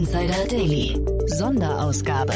Insider 0.00 0.46
Daily. 0.48 0.98
Sonderausgabe. 1.26 2.32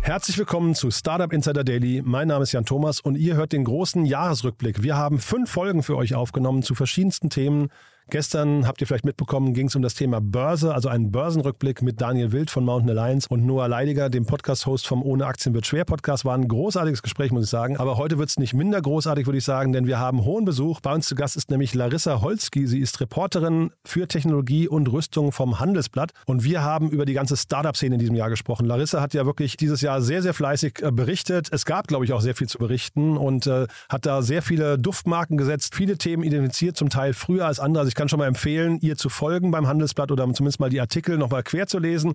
Herzlich 0.00 0.38
willkommen 0.38 0.74
zu 0.74 0.90
Startup 0.90 1.30
Insider 1.30 1.62
Daily. 1.62 2.00
Mein 2.02 2.28
Name 2.28 2.44
ist 2.44 2.52
Jan 2.52 2.64
Thomas 2.64 3.02
und 3.02 3.18
ihr 3.18 3.36
hört 3.36 3.52
den 3.52 3.64
großen 3.64 4.06
Jahresrückblick. 4.06 4.82
Wir 4.82 4.96
haben 4.96 5.18
fünf 5.18 5.50
Folgen 5.50 5.82
für 5.82 5.98
euch 5.98 6.14
aufgenommen 6.14 6.62
zu 6.62 6.74
verschiedensten 6.74 7.28
Themen. 7.28 7.68
Gestern 8.08 8.68
habt 8.68 8.80
ihr 8.80 8.86
vielleicht 8.86 9.04
mitbekommen, 9.04 9.52
ging 9.52 9.66
es 9.66 9.74
um 9.74 9.82
das 9.82 9.94
Thema 9.94 10.20
Börse, 10.20 10.72
also 10.72 10.88
einen 10.88 11.10
Börsenrückblick 11.10 11.82
mit 11.82 12.00
Daniel 12.00 12.30
Wild 12.30 12.52
von 12.52 12.64
Mountain 12.64 12.96
Alliance 12.96 13.26
und 13.28 13.44
Noah 13.44 13.66
Leidiger, 13.66 14.08
dem 14.08 14.26
Podcast-Host 14.26 14.86
vom 14.86 15.02
Ohne 15.02 15.26
Aktien 15.26 15.54
wird 15.54 15.66
schwer 15.66 15.84
Podcast. 15.84 16.24
War 16.24 16.36
ein 16.36 16.46
großartiges 16.46 17.02
Gespräch, 17.02 17.32
muss 17.32 17.46
ich 17.46 17.50
sagen. 17.50 17.76
Aber 17.78 17.96
heute 17.96 18.16
wird 18.18 18.28
es 18.28 18.38
nicht 18.38 18.54
minder 18.54 18.80
großartig, 18.80 19.26
würde 19.26 19.38
ich 19.38 19.44
sagen, 19.44 19.72
denn 19.72 19.88
wir 19.88 19.98
haben 19.98 20.24
hohen 20.24 20.44
Besuch. 20.44 20.80
Bei 20.80 20.94
uns 20.94 21.08
zu 21.08 21.16
Gast 21.16 21.36
ist 21.36 21.50
nämlich 21.50 21.74
Larissa 21.74 22.20
Holzki. 22.20 22.68
Sie 22.68 22.78
ist 22.78 23.00
Reporterin 23.00 23.72
für 23.84 24.06
Technologie 24.06 24.68
und 24.68 24.86
Rüstung 24.92 25.32
vom 25.32 25.58
Handelsblatt. 25.58 26.12
Und 26.26 26.44
wir 26.44 26.62
haben 26.62 26.90
über 26.90 27.06
die 27.06 27.14
ganze 27.14 27.36
Startup-Szene 27.36 27.96
in 27.96 27.98
diesem 27.98 28.14
Jahr 28.14 28.30
gesprochen. 28.30 28.66
Larissa 28.66 29.00
hat 29.00 29.14
ja 29.14 29.26
wirklich 29.26 29.56
dieses 29.56 29.80
Jahr 29.80 30.00
sehr, 30.00 30.22
sehr 30.22 30.32
fleißig 30.32 30.80
äh, 30.80 30.92
berichtet. 30.92 31.48
Es 31.50 31.64
gab, 31.64 31.88
glaube 31.88 32.04
ich, 32.04 32.12
auch 32.12 32.20
sehr 32.20 32.36
viel 32.36 32.48
zu 32.48 32.58
berichten 32.58 33.16
und 33.16 33.48
äh, 33.48 33.66
hat 33.88 34.06
da 34.06 34.22
sehr 34.22 34.42
viele 34.42 34.78
Duftmarken 34.78 35.36
gesetzt, 35.36 35.74
viele 35.74 35.98
Themen 35.98 36.22
identifiziert, 36.22 36.76
zum 36.76 36.88
Teil 36.88 37.12
früher 37.12 37.46
als 37.46 37.58
andere. 37.58 37.80
Also 37.80 37.95
kann 37.96 38.08
schon 38.08 38.20
mal 38.20 38.28
empfehlen, 38.28 38.78
ihr 38.80 38.96
zu 38.96 39.08
folgen 39.08 39.50
beim 39.50 39.66
Handelsblatt 39.66 40.12
oder 40.12 40.22
zumindest 40.32 40.60
mal 40.60 40.70
die 40.70 40.80
Artikel 40.80 41.18
nochmal 41.18 41.42
quer 41.42 41.66
zu 41.66 41.78
lesen. 41.78 42.14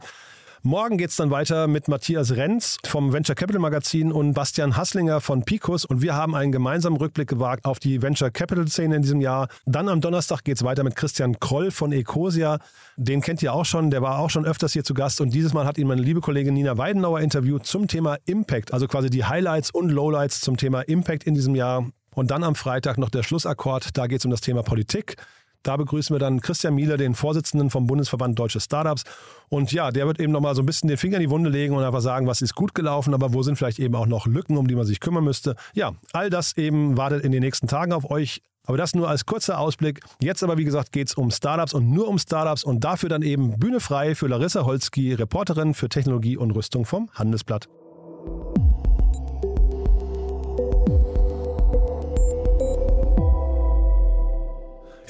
Morgen 0.63 0.99
geht 0.99 1.09
es 1.09 1.15
dann 1.15 1.31
weiter 1.31 1.65
mit 1.65 1.87
Matthias 1.87 2.35
Renz 2.35 2.77
vom 2.85 3.13
Venture 3.13 3.33
Capital 3.33 3.59
Magazin 3.59 4.11
und 4.11 4.33
Bastian 4.33 4.77
Hasslinger 4.77 5.19
von 5.19 5.43
Picus. 5.43 5.85
Und 5.85 6.03
wir 6.03 6.13
haben 6.13 6.35
einen 6.35 6.51
gemeinsamen 6.51 6.97
Rückblick 6.97 7.27
gewagt 7.27 7.65
auf 7.65 7.79
die 7.79 8.03
Venture 8.03 8.29
Capital 8.29 8.67
Szene 8.67 8.97
in 8.97 9.01
diesem 9.01 9.21
Jahr. 9.21 9.47
Dann 9.65 9.89
am 9.89 10.01
Donnerstag 10.01 10.43
geht 10.43 10.57
es 10.57 10.63
weiter 10.63 10.83
mit 10.83 10.95
Christian 10.95 11.39
Kroll 11.39 11.71
von 11.71 11.91
Ecosia. 11.91 12.59
Den 12.95 13.21
kennt 13.21 13.41
ihr 13.41 13.53
auch 13.53 13.65
schon, 13.65 13.89
der 13.89 14.03
war 14.03 14.19
auch 14.19 14.29
schon 14.29 14.45
öfters 14.45 14.73
hier 14.73 14.83
zu 14.83 14.93
Gast. 14.93 15.19
Und 15.19 15.33
dieses 15.33 15.51
Mal 15.51 15.65
hat 15.65 15.79
ihn 15.79 15.87
meine 15.87 16.03
liebe 16.03 16.21
Kollegin 16.21 16.53
Nina 16.53 16.77
Weidenauer 16.77 17.21
interviewt 17.21 17.65
zum 17.65 17.87
Thema 17.87 18.17
Impact, 18.25 18.71
also 18.71 18.87
quasi 18.87 19.09
die 19.09 19.25
Highlights 19.25 19.71
und 19.71 19.89
Lowlights 19.89 20.41
zum 20.41 20.57
Thema 20.57 20.81
Impact 20.81 21.23
in 21.23 21.33
diesem 21.33 21.55
Jahr. 21.55 21.87
Und 22.13 22.29
dann 22.29 22.43
am 22.43 22.53
Freitag 22.53 22.99
noch 22.99 23.09
der 23.09 23.23
Schlussakkord, 23.23 23.97
da 23.97 24.05
geht 24.05 24.19
es 24.19 24.25
um 24.25 24.31
das 24.31 24.41
Thema 24.41 24.61
Politik. 24.61 25.15
Da 25.63 25.77
begrüßen 25.77 26.13
wir 26.13 26.19
dann 26.19 26.41
Christian 26.41 26.73
Mieler, 26.73 26.97
den 26.97 27.13
Vorsitzenden 27.13 27.69
vom 27.69 27.85
Bundesverband 27.85 28.37
Deutsche 28.37 28.59
Startups. 28.59 29.03
Und 29.49 29.71
ja, 29.71 29.91
der 29.91 30.07
wird 30.07 30.19
eben 30.19 30.31
nochmal 30.31 30.55
so 30.55 30.63
ein 30.63 30.65
bisschen 30.65 30.87
den 30.87 30.97
Finger 30.97 31.17
in 31.17 31.23
die 31.23 31.29
Wunde 31.29 31.49
legen 31.49 31.75
und 31.75 31.83
einfach 31.83 32.01
sagen, 32.01 32.25
was 32.25 32.41
ist 32.41 32.55
gut 32.55 32.73
gelaufen, 32.73 33.13
aber 33.13 33.33
wo 33.33 33.43
sind 33.43 33.57
vielleicht 33.57 33.79
eben 33.79 33.95
auch 33.95 34.07
noch 34.07 34.25
Lücken, 34.25 34.57
um 34.57 34.67
die 34.67 34.75
man 34.75 34.85
sich 34.85 34.99
kümmern 34.99 35.23
müsste. 35.23 35.55
Ja, 35.73 35.93
all 36.13 36.29
das 36.29 36.57
eben 36.57 36.97
wartet 36.97 37.23
in 37.23 37.31
den 37.31 37.41
nächsten 37.41 37.67
Tagen 37.67 37.93
auf 37.93 38.09
euch. 38.09 38.41
Aber 38.65 38.77
das 38.77 38.93
nur 38.93 39.09
als 39.09 39.25
kurzer 39.25 39.59
Ausblick. 39.59 40.01
Jetzt 40.21 40.43
aber, 40.43 40.57
wie 40.57 40.63
gesagt, 40.63 40.91
geht 40.91 41.07
es 41.07 41.15
um 41.15 41.31
Startups 41.31 41.73
und 41.73 41.89
nur 41.89 42.07
um 42.07 42.19
Startups 42.19 42.63
und 42.63 42.83
dafür 42.83 43.09
dann 43.09 43.23
eben 43.23 43.57
Bühne 43.59 43.79
frei 43.79 44.13
für 44.15 44.27
Larissa 44.27 44.65
Holzki, 44.65 45.13
Reporterin 45.13 45.73
für 45.73 45.89
Technologie 45.89 46.37
und 46.37 46.51
Rüstung 46.51 46.85
vom 46.85 47.09
Handelsblatt. 47.13 47.67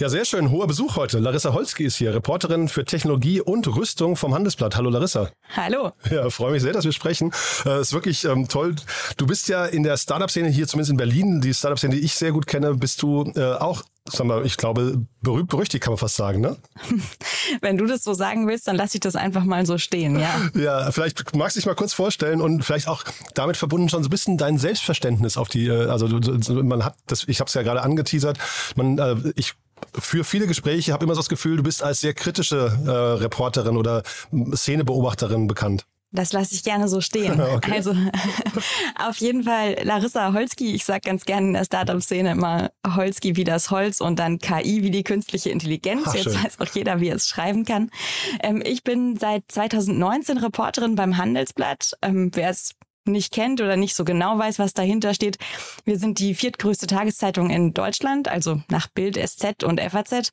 Ja, 0.02 0.09
sehr 0.09 0.25
schön. 0.25 0.49
Hoher 0.49 0.66
Besuch 0.66 0.95
heute. 0.95 1.19
Larissa 1.19 1.53
Holzki 1.53 1.83
ist 1.83 1.95
hier, 1.97 2.11
Reporterin 2.11 2.69
für 2.69 2.85
Technologie 2.85 3.39
und 3.39 3.67
Rüstung 3.67 4.16
vom 4.16 4.33
Handelsblatt. 4.33 4.75
Hallo 4.75 4.89
Larissa. 4.89 5.30
Hallo. 5.55 5.91
Ja, 6.09 6.27
freue 6.31 6.53
mich 6.53 6.63
sehr, 6.63 6.73
dass 6.73 6.85
wir 6.85 6.91
sprechen. 6.91 7.31
Äh, 7.67 7.81
ist 7.81 7.94
wirklich 7.94 8.25
ähm, 8.25 8.47
toll. 8.47 8.73
Du 9.17 9.27
bist 9.27 9.47
ja 9.47 9.63
in 9.63 9.83
der 9.83 9.97
Startup-Szene 9.97 10.49
hier, 10.49 10.67
zumindest 10.67 10.89
in 10.89 10.97
Berlin, 10.97 11.39
die 11.39 11.53
Startup-Szene, 11.53 11.94
die 11.94 12.02
ich 12.02 12.16
sehr 12.16 12.31
gut 12.31 12.47
kenne, 12.47 12.73
bist 12.73 12.99
du 13.03 13.31
äh, 13.35 13.53
auch 13.53 13.83
Sag 14.09 14.25
mal, 14.25 14.44
ich 14.47 14.57
glaube, 14.57 15.05
berühmt 15.22 15.49
berüchtigt 15.49 15.83
kann 15.83 15.91
man 15.91 15.99
fast 15.99 16.16
sagen, 16.16 16.41
ne? 16.41 16.57
Wenn 17.61 17.77
du 17.77 17.85
das 17.85 18.03
so 18.03 18.16
sagen 18.16 18.47
willst, 18.47 18.67
dann 18.67 18.75
lasse 18.75 18.97
ich 18.97 18.99
das 18.99 19.16
einfach 19.16 19.44
mal 19.44 19.67
so 19.67 19.78
stehen, 19.78 20.19
ja. 20.19 20.41
Ja, 20.59 20.91
vielleicht 20.91 21.35
magst 21.35 21.56
du 21.56 21.59
dich 21.59 21.67
mal 21.67 21.75
kurz 21.75 21.94
vorstellen 21.94 22.41
und 22.41 22.66
vielleicht 22.66 22.88
auch 22.88 23.03
damit 23.35 23.57
verbunden 23.57 23.90
schon 23.90 24.01
so 24.01 24.07
ein 24.07 24.09
bisschen 24.09 24.38
dein 24.38 24.57
Selbstverständnis 24.57 25.38
auf 25.38 25.50
die, 25.50 25.67
äh, 25.67 25.85
also 25.85 26.07
man 26.63 26.84
hat 26.84 26.95
das, 27.06 27.25
ich 27.28 27.40
habe 27.40 27.47
es 27.47 27.53
ja 27.53 27.61
gerade 27.61 27.84
angeteasert, 27.84 28.40
man, 28.75 28.97
äh, 28.97 29.16
ich 29.35 29.53
für 29.97 30.24
viele 30.24 30.47
Gespräche 30.47 30.94
habe 30.94 31.06
immer 31.06 31.16
so 31.16 31.19
das 31.19 31.29
Gefühl, 31.29 31.57
du 31.57 31.63
bist 31.63 31.84
als 31.84 32.02
sehr 32.02 32.13
kritische 32.13 32.78
äh, 32.85 32.90
Reporterin 32.90 33.78
oder 33.78 34.03
Szenebeobachterin 34.31 35.47
bekannt. 35.47 35.85
Das 36.13 36.34
lasse 36.34 36.53
ich 36.56 36.63
gerne 36.63 36.88
so 36.88 37.00
stehen. 37.02 37.41
Okay. 37.52 37.72
Also 37.74 37.94
auf 39.07 39.18
jeden 39.18 39.44
Fall 39.44 39.78
Larissa 39.84 40.34
Holzki. 40.34 40.74
Ich 40.74 40.85
sage 40.85 41.02
ganz 41.02 41.25
gerne 41.25 41.47
in 41.47 41.53
der 41.53 41.66
Startup-Szene 41.66 42.31
immer 42.31 42.72
Holzki 42.88 43.35
wie 43.35 43.44
das 43.44 43.72
Holz 43.72 44.00
und 44.00 44.19
dann 44.19 44.40
KI 44.40 44.84
wie 44.84 44.91
die 44.91 45.03
künstliche 45.03 45.50
Intelligenz. 45.50 46.03
Ach, 46.08 46.16
Jetzt 46.16 46.44
weiß 46.44 46.59
auch 46.59 46.73
jeder, 46.73 47.02
wie 47.02 47.09
er 47.09 47.16
es 47.16 47.28
schreiben 47.28 47.66
kann. 47.66 47.90
Ähm, 48.41 48.63
ich 48.66 48.84
bin 48.84 49.18
seit 49.18 49.44
2019 49.50 50.38
Reporterin 50.38 50.96
beim 50.96 51.18
Handelsblatt. 51.18 51.91
Ähm, 52.02 52.31
Wer 52.34 52.50
es 52.52 52.75
nicht 53.06 53.34
kennt 53.34 53.62
oder 53.62 53.78
nicht 53.78 53.95
so 53.95 54.06
genau 54.06 54.38
weiß, 54.38 54.59
was 54.59 54.73
dahinter 54.73 55.13
steht. 55.13 55.38
Wir 55.85 55.97
sind 55.97 56.19
die 56.19 56.35
viertgrößte 56.35 56.88
Tageszeitung 56.88 57.50
in 57.50 57.73
Deutschland, 57.73 58.28
also 58.28 58.62
nach 58.69 58.88
Bild, 58.88 59.17
SZ 59.17 59.63
und 59.63 59.79
FAZ. 59.79 60.31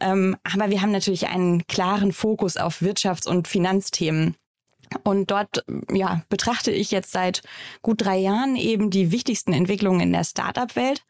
Ähm, 0.00 0.36
aber 0.42 0.70
wir 0.70 0.82
haben 0.82 0.92
natürlich 0.92 1.28
einen 1.28 1.66
klaren 1.66 2.12
Fokus 2.12 2.56
auf 2.56 2.80
Wirtschafts- 2.80 3.28
und 3.28 3.48
Finanzthemen. 3.48 4.36
Und 5.04 5.30
dort 5.30 5.64
ja, 5.90 6.22
betrachte 6.28 6.70
ich 6.70 6.90
jetzt 6.90 7.12
seit 7.12 7.42
gut 7.82 8.04
drei 8.04 8.18
Jahren 8.18 8.56
eben 8.56 8.90
die 8.90 9.12
wichtigsten 9.12 9.52
Entwicklungen 9.52 10.00
in 10.00 10.12
der 10.12 10.24
Startup-Welt. 10.24 11.02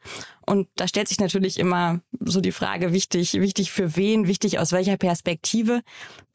Und 0.46 0.68
da 0.76 0.86
stellt 0.86 1.08
sich 1.08 1.18
natürlich 1.18 1.58
immer 1.58 2.00
so 2.20 2.40
die 2.40 2.52
Frage, 2.52 2.92
wichtig, 2.92 3.34
wichtig 3.34 3.72
für 3.72 3.96
wen, 3.96 4.28
wichtig 4.28 4.58
aus 4.58 4.72
welcher 4.72 4.96
Perspektive. 4.96 5.82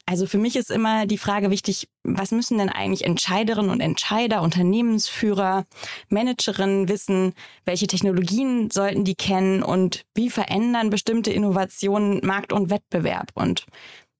Also 0.04 0.26
für 0.26 0.38
mich 0.38 0.56
ist 0.56 0.70
immer 0.70 1.06
die 1.06 1.18
Frage 1.18 1.50
wichtig, 1.50 1.88
was 2.02 2.32
müssen 2.32 2.58
denn 2.58 2.68
eigentlich 2.68 3.04
Entscheiderinnen 3.04 3.70
und 3.70 3.80
Entscheider, 3.80 4.42
Unternehmensführer, 4.42 5.64
Managerinnen 6.08 6.88
wissen? 6.88 7.34
Welche 7.64 7.86
Technologien 7.86 8.70
sollten 8.70 9.04
die 9.04 9.14
kennen 9.14 9.62
und 9.62 10.04
wie 10.14 10.28
verändern 10.28 10.90
bestimmte 10.90 11.32
Innovationen 11.32 12.20
Markt 12.24 12.52
und 12.52 12.68
Wettbewerb? 12.68 13.30
Und 13.34 13.66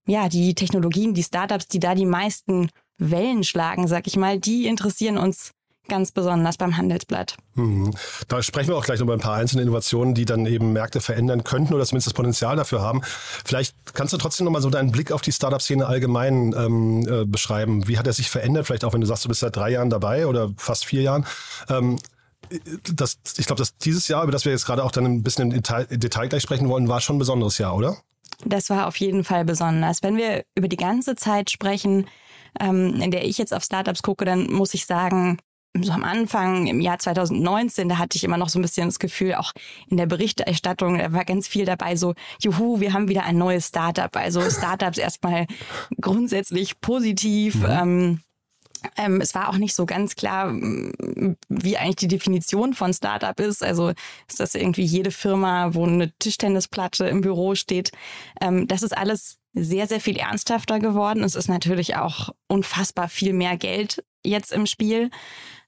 ja, 0.06 0.28
die 0.28 0.54
Technologien, 0.54 1.15
die 1.15 1.22
Startups, 1.22 1.66
die 1.66 1.81
da 1.81 1.94
die 1.94 2.06
meisten 2.06 2.69
Wellen 3.10 3.44
schlagen, 3.44 3.88
sag 3.88 4.06
ich 4.06 4.16
mal, 4.16 4.38
die 4.38 4.66
interessieren 4.66 5.18
uns 5.18 5.52
ganz 5.88 6.12
besonders 6.12 6.56
beim 6.56 6.76
Handelsblatt. 6.76 7.36
Mhm. 7.54 7.92
Da 8.28 8.42
sprechen 8.42 8.68
wir 8.68 8.76
auch 8.76 8.84
gleich 8.84 9.00
noch 9.00 9.04
über 9.04 9.14
ein 9.14 9.20
paar 9.20 9.34
einzelne 9.34 9.62
Innovationen, 9.62 10.14
die 10.14 10.24
dann 10.24 10.46
eben 10.46 10.72
Märkte 10.72 11.00
verändern 11.00 11.44
könnten 11.44 11.74
oder 11.74 11.84
zumindest 11.84 12.06
das 12.06 12.14
Potenzial 12.14 12.56
dafür 12.56 12.80
haben. 12.80 13.02
Vielleicht 13.44 13.74
kannst 13.92 14.12
du 14.12 14.16
trotzdem 14.16 14.44
noch 14.44 14.52
mal 14.52 14.62
so 14.62 14.70
deinen 14.70 14.92
Blick 14.92 15.12
auf 15.12 15.22
die 15.22 15.32
Startup-Szene 15.32 15.86
allgemein 15.86 16.54
ähm, 16.56 17.06
äh, 17.08 17.24
beschreiben. 17.24 17.88
Wie 17.88 17.98
hat 17.98 18.06
er 18.06 18.12
sich 18.12 18.30
verändert? 18.30 18.66
Vielleicht 18.66 18.84
auch, 18.84 18.92
wenn 18.92 19.00
du 19.00 19.06
sagst, 19.06 19.24
du 19.24 19.28
bist 19.28 19.41
seit 19.41 19.56
drei 19.56 19.70
Jahren 19.70 19.91
dabei 19.91 20.26
oder 20.26 20.50
fast 20.56 20.84
vier 20.84 21.02
Jahren. 21.02 21.26
Ähm, 21.68 21.98
das, 22.94 23.18
ich 23.38 23.46
glaube, 23.46 23.60
dass 23.60 23.76
dieses 23.78 24.08
Jahr, 24.08 24.22
über 24.22 24.32
das 24.32 24.44
wir 24.44 24.52
jetzt 24.52 24.66
gerade 24.66 24.84
auch 24.84 24.92
dann 24.92 25.06
ein 25.06 25.22
bisschen 25.22 25.50
im 25.50 25.56
Detail, 25.56 25.86
Detail 25.86 26.28
gleich 26.28 26.42
sprechen 26.42 26.68
wollen, 26.68 26.88
war 26.88 27.00
schon 27.00 27.16
ein 27.16 27.18
besonderes 27.18 27.58
Jahr, 27.58 27.74
oder? 27.74 27.96
Das 28.44 28.70
war 28.70 28.86
auf 28.86 28.96
jeden 28.96 29.24
Fall 29.24 29.44
besonders. 29.44 30.02
Wenn 30.02 30.16
wir 30.16 30.44
über 30.54 30.68
die 30.68 30.76
ganze 30.76 31.16
Zeit 31.16 31.50
sprechen, 31.50 32.06
ähm, 32.60 33.00
in 33.00 33.10
der 33.10 33.24
ich 33.24 33.38
jetzt 33.38 33.54
auf 33.54 33.64
Startups 33.64 34.02
gucke, 34.02 34.24
dann 34.24 34.52
muss 34.52 34.74
ich 34.74 34.86
sagen, 34.86 35.38
so 35.80 35.92
am 35.92 36.04
Anfang 36.04 36.66
im 36.66 36.80
Jahr 36.80 36.98
2019, 36.98 37.88
da 37.88 37.98
hatte 37.98 38.16
ich 38.16 38.24
immer 38.24 38.36
noch 38.36 38.50
so 38.50 38.58
ein 38.58 38.62
bisschen 38.62 38.88
das 38.88 38.98
Gefühl, 38.98 39.34
auch 39.34 39.52
in 39.88 39.96
der 39.96 40.06
Berichterstattung, 40.06 40.98
da 40.98 41.12
war 41.12 41.24
ganz 41.24 41.48
viel 41.48 41.64
dabei, 41.64 41.96
so, 41.96 42.14
juhu, 42.41 42.80
wir 42.80 42.92
haben 42.92 43.08
wieder 43.08 43.24
ein 43.24 43.38
neues 43.38 43.68
Startup. 43.68 44.14
Also 44.14 44.42
Startups 44.50 44.98
erstmal 44.98 45.46
grundsätzlich 46.00 46.80
positiv. 46.80 47.56
Mhm. 47.56 47.66
Ähm, 47.68 48.20
ähm, 48.96 49.20
es 49.20 49.34
war 49.34 49.48
auch 49.48 49.56
nicht 49.56 49.74
so 49.74 49.86
ganz 49.86 50.16
klar, 50.16 50.52
wie 50.52 51.78
eigentlich 51.78 51.96
die 51.96 52.08
Definition 52.08 52.74
von 52.74 52.92
Startup 52.92 53.38
ist. 53.38 53.62
Also 53.62 53.92
ist 54.28 54.41
das 54.41 54.54
irgendwie 54.54 54.82
jede 54.82 55.10
Firma, 55.10 55.72
wo 55.74 55.86
eine 55.86 56.12
Tischtennisplatte 56.18 57.06
im 57.06 57.21
Büro 57.21 57.54
steht. 57.54 57.92
Ähm, 58.41 58.66
das 58.66 58.82
ist 58.82 58.97
alles 58.97 59.38
sehr, 59.54 59.87
sehr 59.87 60.01
viel 60.01 60.16
ernsthafter 60.16 60.81
geworden. 60.81 61.25
Es 61.25 61.34
ist 61.34 61.49
natürlich 61.49 61.97
auch 61.97 62.31
unfassbar 62.49 63.09
viel 63.09 63.33
mehr 63.33 63.57
Geld 63.57 64.03
jetzt 64.25 64.53
im 64.53 64.66
Spiel. 64.66 65.10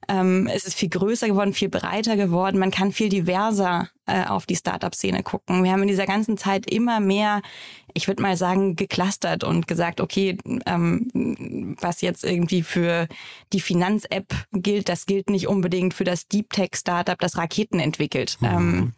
Ähm, 0.07 0.47
es 0.47 0.65
ist 0.65 0.75
viel 0.75 0.89
größer 0.89 1.27
geworden, 1.27 1.53
viel 1.53 1.69
breiter 1.69 2.15
geworden. 2.15 2.59
Man 2.59 2.71
kann 2.71 2.91
viel 2.91 3.09
diverser 3.09 3.89
äh, 4.05 4.25
auf 4.25 4.45
die 4.45 4.55
Startup-Szene 4.55 5.23
gucken. 5.23 5.63
Wir 5.63 5.71
haben 5.71 5.81
in 5.81 5.87
dieser 5.87 6.05
ganzen 6.05 6.37
Zeit 6.37 6.69
immer 6.69 6.99
mehr, 6.99 7.41
ich 7.93 8.07
würde 8.07 8.21
mal 8.21 8.37
sagen, 8.37 8.75
geklustert 8.75 9.43
und 9.43 9.67
gesagt, 9.67 10.01
okay, 10.01 10.37
ähm, 10.65 11.75
was 11.79 12.01
jetzt 12.01 12.23
irgendwie 12.23 12.61
für 12.61 13.07
die 13.51 13.59
Finanz-App 13.59 14.33
gilt, 14.51 14.89
das 14.89 15.05
gilt 15.05 15.29
nicht 15.29 15.47
unbedingt 15.47 15.93
für 15.93 16.03
das 16.03 16.27
Deep 16.27 16.51
Tech-Startup, 16.51 17.17
das 17.17 17.37
Raketen 17.37 17.79
entwickelt. 17.79 18.37
Mhm. 18.41 18.47
Ähm, 18.47 18.93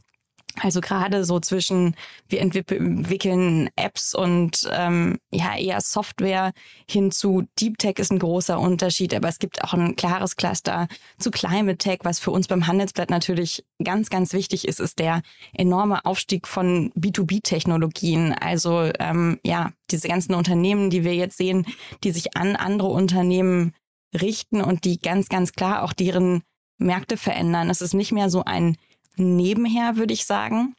Also 0.61 0.81
gerade 0.81 1.23
so 1.23 1.39
zwischen, 1.39 1.95
wir 2.27 2.41
entwickeln 2.41 3.69
Apps 3.75 4.15
und 4.15 4.67
ähm, 4.71 5.17
ja 5.31 5.55
eher 5.55 5.81
Software 5.81 6.51
hin 6.89 7.11
zu 7.11 7.43
Deep 7.59 7.77
Tech 7.77 7.99
ist 7.99 8.11
ein 8.11 8.19
großer 8.19 8.59
Unterschied, 8.59 9.13
aber 9.13 9.27
es 9.27 9.39
gibt 9.39 9.63
auch 9.63 9.73
ein 9.73 9.95
klares 9.95 10.35
Cluster 10.35 10.87
zu 11.19 11.31
Climate 11.31 11.77
Tech, 11.77 11.99
was 12.03 12.19
für 12.19 12.31
uns 12.31 12.47
beim 12.47 12.67
Handelsblatt 12.67 13.09
natürlich 13.09 13.65
ganz, 13.83 14.09
ganz 14.09 14.33
wichtig 14.33 14.67
ist, 14.67 14.79
ist 14.79 14.99
der 14.99 15.21
enorme 15.53 16.05
Aufstieg 16.05 16.47
von 16.47 16.91
B2B-Technologien. 16.93 18.33
Also 18.33 18.89
ähm, 18.99 19.39
ja, 19.43 19.71
diese 19.91 20.07
ganzen 20.07 20.33
Unternehmen, 20.33 20.89
die 20.89 21.03
wir 21.03 21.15
jetzt 21.15 21.37
sehen, 21.37 21.65
die 22.03 22.11
sich 22.11 22.35
an 22.35 22.55
andere 22.55 22.87
Unternehmen 22.87 23.73
richten 24.13 24.61
und 24.61 24.85
die 24.85 24.99
ganz, 24.99 25.29
ganz 25.29 25.53
klar 25.53 25.83
auch 25.83 25.93
deren 25.93 26.41
Märkte 26.77 27.17
verändern. 27.17 27.69
Es 27.69 27.81
ist 27.81 27.93
nicht 27.93 28.11
mehr 28.11 28.29
so 28.29 28.43
ein 28.43 28.77
nebenher, 29.17 29.97
würde 29.97 30.13
ich 30.13 30.25
sagen. 30.25 30.75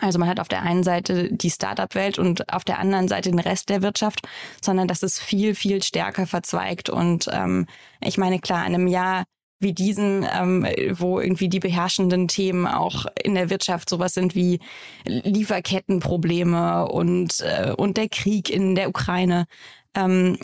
Also 0.00 0.18
man 0.18 0.28
hat 0.28 0.40
auf 0.40 0.48
der 0.48 0.62
einen 0.62 0.84
Seite 0.84 1.32
die 1.32 1.50
Startup-Welt 1.50 2.18
und 2.18 2.52
auf 2.52 2.64
der 2.64 2.78
anderen 2.78 3.08
Seite 3.08 3.30
den 3.30 3.38
Rest 3.38 3.68
der 3.68 3.82
Wirtschaft, 3.82 4.20
sondern 4.62 4.88
das 4.88 5.02
ist 5.02 5.20
viel, 5.20 5.54
viel 5.54 5.82
stärker 5.82 6.26
verzweigt. 6.26 6.88
Und 6.88 7.28
ähm, 7.30 7.66
ich 8.00 8.16
meine, 8.16 8.38
klar, 8.38 8.66
in 8.66 8.74
einem 8.74 8.86
Jahr 8.86 9.24
wie 9.58 9.72
diesen, 9.72 10.26
ähm, 10.34 10.66
wo 10.92 11.20
irgendwie 11.20 11.48
die 11.48 11.60
beherrschenden 11.60 12.26
Themen 12.26 12.66
auch 12.66 13.06
in 13.22 13.34
der 13.34 13.48
Wirtschaft 13.48 13.88
sowas 13.88 14.12
sind 14.12 14.34
wie 14.34 14.58
Lieferkettenprobleme 15.04 16.88
und, 16.88 17.40
äh, 17.40 17.72
und 17.76 17.96
der 17.96 18.08
Krieg 18.08 18.50
in 18.50 18.74
der 18.74 18.88
Ukraine 18.88 19.46
ähm, 19.94 20.38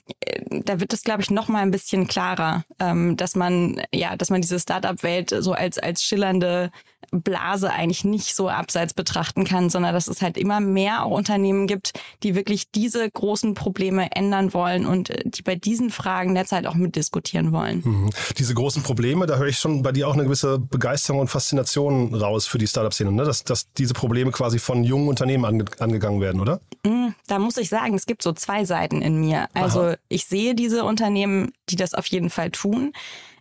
da 0.51 0.79
wird 0.79 0.93
es, 0.93 1.03
glaube 1.03 1.23
ich, 1.23 1.31
noch 1.31 1.49
mal 1.49 1.63
ein 1.63 1.71
bisschen 1.71 2.07
klarer, 2.07 2.65
ähm, 2.79 3.17
dass 3.17 3.35
man 3.35 3.81
ja, 3.95 4.15
dass 4.15 4.29
man 4.29 4.43
diese 4.43 4.61
Startup-Welt 4.61 5.35
so 5.39 5.53
als 5.53 5.79
als 5.79 6.05
schillernde 6.05 6.71
Blase 7.11 7.71
eigentlich 7.73 8.05
nicht 8.05 8.35
so 8.35 8.49
abseits 8.49 8.95
betrachten 8.95 9.45
kann, 9.45 9.71
sondern 9.71 9.95
dass 9.95 10.09
es 10.09 10.23
halt 10.23 10.37
immer 10.37 10.61
mehr 10.61 11.05
auch 11.05 11.11
Unternehmen 11.11 11.67
gibt, 11.67 11.93
die 12.23 12.35
wirklich 12.35 12.71
diese 12.71 13.09
großen 13.11 13.55
Probleme 13.55 14.11
ändern 14.13 14.53
wollen 14.53 14.87
und 14.87 15.11
äh, 15.11 15.23
die 15.25 15.43
bei 15.43 15.55
diesen 15.55 15.91
Fragen 15.91 16.35
derzeit 16.35 16.67
auch 16.67 16.75
mitdiskutieren 16.75 17.53
wollen. 17.53 17.83
Mhm. 17.85 18.11
Diese 18.37 18.55
großen 18.55 18.83
Probleme, 18.83 19.27
da 19.27 19.37
höre 19.37 19.49
ich 19.49 19.59
schon 19.59 19.83
bei 19.83 19.93
dir 19.93 20.09
auch 20.09 20.15
eine 20.15 20.25
gewisse 20.25 20.59
Begeisterung 20.59 21.21
und 21.21 21.29
Faszination 21.29 22.15
raus 22.15 22.47
für 22.47 22.59
die 22.59 22.67
Startup-Szene, 22.67 23.13
ne? 23.13 23.25
dass, 23.25 23.45
dass 23.45 23.73
diese 23.73 23.95
Probleme 23.95 24.31
quasi 24.31 24.59
von 24.59 24.85
jungen 24.85 25.09
Unternehmen 25.09 25.45
ange 25.45 25.65
angegangen 25.79 26.21
werden, 26.21 26.41
oder? 26.41 26.61
Mhm, 26.85 27.15
da 27.27 27.39
muss 27.39 27.57
ich 27.57 27.69
sagen, 27.69 27.95
es 27.95 28.07
gibt 28.07 28.23
so 28.23 28.33
zwei 28.33 28.65
Seiten 28.65 29.03
in 29.03 29.21
mir. 29.21 29.49
Also 29.55 29.81
Aha. 29.81 29.97
ich 30.09 30.27
sehe 30.27 30.55
diese 30.55 30.85
Unternehmen, 30.85 31.53
die 31.69 31.77
das 31.77 31.95
auf 31.95 32.07
jeden 32.07 32.31
Fall 32.31 32.51
tun. 32.51 32.93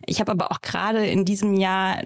Ich 0.06 0.20
habe 0.20 0.32
aber 0.32 0.52
auch 0.52 0.60
gerade 0.60 1.06
in 1.06 1.24
diesem 1.24 1.54
Jahr 1.54 2.02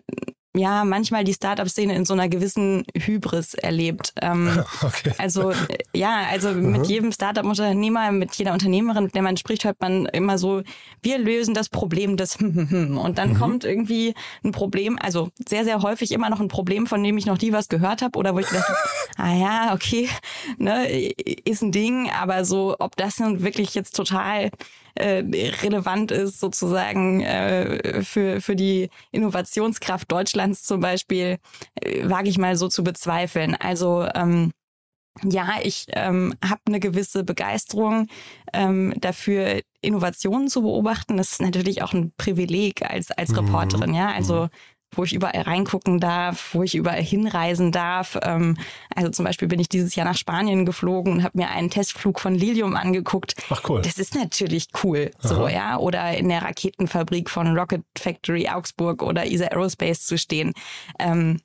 ja, 0.55 0.85
manchmal 0.85 1.25
die 1.25 1.33
Startup-Szene 1.33 1.95
in 1.95 2.05
so 2.05 2.13
einer 2.13 2.29
gewissen 2.29 2.85
Hybris 2.95 3.55
erlebt. 3.55 4.13
Ähm, 4.21 4.63
okay. 4.83 5.13
Also 5.17 5.53
ja, 5.95 6.27
also 6.31 6.51
mhm. 6.51 6.73
mit 6.73 6.87
jedem 6.87 7.11
Startup-Unternehmer, 7.11 8.13
mit 8.13 8.35
jeder 8.35 8.53
Unternehmerin, 8.53 9.05
mit 9.05 9.15
der 9.15 9.23
man 9.23 9.39
spricht, 9.39 9.65
hört 9.65 9.81
man 9.81 10.07
immer 10.07 10.37
so, 10.37 10.63
wir 11.03 11.19
lösen 11.19 11.55
das 11.55 11.71
Problem 11.71 12.19
des 12.19 12.37
und 12.41 13.15
dann 13.17 13.31
mhm. 13.31 13.39
kommt 13.39 13.65
irgendwie 13.65 14.15
ein 14.45 14.53
Problem, 14.53 14.99
also 15.01 15.31
sehr, 15.49 15.65
sehr 15.65 15.81
häufig 15.81 16.13
immer 16.13 16.29
noch 16.29 16.41
ein 16.41 16.49
Problem, 16.49 16.87
von 16.87 17.03
dem 17.03 17.17
ich 17.17 17.25
noch 17.25 17.41
nie 17.41 17.53
was 17.53 17.69
gehört 17.69 18.03
habe 18.03 18.19
oder 18.19 18.35
wo 18.35 18.39
ich 18.39 18.47
dachte, 18.47 18.75
ah 19.17 19.35
ja, 19.35 19.75
okay, 19.75 20.09
ne, 20.59 20.87
ist 21.45 21.63
ein 21.63 21.73
Ding, 21.73 22.11
aber 22.11 22.45
so, 22.45 22.77
ob 22.79 22.97
das 22.97 23.19
nun 23.19 23.43
wirklich 23.43 23.75
jetzt 23.75 23.97
total 23.97 24.51
äh, 24.95 25.25
relevant 25.63 26.11
ist 26.11 26.41
sozusagen 26.41 27.21
äh, 27.21 28.03
für, 28.03 28.41
für 28.41 28.57
die 28.57 28.91
Innovationskraft 29.11 30.11
Deutschlands 30.11 30.65
zum 30.65 30.81
Beispiel, 30.81 31.39
äh, 31.81 32.09
wage 32.09 32.29
ich 32.29 32.39
mal 32.39 32.57
so 32.57 32.69
zu 32.69 32.85
bezweifeln. 32.85 33.55
Also 33.55 34.07
ähm, 34.15 34.53
ja, 35.25 35.57
ich 35.63 35.87
ähm, 35.91 36.35
habe 36.43 36.61
eine 36.67 36.81
gewisse 36.81 37.23
Begeisterung 37.23 38.09
ähm, 38.53 38.95
dafür, 38.99 39.61
Innovationen 39.83 40.49
zu 40.49 40.63
beobachten. 40.63 41.17
Das 41.17 41.33
ist 41.33 41.43
natürlich 41.43 41.83
auch 41.83 41.93
ein 41.93 42.13
Privileg 42.17 42.83
als, 42.83 43.11
als 43.11 43.31
mhm. 43.31 43.39
Reporterin, 43.39 43.95
ja. 43.95 44.11
Also 44.11 44.45
mhm 44.45 44.51
wo 44.95 45.05
ich 45.05 45.15
überall 45.15 45.43
reingucken 45.43 46.01
darf, 46.01 46.55
wo 46.55 46.63
ich 46.63 46.75
überall 46.75 47.03
hinreisen 47.03 47.73
darf. 47.73 48.19
Ähm, 48.23 48.57
also 48.95 49.11
zum 49.11 49.25
Beispiel 49.25 49.49
bin 49.49 49.61
ich 49.61 49.69
dieses 49.69 49.95
Jahr 49.95 50.07
nach 50.07 50.17
Spanien 50.17 50.67
geflogen 50.67 51.13
und 51.13 51.23
habe 51.25 51.39
mir 51.39 51.51
einen 51.51 51.71
Testflug 51.71 52.21
von 52.21 52.35
Lilium 52.35 52.77
angeguckt. 52.77 53.35
Ach 53.51 53.63
cool. 53.69 53.83
Das 53.83 53.99
ist 53.99 54.15
natürlich 54.15 54.69
cool, 54.85 55.11
so 55.19 55.49
ja. 55.49 55.79
Oder 55.79 56.17
in 56.17 56.29
der 56.29 56.43
Raketenfabrik 56.43 57.31
von 57.31 57.57
Rocket 57.57 57.83
Factory 57.99 58.49
Augsburg 58.49 59.03
oder 59.03 59.27
ESA 59.27 59.47
Aerospace 59.47 60.07
zu 60.07 60.19
stehen. 60.19 60.53
Ähm, 60.99 61.41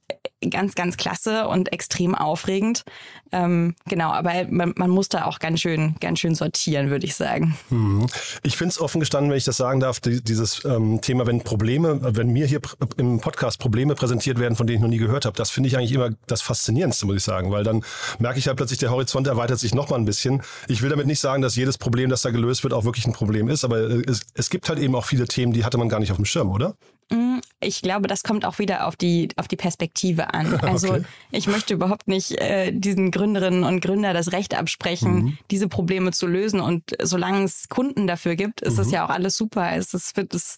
ganz, 0.49 0.75
ganz 0.75 0.97
klasse 0.97 1.47
und 1.47 1.73
extrem 1.73 2.13
aufregend. 2.13 2.83
Ähm, 3.31 3.75
genau, 3.87 4.11
aber 4.11 4.45
man, 4.49 4.73
man, 4.77 4.89
muss 4.89 5.09
da 5.09 5.25
auch 5.25 5.39
ganz 5.39 5.59
schön, 5.59 5.95
ganz 5.99 6.19
schön 6.19 6.35
sortieren, 6.35 6.89
würde 6.89 7.05
ich 7.05 7.15
sagen. 7.15 7.57
Hm. 7.69 8.05
Ich 8.43 8.55
finde 8.55 8.71
es 8.71 8.79
offen 8.79 8.99
gestanden, 8.99 9.29
wenn 9.31 9.37
ich 9.37 9.43
das 9.43 9.57
sagen 9.57 9.79
darf, 9.79 9.99
dieses 9.99 10.63
ähm, 10.63 11.01
Thema, 11.01 11.25
wenn 11.25 11.43
Probleme, 11.43 11.99
wenn 12.15 12.29
mir 12.29 12.45
hier 12.45 12.61
im 12.97 13.19
Podcast 13.19 13.59
Probleme 13.59 13.95
präsentiert 13.95 14.39
werden, 14.39 14.55
von 14.55 14.67
denen 14.67 14.77
ich 14.77 14.81
noch 14.81 14.89
nie 14.89 14.97
gehört 14.97 15.25
habe, 15.25 15.35
das 15.35 15.49
finde 15.49 15.67
ich 15.67 15.77
eigentlich 15.77 15.91
immer 15.91 16.11
das 16.27 16.41
Faszinierendste, 16.41 17.05
muss 17.05 17.17
ich 17.17 17.23
sagen, 17.23 17.51
weil 17.51 17.63
dann 17.63 17.83
merke 18.19 18.39
ich 18.39 18.47
halt 18.47 18.57
plötzlich, 18.57 18.79
der 18.79 18.91
Horizont 18.91 19.27
erweitert 19.27 19.59
sich 19.59 19.73
noch 19.73 19.89
mal 19.89 19.97
ein 19.97 20.05
bisschen. 20.05 20.41
Ich 20.67 20.81
will 20.81 20.89
damit 20.89 21.07
nicht 21.07 21.19
sagen, 21.19 21.41
dass 21.41 21.55
jedes 21.55 21.77
Problem, 21.77 22.09
das 22.09 22.21
da 22.21 22.29
gelöst 22.29 22.63
wird, 22.63 22.73
auch 22.73 22.85
wirklich 22.85 23.05
ein 23.07 23.13
Problem 23.13 23.49
ist, 23.49 23.65
aber 23.65 23.77
es, 23.77 24.21
es 24.35 24.49
gibt 24.49 24.69
halt 24.69 24.79
eben 24.79 24.95
auch 24.95 25.05
viele 25.05 25.27
Themen, 25.27 25.51
die 25.51 25.65
hatte 25.65 25.77
man 25.77 25.89
gar 25.89 25.99
nicht 25.99 26.11
auf 26.11 26.17
dem 26.17 26.25
Schirm, 26.25 26.49
oder? 26.49 26.75
Mm, 27.09 27.39
ich 27.59 27.81
glaube, 27.81 28.07
das 28.07 28.24
kommt 28.24 28.45
auch 28.45 28.59
wieder 28.59 28.88
auf 28.88 28.95
die, 28.95 29.30
auf 29.38 29.48
die 29.48 29.56
Perspektive 29.56 30.33
an. 30.33 30.59
Also 30.68 30.89
okay. 30.89 31.04
ich 31.31 31.48
möchte 31.48 31.74
überhaupt 31.74 32.07
nicht 32.07 32.31
äh, 32.31 32.71
diesen 32.71 33.12
Gründerinnen 33.12 33.63
und 33.63 33.80
Gründer 33.80 34.13
das 34.13 34.31
Recht 34.31 34.57
absprechen, 34.57 35.13
mhm. 35.13 35.38
diese 35.50 35.68
Probleme 35.69 36.12
zu 36.12 36.27
lösen. 36.27 36.59
Und 36.59 36.83
solange 37.01 37.44
es 37.44 37.69
Kunden 37.69 38.07
dafür 38.07 38.36
gibt, 38.36 38.62
ist 38.62 38.77
es 38.77 38.88
mhm. 38.88 38.94
ja 38.94 39.06
auch 39.06 39.09
alles 39.09 39.38
super. 39.38 39.75
Es, 39.75 39.94
es 39.94 40.15
wird 40.15 40.33
es 40.33 40.57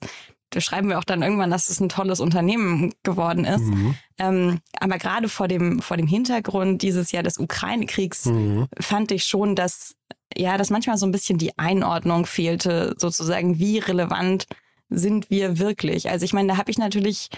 da 0.51 0.61
schreiben 0.61 0.89
wir 0.89 0.97
auch 0.97 1.03
dann 1.03 1.21
irgendwann, 1.21 1.51
dass 1.51 1.69
es 1.69 1.79
ein 1.79 1.89
tolles 1.89 2.19
Unternehmen 2.19 2.93
geworden 3.03 3.45
ist. 3.45 3.61
Mhm. 3.61 3.95
Ähm, 4.17 4.59
aber 4.79 4.97
gerade 4.97 5.29
vor 5.29 5.47
dem, 5.47 5.79
vor 5.79 5.95
dem 5.95 6.07
Hintergrund 6.07 6.81
dieses 6.81 7.11
Jahr 7.11 7.23
des 7.23 7.37
Ukraine-Kriegs 7.37 8.25
mhm. 8.25 8.67
fand 8.79 9.11
ich 9.11 9.25
schon, 9.25 9.55
dass, 9.55 9.95
ja, 10.35 10.57
dass 10.57 10.71
manchmal 10.71 10.97
so 10.97 11.05
ein 11.05 11.11
bisschen 11.11 11.37
die 11.37 11.57
Einordnung 11.59 12.25
fehlte, 12.25 12.95
sozusagen, 12.97 13.59
wie 13.59 13.77
relevant 13.77 14.47
sind 14.89 15.29
wir 15.29 15.59
wirklich? 15.59 16.09
Also 16.09 16.25
ich 16.25 16.33
meine, 16.33 16.49
da 16.49 16.57
habe 16.57 16.71
ich 16.71 16.77
natürlich 16.77 17.29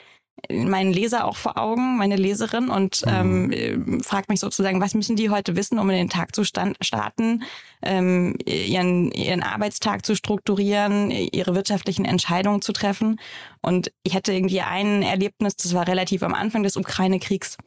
meinen 0.49 0.91
Leser 0.91 1.25
auch 1.25 1.35
vor 1.35 1.57
Augen, 1.57 1.97
meine 1.97 2.15
Leserin 2.15 2.69
und 2.69 3.05
mhm. 3.05 3.51
ähm, 3.53 4.01
fragt 4.01 4.29
mich 4.29 4.39
sozusagen, 4.39 4.81
was 4.81 4.93
müssen 4.93 5.15
die 5.15 5.29
heute 5.29 5.55
wissen, 5.55 5.77
um 5.77 5.89
in 5.89 5.95
den 5.95 6.09
Tag 6.09 6.35
zu 6.35 6.43
starten, 6.43 7.43
ähm, 7.83 8.35
ihren, 8.45 9.11
ihren 9.11 9.43
Arbeitstag 9.43 10.05
zu 10.05 10.15
strukturieren, 10.15 11.11
ihre 11.11 11.53
wirtschaftlichen 11.55 12.05
Entscheidungen 12.05 12.61
zu 12.61 12.73
treffen. 12.73 13.19
Und 13.61 13.91
ich 14.03 14.15
hatte 14.15 14.33
irgendwie 14.33 14.61
ein 14.61 15.03
Erlebnis, 15.03 15.55
das 15.55 15.73
war 15.73 15.87
relativ 15.87 16.23
am 16.23 16.33
Anfang 16.33 16.63
des 16.63 16.75
Ukraine-Kriegs. 16.75 17.57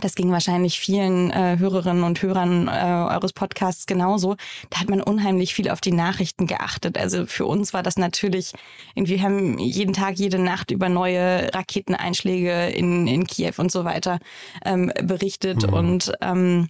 Das 0.00 0.14
ging 0.14 0.30
wahrscheinlich 0.30 0.78
vielen 0.78 1.30
äh, 1.30 1.56
Hörerinnen 1.58 2.04
und 2.04 2.22
Hörern 2.22 2.68
äh, 2.68 3.12
eures 3.12 3.32
Podcasts 3.32 3.86
genauso. 3.86 4.36
Da 4.70 4.80
hat 4.80 4.88
man 4.88 5.00
unheimlich 5.00 5.54
viel 5.54 5.68
auf 5.68 5.80
die 5.80 5.92
Nachrichten 5.92 6.46
geachtet. 6.46 6.96
Also 6.96 7.26
für 7.26 7.46
uns 7.46 7.72
war 7.72 7.82
das 7.82 7.96
natürlich, 7.96 8.52
wir 8.94 9.22
haben 9.22 9.58
jeden 9.58 9.92
Tag, 9.92 10.16
jede 10.16 10.38
Nacht 10.38 10.70
über 10.70 10.88
neue 10.88 11.52
Raketeneinschläge 11.52 12.68
in, 12.68 13.06
in 13.06 13.26
Kiew 13.26 13.54
und 13.58 13.72
so 13.72 13.84
weiter 13.84 14.18
ähm, 14.64 14.92
berichtet. 15.02 15.66
Mhm. 15.66 15.72
Und 15.72 16.12
ähm, 16.20 16.68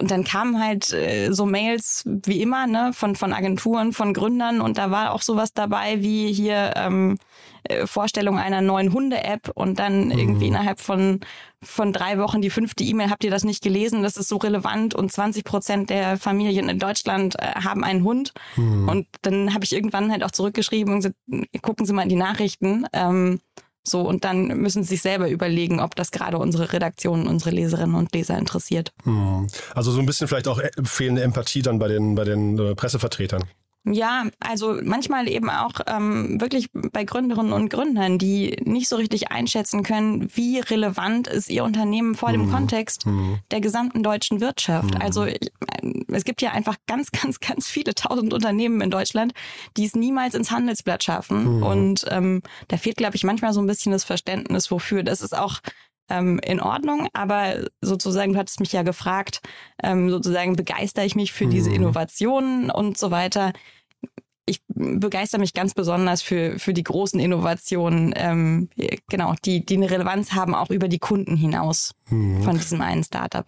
und 0.00 0.10
dann 0.10 0.24
kamen 0.24 0.60
halt 0.60 0.92
äh, 0.92 1.30
so 1.30 1.46
Mails 1.46 2.02
wie 2.06 2.42
immer, 2.42 2.66
ne, 2.66 2.90
von, 2.92 3.14
von 3.14 3.32
Agenturen, 3.32 3.92
von 3.92 4.14
Gründern 4.14 4.60
und 4.60 4.78
da 4.78 4.90
war 4.90 5.12
auch 5.12 5.22
sowas 5.22 5.52
dabei 5.52 6.02
wie 6.02 6.32
hier 6.32 6.72
ähm, 6.76 7.12
äh, 7.12 7.18
Vorstellung 7.86 8.38
einer 8.38 8.60
neuen 8.60 8.92
Hunde-App 8.92 9.50
und 9.54 9.78
dann 9.78 10.06
mhm. 10.06 10.18
irgendwie 10.18 10.48
innerhalb 10.48 10.80
von, 10.80 11.20
von 11.62 11.92
drei 11.92 12.18
Wochen 12.18 12.42
die 12.42 12.50
fünfte 12.50 12.84
E-Mail, 12.84 13.10
habt 13.10 13.24
ihr 13.24 13.30
das 13.30 13.44
nicht 13.44 13.62
gelesen, 13.62 14.02
das 14.02 14.16
ist 14.16 14.28
so 14.28 14.36
relevant 14.36 14.94
und 14.94 15.12
20 15.12 15.44
Prozent 15.44 15.90
der 15.90 16.16
Familien 16.16 16.68
in 16.68 16.78
Deutschland 16.78 17.36
äh, 17.38 17.54
haben 17.62 17.84
einen 17.84 18.04
Hund. 18.04 18.32
Mhm. 18.56 18.88
Und 18.88 19.06
dann 19.22 19.54
habe 19.54 19.64
ich 19.64 19.72
irgendwann 19.72 20.10
halt 20.10 20.24
auch 20.24 20.30
zurückgeschrieben 20.30 20.94
und 20.94 21.00
gesagt, 21.00 21.16
gucken 21.62 21.86
Sie 21.86 21.92
mal 21.92 22.02
in 22.02 22.08
die 22.08 22.16
Nachrichten. 22.16 22.86
Ähm, 22.92 23.40
so, 23.86 24.00
und 24.00 24.24
dann 24.24 24.48
müssen 24.48 24.82
sie 24.82 24.90
sich 24.90 25.02
selber 25.02 25.30
überlegen, 25.30 25.78
ob 25.78 25.94
das 25.94 26.10
gerade 26.10 26.38
unsere 26.38 26.72
Redaktion, 26.72 27.28
unsere 27.28 27.50
Leserinnen 27.50 27.94
und 27.94 28.12
Leser 28.12 28.36
interessiert. 28.36 28.92
Hm. 29.04 29.46
Also 29.76 29.92
so 29.92 30.00
ein 30.00 30.06
bisschen 30.06 30.26
vielleicht 30.26 30.48
auch 30.48 30.58
äh, 30.58 30.70
fehlende 30.82 31.22
Empathie 31.22 31.62
dann 31.62 31.78
bei 31.78 31.86
den, 31.86 32.16
bei 32.16 32.24
den 32.24 32.58
äh, 32.58 32.74
Pressevertretern. 32.74 33.44
Ja, 33.88 34.24
also 34.40 34.78
manchmal 34.82 35.28
eben 35.28 35.48
auch 35.48 35.74
ähm, 35.86 36.40
wirklich 36.40 36.70
bei 36.72 37.04
Gründerinnen 37.04 37.52
und 37.52 37.68
Gründern, 37.68 38.18
die 38.18 38.56
nicht 38.64 38.88
so 38.88 38.96
richtig 38.96 39.30
einschätzen 39.30 39.84
können, 39.84 40.28
wie 40.34 40.58
relevant 40.58 41.28
ist 41.28 41.48
ihr 41.48 41.62
Unternehmen 41.62 42.16
vor 42.16 42.32
dem 42.32 42.46
mhm. 42.46 42.52
Kontext 42.52 43.06
mhm. 43.06 43.38
der 43.52 43.60
gesamten 43.60 44.02
deutschen 44.02 44.40
Wirtschaft. 44.40 44.94
Mhm. 44.94 45.00
Also 45.00 45.24
ich, 45.24 45.52
es 46.08 46.24
gibt 46.24 46.42
ja 46.42 46.50
einfach 46.50 46.76
ganz, 46.86 47.12
ganz, 47.12 47.38
ganz 47.38 47.68
viele 47.68 47.94
tausend 47.94 48.34
Unternehmen 48.34 48.80
in 48.80 48.90
Deutschland, 48.90 49.32
die 49.76 49.84
es 49.84 49.94
niemals 49.94 50.34
ins 50.34 50.50
Handelsblatt 50.50 51.04
schaffen. 51.04 51.58
Mhm. 51.58 51.62
Und 51.62 52.06
ähm, 52.10 52.42
da 52.66 52.78
fehlt, 52.78 52.96
glaube 52.96 53.14
ich, 53.14 53.22
manchmal 53.22 53.52
so 53.52 53.60
ein 53.60 53.66
bisschen 53.66 53.92
das 53.92 54.02
Verständnis, 54.02 54.70
wofür. 54.72 55.04
Das 55.04 55.20
ist 55.20 55.36
auch 55.36 55.60
ähm, 56.08 56.38
in 56.38 56.60
Ordnung. 56.60 57.08
Aber 57.12 57.64
sozusagen, 57.80 58.32
du 58.32 58.38
hattest 58.38 58.60
mich 58.60 58.72
ja 58.72 58.82
gefragt, 58.82 59.40
ähm, 59.82 60.10
sozusagen 60.10 60.56
begeistere 60.56 61.04
ich 61.04 61.14
mich 61.14 61.32
für 61.32 61.46
mhm. 61.46 61.50
diese 61.50 61.72
Innovationen 61.72 62.70
und 62.70 62.98
so 62.98 63.10
weiter. 63.10 63.52
Ich 64.46 64.60
begeister 64.68 65.38
mich 65.38 65.54
ganz 65.54 65.74
besonders 65.74 66.22
für, 66.22 66.58
für 66.58 66.72
die 66.72 66.84
großen 66.84 67.18
Innovationen, 67.18 68.14
ähm, 68.16 68.68
genau, 69.08 69.34
die, 69.44 69.66
die 69.66 69.76
eine 69.76 69.90
Relevanz 69.90 70.32
haben, 70.32 70.54
auch 70.54 70.70
über 70.70 70.86
die 70.86 71.00
Kunden 71.00 71.36
hinaus 71.36 71.92
mhm. 72.08 72.42
von 72.42 72.56
diesem 72.56 72.80
einen 72.80 73.02
Startup. 73.02 73.46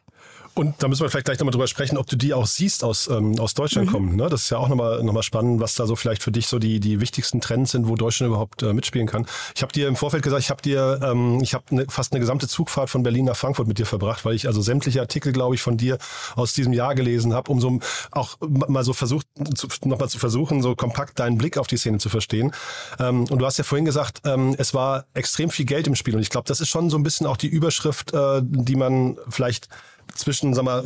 Und 0.59 0.83
da 0.83 0.89
müssen 0.89 1.03
wir 1.03 1.11
vielleicht 1.11 1.27
gleich 1.27 1.39
nochmal 1.39 1.53
drüber 1.53 1.69
sprechen, 1.69 1.97
ob 1.97 2.09
du 2.09 2.17
die 2.17 2.35
auch 2.35 2.47
siehst 2.47 2.83
aus, 2.83 3.07
ähm, 3.07 3.39
aus 3.39 3.55
Deutschland 3.55 3.87
mhm. 3.87 3.93
kommen. 3.93 4.17
Ne? 4.17 4.29
Das 4.29 4.43
ist 4.43 4.51
ja 4.51 4.59
auch 4.59 4.67
nochmal 4.67 5.05
noch 5.05 5.13
mal 5.13 5.23
spannend, 5.23 5.61
was 5.61 5.77
da 5.77 5.87
so 5.87 5.95
vielleicht 5.95 6.21
für 6.21 6.33
dich 6.33 6.49
so 6.49 6.59
die, 6.59 6.81
die 6.81 7.01
wichtigsten 7.01 7.41
Trends 7.41 7.71
sind, 7.71 7.87
wo 7.87 7.95
Deutschland 7.95 8.31
überhaupt 8.31 8.65
äh, 8.65 8.73
mitspielen 8.73 9.07
kann. 9.07 9.25
Ich 9.55 9.63
habe 9.63 9.73
dir 9.73 9.87
im 9.87 9.95
Vorfeld 9.95 10.25
gesagt, 10.25 10.43
ich 10.43 10.51
habe 10.51 10.61
dir, 10.61 10.99
ähm, 11.01 11.39
ich 11.43 11.55
habe 11.55 11.63
ne, 11.71 11.87
fast 11.89 12.13
eine 12.13 12.19
gesamte 12.19 12.49
Zugfahrt 12.49 12.91
von 12.91 13.05
Berlin 13.05 13.27
nach 13.27 13.37
Frankfurt 13.37 13.69
mit 13.69 13.79
dir 13.79 13.87
verbracht, 13.87 14.25
weil 14.25 14.35
ich 14.35 14.49
also 14.49 14.61
sämtliche 14.61 15.01
Artikel, 15.01 15.33
glaube 15.33 15.55
ich, 15.55 15.63
von 15.63 15.77
dir 15.77 15.97
aus 16.35 16.55
diesem 16.55 16.73
Jahr 16.73 16.97
gelesen 16.97 17.35
habe, 17.35 17.53
um 17.53 17.61
so 17.61 17.79
auch 18.11 18.37
mal 18.41 18.83
so 18.83 18.95
versucht, 18.95 19.29
zu, 19.55 19.69
nochmal 19.85 20.09
zu 20.09 20.19
versuchen, 20.19 20.61
so 20.61 20.75
kompakt 20.75 21.21
deinen 21.21 21.39
Blick 21.39 21.57
auf 21.57 21.69
die 21.69 21.77
Szene 21.77 21.99
zu 21.99 22.09
verstehen. 22.09 22.51
Ähm, 22.99 23.27
und 23.31 23.39
du 23.39 23.47
hast 23.47 23.59
ja 23.59 23.65
vorhin 23.65 23.85
gesagt, 23.85 24.23
ähm, 24.25 24.57
es 24.59 24.75
war 24.75 25.05
extrem 25.15 25.51
viel 25.51 25.67
Geld 25.67 25.87
im 25.87 25.95
Spiel. 25.95 26.17
Und 26.17 26.23
ich 26.23 26.31
glaube, 26.31 26.49
das 26.49 26.61
ist 26.61 26.69
schon 26.69 26.91
so 26.91 26.97
ein 26.99 27.05
bisschen 27.05 27.29
auch 27.29 27.37
die 27.37 27.47
Überschrift, 27.47 28.13
äh, 28.13 28.41
die 28.43 28.75
man 28.75 29.19
vielleicht 29.29 29.69
zwischen, 30.15 30.55
sag 30.55 30.65
mal, 30.65 30.85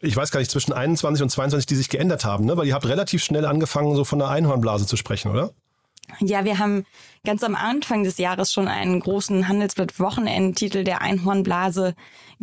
ich 0.00 0.16
weiß 0.16 0.30
gar 0.30 0.40
nicht, 0.40 0.50
zwischen 0.50 0.72
21 0.72 1.22
und 1.22 1.30
22, 1.30 1.66
die 1.66 1.74
sich 1.74 1.88
geändert 1.88 2.24
haben, 2.24 2.44
ne? 2.44 2.56
Weil 2.56 2.66
ihr 2.66 2.74
habt 2.74 2.86
relativ 2.86 3.22
schnell 3.22 3.44
angefangen, 3.44 3.94
so 3.94 4.04
von 4.04 4.18
der 4.18 4.28
Einhornblase 4.28 4.86
zu 4.86 4.96
sprechen, 4.96 5.30
oder? 5.30 5.52
Ja, 6.20 6.44
wir 6.44 6.58
haben 6.58 6.84
ganz 7.24 7.42
am 7.42 7.54
Anfang 7.54 8.04
des 8.04 8.18
Jahres 8.18 8.52
schon 8.52 8.68
einen 8.68 9.00
großen 9.00 9.48
Handelsblatt-Wochenendtitel 9.48 10.84
der 10.84 11.02
Einhornblase 11.02 11.94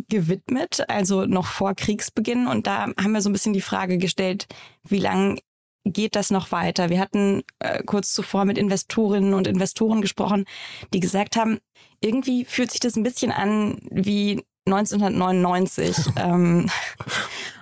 gewidmet, 0.08 0.84
also 0.88 1.24
noch 1.24 1.46
vor 1.46 1.74
Kriegsbeginn. 1.74 2.46
Und 2.46 2.66
da 2.66 2.88
haben 2.98 3.12
wir 3.12 3.22
so 3.22 3.30
ein 3.30 3.32
bisschen 3.32 3.54
die 3.54 3.62
Frage 3.62 3.98
gestellt, 3.98 4.46
wie 4.84 4.98
lange 4.98 5.38
geht 5.84 6.16
das 6.16 6.30
noch 6.30 6.52
weiter? 6.52 6.90
Wir 6.90 7.00
hatten 7.00 7.42
äh, 7.58 7.82
kurz 7.84 8.12
zuvor 8.12 8.44
mit 8.44 8.58
Investorinnen 8.58 9.34
und 9.34 9.46
Investoren 9.46 10.00
gesprochen, 10.00 10.44
die 10.92 11.00
gesagt 11.00 11.36
haben, 11.36 11.58
irgendwie 12.00 12.44
fühlt 12.44 12.70
sich 12.70 12.80
das 12.80 12.96
ein 12.96 13.02
bisschen 13.02 13.32
an 13.32 13.78
wie 13.90 14.44
1999. 14.66 15.96
ähm, 16.16 16.70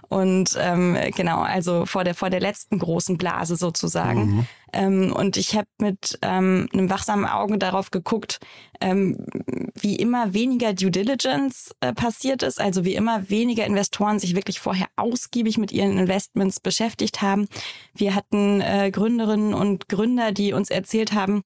und 0.08 0.58
ähm, 0.60 0.94
genau, 1.16 1.40
also 1.40 1.86
vor 1.86 2.04
der 2.04 2.14
vor 2.14 2.28
der 2.28 2.40
letzten 2.40 2.78
großen 2.78 3.16
Blase 3.16 3.56
sozusagen. 3.56 4.26
Mhm. 4.26 4.46
Ähm, 4.74 5.12
und 5.12 5.38
ich 5.38 5.56
habe 5.56 5.68
mit 5.78 6.18
ähm, 6.20 6.68
einem 6.72 6.90
wachsamen 6.90 7.24
Auge 7.24 7.56
darauf 7.56 7.90
geguckt, 7.90 8.38
ähm, 8.82 9.24
wie 9.74 9.96
immer 9.96 10.34
weniger 10.34 10.74
Due 10.74 10.90
Diligence 10.90 11.74
äh, 11.80 11.94
passiert 11.94 12.42
ist, 12.42 12.60
also 12.60 12.84
wie 12.84 12.94
immer 12.94 13.30
weniger 13.30 13.64
Investoren 13.64 14.18
sich 14.18 14.34
wirklich 14.34 14.60
vorher 14.60 14.88
ausgiebig 14.96 15.56
mit 15.56 15.72
ihren 15.72 15.96
Investments 15.96 16.60
beschäftigt 16.60 17.22
haben. 17.22 17.48
Wir 17.94 18.14
hatten 18.14 18.60
äh, 18.60 18.90
Gründerinnen 18.90 19.54
und 19.54 19.88
Gründer, 19.88 20.32
die 20.32 20.52
uns 20.52 20.68
erzählt 20.68 21.12
haben, 21.12 21.42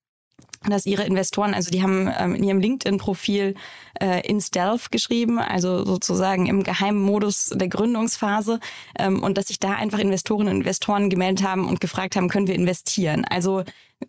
dass 0.70 0.86
ihre 0.86 1.04
Investoren, 1.04 1.54
also 1.54 1.70
die 1.70 1.82
haben 1.82 2.10
ähm, 2.18 2.34
in 2.34 2.44
ihrem 2.44 2.60
LinkedIn-Profil 2.60 3.54
äh, 4.00 4.26
in 4.28 4.40
Stealth 4.40 4.90
geschrieben, 4.90 5.38
also 5.38 5.84
sozusagen 5.84 6.46
im 6.46 6.62
geheimen 6.62 7.00
Modus 7.00 7.50
der 7.54 7.68
Gründungsphase 7.68 8.60
ähm, 8.98 9.22
und 9.22 9.38
dass 9.38 9.46
sich 9.46 9.58
da 9.58 9.72
einfach 9.72 9.98
Investorinnen 9.98 10.54
und 10.54 10.60
Investoren 10.60 11.10
gemeldet 11.10 11.46
haben 11.46 11.68
und 11.68 11.80
gefragt 11.80 12.16
haben, 12.16 12.28
können 12.28 12.46
wir 12.46 12.54
investieren? 12.54 13.24
Also 13.24 13.64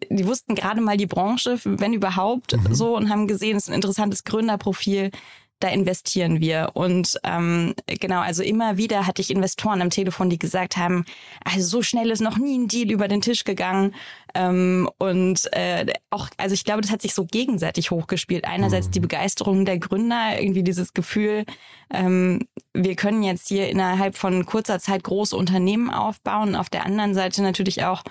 die 0.09 0.27
wussten 0.27 0.55
gerade 0.55 0.81
mal 0.81 0.97
die 0.97 1.05
Branche, 1.05 1.59
wenn 1.63 1.93
überhaupt, 1.93 2.55
mhm. 2.55 2.73
so 2.73 2.95
und 2.95 3.09
haben 3.09 3.27
gesehen, 3.27 3.57
es 3.57 3.63
ist 3.63 3.69
ein 3.69 3.75
interessantes 3.75 4.23
Gründerprofil 4.23 5.11
da 5.59 5.69
investieren 5.69 6.39
wir. 6.39 6.71
Und 6.73 7.19
ähm, 7.23 7.73
genau, 7.87 8.19
also 8.19 8.43
immer 8.43 8.77
wieder 8.77 9.07
hatte 9.07 9.21
ich 9.21 9.31
Investoren 9.31 9.81
am 9.81 9.89
Telefon, 9.89 10.29
die 10.29 10.37
gesagt 10.37 10.77
haben, 10.77 11.05
also 11.43 11.67
so 11.67 11.81
schnell 11.81 12.11
ist 12.11 12.21
noch 12.21 12.37
nie 12.37 12.57
ein 12.57 12.67
Deal 12.67 12.91
über 12.91 13.07
den 13.07 13.21
Tisch 13.21 13.43
gegangen. 13.43 13.95
Ähm, 14.35 14.89
und 14.99 15.51
äh, 15.53 15.85
auch, 16.09 16.29
also 16.37 16.53
ich 16.53 16.63
glaube, 16.63 16.81
das 16.81 16.91
hat 16.91 17.01
sich 17.01 17.13
so 17.13 17.25
gegenseitig 17.25 17.91
hochgespielt. 17.91 18.45
Einerseits 18.45 18.89
die 18.89 18.99
mhm. 18.99 19.03
Begeisterung 19.03 19.65
der 19.65 19.79
Gründer, 19.79 20.39
irgendwie 20.39 20.63
dieses 20.63 20.93
Gefühl, 20.93 21.45
ähm, 21.91 22.47
wir 22.73 22.95
können 22.95 23.23
jetzt 23.23 23.47
hier 23.47 23.69
innerhalb 23.69 24.15
von 24.15 24.45
kurzer 24.45 24.79
Zeit 24.79 25.03
große 25.03 25.35
Unternehmen 25.35 25.89
aufbauen. 25.89 26.55
Auf 26.55 26.69
der 26.69 26.85
anderen 26.85 27.15
Seite 27.15 27.41
natürlich 27.41 27.83
auch 27.83 28.03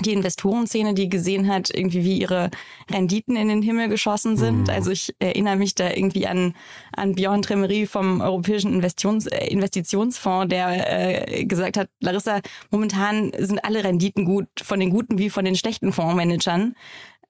die 0.00 0.12
Investorenszene, 0.12 0.94
die 0.94 1.08
gesehen 1.08 1.48
hat, 1.48 1.70
irgendwie 1.70 2.04
wie 2.04 2.18
ihre 2.18 2.50
Renditen 2.90 3.36
in 3.36 3.48
den 3.48 3.62
Himmel 3.62 3.88
geschossen 3.88 4.36
sind. 4.36 4.62
Mhm. 4.62 4.70
Also 4.70 4.90
ich 4.90 5.14
erinnere 5.18 5.56
mich 5.56 5.74
da 5.74 5.90
irgendwie 5.90 6.26
an, 6.26 6.54
an 6.92 7.14
Björn 7.14 7.42
Tremery 7.42 7.86
vom 7.86 8.20
Europäischen 8.20 8.72
Investitions, 8.72 9.26
äh, 9.26 9.46
Investitionsfonds, 9.46 10.48
der 10.48 11.30
äh, 11.30 11.44
gesagt 11.44 11.76
hat, 11.76 11.88
Larissa, 12.00 12.40
momentan 12.70 13.32
sind 13.38 13.64
alle 13.64 13.84
Renditen 13.84 14.24
gut, 14.24 14.48
von 14.62 14.80
den 14.80 14.90
guten 14.90 15.18
wie 15.18 15.30
von 15.30 15.44
den 15.44 15.56
schlechten 15.56 15.92
Fondsmanagern. 15.92 16.74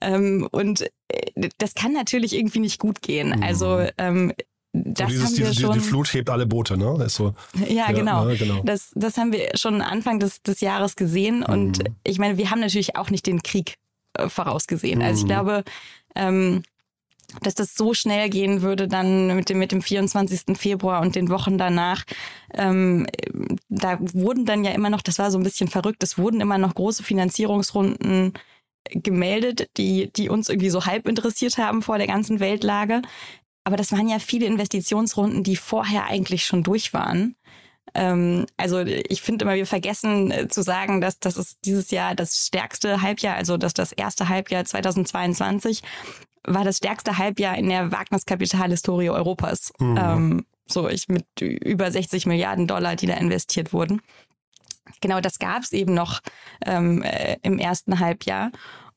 Ähm, 0.01 0.49
und 0.51 0.83
äh, 1.09 1.49
das 1.59 1.75
kann 1.75 1.93
natürlich 1.93 2.35
irgendwie 2.37 2.61
nicht 2.61 2.79
gut 2.79 3.03
gehen. 3.03 3.29
Mhm. 3.37 3.43
Also 3.43 3.87
ähm, 3.99 4.33
das 4.73 5.09
so 5.09 5.15
dieses, 5.15 5.25
haben 5.25 5.37
wir 5.37 5.49
diese, 5.51 5.61
schon. 5.61 5.73
Die 5.75 5.81
Flut 5.81 6.15
hebt 6.15 6.31
alle 6.31 6.47
Boote, 6.47 6.77
ne? 6.79 7.05
Ist 7.05 7.17
so, 7.17 7.35
ja, 7.55 7.67
ja 7.67 7.93
genau. 7.93 8.29
Ja, 8.29 8.37
genau. 8.37 8.63
Das, 8.65 8.91
das 8.95 9.19
haben 9.19 9.33
wir 9.33 9.51
schon 9.55 9.83
Anfang 9.83 10.19
des, 10.19 10.43
des 10.43 10.61
Jahres 10.61 10.97
gesehen. 10.97 11.43
Und 11.43 11.79
mhm. 11.79 11.97
ich 12.05 12.19
meine, 12.19 12.39
wir 12.39 12.51
haben 12.51 12.61
natürlich 12.61 12.97
auch 12.97 13.11
nicht 13.11 13.27
den 13.27 13.43
Krieg 13.43 13.77
äh, 14.15 14.29
vorausgesehen. 14.29 15.01
Mhm. 15.01 15.05
Also 15.05 15.19
ich 15.19 15.25
mhm. 15.25 15.29
glaube, 15.29 15.65
ähm, 16.15 16.63
dass 17.43 17.55
das 17.55 17.75
so 17.75 17.95
schnell 17.95 18.29
gehen 18.31 18.63
würde 18.63 18.89
dann 18.89 19.35
mit 19.35 19.49
dem, 19.49 19.59
mit 19.59 19.73
dem 19.73 19.83
24. 19.83 20.57
Februar 20.57 21.01
und 21.01 21.15
den 21.15 21.29
Wochen 21.29 21.59
danach. 21.59 22.05
Ähm, 22.55 23.07
da 23.69 23.99
wurden 24.01 24.45
dann 24.45 24.65
ja 24.65 24.73
immer 24.73 24.91
noch, 24.91 25.03
das 25.03 25.19
war 25.19 25.31
so 25.31 25.39
ein 25.39 25.45
bisschen 25.45 25.69
verrückt, 25.69 26.03
es 26.03 26.19
wurden 26.19 26.41
immer 26.41 26.59
noch 26.59 26.75
große 26.75 27.03
Finanzierungsrunden 27.03 28.35
gemeldet, 28.91 29.71
die, 29.77 30.13
die 30.13 30.29
uns 30.29 30.49
irgendwie 30.49 30.71
so 30.71 30.85
halb 30.85 31.07
interessiert 31.07 31.57
haben 31.59 31.83
vor 31.83 31.99
der 31.99 32.07
ganzen 32.07 32.41
Weltlage. 32.41 33.03
Aber 33.65 33.77
das 33.77 33.93
waren 33.93 34.09
ja 34.09 34.19
viele 34.19 34.47
Investitionsrunden, 34.47 35.43
die 35.43 35.57
vorher 35.57 36.07
eigentlich 36.07 36.45
schon 36.45 36.63
durch 36.63 36.93
waren. 36.93 37.37
Ähm, 37.95 38.47
also 38.57 38.81
ich 38.81 39.23
finde 39.23 39.45
immer, 39.45 39.55
wir 39.55 39.67
vergessen 39.67 40.31
äh, 40.31 40.49
zu 40.49 40.63
sagen, 40.63 41.01
dass 41.01 41.19
das 41.19 41.37
ist 41.37 41.59
dieses 41.65 41.91
Jahr 41.91 42.15
das 42.15 42.47
stärkste 42.47 43.03
Halbjahr, 43.03 43.37
also 43.37 43.57
dass 43.57 43.75
das 43.75 43.93
erste 43.93 44.29
Halbjahr 44.29 44.65
2022 44.65 45.83
war 46.45 46.65
das 46.65 46.79
stärkste 46.79 47.19
Halbjahr 47.19 47.57
in 47.57 47.69
der 47.69 47.93
Wagniskapitalhistorie 47.93 49.11
Europas. 49.11 49.73
Mhm. 49.79 49.97
Ähm, 49.97 50.47
so 50.67 50.89
ich 50.89 51.09
mit 51.09 51.27
über 51.41 51.91
60 51.91 52.27
Milliarden 52.27 52.67
Dollar, 52.67 52.97
die 52.97 53.07
da 53.07 53.15
investiert 53.15 53.73
wurden. 53.73 54.01
Genau, 55.01 55.21
das 55.21 55.39
gab 55.39 55.63
es 55.63 55.73
eben 55.73 55.95
noch 55.95 56.21
ähm, 56.65 57.03
äh, 57.03 57.37
im 57.43 57.59
ersten 57.59 58.01
Halbjahr. 58.01 58.51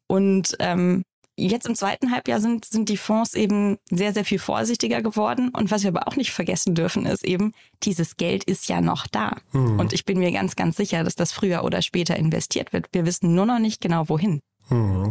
Und 0.07 0.55
ähm, 0.59 1.03
Jetzt 1.37 1.67
im 1.67 1.75
zweiten 1.75 2.11
Halbjahr 2.11 2.39
sind, 2.39 2.63
sind 2.65 2.87
die 2.87 2.97
Fonds 2.97 3.33
eben 3.33 3.77
sehr, 3.89 4.13
sehr 4.13 4.23
viel 4.23 4.39
vorsichtiger 4.39 5.01
geworden. 5.01 5.49
Und 5.49 5.69
was 5.69 5.83
wir 5.83 5.89
aber 5.89 6.07
auch 6.07 6.15
nicht 6.15 6.31
vergessen 6.31 6.75
dürfen, 6.75 7.05
ist 7.05 7.25
eben, 7.25 7.51
dieses 7.83 8.15
Geld 8.15 8.45
ist 8.45 8.69
ja 8.69 8.79
noch 8.79 9.05
da. 9.07 9.35
Mhm. 9.51 9.79
Und 9.79 9.91
ich 9.91 10.05
bin 10.05 10.19
mir 10.19 10.31
ganz, 10.31 10.55
ganz 10.55 10.77
sicher, 10.77 11.03
dass 11.03 11.15
das 11.15 11.33
früher 11.33 11.63
oder 11.63 11.81
später 11.81 12.15
investiert 12.15 12.71
wird. 12.71 12.87
Wir 12.93 13.05
wissen 13.05 13.35
nur 13.35 13.45
noch 13.45 13.59
nicht 13.59 13.81
genau, 13.81 14.07
wohin. 14.07 14.39
Mhm. 14.69 15.09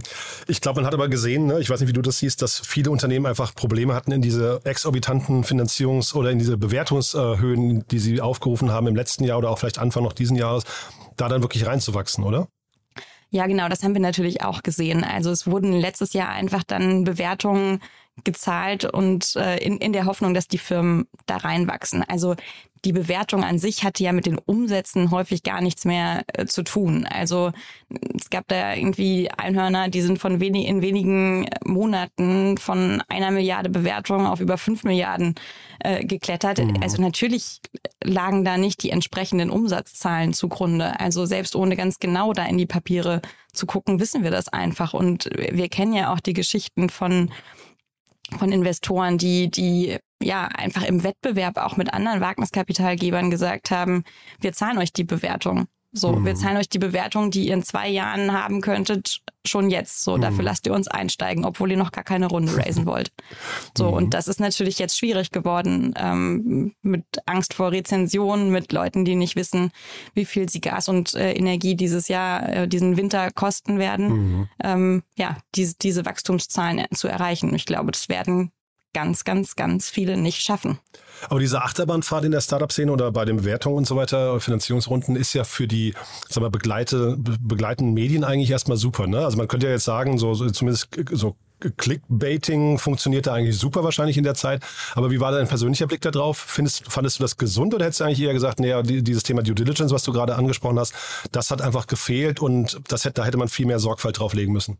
Ich 0.49 0.61
glaube, 0.61 0.81
man 0.81 0.87
hat 0.87 0.95
aber 0.95 1.09
gesehen, 1.09 1.47
ne, 1.47 1.61
ich 1.61 1.71
weiß 1.71 1.81
nicht, 1.81 1.88
wie 1.88 1.95
du 1.95 2.02
das 2.02 2.19
siehst, 2.19 2.43
dass 2.43 2.59
viele 2.59 2.90
Unternehmen 2.90 3.26
einfach 3.26 3.54
Probleme 3.54 3.95
hatten 3.95 4.11
in 4.11 4.23
diese 4.23 4.61
exorbitanten 4.64 5.45
Finanzierungs- 5.45 6.14
oder 6.14 6.31
in 6.31 6.38
diese 6.38 6.57
Bewertungshöhen, 6.57 7.87
die 7.88 7.99
sie 7.99 8.21
aufgerufen 8.21 8.73
haben 8.73 8.87
im 8.87 8.97
letzten 8.97 9.25
Jahr 9.25 9.38
oder 9.38 9.50
auch 9.50 9.59
vielleicht 9.59 9.78
Anfang 9.78 10.02
noch 10.02 10.12
diesen 10.12 10.37
Jahres, 10.37 10.64
da 11.16 11.28
dann 11.28 11.43
wirklich 11.43 11.66
reinzuwachsen, 11.66 12.25
oder? 12.25 12.49
Ja, 13.35 13.49
genau, 13.49 13.69
das 13.69 13.83
haben 13.83 13.95
wir 13.95 14.00
natürlich 14.00 14.45
auch 14.45 14.62
gesehen. 14.62 15.03
Also 15.03 15.33
es 15.33 15.49
wurden 15.49 15.73
letztes 15.73 16.12
Jahr 16.12 16.29
einfach 16.29 16.62
dann 16.62 17.03
Bewertungen 17.03 17.81
gezahlt 18.23 18.85
und 18.85 19.35
äh, 19.37 19.59
in, 19.59 19.78
in 19.78 19.92
der 19.92 20.06
Hoffnung, 20.06 20.35
dass 20.35 20.47
die 20.47 20.59
Firmen 20.59 21.09
da 21.26 21.38
reinwachsen. 21.38 22.04
Also 22.06 22.37
die 22.85 22.92
Bewertung 22.92 23.44
an 23.44 23.59
sich 23.59 23.83
hatte 23.83 24.04
ja 24.04 24.12
mit 24.12 24.26
den 24.26 24.38
Umsätzen 24.38 25.11
häufig 25.11 25.42
gar 25.42 25.61
nichts 25.61 25.85
mehr 25.85 26.23
äh, 26.28 26.44
zu 26.47 26.62
tun. 26.62 27.06
Also 27.06 27.52
es 28.14 28.30
gab 28.30 28.47
da 28.49 28.75
irgendwie 28.75 29.30
Einhörner, 29.30 29.88
die 29.88 30.02
sind 30.02 30.18
von 30.18 30.38
wenig, 30.38 30.66
in 30.66 30.83
wenigen 30.83 31.49
Monaten 31.64 32.59
von 32.59 33.02
einer 33.09 33.30
Milliarde 33.30 33.71
Bewertung 33.71 34.26
auf 34.26 34.40
über 34.40 34.59
fünf 34.59 34.85
Milliarden 34.85 35.35
äh, 35.80 36.04
geklettert. 36.04 36.59
Mhm. 36.59 36.83
Also 36.83 37.00
natürlich 37.00 37.61
lagen 38.02 38.44
da 38.44 38.59
nicht 38.59 38.83
die 38.83 38.90
entsprechenden 38.90 39.50
Umsatzzahlen 39.50 40.35
zugrunde. 40.35 41.00
Also 41.00 41.25
selbst 41.25 41.56
ohne 41.56 41.76
ganz 41.76 41.99
genau 41.99 42.33
da 42.33 42.44
in 42.44 42.59
die 42.59 42.66
Papiere 42.66 43.23
zu 43.54 43.66
gucken, 43.66 43.99
wissen 43.99 44.23
wir 44.25 44.30
das 44.30 44.49
einfach. 44.49 44.92
Und 44.92 45.30
wir 45.35 45.68
kennen 45.68 45.94
ja 45.94 46.12
auch 46.12 46.21
die 46.21 46.35
Geschichten 46.35 46.90
von 46.90 47.30
von 48.38 48.52
Investoren, 48.52 49.19
die, 49.19 49.50
die 49.50 49.97
ja 50.23 50.47
einfach 50.47 50.85
im 50.85 51.04
Wettbewerb 51.04 51.59
auch 51.59 51.76
mit 51.76 51.93
anderen 51.93 52.21
Wagniskapitalgebern 52.21 53.31
gesagt 53.31 53.71
haben, 53.71 54.04
wir 54.40 54.52
zahlen 54.52 54.78
euch 54.78 54.93
die 54.93 55.04
Bewertung. 55.04 55.66
So, 55.93 56.12
mhm. 56.12 56.25
wir 56.25 56.35
zahlen 56.35 56.57
euch 56.57 56.69
die 56.69 56.78
Bewertung, 56.78 57.31
die 57.31 57.49
ihr 57.49 57.54
in 57.54 57.62
zwei 57.62 57.88
Jahren 57.88 58.33
haben 58.33 58.61
könntet, 58.61 59.21
schon 59.47 59.71
jetzt. 59.71 60.03
So, 60.05 60.17
dafür 60.19 60.41
mhm. 60.41 60.45
lasst 60.47 60.67
ihr 60.67 60.73
uns 60.73 60.89
einsteigen, 60.89 61.45
obwohl 61.45 61.71
ihr 61.71 61.77
noch 61.77 61.93
gar 61.93 62.05
keine 62.05 62.27
Runde 62.27 62.57
raisen 62.57 62.87
wollt. 62.87 63.13
So, 63.77 63.89
mhm. 63.89 63.95
und 63.95 64.15
das 64.15 64.29
ist 64.29 64.41
natürlich 64.41 64.79
jetzt 64.79 64.97
schwierig 64.97 65.33
geworden 65.33 65.95
ähm, 65.97 66.75
mit 66.83 67.05
Angst 67.27 67.55
vor 67.55 67.73
Rezensionen, 67.73 68.51
mit 68.51 68.73
Leuten, 68.73 69.05
die 69.05 69.17
nicht 69.17 69.35
wissen, 69.37 69.73
wie 70.15 70.25
viel 70.25 70.49
sie 70.49 70.61
Gas 70.61 70.89
und 70.89 71.15
äh, 71.15 71.33
Energie 71.33 71.75
dieses 71.75 72.09
Jahr, 72.09 72.49
äh, 72.49 72.69
diesen 72.69 72.97
Winter 72.97 73.31
kosten 73.33 73.79
werden. 73.79 74.09
Mhm. 74.09 74.49
Ähm, 74.63 75.03
ja, 75.17 75.39
diese, 75.55 75.75
diese 75.77 76.05
Wachstumszahlen 76.05 76.85
zu 76.95 77.09
erreichen. 77.09 77.55
Ich 77.55 77.67
glaube, 77.67 77.91
das 77.91 78.09
werden 78.09 78.53
ganz, 78.95 79.25
ganz, 79.25 79.57
ganz 79.57 79.91
viele 79.91 80.17
nicht 80.17 80.41
schaffen. 80.41 80.79
Aber 81.29 81.41
diese 81.41 81.63
Achterbahnfahrt 81.63 82.25
in 82.25 82.33
der 82.33 82.41
Startup-Szene 82.41 82.91
oder 82.91 83.13
bei 83.13 83.25
den 83.25 83.37
Bewertungen 83.37 83.77
und 83.77 83.87
so 83.87 83.97
weiter, 83.97 84.41
Finanzierungsrunden, 84.41 85.17
ist 85.17 85.35
ja 85.35 85.45
für 85.45 85.69
die 85.69 85.95
sag 86.29 86.41
mal, 86.41 86.51
begleite, 86.51 87.17
begleitenden 87.19 87.95
Medien 87.95 88.25
eigentlich 88.25 88.51
erstmal 88.51 88.77
super. 88.77 89.07
Ne? 89.07 89.25
Also 89.25 89.37
man 89.37 89.49
könnte 89.49 89.67
ja 89.67 89.73
jetzt 89.73 89.85
sagen, 89.85 90.19
so, 90.19 90.35
so 90.35 90.49
zumindest 90.51 90.89
so 91.13 91.37
Clickbaiting 91.77 92.79
funktionierte 92.79 93.33
eigentlich 93.33 93.57
super 93.57 93.85
wahrscheinlich 93.85 94.17
in 94.19 94.25
der 94.25 94.35
Zeit. 94.35 94.63
Aber 94.95 95.11
wie 95.11 95.21
war 95.21 95.33
dein 95.33 95.49
persönlicher 95.49 95.87
Blick 95.87 96.01
darauf? 96.01 96.39
Findest, 96.39 96.85
fandest 96.91 97.19
du 97.19 97.23
das 97.23 97.37
gesund 97.37 97.75
oder 97.75 97.87
hättest 97.87 98.01
du 98.01 98.05
eigentlich 98.05 98.21
eher 98.21 98.35
gesagt, 98.35 98.61
naja, 98.61 98.83
dieses 98.83 99.23
Thema 99.23 99.43
Due 99.43 99.55
Diligence, 99.55 99.93
was 99.93 100.03
du 100.03 100.13
gerade 100.13 100.37
angesprochen 100.37 100.79
hast, 100.79 100.95
das 101.33 101.51
hat 101.51 101.63
einfach 101.63 101.87
gefehlt 101.87 102.41
und 102.41 102.81
das 102.89 103.05
hätte, 103.05 103.15
da 103.15 103.25
hätte 103.25 103.39
man 103.39 103.49
viel 103.49 103.67
mehr 103.67 103.79
Sorgfalt 103.79 104.19
drauflegen 104.19 104.53
müssen? 104.53 104.79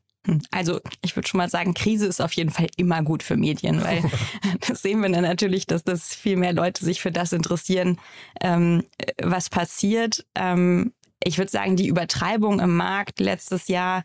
Also 0.51 0.81
ich 1.03 1.17
würde 1.17 1.29
schon 1.29 1.39
mal 1.39 1.51
sagen, 1.51 1.75
Krise 1.75 2.07
ist 2.07 2.21
auf 2.21 2.33
jeden 2.33 2.51
Fall 2.51 2.69
immer 2.77 3.03
gut 3.03 3.23
für 3.23 3.37
Medien, 3.37 3.83
weil 3.83 4.03
das 4.67 4.83
sehen 4.83 5.01
wir 5.01 5.11
dann 5.11 5.23
natürlich, 5.23 5.67
dass 5.67 5.85
das 5.85 6.15
viel 6.15 6.37
mehr 6.37 6.53
Leute 6.53 6.85
sich 6.85 7.01
für 7.01 7.13
das 7.13 7.33
interessieren, 7.33 7.99
ähm, 8.41 8.85
was 9.23 9.51
passiert. 9.51 10.25
Ähm, 10.35 10.93
ich 11.23 11.39
würde 11.39 11.51
sagen, 11.51 11.77
die 11.77 11.89
Übertreibung 11.89 12.61
im 12.61 12.77
Markt 12.77 13.21
letztes 13.21 13.69
Jahr, 13.69 14.03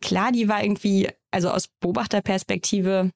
klar, 0.00 0.32
die 0.32 0.48
war 0.48 0.62
irgendwie, 0.62 1.08
also 1.30 1.50
aus 1.50 1.68
Beobachterperspektive, 1.80 3.10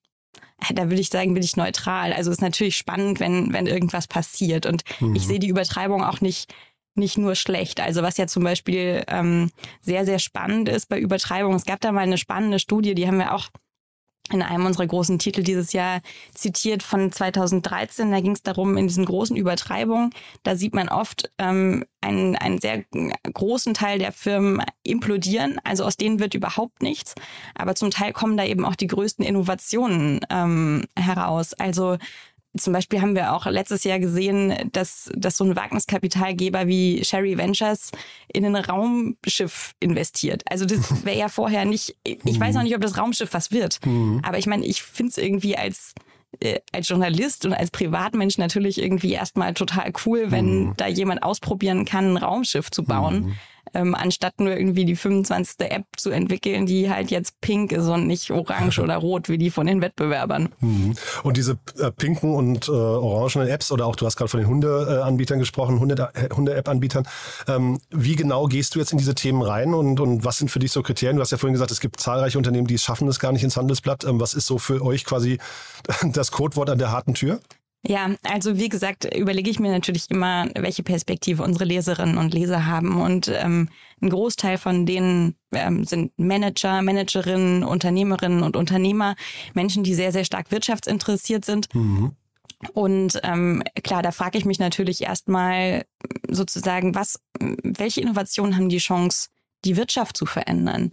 äh, 0.69 0.75
da 0.75 0.85
würde 0.85 1.01
ich 1.01 1.09
sagen, 1.09 1.35
bin 1.35 1.43
ich 1.43 1.57
neutral. 1.57 2.13
Also 2.13 2.31
es 2.31 2.39
ist 2.39 2.43
natürlich 2.43 2.77
spannend, 2.77 3.19
wenn, 3.21 3.53
wenn 3.53 3.67
irgendwas 3.67 4.07
passiert. 4.07 4.67
Und 4.67 4.83
mhm. 5.01 5.17
ich 5.17 5.27
sehe 5.27 5.39
die 5.39 5.49
Übertreibung 5.49 6.05
auch 6.05 6.21
nicht 6.21 6.53
nicht 6.99 7.19
nur 7.19 7.35
schlecht. 7.35 7.81
Also 7.81 8.03
was 8.03 8.17
ja 8.17 8.27
zum 8.27 8.45
Beispiel 8.45 9.05
ähm, 9.09 9.51
sehr, 9.81 10.05
sehr 10.05 10.19
spannend 10.19 10.69
ist 10.69 10.89
bei 10.89 10.99
Übertreibung. 10.99 11.55
Es 11.55 11.65
gab 11.65 11.81
da 11.81 11.93
mal 11.93 12.01
eine 12.01 12.19
spannende 12.19 12.59
Studie, 12.59 12.95
die 12.95 13.07
haben 13.07 13.19
wir 13.19 13.35
auch 13.35 13.49
in 14.31 14.43
einem 14.43 14.67
unserer 14.67 14.87
großen 14.87 15.19
Titel 15.19 15.43
dieses 15.43 15.73
Jahr 15.73 16.01
zitiert 16.35 16.83
von 16.83 17.11
2013. 17.11 18.11
Da 18.11 18.21
ging 18.21 18.33
es 18.33 18.43
darum, 18.43 18.77
in 18.77 18.87
diesen 18.87 19.05
großen 19.05 19.37
Übertreibungen, 19.37 20.11
da 20.43 20.57
sieht 20.57 20.75
man 20.75 20.89
oft 20.89 21.31
ähm, 21.39 21.85
einen, 22.01 22.37
einen 22.37 22.61
sehr 22.61 22.85
großen 23.33 23.75
Teil 23.75 23.99
der 23.99 24.13
Firmen 24.13 24.63
implodieren. 24.83 25.61
Also 25.65 25.85
aus 25.85 25.97
denen 25.97 26.21
wird 26.21 26.35
überhaupt 26.35 26.83
nichts. 26.83 27.15
Aber 27.55 27.75
zum 27.75 27.91
Teil 27.91 28.13
kommen 28.13 28.37
da 28.37 28.45
eben 28.45 28.65
auch 28.65 28.77
die 28.77 28.87
größten 28.87 29.25
Innovationen 29.25 30.21
ähm, 30.31 30.85
heraus. 30.97 31.55
Also 31.55 31.97
zum 32.59 32.73
Beispiel 32.73 33.01
haben 33.01 33.15
wir 33.15 33.33
auch 33.33 33.47
letztes 33.47 33.85
Jahr 33.85 33.99
gesehen, 33.99 34.71
dass, 34.73 35.11
dass 35.15 35.37
so 35.37 35.45
ein 35.45 35.57
Wagniskapitalgeber 35.57 36.67
wie 36.67 37.05
Sherry 37.05 37.37
Ventures 37.37 37.91
in 38.33 38.45
ein 38.45 38.57
Raumschiff 38.57 39.75
investiert. 39.81 40.43
Also 40.49 40.65
das 40.65 41.05
wäre 41.05 41.19
ja 41.19 41.29
vorher 41.29 41.65
nicht, 41.65 41.97
ich 42.05 42.41
weiß 42.41 42.55
noch 42.55 42.63
nicht, 42.63 42.75
ob 42.75 42.81
das 42.81 42.99
Raumschiff 42.99 43.33
was 43.33 43.53
wird. 43.53 43.85
Mhm. 43.85 44.21
Aber 44.25 44.39
ich 44.39 44.47
meine, 44.47 44.65
ich 44.65 44.83
finde 44.83 45.11
es 45.11 45.19
irgendwie 45.19 45.57
als 45.57 45.95
äh, 46.41 46.61
als 46.73 46.89
Journalist 46.89 47.47
und 47.47 47.55
als 47.55 47.71
Privatmensch 47.71 48.37
natürlich 48.37 48.79
irgendwie 48.79 49.13
erstmal 49.13 49.55
total 49.55 49.93
cool, 50.05 50.31
wenn 50.31 50.67
mhm. 50.67 50.75
da 50.77 50.87
jemand 50.87 51.23
ausprobieren 51.23 51.87
kann, 51.87 52.13
ein 52.13 52.17
Raumschiff 52.19 52.71
zu 52.71 52.85
bauen. 52.85 53.21
Mhm 53.21 53.37
ähm, 53.75 53.95
anstatt 53.95 54.41
nur 54.41 54.57
irgendwie 54.57 54.85
die 54.85 54.97
25. 54.97 55.71
App 55.71 55.85
zu 55.97 56.11
entwickeln, 56.11 56.67
die 56.67 56.91
halt 56.91 57.11
jetzt 57.11 57.41
pink 57.41 57.73
ist 57.73 57.89
und 57.89 58.07
nicht 58.07 58.31
orange 58.31 58.81
oder 58.81 58.97
rot 58.97 59.29
wie 59.29 59.39
die 59.39 59.51
von 59.51 59.67
den 59.67 59.81
Wettbewerbern. 59.81 60.51
Mhm. 60.61 60.95
Und 61.23 61.37
diese 61.37 61.59
äh, 61.79 61.91
pinken 61.91 62.35
und 62.35 62.69
äh, 62.69 62.73
orangenen 62.73 63.49
Apps 63.49 63.73
oder 63.73 63.87
auch 63.87 63.97
du 63.97 64.07
hast 64.07 64.17
gerade 64.17 64.29
von 64.29 64.41
den 64.41 64.49
Hundeanbietern 64.49 65.39
gesprochen, 65.39 65.81
Hunde-App-Anbietern. 65.81 67.07
Ähm, 67.47 67.81
wie 67.91 68.17
genau 68.17 68.47
gehst 68.47 68.75
du 68.75 68.79
jetzt 68.79 68.93
in 68.93 68.99
diese 68.99 69.15
Themen 69.15 69.43
rein 69.43 69.75
und, 69.75 70.01
und 70.01 70.25
was 70.25 70.39
sind 70.39 70.51
für 70.51 70.59
dich 70.59 70.73
so 70.73 70.83
Kriterien? 70.83 71.17
Du 71.17 71.23
hast 71.23 71.31
ja 71.31 71.39
vorhin 71.39 71.55
gesagt, 71.55 71.71
es 71.71 71.81
gibt 71.81 72.01
zahlreiche 72.01 72.39
Unternehmen, 72.39 72.67
die 72.67 72.75
es 72.75 72.83
schaffen, 72.83 73.09
es 73.09 73.19
gar 73.19 73.33
nicht 73.33 73.45
ins 73.45 73.57
Handelsblatt. 73.57 74.05
Ähm, 74.05 74.21
was 74.21 74.35
ist 74.35 74.47
so 74.47 74.59
für 74.59 74.83
euch 74.83 75.05
quasi 75.05 75.39
das 76.13 76.33
Codewort 76.33 76.71
an 76.71 76.79
der 76.79 76.93
harten 76.93 77.15
Tür? 77.15 77.41
Ja, 77.87 78.11
also 78.25 78.59
wie 78.59 78.69
gesagt, 78.69 79.05
überlege 79.17 79.51
ich 79.51 79.61
mir 79.61 79.71
natürlich 79.71 80.11
immer, 80.11 80.49
welche 80.57 80.83
Perspektive 80.83 81.45
unsere 81.45 81.65
Leserinnen 81.65 82.19
und 82.19 82.35
Leser 82.35 82.67
haben. 82.67 83.01
Und 83.01 83.29
ähm, 83.29 83.69
ein 84.03 84.11
Großteil 84.11 84.59
von 84.59 84.85
denen 84.85 85.37
ähm, 85.53 85.85
sind 85.85 86.13
Manager, 86.19 86.83
Managerinnen, 86.83 87.63
Unternehmerinnen 87.63 88.43
und 88.43 88.57
Unternehmer, 88.57 89.15
Menschen, 89.55 89.85
die 89.85 89.95
sehr, 89.95 90.11
sehr 90.11 90.25
stark 90.25 90.51
wirtschaftsinteressiert 90.51 91.45
sind. 91.45 91.73
Mhm. 91.75 92.17
Und 92.73 93.21
ähm, 93.23 93.63
klar, 93.85 94.03
da 94.03 94.11
frage 94.11 94.39
ich 94.39 94.45
mich 94.45 94.59
natürlich 94.59 95.03
erstmal 95.03 95.85
sozusagen, 96.29 96.97
was, 96.97 97.21
welche 97.39 98.01
Innovationen 98.01 98.57
haben 98.57 98.69
die 98.69 98.79
Chance, 98.79 99.29
die 99.65 99.77
Wirtschaft 99.77 100.17
zu 100.17 100.27
verändern? 100.27 100.91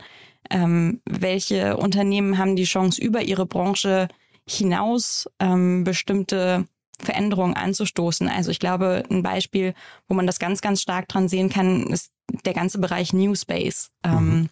Ähm, 0.52 1.02
welche 1.06 1.78
Unternehmen 1.78 2.38
haben 2.38 2.56
die 2.56 2.66
Chance, 2.66 3.02
über 3.02 3.24
ihre 3.24 3.48
Branche 3.48 4.08
hinaus 4.48 5.28
ähm, 5.40 5.84
bestimmte 5.84 6.68
Veränderungen 7.00 7.56
anzustoßen. 7.56 8.28
Also 8.30 8.52
ich 8.52 8.60
glaube, 8.60 9.04
ein 9.10 9.24
Beispiel, 9.24 9.74
wo 10.08 10.16
man 10.16 10.28
das 10.28 10.40
ganz, 10.40 10.62
ganz 10.62 10.82
stark 10.82 11.08
dran 11.08 11.28
sehen 11.28 11.50
kann, 11.50 11.88
ist 11.88 12.12
der 12.46 12.54
ganze 12.54 12.80
Bereich 12.80 13.14
New 13.14 13.36
Space. 13.36 13.90
Ähm, 14.04 14.26
mhm. 14.26 14.50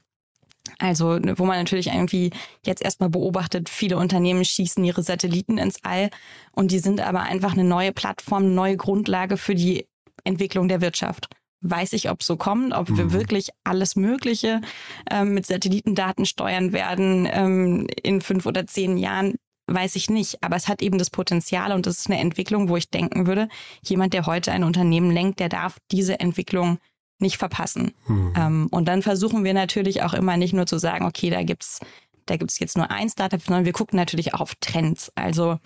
Also, 0.79 1.19
wo 1.36 1.45
man 1.45 1.58
natürlich 1.58 1.88
irgendwie 1.88 2.32
jetzt 2.65 2.82
erstmal 2.82 3.10
beobachtet, 3.10 3.67
viele 3.69 3.97
Unternehmen 3.97 4.45
schießen 4.45 4.84
ihre 4.84 5.03
Satelliten 5.03 5.58
ins 5.58 5.84
All 5.84 6.10
und 6.51 6.71
die 6.71 6.79
sind 6.79 7.01
aber 7.01 7.21
einfach 7.21 7.53
eine 7.53 7.65
neue 7.65 7.91
Plattform, 7.91 8.43
eine 8.43 8.53
neue 8.53 8.77
Grundlage 8.77 9.38
für 9.38 9.56
die 9.56 9.88
Entwicklung 10.23 10.67
der 10.69 10.82
Wirtschaft. 10.82 11.27
Weiß 11.62 11.93
ich, 11.93 12.10
ob 12.10 12.21
es 12.21 12.27
so 12.27 12.38
kommt, 12.38 12.73
ob 12.73 12.89
mhm. 12.89 12.97
wir 12.97 13.13
wirklich 13.13 13.49
alles 13.63 13.95
Mögliche 13.95 14.62
ähm, 15.10 15.34
mit 15.34 15.45
Satellitendaten 15.45 16.25
steuern 16.25 16.73
werden 16.73 17.27
ähm, 17.32 17.88
in 18.01 18.21
fünf 18.21 18.45
oder 18.45 18.65
zehn 18.65 18.97
Jahren 18.97 19.36
weiß 19.67 19.95
ich 19.95 20.10
nicht. 20.10 20.43
Aber 20.43 20.56
es 20.56 20.67
hat 20.67 20.82
eben 20.82 20.97
das 20.97 21.10
Potenzial 21.10 21.71
und 21.71 21.86
das 21.86 21.99
ist 21.99 22.08
eine 22.08 22.19
Entwicklung, 22.19 22.69
wo 22.69 22.78
ich 22.78 22.89
denken 22.89 23.28
würde, 23.28 23.47
jemand, 23.84 24.13
der 24.13 24.26
heute 24.26 24.52
ein 24.52 24.63
Unternehmen 24.63 25.12
lenkt, 25.12 25.39
der 25.39 25.49
darf 25.49 25.78
diese 25.91 26.19
Entwicklung 26.19 26.80
nicht 27.19 27.38
verpassen. 27.38 27.93
Mhm. 28.08 28.34
Ähm, 28.36 28.67
und 28.71 28.88
dann 28.88 29.02
versuchen 29.02 29.43
wir 29.43 29.54
natürlich 29.54 30.04
auch 30.04 30.13
immer 30.13 30.38
nicht 30.38 30.54
nur 30.54 30.65
zu 30.65 30.78
sagen, 30.78 31.06
okay, 31.06 31.30
da 31.30 31.43
gibt's 31.43 31.80
da 32.26 32.38
gibt's 32.38 32.60
jetzt 32.60 32.78
nur 32.78 32.89
ein 32.89 33.10
Startup, 33.10 33.41
sondern 33.41 33.65
wir 33.65 33.73
gucken 33.73 33.97
natürlich 33.97 34.34
auch 34.34 34.39
auf 34.39 34.56
Trends. 34.62 35.12
Also 35.15 35.60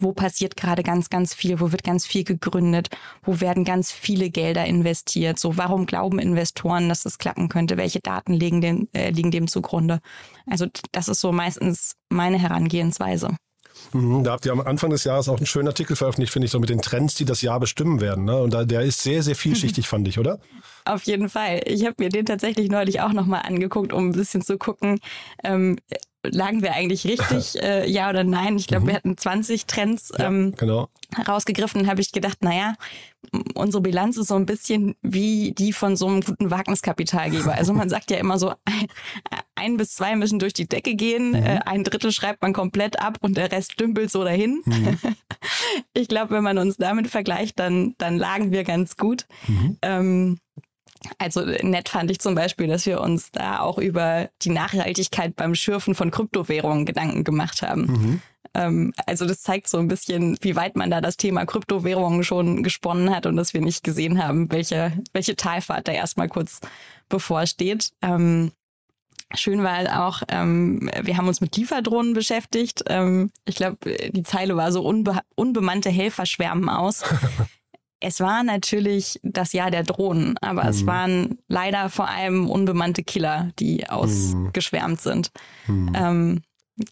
wo 0.00 0.12
passiert 0.12 0.56
gerade 0.56 0.82
ganz, 0.82 1.08
ganz 1.10 1.34
viel, 1.34 1.60
wo 1.60 1.72
wird 1.72 1.82
ganz 1.82 2.06
viel 2.06 2.24
gegründet, 2.24 2.88
wo 3.22 3.40
werden 3.40 3.64
ganz 3.64 3.90
viele 3.90 4.30
Gelder 4.30 4.64
investiert, 4.66 5.38
so 5.38 5.56
warum 5.56 5.86
glauben 5.86 6.18
Investoren, 6.18 6.88
dass 6.88 7.02
das 7.02 7.18
klappen 7.18 7.48
könnte, 7.48 7.76
welche 7.76 8.00
Daten 8.00 8.34
liegen 8.34 8.60
dem, 8.60 8.88
äh, 8.92 9.10
liegen 9.10 9.30
dem 9.30 9.48
zugrunde. 9.48 10.00
Also 10.46 10.66
das 10.92 11.08
ist 11.08 11.20
so 11.20 11.32
meistens 11.32 11.94
meine 12.10 12.38
Herangehensweise. 12.38 13.36
Mhm, 13.92 14.24
da 14.24 14.32
habt 14.32 14.44
ihr 14.44 14.52
am 14.52 14.60
Anfang 14.60 14.90
des 14.90 15.04
Jahres 15.04 15.28
auch 15.28 15.38
einen 15.38 15.46
schönen 15.46 15.68
Artikel 15.68 15.96
veröffentlicht, 15.96 16.32
finde 16.32 16.46
ich, 16.46 16.52
so 16.52 16.60
mit 16.60 16.68
den 16.68 16.82
Trends, 16.82 17.14
die 17.14 17.24
das 17.24 17.42
Jahr 17.42 17.60
bestimmen 17.60 18.00
werden. 18.00 18.24
Ne? 18.24 18.36
Und 18.40 18.52
da, 18.52 18.64
der 18.64 18.82
ist 18.82 19.02
sehr, 19.02 19.22
sehr 19.22 19.36
vielschichtig, 19.36 19.88
fand 19.88 20.06
ich, 20.08 20.18
oder? 20.18 20.40
Auf 20.84 21.04
jeden 21.04 21.28
Fall. 21.28 21.62
Ich 21.64 21.84
habe 21.84 21.94
mir 21.98 22.08
den 22.08 22.26
tatsächlich 22.26 22.70
neulich 22.70 23.00
auch 23.00 23.12
nochmal 23.12 23.42
angeguckt, 23.44 23.92
um 23.92 24.08
ein 24.08 24.12
bisschen 24.12 24.42
zu 24.42 24.58
gucken, 24.58 24.98
ähm, 25.44 25.78
lagen 26.30 26.62
wir 26.62 26.72
eigentlich 26.72 27.04
richtig, 27.04 27.54
äh, 27.62 27.88
ja 27.88 28.08
oder 28.10 28.24
nein? 28.24 28.56
Ich 28.56 28.66
glaube, 28.66 28.84
mhm. 28.84 28.88
wir 28.88 28.94
hatten 28.94 29.16
20 29.16 29.66
Trends 29.66 30.12
ja, 30.16 30.26
ähm, 30.26 30.54
genau. 30.56 30.88
rausgegriffen. 31.26 31.86
habe 31.86 32.00
ich 32.00 32.12
gedacht, 32.12 32.42
naja, 32.42 32.74
unsere 33.54 33.82
Bilanz 33.82 34.16
ist 34.16 34.28
so 34.28 34.36
ein 34.36 34.46
bisschen 34.46 34.94
wie 35.02 35.52
die 35.52 35.72
von 35.72 35.96
so 35.96 36.06
einem 36.06 36.20
guten 36.20 36.50
Wagniskapitalgeber. 36.50 37.52
Also 37.54 37.72
man 37.72 37.88
sagt 37.88 38.10
ja 38.10 38.18
immer 38.18 38.38
so, 38.38 38.50
ein, 38.64 38.86
ein 39.54 39.76
bis 39.76 39.94
zwei 39.94 40.16
müssen 40.16 40.38
durch 40.38 40.52
die 40.52 40.68
Decke 40.68 40.94
gehen, 40.94 41.30
mhm. 41.30 41.36
äh, 41.36 41.60
ein 41.66 41.84
Drittel 41.84 42.12
schreibt 42.12 42.42
man 42.42 42.52
komplett 42.52 43.00
ab 43.00 43.18
und 43.20 43.36
der 43.36 43.52
Rest 43.52 43.78
dümpelt 43.80 44.10
so 44.10 44.24
dahin. 44.24 44.62
Mhm. 44.64 44.98
Ich 45.94 46.08
glaube, 46.08 46.34
wenn 46.34 46.44
man 46.44 46.58
uns 46.58 46.76
damit 46.76 47.08
vergleicht, 47.08 47.58
dann, 47.58 47.94
dann 47.98 48.16
lagen 48.16 48.52
wir 48.52 48.64
ganz 48.64 48.96
gut. 48.96 49.26
Mhm. 49.46 49.78
Ähm, 49.82 50.38
also 51.18 51.40
nett 51.42 51.88
fand 51.88 52.10
ich 52.10 52.18
zum 52.18 52.34
Beispiel, 52.34 52.66
dass 52.66 52.86
wir 52.86 53.00
uns 53.00 53.30
da 53.30 53.60
auch 53.60 53.78
über 53.78 54.30
die 54.42 54.50
Nachhaltigkeit 54.50 55.36
beim 55.36 55.54
Schürfen 55.54 55.94
von 55.94 56.10
Kryptowährungen 56.10 56.86
Gedanken 56.86 57.24
gemacht 57.24 57.62
haben. 57.62 57.82
Mhm. 57.82 58.22
Ähm, 58.54 58.92
also 59.06 59.26
das 59.26 59.42
zeigt 59.42 59.68
so 59.68 59.78
ein 59.78 59.88
bisschen, 59.88 60.36
wie 60.40 60.56
weit 60.56 60.76
man 60.76 60.90
da 60.90 61.00
das 61.00 61.16
Thema 61.16 61.46
Kryptowährungen 61.46 62.24
schon 62.24 62.62
gesponnen 62.62 63.14
hat 63.14 63.26
und 63.26 63.36
dass 63.36 63.54
wir 63.54 63.60
nicht 63.60 63.84
gesehen 63.84 64.22
haben, 64.22 64.50
welche, 64.50 64.92
welche 65.12 65.36
Talfahrt 65.36 65.88
da 65.88 65.92
erstmal 65.92 66.28
kurz 66.28 66.60
bevorsteht. 67.08 67.90
Ähm, 68.02 68.52
Schön 69.34 69.62
war 69.62 70.06
auch, 70.06 70.22
ähm, 70.28 70.90
wir 71.02 71.18
haben 71.18 71.28
uns 71.28 71.42
mit 71.42 71.54
Lieferdrohnen 71.54 72.14
beschäftigt. 72.14 72.84
Ähm, 72.86 73.30
ich 73.44 73.56
glaube, 73.56 73.76
die 74.08 74.22
Zeile 74.22 74.56
war 74.56 74.72
so 74.72 74.80
unbe 74.80 75.20
unbemannte 75.34 75.90
Helfer 75.90 76.24
schwärmen 76.24 76.70
aus. 76.70 77.04
Es 78.00 78.20
war 78.20 78.44
natürlich 78.44 79.18
das 79.22 79.52
Jahr 79.52 79.70
der 79.70 79.82
Drohnen, 79.82 80.36
aber 80.40 80.64
mhm. 80.64 80.68
es 80.68 80.86
waren 80.86 81.38
leider 81.48 81.88
vor 81.88 82.08
allem 82.08 82.48
unbemannte 82.48 83.02
Killer, 83.02 83.50
die 83.58 83.78
mhm. 83.78 83.90
ausgeschwärmt 83.90 85.00
sind. 85.00 85.30
Mhm. 85.66 85.92
Ähm, 85.94 86.42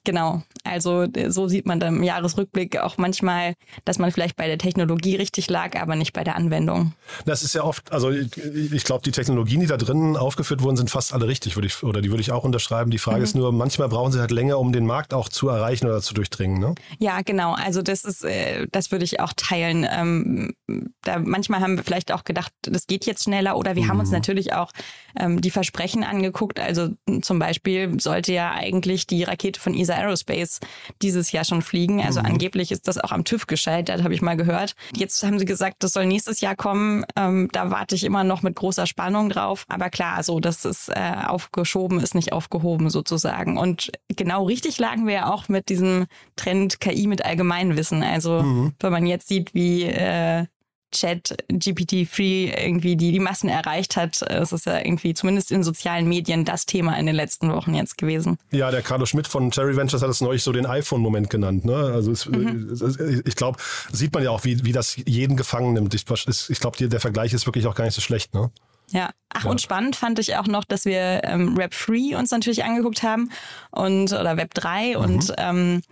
Genau, 0.05 0.43
also 0.65 1.07
so 1.29 1.47
sieht 1.47 1.67
man 1.67 1.79
dann 1.79 1.97
im 1.97 2.03
Jahresrückblick 2.03 2.79
auch 2.79 2.99
manchmal, 2.99 3.55
dass 3.85 3.99
man 3.99 4.11
vielleicht 4.11 4.37
bei 4.37 4.49
der 4.49 4.59
Technologie 4.59 5.17
richtig 5.17 5.49
lag, 5.49 5.81
aber 5.81 5.95
nicht 5.95 6.13
bei 6.13 6.25
der 6.25 6.35
Anwendung. 6.35 6.93
Das 7.25 7.43
ist 7.43 7.55
ja 7.55 7.63
oft, 7.63 7.93
also 7.93 8.11
ich 8.11 8.85
glaube, 8.85 9.03
die 9.05 9.13
Technologien, 9.13 9.61
die 9.61 9.67
da 9.67 9.77
drin 9.77 10.17
aufgeführt 10.17 10.63
wurden, 10.63 10.77
sind 10.77 10.91
fast 10.91 11.13
alle 11.13 11.29
richtig, 11.29 11.57
würde 11.57 11.69
ich, 11.69 11.83
oder 11.85 12.01
die 12.01 12.11
würde 12.11 12.21
ich 12.21 12.33
auch 12.33 12.43
unterschreiben. 12.43 12.91
Die 12.91 12.99
Frage 12.99 13.19
mhm. 13.19 13.25
ist 13.25 13.37
nur, 13.37 13.53
manchmal 13.53 13.89
brauchen 13.89 14.13
sie 14.13 14.19
halt 14.19 14.33
länger, 14.33 14.59
um 14.59 14.73
den 14.73 14.87
Markt 14.87 15.15
auch 15.15 15.29
zu 15.29 15.49
erreichen 15.49 15.87
oder 15.87 16.01
zu 16.03 16.15
durchdringen. 16.15 16.59
Ne? 16.59 16.75
Ja, 16.99 17.21
genau. 17.23 17.55
Also 17.55 17.83
das 17.83 18.05
ist, 18.05 18.25
äh, 18.25 18.67
das 18.73 18.91
würde 18.91 19.05
ich 19.05 19.21
auch 19.21 19.33
teilen. 19.37 19.87
Ähm, 19.89 20.55
da 21.03 21.21
manchmal 21.21 21.61
haben 21.61 21.77
wir 21.77 21.85
vielleicht 21.85 22.11
auch 22.11 22.25
gedacht, 22.25 22.53
das 22.63 22.87
geht 22.87 23.07
jetzt 23.07 23.25
schneller, 23.25 23.57
oder 23.57 23.77
wir 23.77 23.85
mhm. 23.85 23.89
haben 23.89 24.01
uns 24.01 24.09
mhm. 24.09 24.17
natürlich 24.17 24.53
auch 24.53 24.73
ähm, 25.19 25.41
die 25.41 25.51
Versprechen 25.51 26.03
angeguckt. 26.03 26.59
Also 26.59 26.89
zum 27.23 27.39
Beispiel 27.39 28.01
sollte 28.01 28.33
ja 28.33 28.53
eigentlich 28.53 29.07
die 29.07 29.23
Rakete 29.23 29.61
von 29.61 29.76
ESA 29.77 29.95
Aerospace 29.95 30.61
dieses 31.03 31.33
Jahr 31.33 31.45
schon 31.45 31.63
fliegen. 31.63 32.01
Also 32.01 32.21
mhm. 32.21 32.27
angeblich 32.27 32.73
ist 32.73 32.89
das 32.89 32.99
auch 32.99 33.13
am 33.13 33.25
TÜV 33.25 33.47
gescheitert, 33.47 34.03
habe 34.03 34.15
ich 34.15 34.23
mal 34.23 34.37
gehört. 34.37 34.75
Jetzt 34.95 35.23
haben 35.23 35.39
sie 35.39 35.45
gesagt, 35.45 35.77
das 35.81 35.93
soll 35.93 36.07
nächstes 36.07 36.41
Jahr 36.41 36.57
kommen. 36.57 37.05
Ähm, 37.17 37.49
da 37.53 37.71
warte 37.71 37.95
ich 37.95 38.05
immer 38.05 38.25
noch 38.25 38.43
mit 38.43 38.57
großer 38.57 38.87
Spannung 38.87 39.29
drauf. 39.29 39.65
Aber 39.69 39.91
klar, 39.91 40.23
so 40.23 40.41
das 40.41 40.65
ist 40.65 40.89
äh, 40.89 41.15
aufgeschoben, 41.27 42.01
ist 42.01 42.15
nicht 42.15 42.33
aufgehoben 42.33 42.91
sozusagen. 42.91 43.59
Und 43.59 43.93
genau 44.09 44.45
richtig 44.45 44.79
lagen 44.79 45.07
wir 45.07 45.15
ja 45.15 45.33
auch 45.33 45.49
mit 45.49 45.69
diesem 45.69 46.07
Trend 46.37 46.81
KI 46.81 47.07
mit 47.07 47.25
Allgemeinwissen. 47.25 48.03
Also 48.03 48.43
mhm. 48.43 48.73
wenn 48.81 48.93
man 48.93 49.07
jetzt 49.07 49.29
sieht, 49.29 49.55
wie 49.55 49.85
äh, 49.85 50.47
Chat 50.93 51.37
GPT-3 51.51 52.65
irgendwie 52.65 52.97
die, 52.97 53.13
die 53.13 53.21
Massen 53.21 53.49
erreicht 53.49 53.97
hat. 53.97 54.23
Es 54.23 54.53
ist 54.53 54.67
ja 54.67 54.79
irgendwie 54.79 55.15
zumindest 55.15 55.51
in 55.51 55.63
sozialen 55.63 56.09
Medien 56.09 56.45
das 56.45 56.67
Thema 56.67 56.97
in 56.99 57.07
den 57.07 57.15
letzten 57.15 57.53
Wochen 57.53 57.75
jetzt 57.75 57.99
gewesen. 57.99 58.39
Ja, 58.51 58.71
der 58.71 58.83
Carlo 58.83 59.07
Schmidt 59.07 59.27
von 59.27 59.51
Cherry 59.51 59.77
Ventures 59.77 60.03
hat 60.03 60.11
es 60.11 60.21
neulich 60.21 60.43
so 60.43 60.53
den 60.53 60.67
iPhone-Moment 60.67 61.31
genannt. 61.31 61.65
Ne? 61.65 61.77
Also 61.77 62.13
es, 62.13 62.27
mhm. 62.27 63.23
ich 63.25 63.37
glaube, 63.37 63.59
sieht 63.93 64.15
man 64.15 64.23
ja 64.23 64.31
auch, 64.31 64.45
wie, 64.45 64.65
wie 64.65 64.73
das 64.73 64.97
jeden 65.05 65.37
gefangen 65.37 65.75
nimmt. 65.75 65.95
Ich, 65.95 66.05
ich 66.49 66.61
glaube, 66.61 66.89
der 66.89 67.01
Vergleich 67.01 67.33
ist 67.33 67.47
wirklich 67.47 67.67
auch 67.67 67.75
gar 67.75 67.85
nicht 67.85 67.95
so 67.95 68.01
schlecht. 68.01 68.35
Ne? 68.35 68.51
Ja, 68.91 69.11
ach 69.31 69.45
ja. 69.45 69.51
und 69.51 69.61
spannend 69.61 69.97
fand 69.97 70.19
ich 70.19 70.37
auch 70.37 70.47
noch, 70.47 70.65
dass 70.65 70.85
wir 70.85 71.23
ähm, 71.25 71.57
Rap 71.57 71.73
3 71.73 72.17
uns 72.17 72.31
natürlich 72.31 72.65
angeguckt 72.65 73.03
haben 73.03 73.31
und 73.71 74.13
oder 74.13 74.37
Web 74.37 74.55
3 74.55 74.91
mhm. 74.91 74.97
und 74.97 75.33
ähm, 75.39 75.83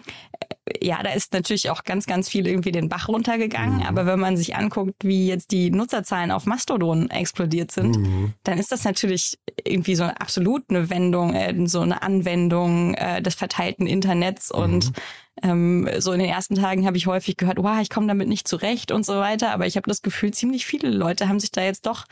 ja, 0.83 1.03
da 1.03 1.11
ist 1.11 1.33
natürlich 1.35 1.68
auch 1.68 1.85
ganz, 1.85 2.07
ganz 2.07 2.29
viel 2.29 2.46
irgendwie 2.46 2.72
den 2.72 2.88
Bach 2.88 3.09
runtergegangen. 3.09 3.79
Mhm. 3.79 3.87
Aber 3.87 4.07
wenn 4.07 4.18
man 4.18 4.37
sich 4.37 4.57
anguckt, 4.57 5.05
wie 5.05 5.29
jetzt 5.29 5.50
die 5.50 5.70
Nutzerzahlen 5.70 6.31
auf 6.31 6.46
Mastodon 6.46 7.11
explodiert 7.11 7.70
sind, 7.70 7.96
mhm. 7.96 8.33
dann 8.44 8.59
ist 8.59 8.72
das 8.72 8.85
natürlich 8.85 9.38
irgendwie 9.62 9.94
so 9.94 10.05
absolut 10.05 10.64
eine 10.70 10.88
Wendung, 10.88 11.35
äh, 11.35 11.55
so 11.66 11.81
eine 11.81 12.03
Anwendung 12.03 12.94
äh, 12.94 13.20
des 13.20 13.35
verteilten 13.35 13.87
Internets 13.87 14.53
mhm. 14.53 14.62
und 14.62 14.92
ähm, 15.42 15.88
so 15.98 16.12
in 16.12 16.20
den 16.20 16.29
ersten 16.29 16.55
Tagen 16.55 16.87
habe 16.87 16.96
ich 16.96 17.07
häufig 17.07 17.37
gehört, 17.37 17.59
wow, 17.59 17.81
ich 17.81 17.90
komme 17.90 18.07
damit 18.07 18.29
nicht 18.29 18.48
zurecht 18.48 18.90
und 18.92 19.05
so 19.05 19.14
weiter. 19.14 19.53
Aber 19.53 19.66
ich 19.66 19.77
habe 19.77 19.88
das 19.88 20.00
Gefühl, 20.00 20.33
ziemlich 20.33 20.64
viele 20.64 20.88
Leute 20.88 21.29
haben 21.29 21.40
sich 21.40 21.50
da 21.50 21.62
jetzt 21.62 21.87
doch 21.87 22.07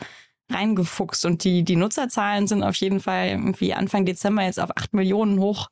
reingefuchst 0.51 1.25
und 1.25 1.43
die, 1.43 1.63
die 1.63 1.77
Nutzerzahlen 1.77 2.47
sind 2.47 2.63
auf 2.63 2.75
jeden 2.75 2.99
Fall 2.99 3.29
irgendwie 3.29 3.73
Anfang 3.73 4.05
Dezember 4.05 4.43
jetzt 4.43 4.59
auf 4.59 4.75
acht 4.75 4.93
Millionen 4.93 5.39
hoch 5.39 5.69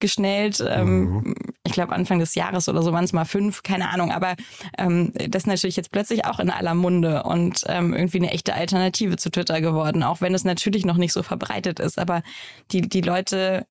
geschnellt. 0.00 0.64
Ähm, 0.66 1.10
mhm. 1.10 1.34
Ich 1.64 1.72
glaube, 1.72 1.92
Anfang 1.92 2.18
des 2.18 2.34
Jahres 2.34 2.68
oder 2.68 2.82
so 2.82 2.92
waren 2.92 3.04
es 3.04 3.12
mal 3.12 3.24
fünf, 3.24 3.62
keine 3.62 3.90
Ahnung. 3.90 4.12
Aber 4.12 4.36
ähm, 4.76 5.12
das 5.14 5.42
ist 5.42 5.46
natürlich 5.46 5.76
jetzt 5.76 5.90
plötzlich 5.90 6.24
auch 6.24 6.40
in 6.40 6.50
aller 6.50 6.74
Munde 6.74 7.22
und 7.24 7.64
ähm, 7.66 7.94
irgendwie 7.94 8.18
eine 8.18 8.30
echte 8.30 8.54
Alternative 8.54 9.16
zu 9.16 9.30
Twitter 9.30 9.60
geworden, 9.60 10.02
auch 10.02 10.20
wenn 10.20 10.34
es 10.34 10.44
natürlich 10.44 10.84
noch 10.84 10.96
nicht 10.96 11.12
so 11.12 11.22
verbreitet 11.22 11.80
ist. 11.80 11.98
Aber 11.98 12.22
die, 12.70 12.82
die 12.82 13.02
Leute 13.02 13.66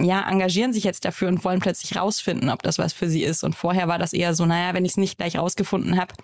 ja, 0.00 0.28
engagieren 0.28 0.72
sich 0.72 0.84
jetzt 0.84 1.04
dafür 1.04 1.28
und 1.28 1.44
wollen 1.44 1.60
plötzlich 1.60 1.96
rausfinden, 1.96 2.50
ob 2.50 2.62
das 2.62 2.78
was 2.78 2.92
für 2.92 3.08
sie 3.08 3.22
ist. 3.22 3.42
Und 3.42 3.54
vorher 3.54 3.88
war 3.88 3.98
das 3.98 4.12
eher 4.12 4.34
so, 4.34 4.46
naja, 4.46 4.74
wenn 4.74 4.84
ich 4.84 4.92
es 4.92 4.96
nicht 4.96 5.18
gleich 5.18 5.36
rausgefunden 5.36 5.98
habe, 5.98 6.14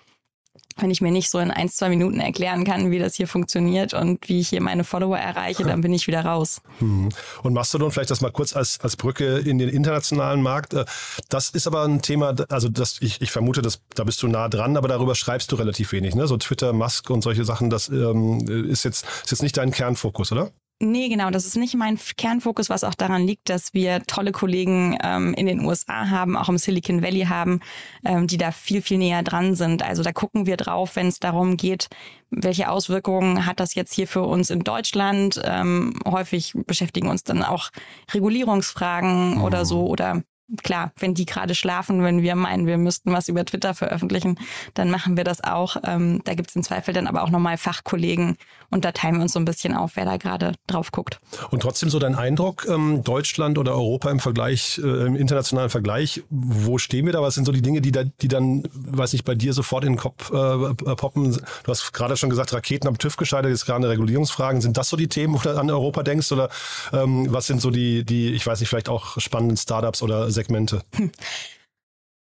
wenn 0.77 0.91
ich 0.91 1.01
mir 1.01 1.11
nicht 1.11 1.29
so 1.29 1.39
in 1.39 1.51
ein, 1.51 1.69
zwei 1.69 1.89
Minuten 1.89 2.19
erklären 2.19 2.65
kann, 2.65 2.91
wie 2.91 2.99
das 2.99 3.15
hier 3.15 3.27
funktioniert 3.27 3.93
und 3.93 4.27
wie 4.27 4.41
ich 4.41 4.49
hier 4.49 4.61
meine 4.61 4.83
Follower 4.83 5.17
erreiche, 5.17 5.63
dann 5.63 5.81
bin 5.81 5.93
ich 5.93 6.07
wieder 6.07 6.25
raus. 6.25 6.61
Hm. 6.79 7.09
Und 7.43 7.53
Mastodon, 7.53 7.91
vielleicht 7.91 8.11
das 8.11 8.21
mal 8.21 8.31
kurz 8.31 8.55
als, 8.55 8.79
als 8.81 8.97
Brücke 8.97 9.37
in 9.37 9.57
den 9.57 9.69
internationalen 9.69 10.41
Markt. 10.41 10.73
Äh, 10.73 10.85
das 11.29 11.49
ist 11.49 11.67
aber 11.67 11.83
ein 11.83 12.01
Thema, 12.01 12.35
also 12.49 12.67
das, 12.67 12.97
ich, 12.99 13.21
ich 13.21 13.31
vermute, 13.31 13.61
dass, 13.61 13.79
da 13.95 14.03
bist 14.03 14.21
du 14.21 14.27
nah 14.27 14.49
dran, 14.49 14.75
aber 14.75 14.87
darüber 14.87 15.15
schreibst 15.15 15.51
du 15.51 15.55
relativ 15.55 15.93
wenig. 15.93 16.13
Ne? 16.13 16.27
So 16.27 16.35
Twitter, 16.37 16.73
Musk 16.73 17.09
und 17.09 17.21
solche 17.21 17.45
Sachen, 17.45 17.69
das 17.69 17.87
ähm, 17.87 18.45
ist, 18.47 18.83
jetzt, 18.83 19.05
ist 19.23 19.31
jetzt 19.31 19.43
nicht 19.43 19.55
dein 19.55 19.71
Kernfokus, 19.71 20.31
oder? 20.31 20.51
Nee, 20.81 21.07
genau, 21.07 21.29
das 21.29 21.45
ist 21.45 21.55
nicht 21.55 21.73
mein 21.75 21.97
Kernfokus, 22.17 22.69
was 22.69 22.83
auch 22.83 22.95
daran 22.95 23.25
liegt, 23.25 23.47
dass 23.47 23.73
wir 23.73 24.03
tolle 24.03 24.33
Kollegen 24.33 24.97
ähm, 25.01 25.33
in 25.33 25.45
den 25.45 25.63
USA 25.63 26.09
haben, 26.09 26.35
auch 26.35 26.49
im 26.49 26.57
Silicon 26.57 27.01
Valley 27.01 27.27
haben, 27.27 27.61
ähm, 28.03 28.27
die 28.27 28.37
da 28.37 28.51
viel, 28.51 28.81
viel 28.81 28.97
näher 28.97 29.23
dran 29.23 29.55
sind. 29.55 29.83
Also 29.83 30.03
da 30.03 30.11
gucken 30.11 30.45
wir 30.45 30.57
drauf, 30.57 30.97
wenn 30.97 31.07
es 31.07 31.19
darum 31.21 31.55
geht, 31.55 31.87
welche 32.29 32.69
Auswirkungen 32.69 33.45
hat 33.45 33.61
das 33.61 33.73
jetzt 33.73 33.93
hier 33.93 34.05
für 34.05 34.23
uns 34.23 34.49
in 34.49 34.65
Deutschland. 34.65 35.41
Ähm, 35.45 35.97
häufig 36.05 36.51
beschäftigen 36.67 37.07
uns 37.07 37.23
dann 37.23 37.41
auch 37.41 37.69
Regulierungsfragen 38.13 39.39
oh. 39.39 39.45
oder 39.45 39.63
so 39.63 39.87
oder 39.87 40.23
klar, 40.63 40.91
wenn 40.99 41.13
die 41.13 41.25
gerade 41.25 41.55
schlafen, 41.55 42.03
wenn 42.03 42.21
wir 42.21 42.35
meinen, 42.35 42.67
wir 42.67 42.77
müssten 42.77 43.11
was 43.11 43.27
über 43.27 43.45
Twitter 43.45 43.73
veröffentlichen, 43.73 44.37
dann 44.73 44.91
machen 44.91 45.17
wir 45.17 45.23
das 45.23 45.43
auch. 45.43 45.77
Ähm, 45.83 46.21
da 46.23 46.35
gibt 46.35 46.49
es 46.49 46.55
im 46.55 46.63
Zweifel 46.63 46.93
dann 46.93 47.07
aber 47.07 47.23
auch 47.23 47.29
nochmal 47.29 47.57
Fachkollegen 47.57 48.37
und 48.69 48.85
da 48.85 48.91
teilen 48.91 49.15
wir 49.15 49.21
uns 49.23 49.33
so 49.33 49.39
ein 49.39 49.45
bisschen 49.45 49.73
auf, 49.73 49.95
wer 49.95 50.05
da 50.05 50.17
gerade 50.17 50.53
drauf 50.67 50.91
guckt. 50.91 51.19
Und 51.49 51.61
trotzdem 51.61 51.89
so 51.89 51.99
dein 51.99 52.15
Eindruck, 52.15 52.67
ähm, 52.69 53.03
Deutschland 53.03 53.57
oder 53.57 53.73
Europa 53.73 54.11
im 54.11 54.19
Vergleich, 54.19 54.79
äh, 54.83 55.05
im 55.05 55.15
internationalen 55.15 55.69
Vergleich, 55.69 56.23
wo 56.29 56.77
stehen 56.77 57.05
wir 57.05 57.13
da? 57.13 57.21
Was 57.21 57.35
sind 57.35 57.45
so 57.45 57.51
die 57.51 57.61
Dinge, 57.61 57.81
die, 57.81 57.91
da, 57.91 58.03
die 58.03 58.27
dann, 58.27 58.63
weiß 58.73 59.13
nicht, 59.13 59.25
bei 59.25 59.35
dir 59.35 59.53
sofort 59.53 59.83
in 59.83 59.93
den 59.93 59.99
Kopf 59.99 60.31
äh, 60.31 60.73
poppen? 60.95 61.31
Du 61.63 61.71
hast 61.71 61.93
gerade 61.93 62.17
schon 62.17 62.29
gesagt, 62.29 62.53
Raketen 62.53 62.87
am 62.87 62.97
TÜV 62.97 63.17
gescheitert, 63.17 63.51
jetzt 63.51 63.65
gerade 63.65 63.89
Regulierungsfragen. 63.89 64.61
Sind 64.61 64.77
das 64.77 64.89
so 64.89 64.97
die 64.97 65.07
Themen, 65.07 65.33
wo 65.33 65.39
du 65.39 65.57
an 65.57 65.69
Europa 65.69 66.03
denkst? 66.03 66.31
Oder 66.31 66.49
ähm, 66.93 67.27
was 67.31 67.47
sind 67.47 67.61
so 67.61 67.71
die, 67.71 68.03
die, 68.03 68.33
ich 68.33 68.45
weiß 68.45 68.59
nicht, 68.59 68.69
vielleicht 68.69 68.89
auch 68.89 69.19
spannenden 69.19 69.57
Startups 69.57 70.03
oder 70.03 70.29
Segmente? 70.35 70.83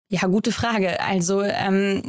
Ja, 0.08 0.28
gute 0.28 0.52
Frage. 0.52 1.00
Also 1.00 1.42
ähm, 1.42 2.02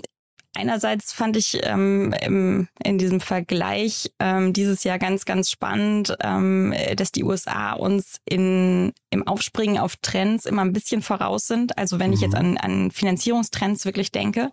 Einerseits 0.56 1.14
fand 1.14 1.38
ich 1.38 1.60
ähm, 1.64 2.16
im, 2.22 2.68
in 2.84 2.98
diesem 2.98 3.20
Vergleich 3.20 4.12
ähm, 4.20 4.54
dieses 4.54 4.84
Jahr 4.84 4.98
ganz, 4.98 5.26
ganz 5.26 5.52
spannend, 5.52 6.16
ähm, 6.22 6.74
dass 6.96 7.12
die 7.12 7.24
USA 7.24 7.74
uns 7.74 8.20
in, 8.26 8.92
im 9.12 9.28
Aufspringen 9.28 9.78
auf 9.78 9.98
Trends 9.98 10.46
immer 10.46 10.64
ein 10.64 10.74
bisschen 10.74 11.04
voraus 11.04 11.46
sind. 11.46 11.78
Also 11.78 12.00
wenn 12.00 12.08
mhm. 12.08 12.14
ich 12.14 12.22
jetzt 12.22 12.34
mhm. 12.34 12.40
an, 12.40 12.58
an 12.58 12.92
Finanzierungstrends 12.92 13.86
wirklich 13.86 14.12
denke, 14.12 14.52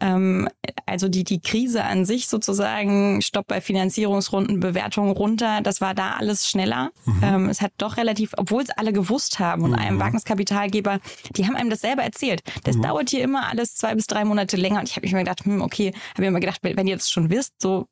ähm, 0.00 0.48
also 0.86 1.08
die, 1.08 1.22
die 1.22 1.40
Krise 1.40 1.84
an 1.84 2.04
sich 2.04 2.26
sozusagen, 2.26 3.22
Stopp 3.22 3.46
bei 3.46 3.60
Finanzierungsrunden, 3.60 4.58
Bewertungen 4.58 5.12
runter, 5.12 5.60
das 5.62 5.80
war 5.80 5.94
da 5.94 6.14
alles 6.18 6.48
schneller. 6.48 6.90
Mhm. 7.04 7.20
Ähm, 7.22 7.48
es 7.48 7.60
hat 7.60 7.72
doch 7.78 7.96
relativ, 7.96 8.32
obwohl 8.36 8.62
es 8.62 8.70
alle 8.70 8.92
gewusst 8.92 9.38
haben 9.38 9.62
und 9.62 9.70
mhm. 9.70 9.78
einem 9.78 10.00
Wagniskapitalgeber, 10.00 10.98
die 11.36 11.46
haben 11.46 11.54
einem 11.54 11.70
das 11.70 11.80
selber 11.80 12.02
erzählt. 12.02 12.42
Das 12.64 12.76
mhm. 12.76 12.82
dauert 12.82 13.10
hier 13.10 13.22
immer 13.22 13.48
alles 13.48 13.76
zwei 13.76 13.94
bis 13.94 14.08
drei 14.08 14.24
Monate 14.24 14.56
länger 14.56 14.80
und 14.80 14.88
ich 14.88 14.96
habe 14.96 15.06
mich 15.06 15.12
mir 15.12 15.20
gedacht, 15.20 15.43
hm, 15.44 15.62
okay, 15.62 15.92
habe 16.10 16.22
mir 16.22 16.28
immer 16.28 16.40
gedacht, 16.40 16.60
wenn 16.62 16.86
ihr 16.86 16.96
das 16.96 17.10
schon 17.10 17.30
wisst, 17.30 17.54
so, 17.60 17.86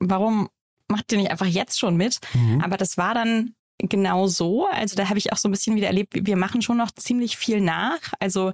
warum 0.00 0.48
macht 0.88 1.12
ihr 1.12 1.18
nicht 1.18 1.30
einfach 1.30 1.46
jetzt 1.46 1.78
schon 1.78 1.96
mit? 1.96 2.18
Mhm. 2.34 2.60
Aber 2.60 2.76
das 2.76 2.96
war 2.96 3.14
dann 3.14 3.54
genau 3.78 4.26
so. 4.26 4.66
Also 4.66 4.96
da 4.96 5.08
habe 5.08 5.18
ich 5.18 5.32
auch 5.32 5.36
so 5.36 5.48
ein 5.48 5.52
bisschen 5.52 5.76
wieder 5.76 5.88
erlebt, 5.88 6.14
wir 6.14 6.36
machen 6.36 6.62
schon 6.62 6.76
noch 6.76 6.90
ziemlich 6.92 7.36
viel 7.36 7.60
nach. 7.60 8.00
Also 8.20 8.52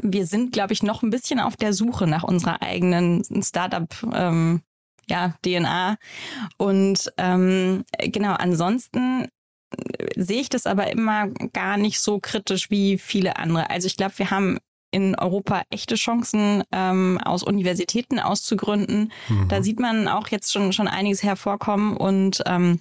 wir 0.00 0.26
sind, 0.26 0.52
glaube 0.52 0.72
ich, 0.72 0.82
noch 0.82 1.02
ein 1.02 1.10
bisschen 1.10 1.40
auf 1.40 1.56
der 1.56 1.72
Suche 1.72 2.06
nach 2.06 2.22
unserer 2.22 2.62
eigenen 2.62 3.24
Startup. 3.42 3.88
Ähm, 4.12 4.62
ja, 5.08 5.34
DNA. 5.44 5.96
Und 6.56 7.12
ähm, 7.18 7.84
genau, 7.98 8.34
ansonsten 8.34 9.26
sehe 10.16 10.40
ich 10.40 10.48
das 10.48 10.66
aber 10.66 10.90
immer 10.90 11.28
gar 11.28 11.76
nicht 11.76 12.00
so 12.00 12.18
kritisch 12.20 12.70
wie 12.70 12.98
viele 12.98 13.36
andere. 13.36 13.70
Also 13.70 13.86
ich 13.86 13.96
glaube, 13.96 14.18
wir 14.18 14.30
haben 14.30 14.58
in 14.92 15.16
Europa 15.16 15.62
echte 15.70 15.96
Chancen 15.96 16.62
ähm, 16.70 17.18
aus 17.24 17.42
Universitäten 17.42 18.20
auszugründen. 18.20 19.10
Mhm. 19.28 19.48
Da 19.48 19.62
sieht 19.62 19.80
man 19.80 20.06
auch 20.06 20.28
jetzt 20.28 20.52
schon, 20.52 20.72
schon 20.72 20.86
einiges 20.86 21.22
hervorkommen 21.22 21.96
und 21.96 22.42
ähm, 22.46 22.80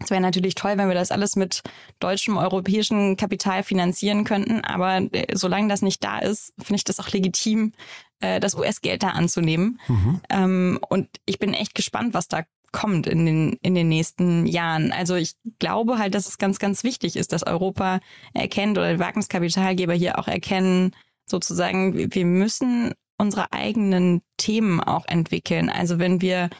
es 0.00 0.10
wäre 0.10 0.20
natürlich 0.20 0.56
toll, 0.56 0.76
wenn 0.76 0.88
wir 0.88 0.94
das 0.94 1.12
alles 1.12 1.36
mit 1.36 1.62
deutschem, 2.00 2.36
europäischem 2.36 3.16
Kapital 3.16 3.62
finanzieren 3.62 4.24
könnten. 4.24 4.64
Aber 4.64 4.96
äh, 5.12 5.26
solange 5.34 5.68
das 5.68 5.82
nicht 5.82 6.02
da 6.02 6.18
ist, 6.18 6.52
finde 6.58 6.76
ich 6.76 6.84
das 6.84 6.98
auch 6.98 7.10
legitim, 7.10 7.72
äh, 8.20 8.40
das 8.40 8.56
US-Geld 8.56 9.04
da 9.04 9.10
anzunehmen. 9.10 9.80
Mhm. 9.86 10.20
Ähm, 10.30 10.80
und 10.88 11.08
ich 11.26 11.38
bin 11.38 11.54
echt 11.54 11.74
gespannt, 11.74 12.12
was 12.12 12.26
da 12.26 12.42
kommt 12.72 13.06
in 13.06 13.24
den, 13.24 13.52
in 13.62 13.76
den 13.76 13.88
nächsten 13.88 14.46
Jahren. 14.46 14.90
Also 14.90 15.14
ich 15.14 15.34
glaube 15.60 15.98
halt, 15.98 16.14
dass 16.14 16.26
es 16.26 16.38
ganz, 16.38 16.58
ganz 16.58 16.82
wichtig 16.82 17.14
ist, 17.14 17.32
dass 17.32 17.46
Europa 17.46 18.00
erkennt 18.32 18.76
oder 18.76 18.98
Wagniskapitalgeber 18.98 19.94
hier 19.94 20.18
auch 20.18 20.26
erkennen, 20.26 20.90
sozusagen, 21.26 22.12
wir 22.12 22.26
müssen 22.26 22.92
unsere 23.16 23.52
eigenen 23.52 24.22
Themen 24.36 24.80
auch 24.80 25.06
entwickeln. 25.06 25.70
Also 25.70 25.98
wenn 25.98 26.20
wir 26.20 26.50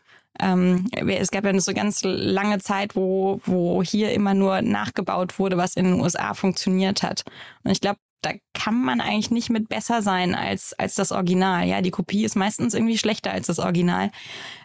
ähm, 0.41 0.89
es 0.93 1.31
gab 1.31 1.45
ja 1.45 1.61
so 1.61 1.73
ganz 1.73 2.01
lange 2.03 2.59
Zeit, 2.59 2.97
wo, 2.97 3.41
wo 3.45 3.83
hier 3.83 4.13
immer 4.13 4.35
nur 4.35 4.63
nachgebaut 4.63 5.39
wurde, 5.39 5.57
was 5.57 5.77
in 5.77 5.85
den 5.85 6.01
USA 6.01 6.35
funktioniert 6.35 7.05
hat. 7.05 7.23
Und 7.63 7.71
ich 7.71 7.81
glaube, 7.81 7.99
da 8.25 8.33
kann 8.55 8.83
man 8.83 9.01
eigentlich 9.01 9.31
nicht 9.31 9.51
mit 9.51 9.69
besser 9.69 10.03
sein 10.03 10.35
als, 10.35 10.73
als 10.79 10.95
das 10.95 11.13
Original. 11.13 11.67
Ja, 11.67 11.83
die 11.83 11.91
Kopie 11.91 12.25
ist 12.25 12.37
meistens 12.37 12.75
irgendwie 12.75 12.97
schlechter 12.97 13.31
als 13.31 13.47
das 13.47 13.59
Original. 13.59 14.11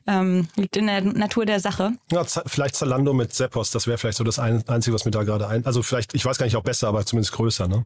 Ähm, 0.07 0.47
liegt 0.55 0.77
in 0.77 0.87
der 0.87 1.01
Natur 1.01 1.45
der 1.45 1.59
Sache. 1.59 1.93
Ja, 2.11 2.23
vielleicht 2.23 2.75
Zalando 2.75 3.13
mit 3.13 3.33
Seppos, 3.33 3.71
das 3.71 3.85
wäre 3.85 3.97
vielleicht 3.97 4.17
so 4.17 4.23
das 4.23 4.39
Einzige, 4.39 4.93
was 4.93 5.05
mir 5.05 5.11
da 5.11 5.23
gerade 5.23 5.47
ein. 5.47 5.65
Also 5.65 5.83
vielleicht, 5.83 6.13
ich 6.13 6.23
weiß 6.23 6.37
gar 6.37 6.45
nicht, 6.45 6.55
ob 6.55 6.63
besser, 6.63 6.87
aber 6.87 7.05
zumindest 7.05 7.33
größer, 7.33 7.67
ne? 7.67 7.85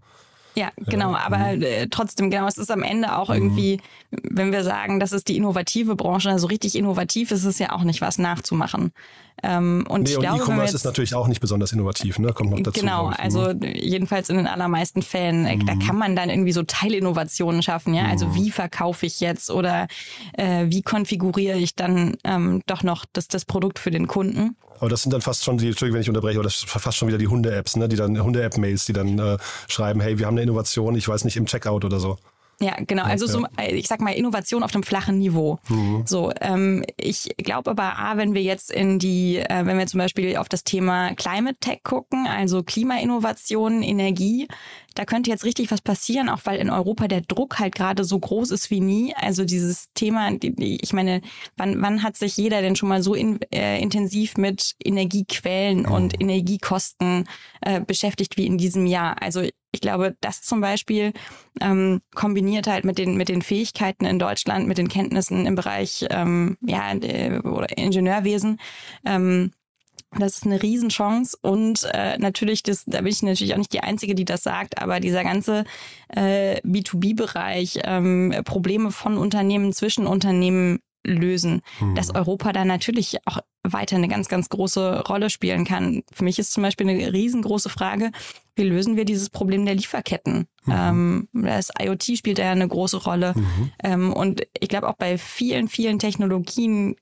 Ja, 0.55 0.71
genau. 0.77 1.15
Aber 1.15 1.55
mhm. 1.55 1.61
äh, 1.61 1.87
trotzdem, 1.87 2.29
genau, 2.29 2.47
es 2.47 2.57
ist 2.57 2.71
am 2.71 2.83
Ende 2.83 3.17
auch 3.17 3.29
mhm. 3.29 3.35
irgendwie, 3.35 3.81
wenn 4.11 4.51
wir 4.51 4.63
sagen, 4.63 4.99
das 4.99 5.11
ist 5.11 5.27
die 5.27 5.37
innovative 5.37 5.95
Branche, 5.95 6.29
also 6.29 6.47
richtig 6.47 6.75
innovativ 6.75 7.31
ist 7.31 7.45
es 7.45 7.59
ja 7.59 7.71
auch 7.71 7.83
nicht 7.83 8.01
was 8.01 8.17
nachzumachen. 8.17 8.91
Ähm, 9.41 9.85
und 9.89 10.03
nee, 10.03 10.15
und 10.15 10.23
E-Commerce 10.23 10.75
ist 10.75 10.85
natürlich 10.85 11.15
auch 11.15 11.27
nicht 11.27 11.41
besonders 11.41 11.71
innovativ, 11.71 12.19
ne? 12.19 12.33
Kommt 12.33 12.51
noch 12.51 12.59
dazu. 12.61 12.79
Genau, 12.79 13.07
also 13.07 13.53
mhm. 13.53 13.63
jedenfalls 13.63 14.29
in 14.29 14.37
den 14.37 14.47
allermeisten 14.47 15.01
Fällen, 15.01 15.45
äh, 15.45 15.55
mhm. 15.55 15.65
da 15.65 15.75
kann 15.75 15.97
man 15.97 16.15
dann 16.15 16.29
irgendwie 16.29 16.51
so 16.51 16.63
Teilinnovationen 16.63 17.61
schaffen, 17.63 17.93
ja. 17.93 18.05
Also 18.05 18.27
mhm. 18.27 18.35
wie 18.35 18.51
verkaufe 18.51 19.05
ich 19.05 19.19
jetzt 19.19 19.49
oder 19.49 19.87
äh, 20.33 20.65
wie 20.67 20.81
konfiguriere 20.81 21.57
ich 21.57 21.75
dann 21.75 22.15
ähm, 22.23 22.61
doch 22.67 22.83
noch 22.83 23.05
das, 23.11 23.27
das 23.27 23.45
Produkt 23.45 23.79
für 23.79 23.91
den 23.91 24.07
Kunden. 24.07 24.55
Aber 24.79 24.89
das 24.89 25.03
sind 25.03 25.13
dann 25.13 25.21
fast 25.21 25.43
schon 25.43 25.57
die, 25.57 25.67
Entschuldigung, 25.67 25.95
wenn 25.95 26.01
ich 26.01 26.09
unterbreche, 26.09 26.37
aber 26.37 26.43
das 26.43 26.55
ist 26.55 26.69
fast 26.69 26.97
schon 26.97 27.07
wieder 27.07 27.17
die 27.17 27.27
Hunde-Apps, 27.27 27.75
ne? 27.75 27.87
Die 27.87 27.95
dann 27.95 28.21
Hunde-App-Mails, 28.21 28.85
die 28.85 28.93
dann 28.93 29.19
äh, 29.19 29.37
schreiben, 29.67 30.01
hey, 30.01 30.19
wir 30.19 30.25
haben 30.25 30.35
eine 30.35 30.43
Innovation, 30.43 30.95
ich 30.95 31.07
weiß 31.07 31.23
nicht, 31.25 31.37
im 31.37 31.45
Checkout 31.45 31.85
oder 31.85 31.99
so. 31.99 32.17
Ja, 32.63 32.77
genau. 32.87 33.03
Also 33.03 33.27
so, 33.27 33.45
äh, 33.57 33.75
ich 33.75 33.87
sag 33.87 33.99
mal, 33.99 34.11
Innovation 34.11 34.63
auf 34.63 34.73
einem 34.73 34.83
flachen 34.83 35.17
Niveau. 35.17 35.59
Mhm. 35.67 36.03
So, 36.05 36.31
ähm, 36.39 36.85
ich 36.95 37.29
glaube 37.37 37.71
aber, 37.71 37.99
A, 37.99 38.15
wenn 38.15 38.33
wir 38.33 38.41
jetzt 38.41 38.71
in 38.71 38.99
die, 38.99 39.37
äh, 39.37 39.65
wenn 39.65 39.77
wir 39.77 39.85
zum 39.85 39.97
Beispiel 39.97 40.37
auf 40.37 40.47
das 40.47 40.63
Thema 40.63 41.13
Climate 41.15 41.57
Tech 41.59 41.81
gucken, 41.83 42.25
also 42.25 42.63
Klimainnovation, 42.63 43.83
Energie, 43.83 44.47
da 44.95 45.03
könnte 45.03 45.29
jetzt 45.29 45.43
richtig 45.43 45.71
was 45.71 45.81
passieren, 45.81 46.29
auch 46.29 46.39
weil 46.45 46.57
in 46.57 46.69
Europa 46.69 47.09
der 47.09 47.21
Druck 47.21 47.59
halt 47.59 47.75
gerade 47.75 48.05
so 48.05 48.17
groß 48.17 48.51
ist 48.51 48.71
wie 48.71 48.79
nie. 48.79 49.13
Also 49.15 49.43
dieses 49.43 49.91
Thema, 49.93 50.31
ich 50.39 50.93
meine, 50.93 51.21
wann, 51.57 51.81
wann 51.81 52.01
hat 52.01 52.15
sich 52.15 52.37
jeder 52.37 52.61
denn 52.61 52.77
schon 52.77 52.89
mal 52.89 53.03
so 53.03 53.13
in, 53.13 53.39
äh, 53.51 53.81
intensiv 53.81 54.37
mit 54.37 54.75
Energiequellen 54.81 55.79
mhm. 55.79 55.91
und 55.91 56.21
Energiekosten 56.21 57.27
äh, 57.59 57.81
beschäftigt 57.81 58.37
wie 58.37 58.45
in 58.45 58.57
diesem 58.57 58.85
Jahr? 58.85 59.21
Also 59.21 59.41
ich 59.73 59.81
glaube, 59.81 60.15
das 60.21 60.41
zum 60.41 60.61
Beispiel 60.61 61.13
ähm, 61.59 62.01
kombiniert 62.15 62.67
halt 62.67 62.85
mit 62.85 62.97
den, 62.97 63.17
mit 63.17 63.27
den 63.27 63.41
Fähigkeiten 63.41 64.05
in 64.05 64.19
Deutschland, 64.19 64.67
mit 64.67 64.77
den 64.77 64.87
Kenntnissen 64.87 65.45
im 65.45 65.55
Bereich 65.55 66.05
ähm, 66.09 66.57
ja, 66.61 66.93
äh, 66.93 67.39
oder 67.39 67.75
Ingenieurwesen, 67.77 68.59
ähm, 69.05 69.51
das 70.19 70.37
ist 70.37 70.45
eine 70.45 70.61
Riesenchance 70.61 71.35
und 71.41 71.89
äh, 71.91 72.17
natürlich, 72.19 72.61
das, 72.61 72.83
da 72.85 72.99
bin 72.99 73.07
ich 73.07 73.23
natürlich 73.23 73.53
auch 73.53 73.57
nicht 73.57 73.73
die 73.73 73.81
Einzige, 73.81 74.13
die 74.15 74.25
das 74.25 74.43
sagt, 74.43 74.79
aber 74.81 74.99
dieser 74.99 75.23
ganze 75.23 75.63
äh, 76.09 76.59
B2B-Bereich, 76.61 77.79
ähm, 77.83 78.33
Probleme 78.45 78.91
von 78.91 79.17
Unternehmen 79.17 79.73
zwischen 79.73 80.05
Unternehmen 80.05 80.79
lösen, 81.05 81.61
hm. 81.79 81.95
dass 81.95 82.13
Europa 82.13 82.53
da 82.53 82.63
natürlich 82.63 83.17
auch 83.25 83.39
weiter 83.63 83.95
eine 83.95 84.07
ganz, 84.07 84.29
ganz 84.29 84.49
große 84.49 85.03
Rolle 85.07 85.29
spielen 85.29 85.65
kann. 85.65 86.03
Für 86.11 86.23
mich 86.23 86.39
ist 86.39 86.53
zum 86.53 86.63
Beispiel 86.63 86.87
eine 86.87 87.11
riesengroße 87.11 87.69
Frage, 87.69 88.11
wie 88.55 88.63
lösen 88.63 88.95
wir 88.95 89.05
dieses 89.05 89.29
Problem 89.29 89.65
der 89.65 89.75
Lieferketten? 89.75 90.47
Mhm. 90.65 90.73
Ähm, 90.73 91.27
das 91.33 91.69
IoT 91.79 92.17
spielt 92.17 92.37
da 92.37 92.43
ja 92.43 92.51
eine 92.51 92.67
große 92.67 92.97
Rolle. 92.97 93.33
Mhm. 93.35 93.71
Ähm, 93.83 94.13
und 94.13 94.43
ich 94.59 94.69
glaube 94.69 94.87
auch 94.87 94.95
bei 94.95 95.17
vielen, 95.17 95.67
vielen 95.67 95.99
Technologien 95.99 96.95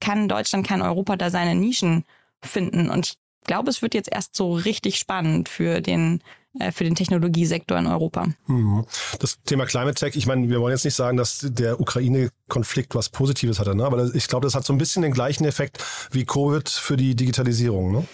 kann 0.00 0.28
Deutschland, 0.28 0.66
kann 0.66 0.82
Europa 0.82 1.16
da 1.16 1.30
seine 1.30 1.54
Nischen 1.54 2.04
finden. 2.42 2.90
Und 2.90 3.06
ich 3.06 3.46
glaube, 3.46 3.70
es 3.70 3.82
wird 3.82 3.94
jetzt 3.94 4.12
erst 4.12 4.34
so 4.36 4.54
richtig 4.54 4.98
spannend 4.98 5.48
für 5.48 5.80
den 5.80 6.20
äh, 6.58 6.72
für 6.72 6.84
den 6.84 6.94
Technologiesektor 6.94 7.78
in 7.78 7.86
Europa. 7.86 8.28
Mhm. 8.46 8.86
Das 9.18 9.40
Thema 9.42 9.66
Climate 9.66 9.94
Tech, 9.94 10.16
ich 10.16 10.26
meine, 10.26 10.48
wir 10.48 10.60
wollen 10.60 10.72
jetzt 10.72 10.84
nicht 10.84 10.94
sagen, 10.94 11.16
dass 11.16 11.40
der 11.42 11.80
Ukraine-Konflikt 11.80 12.94
was 12.94 13.08
Positives 13.08 13.58
hatte, 13.58 13.74
ne? 13.74 13.84
aber 13.84 14.14
ich 14.14 14.28
glaube, 14.28 14.46
das 14.46 14.54
hat 14.54 14.64
so 14.64 14.72
ein 14.72 14.78
bisschen 14.78 15.02
den 15.02 15.12
gleichen 15.12 15.44
Effekt 15.44 15.82
wie 16.10 16.24
Covid 16.24 16.68
für 16.68 16.96
die 16.96 17.14
Digitalisierung. 17.14 17.92
Ne? 17.92 18.06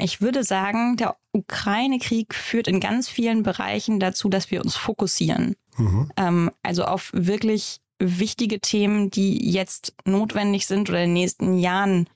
Ich 0.00 0.20
würde 0.20 0.44
sagen, 0.44 0.96
der 0.96 1.16
Ukraine-Krieg 1.32 2.34
führt 2.34 2.68
in 2.68 2.80
ganz 2.80 3.08
vielen 3.08 3.42
Bereichen 3.42 4.00
dazu, 4.00 4.28
dass 4.28 4.50
wir 4.50 4.62
uns 4.62 4.76
fokussieren. 4.76 5.56
Mhm. 5.76 6.10
Ähm, 6.16 6.50
also 6.62 6.84
auf 6.84 7.10
wirklich 7.12 7.80
wichtige 7.98 8.60
Themen, 8.60 9.10
die 9.10 9.50
jetzt 9.50 9.94
notwendig 10.04 10.66
sind 10.66 10.88
oder 10.88 11.02
in 11.02 11.10
den 11.10 11.14
nächsten 11.14 11.58
Jahren 11.58 12.08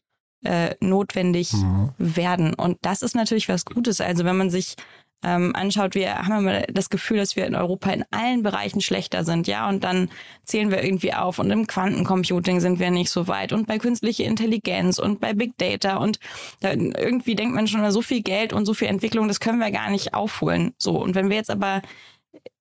äh, 0.44 0.74
notwendig 0.80 1.52
mhm. 1.52 1.90
werden. 1.98 2.54
Und 2.54 2.78
das 2.82 3.02
ist 3.02 3.14
natürlich 3.14 3.48
was 3.48 3.64
Gutes. 3.64 4.00
Also 4.00 4.24
wenn 4.24 4.36
man 4.36 4.50
sich 4.50 4.76
ähm, 5.24 5.54
anschaut, 5.56 5.94
wir 5.94 6.18
haben 6.18 6.38
immer 6.38 6.60
das 6.62 6.90
Gefühl, 6.90 7.16
dass 7.16 7.34
wir 7.34 7.46
in 7.46 7.54
Europa 7.54 7.90
in 7.90 8.04
allen 8.10 8.42
Bereichen 8.42 8.80
schlechter 8.80 9.24
sind, 9.24 9.46
ja, 9.46 9.68
und 9.68 9.82
dann 9.82 10.10
zählen 10.44 10.70
wir 10.70 10.84
irgendwie 10.84 11.14
auf 11.14 11.38
und 11.38 11.50
im 11.50 11.66
Quantencomputing 11.66 12.60
sind 12.60 12.78
wir 12.78 12.90
nicht 12.90 13.10
so 13.10 13.26
weit 13.26 13.52
und 13.52 13.66
bei 13.66 13.78
künstlicher 13.78 14.24
Intelligenz 14.24 14.98
und 14.98 15.20
bei 15.20 15.32
Big 15.32 15.56
Data 15.58 15.96
und 15.96 16.18
irgendwie 16.60 17.34
denkt 17.34 17.54
man 17.54 17.66
schon, 17.66 17.90
so 17.90 18.02
viel 18.02 18.22
Geld 18.22 18.52
und 18.52 18.66
so 18.66 18.74
viel 18.74 18.88
Entwicklung, 18.88 19.28
das 19.28 19.40
können 19.40 19.58
wir 19.58 19.70
gar 19.70 19.90
nicht 19.90 20.14
aufholen. 20.14 20.74
So, 20.78 21.02
und 21.02 21.14
wenn 21.14 21.28
wir 21.28 21.36
jetzt 21.36 21.50
aber 21.50 21.82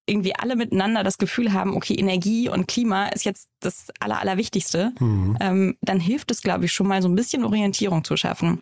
irgendwie 0.05 0.35
alle 0.35 0.55
miteinander 0.55 1.03
das 1.03 1.17
Gefühl 1.17 1.53
haben, 1.53 1.75
okay, 1.75 1.95
Energie 1.95 2.49
und 2.49 2.67
Klima 2.67 3.07
ist 3.07 3.23
jetzt 3.23 3.47
das 3.59 3.87
Aller, 3.99 4.19
Allerwichtigste, 4.19 4.91
mhm. 4.99 5.37
ähm, 5.39 5.77
dann 5.81 5.99
hilft 5.99 6.31
es, 6.31 6.41
glaube 6.41 6.65
ich, 6.65 6.73
schon 6.73 6.87
mal 6.87 7.01
so 7.01 7.07
ein 7.07 7.15
bisschen 7.15 7.45
Orientierung 7.45 8.03
zu 8.03 8.17
schaffen. 8.17 8.61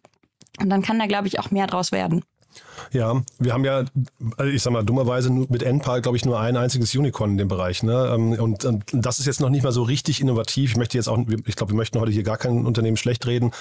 Und 0.59 0.69
dann 0.69 0.81
kann 0.81 0.99
da, 0.99 1.07
glaube 1.07 1.27
ich, 1.27 1.39
auch 1.39 1.49
mehr 1.49 1.67
draus 1.67 1.91
werden. 1.91 2.23
Ja, 2.91 3.21
wir 3.39 3.53
haben 3.53 3.63
ja, 3.63 3.83
also 4.37 4.51
ich 4.51 4.61
sag 4.61 4.73
mal, 4.73 4.83
dummerweise 4.83 5.29
mit 5.29 5.63
NPAL, 5.63 6.01
glaube 6.01 6.17
ich, 6.17 6.25
nur 6.25 6.39
ein 6.39 6.57
einziges 6.57 6.93
Unicorn 6.95 7.31
in 7.31 7.37
dem 7.37 7.47
Bereich. 7.47 7.83
Ne? 7.83 8.11
Ähm, 8.13 8.33
und, 8.33 8.65
und 8.65 8.83
das 8.91 9.19
ist 9.19 9.25
jetzt 9.25 9.39
noch 9.39 9.49
nicht 9.49 9.63
mal 9.63 9.71
so 9.71 9.83
richtig 9.83 10.19
innovativ. 10.19 10.71
Ich 10.71 10.77
möchte 10.77 10.97
jetzt 10.97 11.07
auch, 11.07 11.17
ich 11.45 11.55
glaube, 11.55 11.71
wir 11.71 11.77
möchten 11.77 11.99
heute 11.99 12.11
hier 12.11 12.23
gar 12.23 12.37
kein 12.37 12.65
Unternehmen 12.65 12.97
schlecht 12.97 13.25
reden. 13.27 13.51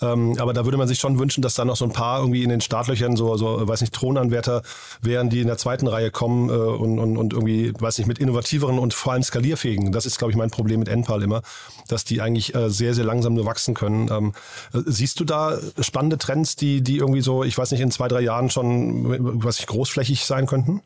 Ähm, 0.00 0.36
aber 0.38 0.52
da 0.52 0.64
würde 0.64 0.78
man 0.78 0.88
sich 0.88 0.98
schon 0.98 1.18
wünschen, 1.18 1.42
dass 1.42 1.54
da 1.54 1.64
noch 1.64 1.76
so 1.76 1.84
ein 1.84 1.92
paar 1.92 2.20
irgendwie 2.20 2.42
in 2.42 2.50
den 2.50 2.60
Startlöchern 2.60 3.16
so, 3.16 3.36
so 3.36 3.66
weiß 3.66 3.80
nicht, 3.80 3.92
Thronanwärter 3.92 4.62
wären, 5.02 5.28
die 5.28 5.40
in 5.40 5.46
der 5.46 5.58
zweiten 5.58 5.86
Reihe 5.86 6.10
kommen 6.10 6.48
äh, 6.48 6.52
und, 6.52 6.98
und, 6.98 7.16
und 7.16 7.32
irgendwie, 7.32 7.72
weiß 7.78 7.98
nicht, 7.98 8.06
mit 8.06 8.18
innovativeren 8.18 8.78
und 8.78 8.94
vor 8.94 9.12
allem 9.12 9.22
skalierfähigen. 9.22 9.92
Das 9.92 10.06
ist, 10.06 10.18
glaube 10.18 10.30
ich, 10.30 10.36
mein 10.36 10.50
Problem 10.50 10.80
mit 10.80 10.88
NPAL 10.88 11.22
immer, 11.22 11.42
dass 11.88 12.04
die 12.04 12.20
eigentlich 12.20 12.54
äh, 12.54 12.70
sehr, 12.70 12.94
sehr 12.94 13.04
langsam 13.04 13.34
nur 13.34 13.44
wachsen 13.44 13.74
können. 13.74 14.08
Ähm, 14.10 14.32
äh, 14.72 14.80
siehst 14.86 15.20
du 15.20 15.24
da 15.24 15.58
spannende 15.80 16.16
Trends, 16.18 16.56
die, 16.56 16.80
die 16.80 16.98
irgendwie 16.98 17.20
so, 17.20 17.44
ich 17.44 17.56
weiß 17.56 17.70
nicht, 17.72 17.80
in 17.80 17.90
zwei, 17.90 18.08
drei 18.08 18.20
Jahren 18.20 18.37
Jahren 18.38 18.50
schon, 18.50 19.42
was 19.44 19.58
ich 19.58 19.66
großflächig 19.66 20.24
sein 20.24 20.46
könnten? 20.46 20.82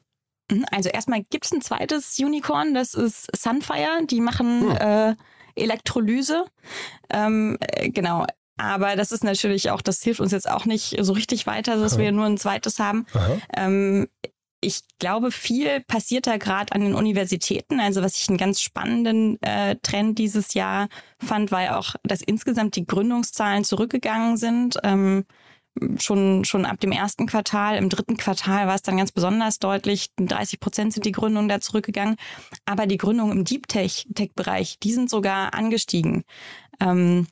Mhm, 0.50 0.64
also 0.70 0.88
erstmal 0.88 1.22
gibt 1.22 1.44
es 1.44 1.52
ein 1.52 1.60
zweites 1.60 2.18
Unicorn, 2.18 2.74
das 2.74 2.94
ist 2.94 3.28
Sunfire. 3.36 4.06
Die 4.08 4.20
machen 4.20 4.70
hm. 4.70 4.76
äh, 4.76 5.14
Elektrolyse. 5.54 6.46
Ähm, 7.10 7.58
äh, 7.60 7.90
genau. 7.90 8.26
Aber 8.58 8.96
das 8.96 9.12
ist 9.12 9.24
natürlich 9.24 9.70
auch, 9.70 9.82
das 9.82 10.02
hilft 10.02 10.20
uns 10.20 10.30
jetzt 10.32 10.48
auch 10.48 10.66
nicht 10.66 10.96
so 11.00 11.14
richtig 11.14 11.46
weiter, 11.46 11.76
dass 11.76 11.94
Aha. 11.94 12.02
wir 12.02 12.12
nur 12.12 12.26
ein 12.26 12.38
zweites 12.38 12.78
haben. 12.78 13.06
Ähm, 13.56 14.08
ich 14.60 14.82
glaube, 15.00 15.32
viel 15.32 15.80
passiert 15.80 16.28
da 16.28 16.36
gerade 16.36 16.72
an 16.72 16.82
den 16.82 16.94
Universitäten. 16.94 17.80
Also 17.80 18.02
was 18.02 18.16
ich 18.16 18.28
einen 18.28 18.38
ganz 18.38 18.60
spannenden 18.60 19.42
äh, 19.42 19.76
Trend 19.82 20.18
dieses 20.18 20.54
Jahr 20.54 20.88
fand, 21.18 21.50
war 21.50 21.62
ja 21.62 21.78
auch, 21.78 21.96
dass 22.04 22.22
insgesamt 22.22 22.76
die 22.76 22.86
Gründungszahlen 22.86 23.64
zurückgegangen 23.64 24.36
sind. 24.36 24.78
Ähm, 24.84 25.24
schon, 25.98 26.44
schon 26.44 26.64
ab 26.64 26.80
dem 26.80 26.92
ersten 26.92 27.26
Quartal. 27.26 27.76
Im 27.76 27.88
dritten 27.88 28.16
Quartal 28.16 28.66
war 28.66 28.74
es 28.74 28.82
dann 28.82 28.96
ganz 28.96 29.12
besonders 29.12 29.58
deutlich. 29.58 30.08
30 30.16 30.60
Prozent 30.60 30.92
sind 30.92 31.06
die 31.06 31.12
Gründungen 31.12 31.48
da 31.48 31.60
zurückgegangen. 31.60 32.16
Aber 32.64 32.86
die 32.86 32.98
Gründungen 32.98 33.38
im 33.38 33.44
Deep 33.44 33.68
Tech-Bereich, 33.68 34.78
die 34.82 34.92
sind 34.92 35.10
sogar 35.10 35.54
angestiegen. 35.54 36.24
Ähm, 36.80 37.26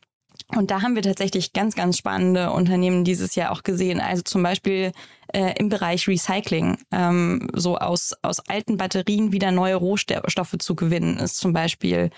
und 0.56 0.70
da 0.70 0.82
haben 0.82 0.94
wir 0.94 1.02
tatsächlich 1.02 1.52
ganz, 1.52 1.74
ganz 1.74 1.96
spannende 1.96 2.50
Unternehmen 2.50 3.04
dieses 3.04 3.34
Jahr 3.34 3.52
auch 3.52 3.62
gesehen. 3.62 4.00
Also 4.00 4.22
zum 4.22 4.42
Beispiel 4.42 4.92
äh, 5.32 5.54
im 5.58 5.68
Bereich 5.68 6.08
Recycling. 6.08 6.78
Ähm, 6.90 7.48
so 7.54 7.78
aus, 7.78 8.14
aus 8.22 8.40
alten 8.48 8.76
Batterien 8.76 9.32
wieder 9.32 9.52
neue 9.52 9.76
Rohstoffe 9.76 10.56
zu 10.58 10.74
gewinnen, 10.74 11.18
ist 11.18 11.36
zum 11.36 11.52
Beispiel 11.52 12.10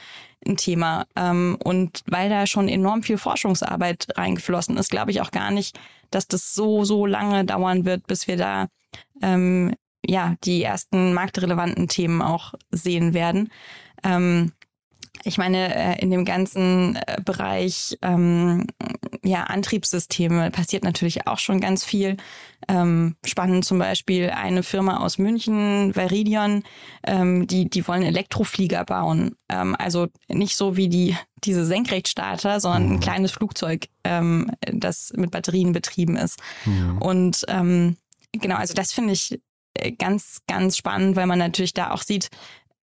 ein 0.47 0.57
Thema. 0.57 1.07
Ähm, 1.15 1.59
und 1.63 2.03
weil 2.07 2.29
da 2.29 2.47
schon 2.47 2.69
enorm 2.69 3.03
viel 3.03 3.19
Forschungsarbeit 3.19 4.07
reingeflossen 4.17 4.77
ist, 4.77 4.91
glaube 4.91 5.11
ich 5.11 5.21
auch 5.21 5.31
gar 5.31 5.51
nicht, 5.51 5.79
dass 6.11 6.27
das 6.27 6.55
so, 6.55 6.85
so 6.85 7.07
lange 7.07 7.45
dauern 7.45 7.85
wird, 7.85 8.07
bis 8.07 8.27
wir 8.27 8.37
da 8.37 8.69
ähm, 9.23 9.75
ja 10.07 10.37
die 10.45 10.63
ersten 10.63 11.13
marktrelevanten 11.13 11.89
Themen 11.89 12.23
auch 12.23 12.55
sehen 12.71 13.15
werden. 13.15 13.51
Ähm, 14.05 14.53
ich 15.25 15.39
meine, 15.39 15.75
äh, 15.75 16.03
in 16.03 16.11
dem 16.11 16.25
ganzen 16.25 16.97
äh, 16.97 17.21
Bereich 17.25 17.97
ähm, 18.03 18.67
ja, 19.23 19.45
Antriebssysteme 19.45 20.51
passiert 20.51 20.85
natürlich 20.85 21.27
auch 21.27 21.39
schon 21.39 21.61
ganz 21.61 21.85
viel. 21.85 22.17
Ähm, 22.69 23.17
spannend 23.25 23.65
zum 23.65 23.79
Beispiel 23.79 24.31
eine 24.31 24.63
Firma 24.63 24.99
aus 24.99 25.19
München, 25.19 25.93
Veridion, 25.95 26.65
ähm, 27.05 27.47
die, 27.47 27.69
die 27.69 27.87
wollen 27.87 28.03
Elektroflieger 28.03 28.85
bauen. 28.85 29.37
Ähm, 29.49 29.77
also 29.79 30.09
nicht 30.29 30.57
so 30.57 30.77
wie 30.77 30.89
die, 30.89 31.17
diese 31.45 31.67
Senkrechtstarter, 31.67 32.59
sondern 32.61 32.87
mhm. 32.87 32.93
ein 32.95 33.01
kleines 33.01 33.33
Flugzeug, 33.33 33.87
ähm, 34.05 34.51
das 34.73 35.13
mit 35.15 35.31
Batterien 35.31 35.73
betrieben 35.73 36.17
ist. 36.17 36.41
Mhm. 36.65 36.99
Und 36.99 37.45
ähm, 37.49 37.97
genau, 38.33 38.57
also 38.57 38.75
das 38.75 38.93
finde 38.93 39.13
ich 39.13 39.39
äh, 39.75 39.93
ganz, 39.93 40.43
ganz 40.49 40.77
spannend, 40.77 41.17
weil 41.17 41.27
man 41.27 41.39
natürlich 41.39 41.75
da 41.75 41.93
auch 41.93 42.03
sieht, 42.03 42.29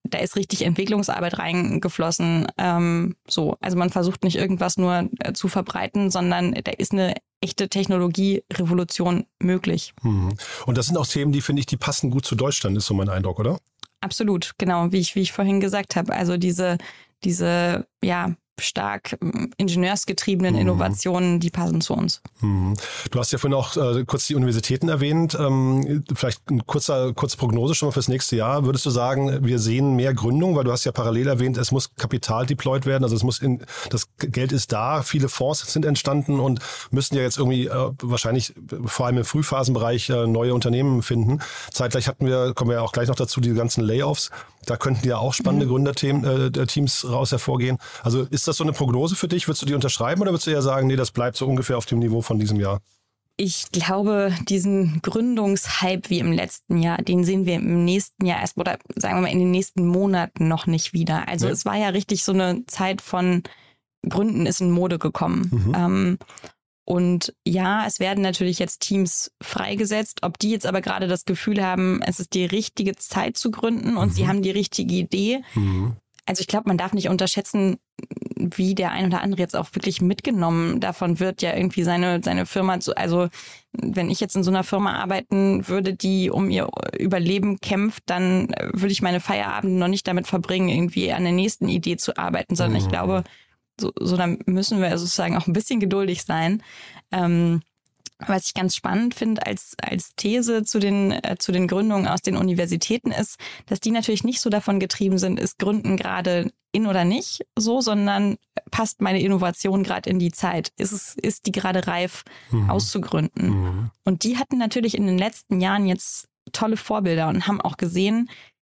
da 0.10 0.20
ist 0.20 0.36
richtig 0.36 0.64
Entwicklungsarbeit 0.64 1.38
reingeflossen. 1.38 2.48
Ähm, 2.58 3.16
so, 3.28 3.58
also 3.62 3.78
man 3.78 3.90
versucht 3.90 4.24
nicht 4.24 4.36
irgendwas 4.36 4.78
nur 4.78 5.10
äh, 5.20 5.34
zu 5.34 5.48
verbreiten, 5.48 6.12
sondern 6.12 6.54
da 6.54 6.72
ist 6.72 6.92
eine 6.92 7.16
echte 7.42 7.70
Technologierevolution 7.70 9.26
möglich. 9.40 9.94
Mhm. 10.02 10.34
Und 10.66 10.78
das 10.78 10.88
sind 10.88 10.98
auch 10.98 11.08
Themen, 11.08 11.32
die 11.32 11.42
finde 11.42 11.62
ich, 11.62 11.66
die 11.66 11.78
passen 11.78 12.10
gut 12.10 12.26
zu 12.26 12.36
Deutschland, 12.36 12.78
ist 12.78 12.86
so 12.86 12.94
mein 12.94 13.10
Eindruck, 13.10 13.40
oder? 13.40 13.60
Absolut, 14.02 14.54
genau, 14.58 14.92
wie 14.92 15.00
ich, 15.00 15.16
wie 15.16 15.22
ich 15.22 15.32
vorhin 15.32 15.60
gesagt 15.60 15.96
habe. 15.96 16.14
Also 16.14 16.38
diese, 16.38 16.78
diese, 17.24 17.88
ja, 18.04 18.36
stark 18.60 19.18
ähm, 19.22 19.52
ingenieursgetriebenen 19.58 20.56
mhm. 20.56 20.62
Innovationen, 20.62 21.40
die 21.40 21.50
passen 21.50 21.82
zu 21.82 21.94
uns. 21.94 22.22
Mhm. 22.42 22.76
Du 23.12 23.20
hast 23.20 23.32
ja 23.32 23.38
vorhin 23.38 23.58
auch 23.58 23.76
äh, 23.76 24.04
kurz 24.06 24.28
die 24.28 24.36
Universitäten 24.36 24.90
erwähnt. 24.90 25.38
Ähm, 25.40 26.04
vielleicht 26.14 26.42
eine 26.50 26.64
kurze, 26.66 27.14
kurze 27.14 27.38
Prognose 27.38 27.76
schon 27.76 27.88
mal 27.88 27.94
fürs 27.94 28.08
nächste 28.08 28.36
Jahr. 28.36 28.66
Würdest 28.66 28.86
du 28.86 28.90
sagen, 28.90 29.46
wir 29.46 29.60
sehen 29.60 29.96
mehr 29.96 30.14
Gründung, 30.14 30.56
weil 30.56 30.64
du 30.64 30.72
hast 30.72 30.86
ja 30.86 30.92
parallel 30.92 31.28
erwähnt, 31.28 31.58
es 31.58 31.72
muss 31.72 31.92
Kapital 31.96 32.46
deployed 32.46 32.86
werden, 32.86 33.04
also 33.04 33.16
es 33.16 33.24
muss 33.24 33.40
in, 33.40 33.64
das 33.90 34.08
Geld 34.18 34.52
ist 34.52 34.72
da, 34.72 35.02
viele 35.02 35.30
Fonds 35.30 35.72
sind 35.72 35.86
entstanden 35.86 36.40
und 36.40 36.60
müssen 36.92 37.16
ja 37.16 37.22
jetzt 37.22 37.38
irgendwie 37.38 37.68
äh, 37.68 37.92
wahrscheinlich 38.02 38.54
vor 38.86 39.06
allem 39.06 39.18
im 39.18 39.26
Frühphasenbereich 39.26 40.10
äh, 40.10 40.28
neue 40.28 40.54
Unternehmen 40.54 41.02
finden. 41.02 41.40
Zeitgleich 41.72 42.08
hatten 42.08 42.26
wir, 42.26 42.54
kommen 42.54 42.70
wir 42.70 42.76
ja 42.76 42.82
auch 42.82 42.92
gleich 42.92 43.08
noch 43.08 43.16
dazu, 43.16 43.42
die 43.42 43.54
ganzen 43.54 43.84
Layoffs. 43.84 44.32
Da 44.70 44.78
könnten 44.78 45.08
ja 45.08 45.18
auch 45.18 45.34
spannende 45.34 45.66
mhm. 45.66 45.72
Gründerteams 45.72 47.04
äh, 47.04 47.08
raus 47.08 47.32
hervorgehen. 47.32 47.78
Also 48.04 48.22
ist 48.30 48.48
das 48.48 48.58
so 48.58 48.64
eine 48.64 48.74
Prognose 48.74 49.16
für 49.16 49.28
dich? 49.28 49.48
Würdest 49.48 49.62
du 49.62 49.66
die 49.66 49.74
unterschreiben 49.74 50.22
oder 50.22 50.32
würdest 50.32 50.48
du 50.48 50.52
eher 50.52 50.62
sagen, 50.62 50.88
nee, 50.88 50.96
das 50.96 51.12
bleibt 51.12 51.38
so 51.38 51.48
ungefähr 51.48 51.78
auf 51.78 51.86
dem 51.86 52.00
Niveau 52.00 52.22
von 52.22 52.40
diesem 52.40 52.60
Jahr? 52.60 52.82
Ich 53.36 53.72
glaube, 53.72 54.34
diesen 54.50 55.02
Gründungshype 55.02 56.10
wie 56.10 56.20
im 56.20 56.34
letzten 56.34 56.78
Jahr, 56.78 56.98
den 56.98 57.24
sehen 57.24 57.46
wir 57.46 57.56
im 57.56 57.86
nächsten 57.86 58.26
Jahr 58.26 58.42
erst 58.42 58.58
oder 58.58 58.78
sagen 58.96 59.16
wir 59.16 59.22
mal 59.22 59.32
in 59.32 59.40
den 59.40 59.52
nächsten 59.52 59.88
Monaten 59.88 60.50
noch 60.50 60.68
nicht 60.68 60.92
wieder. 60.94 61.28
Also 61.28 61.48
ja. 61.48 61.54
es 61.54 61.64
war 61.64 61.78
ja 61.78 61.88
richtig 61.90 62.24
so 62.24 62.34
eine 62.34 62.66
Zeit 62.68 63.02
von 63.02 63.44
Gründen 64.08 64.46
ist 64.46 64.62
in 64.62 64.72
Mode 64.72 65.00
gekommen. 65.00 65.50
Mhm. 65.52 65.74
Ähm, 65.76 66.18
und 66.90 67.36
ja, 67.46 67.86
es 67.86 68.00
werden 68.00 68.24
natürlich 68.24 68.58
jetzt 68.58 68.80
Teams 68.80 69.32
freigesetzt. 69.40 70.24
Ob 70.24 70.40
die 70.40 70.50
jetzt 70.50 70.66
aber 70.66 70.82
gerade 70.82 71.08
das 71.08 71.24
Gefühl 71.26 71.64
haben, 71.64 72.02
es 72.02 72.20
ist 72.20 72.34
die 72.34 72.46
richtige 72.46 72.96
Zeit 72.96 73.38
zu 73.38 73.52
gründen 73.52 73.96
und 73.96 74.08
mhm. 74.08 74.14
sie 74.14 74.28
haben 74.28 74.42
die 74.42 74.50
richtige 74.50 74.96
Idee. 74.96 75.44
Mhm. 75.54 75.98
Also 76.26 76.42
ich 76.42 76.48
glaube, 76.48 76.68
man 76.68 76.80
darf 76.80 76.94
nicht 76.94 77.08
unterschätzen, 77.08 77.78
wie 78.36 78.74
der 78.74 78.92
ein 78.92 79.06
oder 79.06 79.22
andere 79.22 79.40
jetzt 79.40 79.56
auch 79.56 79.68
wirklich 79.74 80.02
mitgenommen 80.02 80.80
davon 80.80 81.20
wird, 81.20 81.44
ja 81.44 81.56
irgendwie 81.56 81.84
seine, 81.84 82.22
seine 82.24 82.48
Firma 82.48 82.80
zu, 82.80 82.98
also 82.98 83.28
wenn 83.72 84.10
ich 84.10 84.20
jetzt 84.20 84.36
in 84.36 84.44
so 84.44 84.50
einer 84.50 84.64
Firma 84.64 84.94
arbeiten 84.94 85.68
würde, 85.68 85.94
die 85.94 86.32
um 86.32 86.50
ihr 86.50 86.70
Überleben 86.98 87.60
kämpft, 87.60 88.02
dann 88.08 88.48
würde 88.74 88.92
ich 88.92 89.04
meine 89.04 89.20
Feierabende 89.20 89.78
noch 89.78 89.90
nicht 89.90 90.08
damit 90.08 90.26
verbringen, 90.26 90.70
irgendwie 90.70 91.12
an 91.12 91.24
der 91.24 91.34
nächsten 91.34 91.70
Idee 91.70 91.98
zu 91.98 92.18
arbeiten, 92.18 92.56
sondern 92.56 92.82
mhm. 92.82 92.86
ich 92.88 92.90
glaube, 92.90 93.24
so, 93.80 93.92
so 94.00 94.18
dann 94.18 94.40
müssen 94.46 94.82
wir 94.82 94.98
sozusagen 94.98 95.38
auch 95.38 95.48
ein 95.48 95.54
bisschen 95.54 95.80
geduldig 95.80 96.24
sein. 96.24 96.64
Ähm, 97.12 97.62
was 98.20 98.48
ich 98.48 98.54
ganz 98.54 98.76
spannend 98.76 99.16
finde 99.16 99.46
als, 99.46 99.76
als 99.82 100.14
These 100.16 100.64
zu 100.64 100.80
den, 100.80 101.12
äh, 101.12 101.38
zu 101.40 101.54
den 101.54 101.68
Gründungen 101.68 102.08
aus 102.08 102.22
den 102.22 102.36
Universitäten 102.36 103.12
ist, 103.12 103.38
dass 103.68 103.80
die 103.80 103.92
natürlich 103.92 104.26
nicht 104.26 104.42
so 104.42 104.50
davon 104.50 104.80
getrieben 104.80 105.18
sind, 105.18 105.40
ist 105.40 105.58
Gründen 105.58 105.96
gerade 105.96 106.52
in 106.72 106.86
oder 106.86 107.06
nicht 107.06 107.46
so, 107.56 107.82
sondern 107.82 108.38
passt 108.72 109.02
meine 109.02 109.22
Innovation 109.22 109.84
gerade 109.84 110.10
in 110.10 110.20
die 110.20 110.32
Zeit? 110.32 110.72
Ist 110.78 110.92
es, 110.92 111.16
ist 111.16 111.46
die 111.46 111.52
gerade 111.52 111.88
reif 111.88 112.24
mhm. 112.52 112.70
auszugründen? 112.70 113.50
Mhm. 113.50 113.92
Und 114.04 114.24
die 114.24 114.38
hatten 114.38 114.58
natürlich 114.58 114.96
in 114.96 115.08
den 115.08 115.18
letzten 115.18 115.62
Jahren 115.62 115.86
jetzt 115.86 116.28
tolle 116.52 116.78
Vorbilder 116.78 117.30
und 117.30 117.48
haben 117.48 117.62
auch 117.62 117.78
gesehen, 117.78 118.30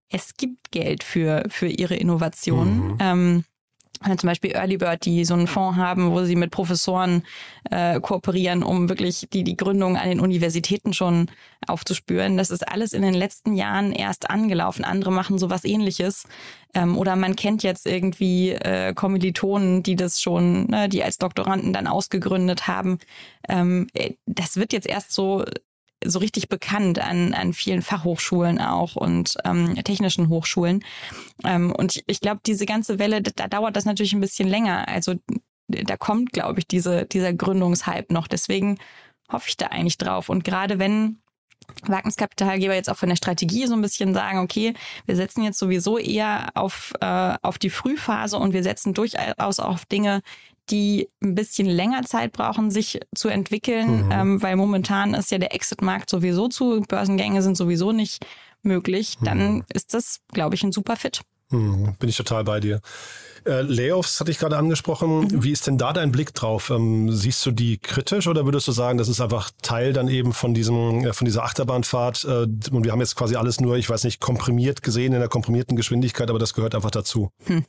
es 0.10 0.36
gibt 0.36 0.72
Geld 0.72 1.04
für, 1.04 1.46
für 1.50 1.68
ihre 1.68 1.96
Innovationen. 1.96 2.88
Mhm. 2.88 2.98
Ähm, 3.00 3.44
zum 4.04 4.28
Beispiel 4.28 4.52
Early 4.52 4.78
Bird, 4.78 5.06
die 5.06 5.26
so 5.26 5.34
einen 5.34 5.48
Fonds 5.48 5.78
haben, 5.78 6.12
wo 6.12 6.24
sie 6.24 6.36
mit 6.36 6.52
Professoren 6.52 7.24
äh, 7.70 8.00
kooperieren, 8.00 8.64
um 8.64 8.90
wirklich 8.90 9.28
die, 9.32 9.44
die 9.44 9.58
Gründung 9.58 9.98
an 9.98 10.10
den 10.10 10.20
Universitäten 10.20 10.94
schon 10.94 11.30
aufzuspüren. 11.68 12.38
Das 12.38 12.50
ist 12.50 12.68
alles 12.68 12.94
in 12.94 13.02
den 13.02 13.14
letzten 13.14 13.54
Jahren 13.54 13.92
erst 13.92 14.30
angelaufen. 14.30 14.86
Andere 14.86 15.12
machen 15.12 15.38
sowas 15.38 15.66
ähnliches. 15.66 16.24
Ähm, 16.74 16.98
oder 16.98 17.16
man 17.16 17.36
kennt 17.36 17.64
jetzt 17.64 17.86
irgendwie 17.86 18.52
äh, 18.52 18.94
Kommilitonen, 18.94 19.84
die 19.84 19.96
das 19.96 20.22
schon, 20.22 20.68
ne, 20.68 20.88
die 20.88 21.04
als 21.04 21.18
Doktoranden 21.18 21.74
dann 21.74 21.88
ausgegründet 21.88 22.68
haben. 22.68 23.00
Ähm, 23.48 23.88
äh, 23.94 24.14
das 24.26 24.56
wird 24.56 24.72
jetzt 24.72 24.88
erst 24.88 25.12
so 25.12 25.44
so 26.04 26.20
richtig 26.20 26.50
bekannt 26.50 27.00
an, 27.00 27.34
an 27.34 27.54
vielen 27.54 27.82
Fachhochschulen 27.82 28.60
auch 28.60 28.96
und 28.96 29.36
ähm, 29.44 29.76
technischen 29.84 30.30
Hochschulen. 30.30 30.84
Ähm, 31.44 31.72
und 31.72 31.96
ich, 31.96 32.04
ich 32.08 32.22
glaube, 32.22 32.42
diese 32.46 32.66
ganze 32.66 33.00
Welle, 33.00 33.22
da 33.22 33.48
dauert 33.48 33.76
das 33.76 33.86
natürlich 33.86 34.14
ein 34.14 34.22
bisschen 34.22 34.48
länger. 34.48 34.88
Also 34.88 35.16
da 35.68 35.98
kommt, 35.98 36.32
glaube 36.32 36.60
ich, 36.60 36.68
diese, 36.68 37.06
dieser 37.06 37.34
Gründungshype 37.34 38.14
noch. 38.14 38.28
Deswegen 38.28 38.78
hoffe 39.32 39.50
ich 39.50 39.58
da 39.58 39.68
eigentlich 39.68 39.98
drauf. 39.98 40.30
Und 40.30 40.44
gerade 40.44 40.80
wenn 40.80 41.20
Wagniskapitalgeber 41.84 42.74
jetzt 42.74 42.90
auch 42.90 42.98
von 42.98 43.10
der 43.10 43.16
Strategie 43.16 43.68
so 43.68 43.74
ein 43.74 43.82
bisschen 43.82 44.14
sagen, 44.14 44.40
okay, 44.40 44.74
wir 45.06 45.16
setzen 45.16 45.44
jetzt 45.44 45.60
sowieso 45.60 45.98
eher 45.98 46.50
auf, 46.56 46.94
äh, 47.00 47.36
auf 47.42 47.58
die 47.60 47.70
Frühphase 47.70 48.38
und 48.38 48.54
wir 48.54 48.64
setzen 48.64 48.94
durchaus 48.94 49.60
auf 49.60 49.86
Dinge, 49.86 50.22
die 50.72 51.10
ein 51.22 51.36
bisschen 51.36 51.68
länger 51.68 52.04
Zeit 52.04 52.32
brauchen, 52.32 52.72
sich 52.72 53.00
zu 53.16 53.30
entwickeln, 53.30 54.06
mhm. 54.06 54.12
ähm, 54.12 54.44
weil 54.44 54.56
momentan 54.56 55.14
ist 55.14 55.32
ja 55.32 55.38
der 55.38 55.54
Exit-Markt 55.54 56.10
sowieso 56.10 56.48
zu, 56.48 56.82
Börsengänge 56.88 57.42
sind 57.42 57.58
sowieso 57.58 57.92
nicht 57.92 58.26
möglich, 58.62 59.18
dann 59.22 59.56
mhm. 59.56 59.64
ist 59.74 59.94
das, 59.94 60.20
glaube 60.34 60.56
ich, 60.56 60.64
ein 60.64 60.72
super 60.72 60.96
Fit. 60.96 61.22
Mhm, 61.52 61.96
bin 61.98 62.10
ich 62.10 62.18
total 62.18 62.44
bei 62.44 62.60
dir. 62.60 62.80
Äh, 63.46 63.62
Layoffs 63.62 64.20
hatte 64.20 64.32
ich 64.32 64.38
gerade 64.38 64.58
angesprochen. 64.58 65.22
Mhm. 65.22 65.44
Wie 65.44 65.52
ist 65.52 65.66
denn 65.66 65.78
da 65.78 65.94
dein 65.94 66.12
Blick 66.12 66.34
drauf? 66.34 66.70
Ähm, 66.70 67.12
siehst 67.12 67.46
du 67.46 67.52
die 67.52 67.78
kritisch 67.78 68.28
oder 68.28 68.46
würdest 68.46 68.68
du 68.68 68.72
sagen, 68.72 68.98
das 68.98 69.08
ist 69.08 69.22
einfach 69.22 69.50
Teil 69.62 69.94
dann 69.94 70.08
eben 70.08 70.34
von 70.34 70.54
diesem, 70.54 71.06
äh, 71.06 71.14
von 71.14 71.26
dieser 71.26 71.44
Achterbahnfahrt? 71.44 72.26
Äh, 72.26 72.48
und 72.72 72.84
wir 72.84 72.92
haben 72.92 73.00
jetzt 73.00 73.16
quasi 73.16 73.36
alles 73.36 73.60
nur, 73.60 73.78
ich 73.78 73.90
weiß 73.90 74.04
nicht, 74.04 74.20
komprimiert 74.20 74.84
gesehen 74.84 75.14
in 75.14 75.20
der 75.20 75.30
komprimierten 75.30 75.76
Geschwindigkeit, 75.76 76.30
aber 76.30 76.40
das 76.40 76.54
gehört 76.54 76.76
einfach 76.76 76.92
dazu. 76.92 77.32
Hm. 77.46 77.66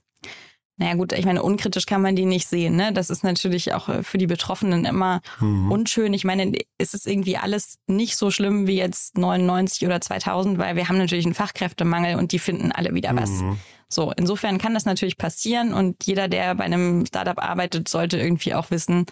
Naja 0.81 0.95
gut, 0.95 1.12
ich 1.12 1.27
meine, 1.27 1.43
unkritisch 1.43 1.85
kann 1.85 2.01
man 2.01 2.16
die 2.16 2.25
nicht 2.25 2.49
sehen. 2.49 2.75
Ne? 2.75 2.90
Das 2.90 3.11
ist 3.11 3.23
natürlich 3.23 3.75
auch 3.75 3.90
äh, 3.90 4.03
für 4.03 4.16
die 4.16 4.27
Betroffenen 4.27 4.87
immer 4.87 5.21
mhm. 5.38 5.71
unschön. 5.71 6.14
Ich 6.14 6.25
meine, 6.25 6.53
es 6.79 6.95
ist 6.95 7.07
irgendwie 7.07 7.37
alles 7.37 7.77
nicht 7.87 8.16
so 8.16 8.31
schlimm 8.31 8.66
wie 8.66 8.79
jetzt 8.79 9.19
99 9.19 9.87
oder 9.87 10.01
2000, 10.01 10.57
weil 10.57 10.77
wir 10.77 10.88
haben 10.88 10.97
natürlich 10.97 11.27
einen 11.27 11.35
Fachkräftemangel 11.35 12.16
und 12.16 12.33
die 12.33 12.38
finden 12.38 12.73
alle 12.73 12.95
wieder 12.95 13.14
was. 13.14 13.29
Mhm. 13.29 13.59
So, 13.90 14.11
insofern 14.16 14.57
kann 14.57 14.73
das 14.73 14.87
natürlich 14.87 15.19
passieren 15.19 15.75
und 15.75 16.07
jeder, 16.07 16.29
der 16.29 16.55
bei 16.55 16.64
einem 16.64 17.05
Startup 17.05 17.38
arbeitet, 17.38 17.87
sollte 17.87 18.19
irgendwie 18.19 18.55
auch 18.55 18.71
wissen, 18.71 19.05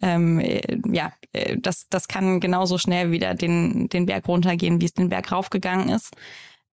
ähm, 0.00 0.40
äh, 0.40 0.78
ja, 0.90 1.12
äh, 1.34 1.58
das, 1.58 1.86
das 1.90 2.08
kann 2.08 2.40
genauso 2.40 2.78
schnell 2.78 3.10
wieder 3.10 3.34
den, 3.34 3.90
den 3.90 4.06
Berg 4.06 4.26
runtergehen, 4.26 4.80
wie 4.80 4.86
es 4.86 4.94
den 4.94 5.10
Berg 5.10 5.30
raufgegangen 5.32 5.90
ist. 5.90 6.16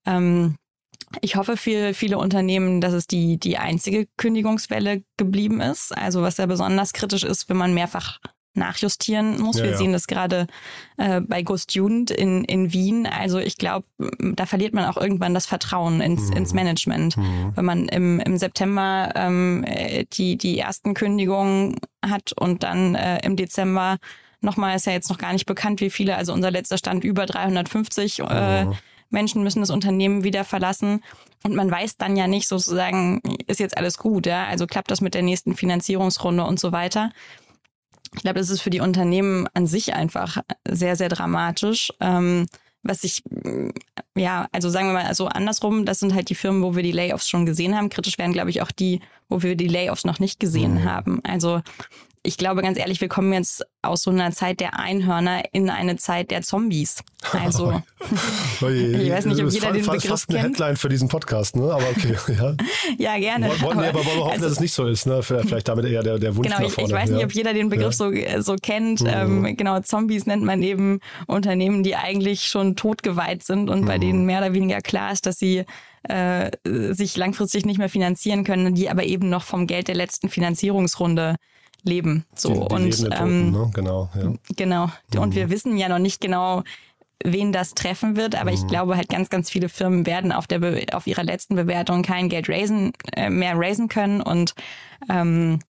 Ähm, 0.06 0.54
ich 1.20 1.36
hoffe 1.36 1.56
für 1.56 1.94
viele 1.94 2.18
Unternehmen, 2.18 2.80
dass 2.80 2.92
es 2.92 3.06
die, 3.06 3.38
die 3.38 3.58
einzige 3.58 4.06
Kündigungswelle 4.16 5.02
geblieben 5.16 5.60
ist. 5.60 5.96
Also 5.96 6.22
was 6.22 6.36
ja 6.36 6.46
besonders 6.46 6.92
kritisch 6.92 7.24
ist, 7.24 7.48
wenn 7.48 7.56
man 7.56 7.74
mehrfach 7.74 8.18
nachjustieren 8.56 9.40
muss. 9.40 9.58
Ja, 9.58 9.64
Wir 9.64 9.70
ja. 9.72 9.76
sehen 9.76 9.92
das 9.92 10.06
gerade 10.06 10.46
äh, 10.96 11.20
bei 11.20 11.42
Ghost 11.42 11.74
Jugend 11.74 12.10
in, 12.10 12.42
in 12.44 12.72
Wien. 12.72 13.06
Also 13.06 13.38
ich 13.38 13.58
glaube, 13.58 13.86
da 14.18 14.46
verliert 14.46 14.74
man 14.74 14.86
auch 14.86 14.96
irgendwann 14.96 15.34
das 15.34 15.46
Vertrauen 15.46 16.00
ins, 16.00 16.30
mhm. 16.30 16.36
ins 16.38 16.54
Management. 16.54 17.16
Mhm. 17.16 17.52
Wenn 17.54 17.64
man 17.64 17.88
im, 17.88 18.20
im 18.20 18.38
September 18.38 19.12
ähm, 19.14 19.64
die, 20.14 20.36
die 20.36 20.58
ersten 20.58 20.94
Kündigungen 20.94 21.76
hat 22.04 22.32
und 22.32 22.62
dann 22.62 22.94
äh, 22.94 23.24
im 23.24 23.36
Dezember 23.36 23.98
nochmal, 24.40 24.76
ist 24.76 24.86
ja 24.86 24.92
jetzt 24.92 25.10
noch 25.10 25.18
gar 25.18 25.32
nicht 25.32 25.46
bekannt, 25.46 25.80
wie 25.80 25.90
viele, 25.90 26.16
also 26.16 26.32
unser 26.32 26.50
letzter 26.50 26.78
Stand 26.78 27.04
über 27.04 27.26
350 27.26 28.20
äh, 28.20 28.64
mhm. 28.64 28.74
Menschen 29.10 29.42
müssen 29.42 29.60
das 29.60 29.70
Unternehmen 29.70 30.24
wieder 30.24 30.44
verlassen 30.44 31.02
und 31.44 31.54
man 31.54 31.70
weiß 31.70 31.96
dann 31.96 32.16
ja 32.16 32.26
nicht 32.26 32.48
sozusagen, 32.48 33.20
ist 33.46 33.60
jetzt 33.60 33.76
alles 33.76 33.98
gut, 33.98 34.26
ja? 34.26 34.46
Also 34.46 34.66
klappt 34.66 34.90
das 34.90 35.00
mit 35.00 35.14
der 35.14 35.22
nächsten 35.22 35.54
Finanzierungsrunde 35.54 36.44
und 36.44 36.58
so 36.58 36.72
weiter. 36.72 37.10
Ich 38.14 38.22
glaube, 38.22 38.38
das 38.38 38.50
ist 38.50 38.62
für 38.62 38.70
die 38.70 38.80
Unternehmen 38.80 39.46
an 39.54 39.66
sich 39.66 39.94
einfach 39.94 40.38
sehr, 40.66 40.96
sehr 40.96 41.08
dramatisch. 41.08 41.92
Ähm, 42.00 42.46
was 42.82 43.04
ich, 43.04 43.22
ja, 44.14 44.48
also 44.52 44.70
sagen 44.70 44.88
wir 44.88 44.94
mal 44.94 45.14
so 45.14 45.26
andersrum, 45.26 45.84
das 45.84 45.98
sind 45.98 46.14
halt 46.14 46.30
die 46.30 46.34
Firmen, 46.34 46.62
wo 46.62 46.76
wir 46.76 46.82
die 46.82 46.92
Layoffs 46.92 47.28
schon 47.28 47.46
gesehen 47.46 47.76
haben. 47.76 47.88
Kritisch 47.88 48.18
wären, 48.18 48.32
glaube 48.32 48.50
ich, 48.50 48.62
auch 48.62 48.70
die, 48.70 49.00
wo 49.28 49.42
wir 49.42 49.56
die 49.56 49.68
Layoffs 49.68 50.04
noch 50.04 50.20
nicht 50.20 50.40
gesehen 50.40 50.82
mhm. 50.82 50.84
haben. 50.84 51.20
Also 51.24 51.62
ich 52.26 52.36
glaube 52.36 52.62
ganz 52.62 52.78
ehrlich, 52.78 53.00
wir 53.00 53.08
kommen 53.08 53.32
jetzt 53.32 53.64
aus 53.82 54.02
so 54.02 54.10
einer 54.10 54.32
Zeit 54.32 54.60
der 54.60 54.78
Einhörner 54.78 55.42
in 55.52 55.70
eine 55.70 55.96
Zeit 55.96 56.30
der 56.30 56.42
Zombies. 56.42 57.02
Also 57.32 57.72
ich 58.60 59.10
weiß 59.10 59.26
nicht, 59.26 59.42
ob 59.42 59.50
jeder 59.50 59.72
den 59.72 59.84
Begriff 59.84 60.04
fast 60.04 60.28
eine 60.28 60.40
kennt. 60.40 60.56
Headline 60.56 60.76
für 60.76 60.88
diesen 60.88 61.08
Podcast, 61.08 61.56
ne? 61.56 61.72
Aber 61.72 61.88
okay, 61.88 62.16
ja. 62.38 62.54
ja, 62.98 63.18
gerne. 63.18 63.48
Wollen 63.60 63.78
wir 63.80 63.88
aber 63.88 64.04
hoffen, 64.04 64.30
also, 64.30 64.44
dass 64.44 64.52
es 64.52 64.60
nicht 64.60 64.72
so 64.72 64.86
ist, 64.86 65.06
ne? 65.06 65.22
Vielleicht 65.22 65.68
damit 65.68 65.84
eher 65.86 66.02
der, 66.02 66.18
der 66.18 66.36
Wunsch 66.36 66.48
genau. 66.48 66.66
Ich, 66.66 66.76
ich 66.76 66.92
weiß 66.92 67.10
nicht, 67.10 67.24
ob 67.24 67.32
jeder 67.32 67.54
den 67.54 67.68
Begriff 67.68 67.94
so, 67.94 68.12
so 68.40 68.56
kennt. 68.56 69.02
Mhm. 69.02 69.08
Ähm, 69.08 69.56
genau, 69.56 69.80
Zombies 69.80 70.26
nennt 70.26 70.42
man 70.42 70.62
eben 70.62 71.00
Unternehmen, 71.26 71.82
die 71.82 71.96
eigentlich 71.96 72.44
schon 72.44 72.76
totgeweiht 72.76 73.44
sind 73.44 73.70
und 73.70 73.82
mhm. 73.82 73.86
bei 73.86 73.98
denen 73.98 74.26
mehr 74.26 74.38
oder 74.38 74.52
weniger 74.52 74.80
klar 74.80 75.12
ist, 75.12 75.26
dass 75.26 75.38
sie 75.38 75.64
äh, 76.02 76.50
sich 76.64 77.16
langfristig 77.16 77.66
nicht 77.66 77.78
mehr 77.78 77.88
finanzieren 77.88 78.44
können, 78.44 78.74
die 78.74 78.90
aber 78.90 79.04
eben 79.04 79.28
noch 79.28 79.42
vom 79.42 79.66
Geld 79.66 79.88
der 79.88 79.94
letzten 79.94 80.28
Finanzierungsrunde 80.28 81.36
leben. 81.86 82.24
So 82.34 82.48
die, 82.48 82.54
die 82.54 82.74
und 82.74 83.10
Toten, 83.10 83.12
ähm, 83.18 83.50
ne? 83.52 83.70
genau, 83.74 84.10
ja. 84.14 84.32
genau. 84.56 84.86
Mhm. 85.14 85.20
Und 85.20 85.34
wir 85.34 85.50
wissen 85.50 85.76
ja 85.76 85.88
noch 85.88 85.98
nicht 85.98 86.20
genau, 86.20 86.62
wen 87.24 87.52
das 87.52 87.74
treffen 87.74 88.16
wird, 88.16 88.34
aber 88.34 88.50
mhm. 88.50 88.56
ich 88.56 88.66
glaube 88.66 88.96
halt 88.96 89.08
ganz, 89.08 89.30
ganz 89.30 89.50
viele 89.50 89.68
Firmen 89.68 90.06
werden 90.06 90.32
auf 90.32 90.46
der 90.46 90.58
Be 90.58 90.86
auf 90.92 91.06
ihrer 91.06 91.24
letzten 91.24 91.56
Bewertung 91.56 92.02
kein 92.02 92.28
Geld 92.28 92.48
raisen, 92.48 92.92
äh, 93.14 93.30
mehr 93.30 93.54
raisen 93.56 93.88
können 93.88 94.20
und 94.20 94.54
ähm, 95.08 95.60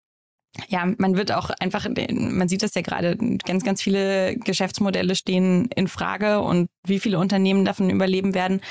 ja, 0.69 0.91
man 0.97 1.15
wird 1.15 1.31
auch 1.31 1.49
einfach, 1.59 1.87
man 2.11 2.47
sieht 2.47 2.63
das 2.63 2.73
ja 2.73 2.81
gerade, 2.81 3.17
ganz, 3.45 3.63
ganz 3.63 3.81
viele 3.81 4.35
Geschäftsmodelle 4.37 5.15
stehen 5.15 5.69
in 5.75 5.87
Frage 5.87 6.39
und 6.39 6.69
wie 6.85 6.99
viele 6.99 7.19
Unternehmen 7.19 7.65
davon 7.65 7.89
überleben 7.89 8.33
werden. 8.33 8.61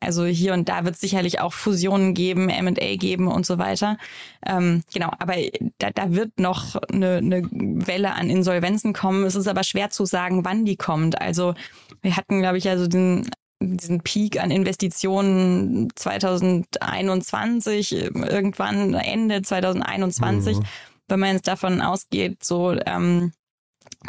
Also 0.00 0.24
hier 0.24 0.52
und 0.52 0.68
da 0.68 0.84
wird 0.84 0.94
es 0.94 1.00
sicherlich 1.00 1.40
auch 1.40 1.52
Fusionen 1.52 2.14
geben, 2.14 2.48
M&A 2.48 2.96
geben 2.96 3.28
und 3.28 3.46
so 3.46 3.58
weiter. 3.58 3.96
Ähm, 4.44 4.82
genau, 4.92 5.10
aber 5.18 5.34
da, 5.78 5.90
da 5.90 6.12
wird 6.12 6.38
noch 6.38 6.76
eine, 6.90 7.16
eine 7.16 7.42
Welle 7.50 8.14
an 8.14 8.30
Insolvenzen 8.30 8.92
kommen. 8.92 9.24
Es 9.24 9.34
ist 9.34 9.48
aber 9.48 9.64
schwer 9.64 9.90
zu 9.90 10.04
sagen, 10.04 10.44
wann 10.44 10.64
die 10.64 10.76
kommt. 10.76 11.20
Also 11.20 11.54
wir 12.02 12.16
hatten, 12.16 12.40
glaube 12.40 12.58
ich, 12.58 12.68
also 12.68 12.86
den 12.86 13.28
diesen 13.60 14.02
Peak 14.02 14.38
an 14.40 14.50
Investitionen 14.50 15.88
2021, 15.94 17.92
irgendwann 17.94 18.92
Ende 18.94 19.40
2021. 19.42 20.58
Mhm. 20.58 20.64
Wenn 21.08 21.20
man 21.20 21.34
jetzt 21.34 21.48
davon 21.48 21.80
ausgeht, 21.80 22.44
so 22.44 22.76
ähm, 22.84 23.32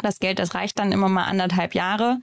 das 0.02 0.18
Geld, 0.18 0.38
das 0.38 0.54
reicht 0.54 0.78
dann 0.78 0.92
immer 0.92 1.08
mal 1.08 1.24
anderthalb 1.24 1.74
Jahre. 1.74 2.20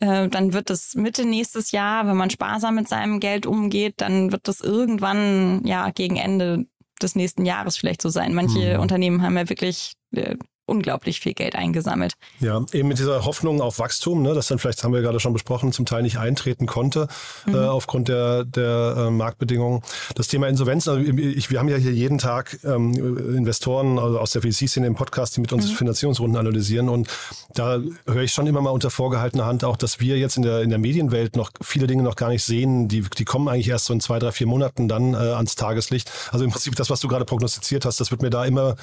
Äh, 0.00 0.28
dann 0.28 0.52
wird 0.52 0.70
es 0.70 0.94
Mitte 0.94 1.24
nächstes 1.24 1.72
Jahr, 1.72 2.06
wenn 2.06 2.16
man 2.16 2.30
sparsam 2.30 2.76
mit 2.76 2.88
seinem 2.88 3.20
Geld 3.20 3.46
umgeht, 3.46 3.94
dann 3.98 4.32
wird 4.32 4.48
das 4.48 4.60
irgendwann 4.60 5.62
ja 5.64 5.90
gegen 5.90 6.16
Ende 6.16 6.66
des 7.02 7.14
nächsten 7.14 7.44
Jahres 7.44 7.76
vielleicht 7.76 8.02
so 8.02 8.08
sein. 8.08 8.34
Manche 8.34 8.74
mhm. 8.74 8.80
Unternehmen 8.80 9.22
haben 9.22 9.36
ja 9.36 9.48
wirklich 9.48 9.94
äh, 10.12 10.36
unglaublich 10.68 11.20
viel 11.20 11.34
Geld 11.34 11.56
eingesammelt. 11.56 12.14
Ja, 12.40 12.64
eben 12.72 12.88
mit 12.88 12.98
dieser 12.98 13.24
Hoffnung 13.24 13.60
auf 13.60 13.78
Wachstum, 13.78 14.22
ne, 14.22 14.34
das 14.34 14.48
dann 14.48 14.58
vielleicht, 14.58 14.84
haben 14.84 14.92
wir 14.92 15.00
gerade 15.00 15.20
schon 15.20 15.32
besprochen, 15.32 15.72
zum 15.72 15.86
Teil 15.86 16.02
nicht 16.02 16.18
eintreten 16.18 16.66
konnte 16.66 17.08
mhm. 17.46 17.54
äh, 17.54 17.58
aufgrund 17.58 18.08
der, 18.08 18.44
der 18.44 18.94
äh, 18.98 19.10
Marktbedingungen. 19.10 19.82
Das 20.14 20.28
Thema 20.28 20.48
Insolvenz, 20.48 20.88
also 20.88 21.00
ich, 21.00 21.50
wir 21.50 21.58
haben 21.58 21.68
ja 21.68 21.76
hier 21.76 21.92
jeden 21.92 22.18
Tag 22.18 22.58
ähm, 22.64 22.94
Investoren 23.36 23.98
also 23.98 24.18
aus 24.18 24.32
der 24.32 24.42
VC-Szene 24.42 24.86
im 24.86 24.94
Podcast, 24.94 25.36
die 25.36 25.40
mit 25.40 25.52
uns 25.52 25.70
mhm. 25.70 25.76
Finanzierungsrunden 25.76 26.38
analysieren 26.38 26.88
und 26.88 27.08
da 27.54 27.80
höre 28.06 28.22
ich 28.22 28.32
schon 28.32 28.46
immer 28.46 28.60
mal 28.60 28.70
unter 28.70 28.90
vorgehaltener 28.90 29.46
Hand 29.46 29.64
auch, 29.64 29.76
dass 29.76 30.00
wir 30.00 30.18
jetzt 30.18 30.36
in 30.36 30.42
der, 30.42 30.62
in 30.62 30.70
der 30.70 30.78
Medienwelt 30.78 31.36
noch 31.36 31.50
viele 31.60 31.86
Dinge 31.86 32.02
noch 32.02 32.16
gar 32.16 32.28
nicht 32.28 32.44
sehen, 32.44 32.88
die, 32.88 33.02
die 33.02 33.24
kommen 33.24 33.48
eigentlich 33.48 33.68
erst 33.68 33.86
so 33.86 33.94
in 33.94 34.00
zwei, 34.00 34.18
drei, 34.18 34.32
vier 34.32 34.46
Monaten 34.46 34.88
dann 34.88 35.14
äh, 35.14 35.16
ans 35.16 35.56
Tageslicht. 35.56 36.10
Also 36.30 36.44
im 36.44 36.50
Prinzip 36.50 36.76
das, 36.76 36.90
was 36.90 37.00
du 37.00 37.08
gerade 37.08 37.24
prognostiziert 37.24 37.84
hast, 37.84 38.00
das 38.00 38.10
wird 38.10 38.22
mir 38.22 38.30
da 38.30 38.44
immer, 38.44 38.76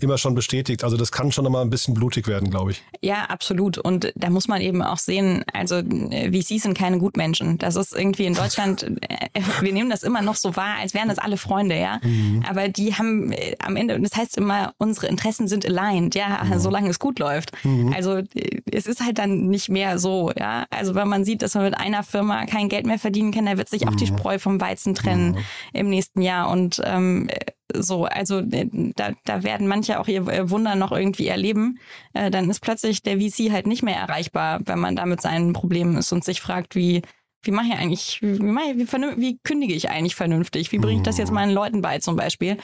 immer 0.00 0.18
schon 0.18 0.34
bestätigt. 0.34 0.84
Also 0.84 0.96
das 0.96 1.10
kann 1.10 1.31
schon 1.32 1.44
nochmal 1.44 1.62
ein 1.62 1.70
bisschen 1.70 1.94
blutig 1.94 2.26
werden, 2.26 2.50
glaube 2.50 2.72
ich. 2.72 2.82
Ja, 3.00 3.24
absolut. 3.24 3.78
Und 3.78 4.12
da 4.14 4.30
muss 4.30 4.48
man 4.48 4.60
eben 4.60 4.82
auch 4.82 4.98
sehen, 4.98 5.44
also 5.52 5.76
äh, 5.76 6.30
VCs 6.30 6.62
sind 6.62 6.76
keine 6.76 6.98
Gutmenschen. 6.98 7.58
Das 7.58 7.76
ist 7.76 7.94
irgendwie 7.94 8.26
in 8.26 8.34
Deutschland, 8.34 8.84
äh, 9.08 9.40
wir 9.60 9.72
nehmen 9.72 9.90
das 9.90 10.02
immer 10.02 10.22
noch 10.22 10.36
so 10.36 10.56
wahr, 10.56 10.76
als 10.80 10.94
wären 10.94 11.08
das 11.08 11.18
alle 11.18 11.36
Freunde, 11.36 11.78
ja. 11.78 12.00
Mhm. 12.02 12.44
Aber 12.48 12.68
die 12.68 12.94
haben 12.94 13.32
äh, 13.32 13.56
am 13.58 13.76
Ende, 13.76 14.00
das 14.00 14.16
heißt 14.16 14.36
immer, 14.36 14.74
unsere 14.78 15.06
Interessen 15.08 15.48
sind 15.48 15.66
aligned, 15.66 16.14
ja, 16.14 16.44
mhm. 16.44 16.58
solange 16.58 16.88
es 16.90 16.98
gut 16.98 17.18
läuft. 17.18 17.52
Mhm. 17.64 17.92
Also 17.94 18.22
es 18.70 18.86
ist 18.86 19.00
halt 19.00 19.18
dann 19.18 19.48
nicht 19.48 19.68
mehr 19.68 19.98
so, 19.98 20.30
ja. 20.38 20.66
Also 20.70 20.94
wenn 20.94 21.08
man 21.08 21.24
sieht, 21.24 21.42
dass 21.42 21.54
man 21.54 21.64
mit 21.64 21.76
einer 21.76 22.02
Firma 22.02 22.46
kein 22.46 22.68
Geld 22.68 22.86
mehr 22.86 22.98
verdienen 22.98 23.32
kann, 23.32 23.46
da 23.46 23.56
wird 23.56 23.68
sich 23.68 23.88
auch 23.88 23.94
die 23.94 24.10
mhm. 24.10 24.18
Spreu 24.18 24.38
vom 24.38 24.60
Weizen 24.60 24.94
trennen 24.94 25.38
im 25.72 25.88
nächsten 25.88 26.22
Jahr. 26.22 26.50
Und 26.50 26.80
ähm, 26.84 27.28
so, 27.74 28.04
also 28.04 28.38
äh, 28.38 28.68
da, 28.96 29.12
da 29.24 29.42
werden 29.42 29.66
manche 29.66 30.00
auch 30.00 30.08
ihr 30.08 30.50
Wunder 30.50 30.74
noch 30.74 30.92
irgendwie 30.92 31.28
erleben. 31.28 31.78
Äh, 32.14 32.30
dann 32.30 32.50
ist 32.50 32.60
plötzlich 32.60 33.02
der 33.02 33.18
VC 33.18 33.50
halt 33.50 33.66
nicht 33.66 33.82
mehr 33.82 33.96
erreichbar, 33.96 34.60
wenn 34.64 34.78
man 34.78 34.96
da 34.96 35.06
mit 35.06 35.20
seinen 35.20 35.52
Problemen 35.52 35.96
ist 35.96 36.12
und 36.12 36.24
sich 36.24 36.40
fragt, 36.40 36.74
wie, 36.74 37.02
wie 37.42 37.50
mache 37.50 37.66
ich 37.66 37.74
eigentlich, 37.74 38.22
wie, 38.22 38.38
mache 38.38 38.70
ich, 38.70 38.92
wie, 38.92 39.20
wie 39.20 39.38
kündige 39.42 39.74
ich 39.74 39.90
eigentlich 39.90 40.14
vernünftig? 40.14 40.70
Wie 40.72 40.78
bringe 40.78 40.98
ich 40.98 41.02
das 41.02 41.18
jetzt 41.18 41.32
meinen 41.32 41.52
Leuten 41.52 41.82
bei 41.82 41.98
zum 41.98 42.16
Beispiel? 42.16 42.56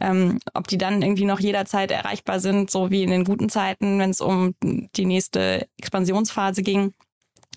Ähm, 0.00 0.40
ob 0.54 0.66
die 0.66 0.78
dann 0.78 1.02
irgendwie 1.02 1.24
noch 1.24 1.40
jederzeit 1.40 1.90
erreichbar 1.90 2.40
sind, 2.40 2.70
so 2.70 2.90
wie 2.90 3.04
in 3.04 3.10
den 3.10 3.24
guten 3.24 3.48
Zeiten, 3.48 3.98
wenn 3.98 4.10
es 4.10 4.20
um 4.20 4.54
die 4.62 5.06
nächste 5.06 5.68
Expansionsphase 5.78 6.62
ging. 6.62 6.94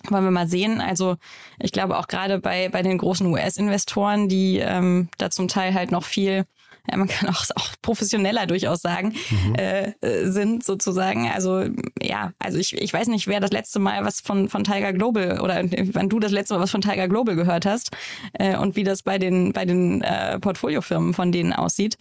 Wollen 0.08 0.24
wir 0.24 0.30
mal 0.30 0.46
sehen. 0.46 0.80
Also 0.80 1.16
ich 1.58 1.72
glaube 1.72 1.98
auch 1.98 2.06
gerade 2.06 2.38
bei, 2.38 2.68
bei 2.68 2.82
den 2.82 2.98
großen 2.98 3.26
US-Investoren, 3.26 4.28
die 4.28 4.58
ähm, 4.58 5.08
da 5.18 5.30
zum 5.30 5.48
Teil 5.48 5.74
halt 5.74 5.90
noch 5.90 6.04
viel 6.04 6.44
ja, 6.90 6.96
man 6.96 7.08
kann 7.08 7.28
auch, 7.28 7.44
auch 7.54 7.68
professioneller 7.82 8.46
durchaus 8.46 8.80
sagen, 8.80 9.14
mhm. 9.30 9.54
äh, 9.56 9.92
sind 10.30 10.64
sozusagen. 10.64 11.30
Also 11.30 11.66
ja, 12.00 12.32
also 12.38 12.58
ich, 12.58 12.74
ich 12.76 12.92
weiß 12.92 13.08
nicht, 13.08 13.26
wer 13.26 13.40
das 13.40 13.52
letzte 13.52 13.78
Mal 13.78 14.04
was 14.04 14.20
von, 14.20 14.48
von 14.48 14.64
Tiger 14.64 14.92
Global 14.92 15.40
oder 15.40 15.62
wann 15.92 16.08
du 16.08 16.18
das 16.18 16.32
letzte 16.32 16.54
Mal 16.54 16.60
was 16.60 16.70
von 16.70 16.80
Tiger 16.80 17.08
Global 17.08 17.36
gehört 17.36 17.66
hast 17.66 17.90
äh, 18.34 18.56
und 18.56 18.76
wie 18.76 18.84
das 18.84 19.02
bei 19.02 19.18
den, 19.18 19.52
bei 19.52 19.64
den 19.64 20.02
äh, 20.02 20.38
Portfoliofirmen 20.38 21.14
von 21.14 21.32
denen 21.32 21.52
aussieht. 21.52 21.96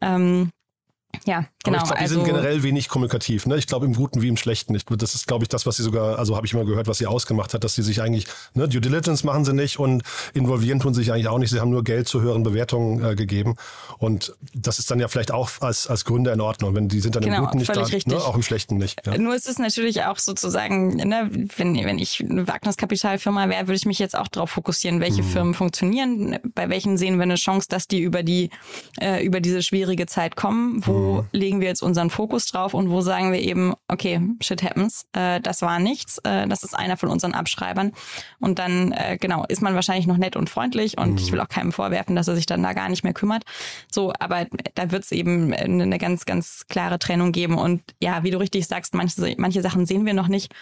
Ähm, 0.00 0.50
ja, 1.24 1.46
genau. 1.62 1.78
Aber 1.78 1.84
ich 1.84 1.84
glaube, 1.84 1.94
die 1.94 2.02
also, 2.02 2.14
sind 2.14 2.24
generell 2.24 2.62
wenig 2.62 2.88
kommunikativ. 2.88 3.46
Ne? 3.46 3.56
Ich 3.56 3.66
glaube, 3.66 3.86
im 3.86 3.94
Guten 3.94 4.22
wie 4.22 4.28
im 4.28 4.36
Schlechten. 4.36 4.74
Ich, 4.74 4.84
das 4.84 5.14
ist, 5.14 5.26
glaube 5.26 5.44
ich, 5.44 5.48
das, 5.48 5.66
was 5.66 5.76
sie 5.76 5.82
sogar, 5.82 6.18
also 6.18 6.36
habe 6.36 6.46
ich 6.46 6.52
immer 6.52 6.64
gehört, 6.64 6.88
was 6.88 6.98
sie 6.98 7.06
ausgemacht 7.06 7.54
hat, 7.54 7.64
dass 7.64 7.74
sie 7.74 7.82
sich 7.82 8.02
eigentlich, 8.02 8.26
ne, 8.54 8.68
Due 8.68 8.80
Diligence 8.80 9.22
machen 9.22 9.44
sie 9.44 9.52
nicht 9.52 9.78
und 9.78 10.02
involvieren 10.34 10.80
tun 10.80 10.94
sie 10.94 11.02
sich 11.02 11.12
eigentlich 11.12 11.28
auch 11.28 11.38
nicht. 11.38 11.50
Sie 11.50 11.60
haben 11.60 11.70
nur 11.70 11.84
Geld 11.84 12.08
zu 12.08 12.22
höheren 12.22 12.42
Bewertungen 12.42 13.04
äh, 13.04 13.14
gegeben. 13.14 13.56
Und 13.98 14.34
das 14.54 14.78
ist 14.78 14.90
dann 14.90 14.98
ja 14.98 15.08
vielleicht 15.08 15.32
auch 15.32 15.50
als, 15.60 15.86
als 15.86 16.04
Gründer 16.04 16.32
in 16.32 16.40
Ordnung. 16.40 16.74
Wenn 16.74 16.88
die 16.88 17.00
sind 17.00 17.14
dann 17.14 17.22
genau, 17.22 17.36
im 17.36 17.44
Guten 17.44 17.58
nicht 17.58 17.74
da, 17.74 17.86
ne? 17.86 18.16
auch 18.16 18.34
im 18.34 18.42
Schlechten 18.42 18.78
nicht. 18.78 19.00
Ja. 19.06 19.16
Nur 19.18 19.34
ist 19.34 19.48
es 19.48 19.58
natürlich 19.58 20.02
auch 20.04 20.18
sozusagen, 20.18 20.96
ne, 20.96 21.30
wenn, 21.56 21.74
wenn 21.84 21.98
ich 21.98 22.24
eine 22.28 22.48
Wagniskapitalfirma 22.48 23.48
wäre, 23.48 23.68
würde 23.68 23.76
ich 23.76 23.86
mich 23.86 23.98
jetzt 23.98 24.16
auch 24.16 24.28
darauf 24.28 24.50
fokussieren, 24.50 25.00
welche 25.00 25.22
mhm. 25.22 25.28
Firmen 25.28 25.54
funktionieren, 25.54 26.38
bei 26.54 26.68
welchen 26.68 26.96
sehen 26.96 27.16
wir 27.16 27.24
eine 27.24 27.36
Chance, 27.36 27.68
dass 27.68 27.86
die 27.86 28.00
über 28.00 28.22
die, 28.22 28.50
äh, 29.00 29.24
über 29.24 29.40
diese 29.40 29.62
schwierige 29.62 30.06
Zeit 30.06 30.36
kommen, 30.36 30.84
wo 30.86 31.01
mhm. 31.02 31.28
legen 31.32 31.60
wir 31.60 31.68
jetzt 31.68 31.82
unseren 31.82 32.10
Fokus 32.10 32.46
drauf 32.46 32.74
und 32.74 32.90
wo 32.90 33.00
sagen 33.00 33.32
wir 33.32 33.40
eben, 33.40 33.74
okay, 33.88 34.20
shit 34.40 34.62
happens, 34.62 35.06
äh, 35.12 35.40
das 35.40 35.62
war 35.62 35.78
nichts, 35.78 36.18
äh, 36.24 36.46
das 36.46 36.62
ist 36.62 36.74
einer 36.74 36.96
von 36.96 37.08
unseren 37.08 37.34
Abschreibern. 37.34 37.92
Und 38.40 38.58
dann, 38.58 38.92
äh, 38.92 39.18
genau, 39.20 39.44
ist 39.48 39.62
man 39.62 39.74
wahrscheinlich 39.74 40.06
noch 40.06 40.16
nett 40.16 40.36
und 40.36 40.50
freundlich 40.50 40.98
und 40.98 41.12
mhm. 41.12 41.18
ich 41.18 41.32
will 41.32 41.40
auch 41.40 41.48
keinem 41.48 41.72
vorwerfen, 41.72 42.16
dass 42.16 42.28
er 42.28 42.34
sich 42.34 42.46
dann 42.46 42.62
da 42.62 42.72
gar 42.72 42.88
nicht 42.88 43.04
mehr 43.04 43.14
kümmert. 43.14 43.44
So, 43.90 44.12
aber 44.18 44.46
da 44.74 44.90
wird 44.90 45.04
es 45.04 45.12
eben 45.12 45.52
eine 45.52 45.98
ganz, 45.98 46.24
ganz 46.24 46.66
klare 46.68 46.98
Trennung 46.98 47.32
geben. 47.32 47.58
Und 47.58 47.82
ja, 48.00 48.22
wie 48.22 48.30
du 48.30 48.38
richtig 48.38 48.66
sagst, 48.66 48.94
manche, 48.94 49.34
manche 49.38 49.62
Sachen 49.62 49.86
sehen 49.86 50.06
wir 50.06 50.14
noch 50.14 50.28
nicht 50.28 50.52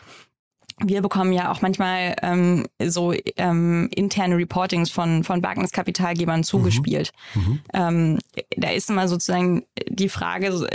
wir 0.83 1.03
bekommen 1.03 1.33
ja 1.33 1.53
auch 1.53 1.61
manchmal 1.62 2.16
ähm, 2.22 2.66
so 2.83 3.12
ähm, 3.37 3.89
interne 3.95 4.37
Reportings 4.37 4.91
von, 4.91 5.24
von 5.24 5.43
Wagniskapitalgebern 5.43 6.45
zugespielt. 6.45 7.12
Mhm. 7.35 7.41
Mhm. 7.41 7.61
Ähm, 7.74 8.18
da 8.57 8.70
ist 8.70 8.91
immer 8.91 9.09
sozusagen 9.09 9.64
die 9.89 10.09
Frage, 10.09 10.66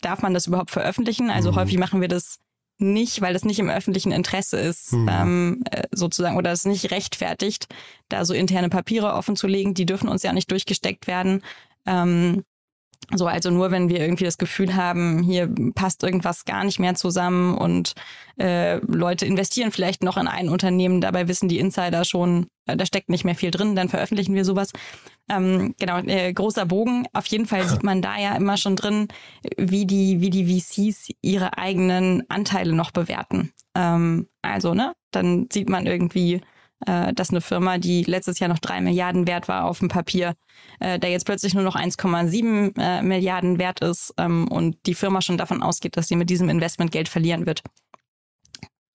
darf 0.00 0.22
man 0.22 0.34
das 0.34 0.46
überhaupt 0.46 0.70
veröffentlichen? 0.70 1.30
Also 1.30 1.52
mhm. 1.52 1.56
häufig 1.56 1.78
machen 1.78 2.00
wir 2.00 2.08
das 2.08 2.38
nicht, 2.78 3.20
weil 3.20 3.32
das 3.32 3.44
nicht 3.44 3.60
im 3.60 3.70
öffentlichen 3.70 4.12
Interesse 4.12 4.58
ist, 4.58 4.92
mhm. 4.92 5.08
ähm, 5.10 5.64
äh, 5.70 5.84
sozusagen, 5.92 6.36
oder 6.36 6.50
es 6.52 6.64
nicht 6.64 6.90
rechtfertigt, 6.90 7.68
da 8.08 8.24
so 8.24 8.34
interne 8.34 8.68
Papiere 8.68 9.14
offen 9.14 9.36
zu 9.36 9.46
legen. 9.46 9.74
Die 9.74 9.86
dürfen 9.86 10.08
uns 10.08 10.22
ja 10.22 10.32
nicht 10.32 10.50
durchgesteckt 10.50 11.06
werden. 11.06 11.42
Ähm, 11.86 12.44
so, 13.14 13.26
also 13.26 13.50
nur 13.50 13.70
wenn 13.70 13.88
wir 13.88 14.00
irgendwie 14.00 14.24
das 14.24 14.38
Gefühl 14.38 14.74
haben, 14.74 15.22
hier 15.22 15.52
passt 15.74 16.02
irgendwas 16.02 16.44
gar 16.44 16.64
nicht 16.64 16.78
mehr 16.78 16.94
zusammen 16.94 17.56
und 17.56 17.94
äh, 18.38 18.76
Leute 18.76 19.26
investieren 19.26 19.72
vielleicht 19.72 20.02
noch 20.02 20.16
in 20.16 20.28
ein 20.28 20.48
Unternehmen, 20.48 21.00
dabei 21.00 21.28
wissen 21.28 21.48
die 21.48 21.58
Insider 21.58 22.04
schon, 22.04 22.46
äh, 22.66 22.76
da 22.76 22.86
steckt 22.86 23.10
nicht 23.10 23.24
mehr 23.24 23.34
viel 23.34 23.50
drin, 23.50 23.76
dann 23.76 23.88
veröffentlichen 23.88 24.34
wir 24.34 24.44
sowas. 24.44 24.70
Ähm, 25.28 25.74
genau, 25.78 25.98
äh, 25.98 26.32
großer 26.32 26.66
Bogen. 26.66 27.06
Auf 27.12 27.26
jeden 27.26 27.46
Fall 27.46 27.66
sieht 27.68 27.82
man 27.82 28.02
da 28.02 28.18
ja 28.18 28.34
immer 28.34 28.56
schon 28.56 28.76
drin, 28.76 29.08
wie 29.56 29.86
die, 29.86 30.20
wie 30.20 30.30
die 30.30 30.46
VCs 30.46 31.10
ihre 31.20 31.58
eigenen 31.58 32.28
Anteile 32.28 32.74
noch 32.74 32.90
bewerten. 32.90 33.52
Ähm, 33.74 34.28
also, 34.42 34.74
ne, 34.74 34.92
dann 35.10 35.48
sieht 35.52 35.68
man 35.68 35.86
irgendwie, 35.86 36.40
dass 36.84 37.30
eine 37.30 37.40
Firma, 37.40 37.78
die 37.78 38.02
letztes 38.04 38.38
Jahr 38.38 38.48
noch 38.48 38.58
drei 38.58 38.80
Milliarden 38.80 39.26
wert 39.26 39.48
war 39.48 39.64
auf 39.64 39.78
dem 39.78 39.88
Papier, 39.88 40.34
äh, 40.80 40.98
da 40.98 41.08
jetzt 41.08 41.26
plötzlich 41.26 41.54
nur 41.54 41.64
noch 41.64 41.76
1,7 41.76 42.78
äh, 42.80 43.02
Milliarden 43.02 43.58
wert 43.58 43.80
ist 43.80 44.14
ähm, 44.18 44.48
und 44.48 44.76
die 44.86 44.94
Firma 44.94 45.22
schon 45.22 45.38
davon 45.38 45.62
ausgeht, 45.62 45.96
dass 45.96 46.08
sie 46.08 46.16
mit 46.16 46.30
diesem 46.30 46.48
Investment 46.48 46.92
Geld 46.92 47.08
verlieren 47.08 47.46
wird. 47.46 47.62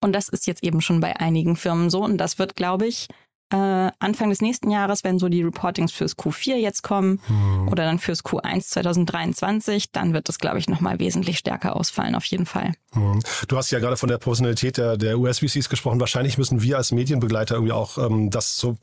Und 0.01 0.13
das 0.13 0.29
ist 0.29 0.47
jetzt 0.47 0.63
eben 0.63 0.81
schon 0.81 0.99
bei 0.99 1.19
einigen 1.19 1.55
Firmen 1.55 1.89
so. 1.89 2.03
Und 2.03 2.17
das 2.17 2.37
wird, 2.37 2.55
glaube 2.55 2.87
ich, 2.87 3.07
äh, 3.49 3.91
Anfang 3.99 4.29
des 4.29 4.41
nächsten 4.41 4.69
Jahres, 4.69 5.03
wenn 5.03 5.19
so 5.19 5.29
die 5.29 5.41
Reportings 5.41 5.91
fürs 5.91 6.17
Q4 6.17 6.55
jetzt 6.55 6.83
kommen 6.83 7.21
hm. 7.27 7.69
oder 7.69 7.85
dann 7.85 7.99
fürs 7.99 8.23
Q1 8.23 8.67
2023, 8.67 9.91
dann 9.91 10.13
wird 10.13 10.27
das, 10.27 10.37
glaube 10.37 10.59
ich, 10.59 10.67
nochmal 10.67 10.99
wesentlich 10.99 11.37
stärker 11.37 11.75
ausfallen, 11.75 12.15
auf 12.15 12.25
jeden 12.25 12.45
Fall. 12.45 12.73
Hm. 12.91 13.19
Du 13.47 13.57
hast 13.57 13.71
ja 13.71 13.79
gerade 13.79 13.97
von 13.97 14.09
der 14.09 14.17
Professionalität 14.17 14.77
der, 14.77 14.97
der 14.97 15.17
US-VCs 15.17 15.69
gesprochen. 15.69 15.99
Wahrscheinlich 15.99 16.37
müssen 16.37 16.61
wir 16.61 16.77
als 16.77 16.91
Medienbegleiter 16.91 17.55
irgendwie 17.55 17.73
auch 17.73 17.97
ähm, 17.97 18.29
das 18.29 18.57
so 18.57 18.77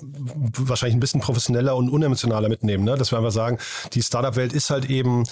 wahrscheinlich 0.57 0.97
ein 0.97 1.01
bisschen 1.01 1.21
professioneller 1.21 1.77
und 1.77 1.91
unemotionaler 1.91 2.49
mitnehmen, 2.49 2.85
ne? 2.85 2.97
dass 2.97 3.13
wir 3.13 3.19
einfach 3.19 3.33
sagen, 3.33 3.59
die 3.93 4.03
Startup-Welt 4.03 4.53
ist 4.53 4.71
halt 4.71 4.89
eben 4.89 5.25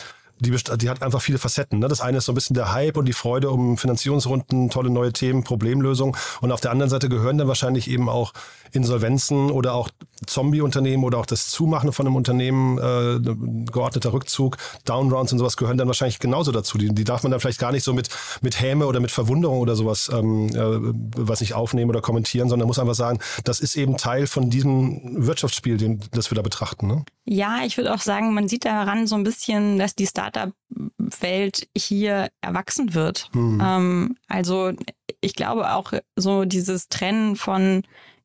die, 0.43 0.77
die 0.79 0.91
hat 0.91 1.03
einfach 1.03 1.23
viele 1.23 1.39
Facetten. 1.39 1.79
Ne? 1.79 1.89
Das 1.89 2.01
eine 2.01 2.19
ist 2.19 2.27
so 2.27 2.33
ein 2.33 2.35
bisschen 2.35 2.55
der 2.55 2.73
Hype 2.73 2.97
und 2.97 3.07
die 3.07 3.13
Freude 3.13 3.51
um 3.51 3.79
Finanzierungsrunden, 3.79 4.71
tolle 4.71 4.91
neue 4.91 5.13
Themen, 5.13 5.45
Problemlösung. 5.45 6.17
Und 6.41 6.53
auf 6.53 6.61
der 6.61 6.73
anderen 6.73 6.91
Seite 6.91 7.09
gehören 7.09 7.39
dann 7.39 7.49
wahrscheinlich 7.49 7.89
eben 7.89 8.09
auch 8.09 8.33
Insolvenzen 8.73 9.51
oder 9.51 9.75
auch 9.75 9.91
Zombie-Unternehmen 10.27 11.05
oder 11.05 11.19
auch 11.19 11.27
das 11.27 11.49
Zumachen 11.49 11.93
von 11.93 12.07
einem 12.07 12.17
Unternehmen, 12.17 12.79
äh, 12.79 13.71
geordneter 13.71 14.13
Rückzug, 14.13 14.57
Downrounds 14.85 15.33
und 15.33 15.39
sowas 15.39 15.57
gehören 15.57 15.79
dann 15.79 15.89
wahrscheinlich 15.89 16.19
genauso 16.19 16.53
dazu. 16.53 16.79
Die, 16.79 16.89
die 16.95 17.05
darf 17.05 17.23
man 17.23 17.31
dann 17.33 17.41
vielleicht 17.41 17.59
gar 17.59 17.73
nicht 17.73 17.85
so 17.85 17.93
mit, 17.93 18.09
mit 18.41 18.61
Häme 18.61 18.87
oder 18.87 19.01
mit 19.01 19.11
Verwunderung 19.11 19.59
oder 19.61 19.77
sowas, 19.77 20.11
ähm, 20.13 20.49
äh, 20.49 20.95
was 21.17 21.41
nicht 21.41 21.55
aufnehmen 21.55 21.91
oder 21.91 22.01
kommentieren, 22.01 22.49
sondern 22.49 22.67
muss 22.67 22.79
einfach 22.79 22.95
sagen, 22.95 23.21
das 23.45 23.61
ist 23.61 23.77
eben 23.77 23.97
Teil 23.97 24.27
von 24.27 24.51
diesem 24.51 25.27
Wirtschaftsspiel, 25.27 25.77
den, 25.77 26.01
das 26.13 26.31
wir 26.31 26.37
da 26.37 26.43
betrachten. 26.43 26.87
Ne? 26.87 27.05
Ja, 27.25 27.61
ich 27.65 27.77
würde 27.77 27.95
auch 27.95 28.01
sagen, 28.01 28.35
man 28.35 28.49
sieht 28.49 28.65
daran 28.65 29.07
so 29.07 29.15
ein 29.15 29.23
bisschen, 29.23 29.79
dass 29.79 29.95
die 29.95 30.07
Startup-Welt 30.33 31.69
hier 31.77 32.29
erwachsen 32.41 32.95
wird. 32.95 33.31
Hm. 33.33 33.63
Ähm, 33.65 34.17
also 34.29 34.73
ich 35.21 35.35
glaube 35.35 35.73
auch 35.73 35.93
so 36.17 36.45
dieses 36.45 36.89
Trennen 36.89 37.37
von 37.37 37.83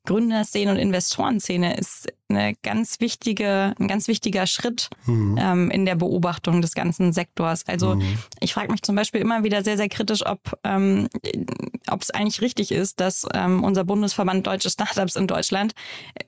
Gründerszene 0.08 0.70
und 0.70 0.78
Investorenszene 0.78 1.76
ist 1.76 2.06
eine 2.30 2.54
ganz 2.62 2.98
wichtige, 3.00 3.74
ein 3.78 3.88
ganz 3.88 4.08
wichtiger 4.08 4.46
Schritt 4.46 4.88
mhm. 5.04 5.36
ähm, 5.38 5.70
in 5.70 5.84
der 5.84 5.96
Beobachtung 5.96 6.62
des 6.62 6.72
ganzen 6.72 7.12
Sektors. 7.12 7.66
Also 7.66 7.96
mhm. 7.96 8.18
ich 8.40 8.54
frage 8.54 8.72
mich 8.72 8.80
zum 8.82 8.96
Beispiel 8.96 9.20
immer 9.20 9.44
wieder 9.44 9.62
sehr, 9.62 9.76
sehr 9.76 9.90
kritisch, 9.90 10.24
ob 10.24 10.58
ähm, 10.64 11.08
ob 11.90 12.00
es 12.00 12.10
eigentlich 12.10 12.40
richtig 12.40 12.72
ist, 12.72 13.00
dass 13.00 13.26
ähm, 13.34 13.62
unser 13.62 13.84
Bundesverband 13.84 14.46
Deutsche 14.46 14.70
Startups 14.70 15.14
in 15.14 15.26
Deutschland 15.26 15.74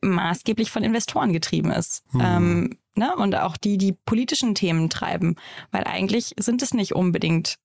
maßgeblich 0.02 0.70
von 0.70 0.82
Investoren 0.82 1.32
getrieben 1.32 1.70
ist. 1.70 2.04
Mhm. 2.12 2.20
Ähm, 2.22 2.78
ne? 3.00 3.16
Und 3.16 3.34
auch 3.34 3.56
die, 3.56 3.78
die 3.78 3.92
politischen 3.92 4.54
Themen 4.54 4.88
treiben. 4.88 5.34
Weil 5.72 5.84
eigentlich 5.84 6.34
sind 6.38 6.62
es 6.62 6.72
nicht 6.72 6.94
unbedingt 6.94 7.56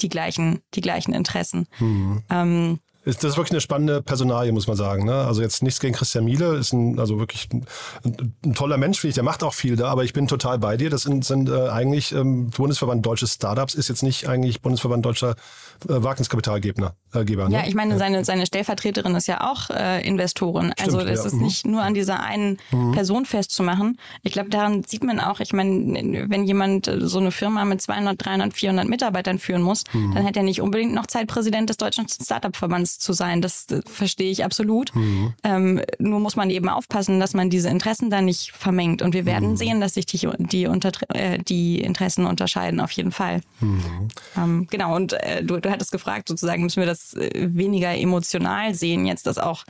die 0.00 0.08
gleichen, 0.08 0.60
die 0.74 0.80
gleichen 0.80 1.12
Interessen. 1.12 1.66
Mhm. 1.78 2.22
Ähm, 2.30 2.78
ist, 3.08 3.24
das 3.24 3.32
ist 3.32 3.36
wirklich 3.36 3.52
eine 3.52 3.60
spannende 3.60 4.02
Personalie, 4.02 4.52
muss 4.52 4.66
man 4.66 4.76
sagen. 4.76 5.04
Ne? 5.04 5.14
Also 5.14 5.40
jetzt 5.40 5.62
nichts 5.62 5.80
gegen 5.80 5.94
Christian 5.94 6.24
Miele, 6.24 6.56
ist 6.56 6.72
ein, 6.72 6.98
also 6.98 7.18
wirklich 7.18 7.48
ein, 7.52 7.66
ein 8.44 8.54
toller 8.54 8.76
Mensch, 8.76 9.00
finde 9.00 9.10
ich, 9.10 9.14
der 9.14 9.24
macht 9.24 9.42
auch 9.42 9.54
viel 9.54 9.76
da, 9.76 9.88
aber 9.88 10.04
ich 10.04 10.12
bin 10.12 10.28
total 10.28 10.58
bei 10.58 10.76
dir. 10.76 10.90
Das 10.90 11.02
sind, 11.02 11.24
sind 11.24 11.48
äh, 11.48 11.68
eigentlich 11.68 12.12
ähm, 12.12 12.50
Bundesverband 12.50 13.04
Deutsche 13.04 13.26
Startups, 13.26 13.74
ist 13.74 13.88
jetzt 13.88 14.02
nicht 14.02 14.28
eigentlich 14.28 14.60
Bundesverband 14.60 15.04
Deutscher 15.04 15.36
äh, 15.88 16.02
Wagniskapitalgeber. 16.02 16.94
Äh, 17.14 17.24
Geber, 17.24 17.48
ne? 17.48 17.56
Ja, 17.56 17.66
ich 17.66 17.74
meine, 17.74 17.96
seine, 17.96 18.24
seine 18.24 18.44
Stellvertreterin 18.44 19.14
ist 19.14 19.26
ja 19.26 19.50
auch 19.50 19.70
äh, 19.70 20.06
Investorin. 20.06 20.72
Stimmt, 20.72 20.80
also 20.94 20.98
das 21.06 21.20
ja. 21.20 21.26
ist 21.26 21.34
mhm. 21.34 21.42
nicht 21.42 21.66
nur 21.66 21.82
an 21.82 21.94
dieser 21.94 22.20
einen 22.20 22.58
mhm. 22.70 22.92
Person 22.92 23.24
festzumachen. 23.24 23.98
Ich 24.22 24.32
glaube, 24.32 24.50
daran 24.50 24.84
sieht 24.84 25.04
man 25.04 25.18
auch, 25.18 25.40
ich 25.40 25.52
meine, 25.52 26.26
wenn 26.28 26.44
jemand 26.44 26.88
äh, 26.88 27.00
so 27.06 27.18
eine 27.18 27.30
Firma 27.30 27.64
mit 27.64 27.80
200, 27.80 28.22
300, 28.22 28.52
400 28.52 28.88
Mitarbeitern 28.88 29.38
führen 29.38 29.62
muss, 29.62 29.84
mhm. 29.92 30.14
dann 30.14 30.24
hat 30.26 30.36
er 30.36 30.42
nicht 30.42 30.60
unbedingt 30.60 30.92
noch 30.92 31.06
Zeit, 31.06 31.28
Präsident 31.28 31.70
des 31.70 31.78
Deutschen 31.78 32.06
Startup-Verbands 32.08 32.97
zu 32.98 33.12
sein. 33.12 33.40
Das, 33.40 33.66
das 33.66 33.82
verstehe 33.86 34.30
ich 34.30 34.44
absolut. 34.44 34.94
Mhm. 34.94 35.34
Ähm, 35.44 35.80
nur 35.98 36.20
muss 36.20 36.36
man 36.36 36.50
eben 36.50 36.68
aufpassen, 36.68 37.20
dass 37.20 37.34
man 37.34 37.50
diese 37.50 37.68
Interessen 37.68 38.10
da 38.10 38.20
nicht 38.20 38.52
vermengt. 38.52 39.02
Und 39.02 39.14
wir 39.14 39.24
werden 39.24 39.50
mhm. 39.50 39.56
sehen, 39.56 39.80
dass 39.80 39.94
sich 39.94 40.06
die, 40.06 40.28
die, 40.38 40.66
unter, 40.66 40.90
äh, 41.14 41.38
die 41.38 41.80
Interessen 41.80 42.26
unterscheiden, 42.26 42.80
auf 42.80 42.90
jeden 42.92 43.12
Fall. 43.12 43.40
Mhm. 43.60 44.08
Ähm, 44.36 44.66
genau, 44.70 44.94
und 44.94 45.12
äh, 45.14 45.42
du, 45.42 45.60
du 45.60 45.70
hattest 45.70 45.92
gefragt, 45.92 46.28
sozusagen, 46.28 46.62
müssen 46.62 46.80
wir 46.80 46.86
das 46.86 47.14
äh, 47.14 47.30
weniger 47.54 47.96
emotional 47.96 48.74
sehen, 48.74 49.06
jetzt, 49.06 49.26
dass 49.26 49.38
auch, 49.38 49.64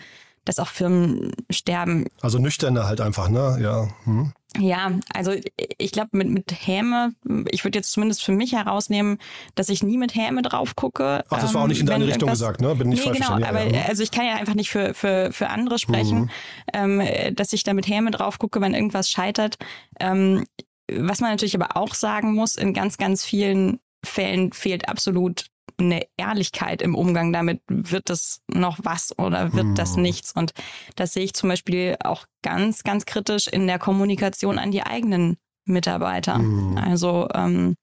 dass 0.44 0.58
auch 0.58 0.68
Firmen 0.68 1.32
sterben. 1.50 2.06
Also 2.20 2.38
nüchterner 2.38 2.86
halt 2.86 3.00
einfach, 3.00 3.28
ne? 3.28 3.58
Ja. 3.60 3.88
Hm. 4.04 4.32
Ja, 4.56 4.92
also 5.12 5.32
ich 5.76 5.92
glaube, 5.92 6.10
mit, 6.12 6.28
mit 6.28 6.66
Häme, 6.66 7.12
ich 7.50 7.64
würde 7.64 7.78
jetzt 7.78 7.92
zumindest 7.92 8.24
für 8.24 8.32
mich 8.32 8.52
herausnehmen, 8.52 9.18
dass 9.54 9.68
ich 9.68 9.82
nie 9.82 9.98
mit 9.98 10.14
Häme 10.14 10.40
drauf 10.40 10.74
gucke. 10.74 11.22
Ach, 11.28 11.40
das 11.40 11.52
war 11.52 11.62
auch 11.62 11.66
nicht 11.66 11.80
in 11.80 11.86
deine 11.86 12.06
Richtung 12.06 12.30
gesagt, 12.30 12.62
ne? 12.62 12.74
Bin 12.74 12.88
nicht 12.88 13.04
nee, 13.04 13.12
falsch 13.12 13.28
genau, 13.28 13.46
aber 13.46 13.64
ja. 13.66 13.82
also 13.82 14.02
ich 14.02 14.10
kann 14.10 14.24
ja 14.24 14.36
einfach 14.36 14.54
nicht 14.54 14.70
für, 14.70 14.94
für, 14.94 15.32
für 15.32 15.50
andere 15.50 15.78
sprechen, 15.78 16.30
mhm. 16.74 17.00
ähm, 17.00 17.34
dass 17.34 17.52
ich 17.52 17.62
da 17.62 17.74
mit 17.74 17.88
Häme 17.88 18.10
drauf 18.10 18.38
gucke, 18.38 18.60
wenn 18.60 18.72
irgendwas 18.72 19.10
scheitert. 19.10 19.58
Ähm, 20.00 20.46
was 20.90 21.20
man 21.20 21.30
natürlich 21.30 21.54
aber 21.54 21.76
auch 21.76 21.94
sagen 21.94 22.32
muss, 22.32 22.56
in 22.56 22.72
ganz, 22.72 22.96
ganz 22.96 23.24
vielen 23.24 23.80
Fällen 24.02 24.52
fehlt 24.52 24.88
absolut 24.88 25.46
eine 25.78 26.06
Ehrlichkeit 26.16 26.82
im 26.82 26.94
Umgang 26.94 27.32
damit. 27.32 27.62
Wird 27.68 28.10
das 28.10 28.40
noch 28.48 28.78
was 28.82 29.16
oder 29.18 29.52
wird 29.52 29.78
das 29.78 29.94
hm. 29.94 30.02
nichts? 30.02 30.32
Und 30.32 30.52
das 30.96 31.12
sehe 31.12 31.24
ich 31.24 31.34
zum 31.34 31.48
Beispiel 31.48 31.96
auch 32.02 32.26
ganz, 32.42 32.82
ganz 32.82 33.06
kritisch 33.06 33.46
in 33.46 33.66
der 33.66 33.78
Kommunikation 33.78 34.58
an 34.58 34.70
die 34.70 34.82
eigenen 34.82 35.36
Mitarbeiter. 35.64 36.38
Mhm. 36.38 36.78
Also 36.78 37.28
ähm, 37.34 37.76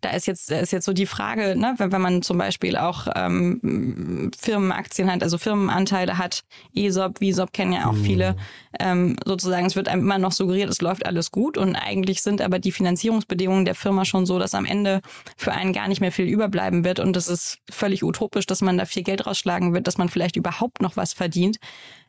da 0.00 0.10
ist 0.10 0.26
jetzt, 0.26 0.50
ist 0.50 0.72
jetzt 0.72 0.84
so 0.84 0.92
die 0.92 1.06
Frage, 1.06 1.56
ne, 1.56 1.74
wenn, 1.78 1.90
wenn 1.90 2.00
man 2.00 2.22
zum 2.22 2.38
Beispiel 2.38 2.76
auch 2.76 3.08
ähm, 3.16 4.30
Firmenaktien 4.38 5.10
hat, 5.10 5.22
also 5.22 5.38
Firmenanteile 5.38 6.18
hat, 6.18 6.44
ESOP, 6.74 7.20
VISOP 7.20 7.52
kennen 7.52 7.72
ja 7.72 7.86
auch 7.86 7.92
mhm. 7.92 8.04
viele, 8.04 8.36
ähm, 8.78 9.16
sozusagen, 9.24 9.66
es 9.66 9.76
wird 9.76 9.88
einem 9.88 10.02
immer 10.02 10.18
noch 10.18 10.32
suggeriert, 10.32 10.70
es 10.70 10.80
läuft 10.80 11.04
alles 11.04 11.32
gut 11.32 11.58
und 11.58 11.74
eigentlich 11.74 12.22
sind 12.22 12.40
aber 12.40 12.58
die 12.58 12.72
Finanzierungsbedingungen 12.72 13.64
der 13.64 13.74
Firma 13.74 14.04
schon 14.04 14.24
so, 14.24 14.38
dass 14.38 14.54
am 14.54 14.64
Ende 14.64 15.00
für 15.36 15.52
einen 15.52 15.72
gar 15.72 15.88
nicht 15.88 16.00
mehr 16.00 16.12
viel 16.12 16.26
überbleiben 16.26 16.84
wird 16.84 17.00
und 17.00 17.16
es 17.16 17.28
ist 17.28 17.58
völlig 17.68 18.04
utopisch, 18.04 18.46
dass 18.46 18.60
man 18.60 18.78
da 18.78 18.84
viel 18.84 19.02
Geld 19.02 19.26
rausschlagen 19.26 19.74
wird, 19.74 19.86
dass 19.86 19.98
man 19.98 20.08
vielleicht 20.08 20.36
überhaupt 20.36 20.80
noch 20.80 20.96
was 20.96 21.12
verdient 21.12 21.58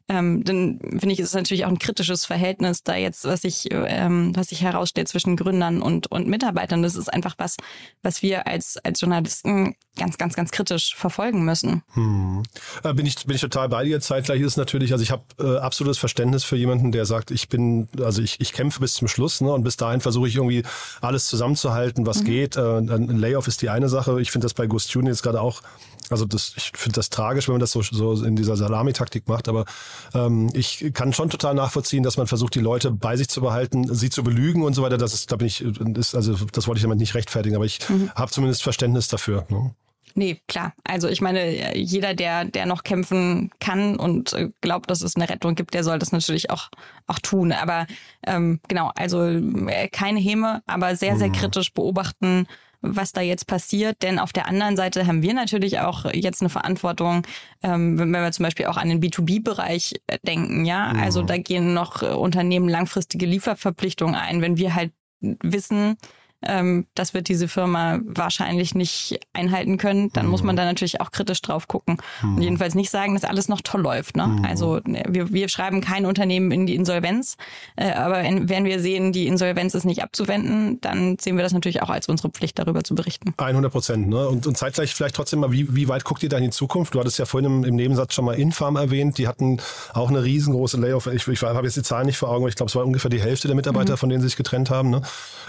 ähm, 0.09 0.43
dann 0.43 0.79
finde 0.81 1.11
ich, 1.11 1.19
ist 1.19 1.29
es 1.29 1.33
natürlich 1.35 1.65
auch 1.65 1.69
ein 1.69 1.77
kritisches 1.77 2.25
Verhältnis 2.25 2.83
da 2.83 2.95
jetzt, 2.95 3.25
was 3.25 3.41
sich, 3.41 3.67
ähm, 3.71 4.35
was 4.35 4.47
sich 4.47 4.63
herausstellt 4.63 5.07
zwischen 5.07 5.37
Gründern 5.37 5.83
und, 5.83 6.11
und 6.11 6.27
Mitarbeitern. 6.27 6.81
Das 6.81 6.95
ist 6.95 7.13
einfach 7.13 7.35
was, 7.37 7.57
was 8.01 8.23
wir 8.23 8.47
als, 8.47 8.77
als 8.77 9.01
Journalisten 9.01 9.75
ganz, 9.95 10.17
ganz, 10.17 10.35
ganz 10.35 10.49
kritisch 10.49 10.95
verfolgen 10.95 11.45
müssen. 11.45 11.83
Hm. 11.93 12.41
Äh, 12.83 12.93
bin, 12.95 13.05
ich, 13.05 13.23
bin 13.25 13.35
ich 13.35 13.41
total 13.41 13.69
bei 13.69 13.83
dir. 13.83 14.01
Zeitgleich 14.01 14.41
ist 14.41 14.47
es 14.47 14.57
natürlich, 14.57 14.93
also 14.93 15.03
ich 15.03 15.11
habe 15.11 15.23
äh, 15.39 15.57
absolutes 15.59 15.99
Verständnis 15.99 16.43
für 16.43 16.55
jemanden, 16.55 16.91
der 16.91 17.05
sagt, 17.05 17.29
ich 17.29 17.47
bin, 17.47 17.87
also 18.01 18.23
ich, 18.23 18.39
ich 18.39 18.51
kämpfe 18.51 18.79
bis 18.79 18.95
zum 18.95 19.07
Schluss 19.07 19.41
ne, 19.41 19.51
und 19.51 19.63
bis 19.63 19.77
dahin 19.77 20.01
versuche 20.01 20.27
ich 20.27 20.35
irgendwie 20.35 20.63
alles 21.01 21.27
zusammenzuhalten, 21.27 22.07
was 22.07 22.21
mhm. 22.21 22.25
geht. 22.25 22.57
Äh, 22.57 22.77
ein 22.79 23.17
Layoff 23.17 23.47
ist 23.47 23.61
die 23.61 23.69
eine 23.69 23.89
Sache. 23.89 24.19
Ich 24.21 24.31
finde 24.31 24.45
das 24.45 24.55
bei 24.55 24.65
Gustune 24.65 25.09
jetzt 25.11 25.21
gerade 25.21 25.39
auch 25.39 25.61
also 26.09 26.25
das, 26.25 26.53
ich 26.57 26.71
finde 26.75 26.95
das 26.95 27.09
tragisch, 27.09 27.47
wenn 27.47 27.53
man 27.53 27.59
das 27.59 27.71
so, 27.71 27.81
so 27.81 28.23
in 28.23 28.35
dieser 28.35 28.57
Salamitaktik 28.57 29.27
macht, 29.27 29.47
aber 29.47 29.65
ähm, 30.13 30.49
ich 30.53 30.91
kann 30.93 31.13
schon 31.13 31.29
total 31.29 31.53
nachvollziehen, 31.53 32.03
dass 32.03 32.17
man 32.17 32.27
versucht, 32.27 32.55
die 32.55 32.59
Leute 32.59 32.91
bei 32.91 33.15
sich 33.17 33.29
zu 33.29 33.41
behalten, 33.41 33.93
sie 33.93 34.09
zu 34.09 34.23
belügen 34.23 34.63
und 34.63 34.73
so 34.73 34.83
weiter. 34.83 34.97
Das 34.97 35.13
ist, 35.13 35.31
da 35.31 35.35
bin 35.35 35.47
ich, 35.47 35.61
ist, 35.61 36.15
also 36.15 36.33
das 36.51 36.67
wollte 36.67 36.79
ich 36.79 36.83
damit 36.83 36.99
nicht 36.99 37.15
rechtfertigen, 37.15 37.55
aber 37.55 37.65
ich 37.65 37.79
mhm. 37.89 38.11
habe 38.15 38.31
zumindest 38.31 38.63
Verständnis 38.63 39.07
dafür. 39.07 39.45
Ne? 39.49 39.73
Nee, 40.15 40.41
klar. 40.47 40.73
Also 40.83 41.07
ich 41.07 41.21
meine, 41.21 41.77
jeder, 41.77 42.13
der, 42.13 42.45
der 42.45 42.65
noch 42.65 42.83
kämpfen 42.83 43.51
kann 43.59 43.95
und 43.95 44.33
äh, 44.33 44.49
glaubt, 44.61 44.89
dass 44.89 45.01
es 45.01 45.15
eine 45.15 45.29
Rettung 45.29 45.55
gibt, 45.55 45.73
der 45.73 45.83
soll 45.83 45.99
das 45.99 46.11
natürlich 46.11 46.49
auch, 46.49 46.69
auch 47.07 47.19
tun. 47.19 47.51
Aber 47.51 47.87
ähm, 48.25 48.59
genau, 48.67 48.91
also 48.95 49.23
äh, 49.23 49.87
keine 49.89 50.19
Häme, 50.19 50.61
aber 50.65 50.95
sehr, 50.95 51.17
sehr 51.17 51.29
mhm. 51.29 51.33
kritisch 51.33 51.73
beobachten, 51.73 52.47
was 52.81 53.11
da 53.11 53.21
jetzt 53.21 53.47
passiert. 53.47 54.01
Denn 54.01 54.19
auf 54.19 54.33
der 54.33 54.47
anderen 54.47 54.75
Seite 54.75 55.07
haben 55.07 55.21
wir 55.21 55.33
natürlich 55.33 55.79
auch 55.79 56.05
jetzt 56.13 56.41
eine 56.41 56.49
Verantwortung, 56.49 57.25
ähm, 57.63 57.97
wenn 57.99 58.11
wir 58.11 58.31
zum 58.31 58.43
Beispiel 58.43 58.67
auch 58.67 58.77
an 58.77 58.89
den 58.89 59.01
B2B-Bereich 59.01 59.95
äh, 60.07 60.17
denken. 60.25 60.65
Ja, 60.65 60.93
mhm. 60.93 60.99
also 60.99 61.21
da 61.21 61.37
gehen 61.37 61.73
noch 61.73 62.01
äh, 62.01 62.07
Unternehmen 62.07 62.69
langfristige 62.69 63.25
Lieferverpflichtungen 63.25 64.15
ein. 64.15 64.41
Wenn 64.41 64.57
wir 64.57 64.75
halt 64.75 64.91
wissen, 65.19 65.97
ähm, 66.41 66.87
das 66.95 67.13
wird 67.13 67.27
diese 67.27 67.47
Firma 67.47 67.99
wahrscheinlich 68.05 68.75
nicht 68.75 69.19
einhalten 69.33 69.77
können, 69.77 70.11
dann 70.13 70.25
mhm. 70.25 70.31
muss 70.31 70.43
man 70.43 70.55
da 70.55 70.65
natürlich 70.65 71.01
auch 71.01 71.11
kritisch 71.11 71.41
drauf 71.41 71.67
gucken. 71.67 71.97
Mhm. 72.21 72.35
Und 72.35 72.41
jedenfalls 72.41 72.75
nicht 72.75 72.89
sagen, 72.89 73.13
dass 73.13 73.23
alles 73.23 73.49
noch 73.49 73.61
toll 73.61 73.81
läuft. 73.81 74.15
Ne? 74.15 74.27
Mhm. 74.27 74.45
Also 74.45 74.79
ne, 74.85 75.03
wir, 75.07 75.33
wir 75.33 75.49
schreiben 75.49 75.81
kein 75.81 76.05
Unternehmen 76.05 76.51
in 76.51 76.65
die 76.65 76.75
Insolvenz, 76.75 77.35
äh, 77.75 77.91
aber 77.91 78.23
wenn 78.23 78.65
wir 78.65 78.79
sehen, 78.79 79.11
die 79.11 79.27
Insolvenz 79.27 79.75
ist 79.75 79.85
nicht 79.85 80.03
abzuwenden, 80.03 80.79
dann 80.81 81.17
sehen 81.19 81.35
wir 81.35 81.43
das 81.43 81.53
natürlich 81.53 81.81
auch 81.81 81.89
als 81.89 82.07
unsere 82.07 82.29
Pflicht, 82.29 82.59
darüber 82.59 82.83
zu 82.83 82.95
berichten. 82.95 83.33
100 83.37 83.71
Prozent. 83.71 84.07
Ne? 84.07 84.27
Und, 84.27 84.47
und 84.47 84.57
zeitgleich 84.57 84.93
vielleicht 84.93 85.15
trotzdem 85.15 85.39
mal, 85.39 85.51
wie, 85.51 85.75
wie 85.75 85.87
weit 85.87 86.03
guckt 86.03 86.23
ihr 86.23 86.29
da 86.29 86.37
in 86.37 86.45
die 86.45 86.49
Zukunft? 86.49 86.95
Du 86.95 86.99
hattest 86.99 87.19
ja 87.19 87.25
vorhin 87.25 87.49
im, 87.49 87.63
im 87.63 87.75
Nebensatz 87.75 88.13
schon 88.13 88.25
mal 88.25 88.33
Infarm 88.35 88.75
erwähnt. 88.75 89.17
Die 89.17 89.27
hatten 89.27 89.59
auch 89.93 90.09
eine 90.09 90.23
riesengroße 90.23 90.77
Layoff. 90.77 91.07
Ich, 91.07 91.27
ich 91.27 91.41
habe 91.41 91.65
jetzt 91.65 91.77
die 91.77 91.83
Zahlen 91.83 92.05
nicht 92.05 92.17
vor 92.17 92.29
Augen, 92.29 92.43
aber 92.43 92.49
ich 92.49 92.55
glaube, 92.55 92.69
es 92.69 92.75
war 92.75 92.85
ungefähr 92.85 93.09
die 93.09 93.21
Hälfte 93.21 93.47
der 93.47 93.55
Mitarbeiter, 93.55 93.93
mhm. 93.93 93.97
von 93.97 94.09
denen 94.09 94.21
sie 94.21 94.27
sich 94.27 94.37
getrennt 94.37 94.69
haben. 94.69 94.89
Ne? 94.89 95.01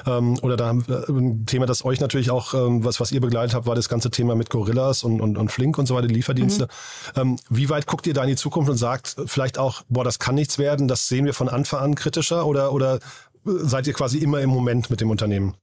Ähm, 0.06 0.38
oder 0.42 0.56
da 0.56 0.66
haben 0.66 0.79
ein 0.88 1.46
Thema, 1.46 1.66
das 1.66 1.84
euch 1.84 2.00
natürlich 2.00 2.30
auch, 2.30 2.54
ähm, 2.54 2.84
was, 2.84 3.00
was 3.00 3.12
ihr 3.12 3.20
begleitet 3.20 3.54
habt, 3.54 3.66
war 3.66 3.74
das 3.74 3.88
ganze 3.88 4.10
Thema 4.10 4.34
mit 4.34 4.50
Gorillas 4.50 5.04
und, 5.04 5.20
und, 5.20 5.38
und 5.38 5.50
Flink 5.50 5.78
und 5.78 5.86
so 5.86 5.94
weiter, 5.94 6.06
Lieferdienste. 6.06 6.68
Mhm. 7.16 7.20
Ähm, 7.20 7.36
wie 7.48 7.68
weit 7.68 7.86
guckt 7.86 8.06
ihr 8.06 8.14
da 8.14 8.22
in 8.22 8.28
die 8.28 8.36
Zukunft 8.36 8.70
und 8.70 8.76
sagt 8.76 9.16
vielleicht 9.26 9.58
auch, 9.58 9.82
boah, 9.88 10.04
das 10.04 10.18
kann 10.18 10.34
nichts 10.34 10.58
werden, 10.58 10.88
das 10.88 11.08
sehen 11.08 11.24
wir 11.26 11.34
von 11.34 11.48
Anfang 11.48 11.80
an 11.80 11.94
kritischer 11.94 12.46
oder, 12.46 12.72
oder 12.72 13.00
seid 13.44 13.86
ihr 13.86 13.94
quasi 13.94 14.18
immer 14.18 14.40
im 14.40 14.50
Moment 14.50 14.90
mit 14.90 15.00
dem 15.00 15.10
Unternehmen? 15.10 15.54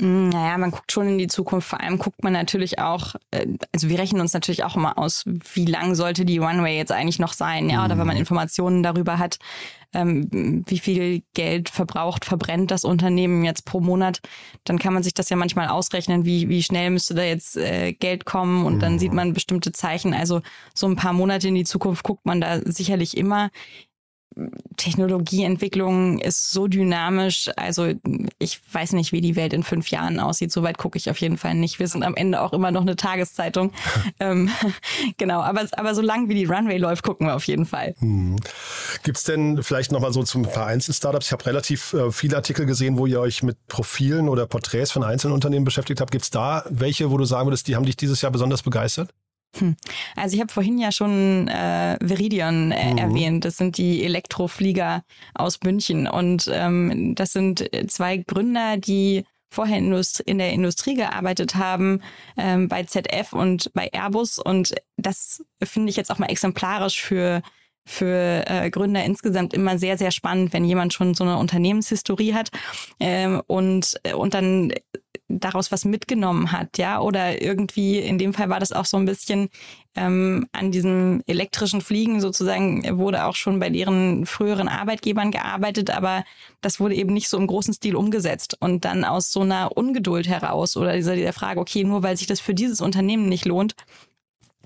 Mm, 0.00 0.30
naja, 0.30 0.58
man 0.58 0.70
guckt 0.70 0.90
schon 0.90 1.08
in 1.08 1.18
die 1.18 1.26
Zukunft. 1.26 1.68
Vor 1.68 1.80
allem 1.80 1.98
guckt 1.98 2.22
man 2.22 2.32
natürlich 2.32 2.78
auch, 2.78 3.14
äh, 3.30 3.46
also 3.72 3.88
wir 3.88 3.98
rechnen 3.98 4.20
uns 4.20 4.32
natürlich 4.32 4.64
auch 4.64 4.76
immer 4.76 4.98
aus, 4.98 5.24
wie 5.26 5.66
lang 5.66 5.94
sollte 5.94 6.24
die 6.24 6.38
Runway 6.38 6.76
jetzt 6.76 6.92
eigentlich 6.92 7.18
noch 7.18 7.32
sein, 7.32 7.68
ja, 7.68 7.84
oder 7.84 7.98
wenn 7.98 8.06
man 8.06 8.16
mhm. 8.16 8.20
Informationen 8.20 8.82
darüber 8.82 9.18
hat, 9.18 9.38
ähm, 9.94 10.64
wie 10.66 10.78
viel 10.78 11.22
Geld 11.34 11.68
verbraucht, 11.68 12.24
verbrennt 12.24 12.70
das 12.70 12.84
Unternehmen 12.84 13.44
jetzt 13.44 13.64
pro 13.66 13.80
Monat, 13.80 14.20
dann 14.64 14.78
kann 14.78 14.94
man 14.94 15.02
sich 15.02 15.14
das 15.14 15.28
ja 15.28 15.36
manchmal 15.36 15.68
ausrechnen, 15.68 16.24
wie, 16.24 16.48
wie 16.48 16.62
schnell 16.62 16.90
müsste 16.90 17.14
da 17.14 17.22
jetzt 17.22 17.56
äh, 17.56 17.92
Geld 17.92 18.24
kommen 18.24 18.64
und 18.64 18.80
dann 18.80 18.98
sieht 18.98 19.10
mhm. 19.10 19.16
man 19.16 19.32
bestimmte 19.34 19.72
Zeichen. 19.72 20.14
Also 20.14 20.40
so 20.74 20.86
ein 20.86 20.96
paar 20.96 21.12
Monate 21.12 21.48
in 21.48 21.54
die 21.54 21.64
Zukunft 21.64 22.04
guckt 22.04 22.24
man 22.24 22.40
da 22.40 22.60
sicherlich 22.64 23.16
immer. 23.16 23.50
Technologieentwicklung 24.76 26.18
ist 26.18 26.50
so 26.50 26.66
dynamisch. 26.66 27.50
Also 27.56 27.92
ich 28.38 28.60
weiß 28.72 28.92
nicht, 28.92 29.12
wie 29.12 29.20
die 29.20 29.36
Welt 29.36 29.52
in 29.52 29.62
fünf 29.62 29.90
Jahren 29.90 30.18
aussieht. 30.20 30.52
Soweit 30.52 30.78
gucke 30.78 30.98
ich 30.98 31.10
auf 31.10 31.18
jeden 31.18 31.36
Fall 31.36 31.54
nicht. 31.54 31.78
Wir 31.78 31.88
sind 31.88 32.02
am 32.02 32.14
Ende 32.14 32.40
auch 32.40 32.52
immer 32.52 32.70
noch 32.70 32.82
eine 32.82 32.96
Tageszeitung. 32.96 33.72
ähm, 34.20 34.50
genau, 35.18 35.40
aber, 35.40 35.66
aber 35.72 35.94
so 35.94 36.02
lang 36.02 36.28
wie 36.28 36.34
die 36.34 36.44
Runway 36.44 36.78
läuft, 36.78 37.02
gucken 37.02 37.26
wir 37.26 37.34
auf 37.34 37.46
jeden 37.46 37.66
Fall. 37.66 37.94
Hm. 37.98 38.36
Gibt 39.02 39.18
es 39.18 39.24
denn 39.24 39.62
vielleicht 39.62 39.92
nochmal 39.92 40.12
so 40.12 40.22
zu 40.22 40.38
ein 40.38 40.42
paar 40.42 40.66
Einzelstartups? 40.66 41.26
Ich 41.26 41.32
habe 41.32 41.46
relativ 41.46 41.92
äh, 41.92 42.10
viele 42.10 42.36
Artikel 42.36 42.66
gesehen, 42.66 42.98
wo 42.98 43.06
ihr 43.06 43.20
euch 43.20 43.42
mit 43.42 43.66
Profilen 43.68 44.28
oder 44.28 44.46
Porträts 44.46 44.92
von 44.92 45.04
einzelnen 45.04 45.34
Unternehmen 45.34 45.64
beschäftigt 45.64 46.00
habt. 46.00 46.10
Gibt 46.10 46.24
es 46.24 46.30
da 46.30 46.64
welche, 46.68 47.10
wo 47.10 47.18
du 47.18 47.24
sagen 47.24 47.46
würdest, 47.46 47.68
die 47.68 47.76
haben 47.76 47.86
dich 47.86 47.96
dieses 47.96 48.22
Jahr 48.22 48.32
besonders 48.32 48.62
begeistert? 48.62 49.10
Hm. 49.58 49.76
Also 50.16 50.34
ich 50.34 50.40
habe 50.40 50.52
vorhin 50.52 50.78
ja 50.78 50.92
schon 50.92 51.48
äh, 51.48 51.98
Viridion 52.00 52.72
äh, 52.72 52.92
mhm. 52.92 52.98
erwähnt. 52.98 53.44
Das 53.44 53.56
sind 53.56 53.76
die 53.76 54.04
Elektroflieger 54.04 55.04
aus 55.34 55.60
München. 55.62 56.06
Und 56.06 56.50
ähm, 56.52 57.14
das 57.14 57.32
sind 57.32 57.68
zwei 57.88 58.18
Gründer, 58.18 58.76
die 58.78 59.24
vorher 59.50 59.78
in 59.78 60.38
der 60.38 60.52
Industrie 60.52 60.94
gearbeitet 60.94 61.56
haben, 61.56 62.00
ähm, 62.38 62.68
bei 62.68 62.84
ZF 62.84 63.34
und 63.34 63.70
bei 63.74 63.90
Airbus. 63.92 64.38
Und 64.38 64.74
das 64.96 65.44
finde 65.62 65.90
ich 65.90 65.96
jetzt 65.96 66.10
auch 66.10 66.18
mal 66.18 66.30
exemplarisch 66.30 67.02
für 67.02 67.42
für 67.84 68.44
äh, 68.46 68.70
Gründer 68.70 69.04
insgesamt 69.04 69.54
immer 69.54 69.76
sehr, 69.76 69.98
sehr 69.98 70.12
spannend, 70.12 70.52
wenn 70.52 70.64
jemand 70.64 70.92
schon 70.92 71.14
so 71.14 71.24
eine 71.24 71.36
Unternehmenshistorie 71.38 72.32
hat 72.32 72.50
ähm, 73.00 73.42
und, 73.48 74.00
und 74.14 74.34
dann 74.34 74.72
daraus 75.40 75.72
was 75.72 75.84
mitgenommen 75.84 76.52
hat, 76.52 76.78
ja, 76.78 77.00
oder 77.00 77.42
irgendwie, 77.42 77.98
in 77.98 78.18
dem 78.18 78.34
Fall 78.34 78.48
war 78.48 78.60
das 78.60 78.72
auch 78.72 78.84
so 78.84 78.96
ein 78.96 79.04
bisschen 79.04 79.48
ähm, 79.94 80.46
an 80.52 80.70
diesem 80.70 81.22
elektrischen 81.26 81.80
Fliegen 81.80 82.20
sozusagen, 82.20 82.98
wurde 82.98 83.24
auch 83.24 83.34
schon 83.34 83.58
bei 83.58 83.70
deren 83.70 84.26
früheren 84.26 84.68
Arbeitgebern 84.68 85.30
gearbeitet, 85.30 85.90
aber 85.90 86.24
das 86.60 86.80
wurde 86.80 86.94
eben 86.94 87.12
nicht 87.12 87.28
so 87.28 87.36
im 87.36 87.46
großen 87.46 87.74
Stil 87.74 87.96
umgesetzt. 87.96 88.56
Und 88.60 88.84
dann 88.84 89.04
aus 89.04 89.32
so 89.32 89.40
einer 89.40 89.76
Ungeduld 89.76 90.28
heraus 90.28 90.76
oder 90.76 90.94
dieser, 90.94 91.14
dieser 91.14 91.32
Frage, 91.32 91.60
okay, 91.60 91.84
nur 91.84 92.02
weil 92.02 92.16
sich 92.16 92.26
das 92.26 92.40
für 92.40 92.54
dieses 92.54 92.80
Unternehmen 92.80 93.28
nicht 93.28 93.44
lohnt, 93.44 93.74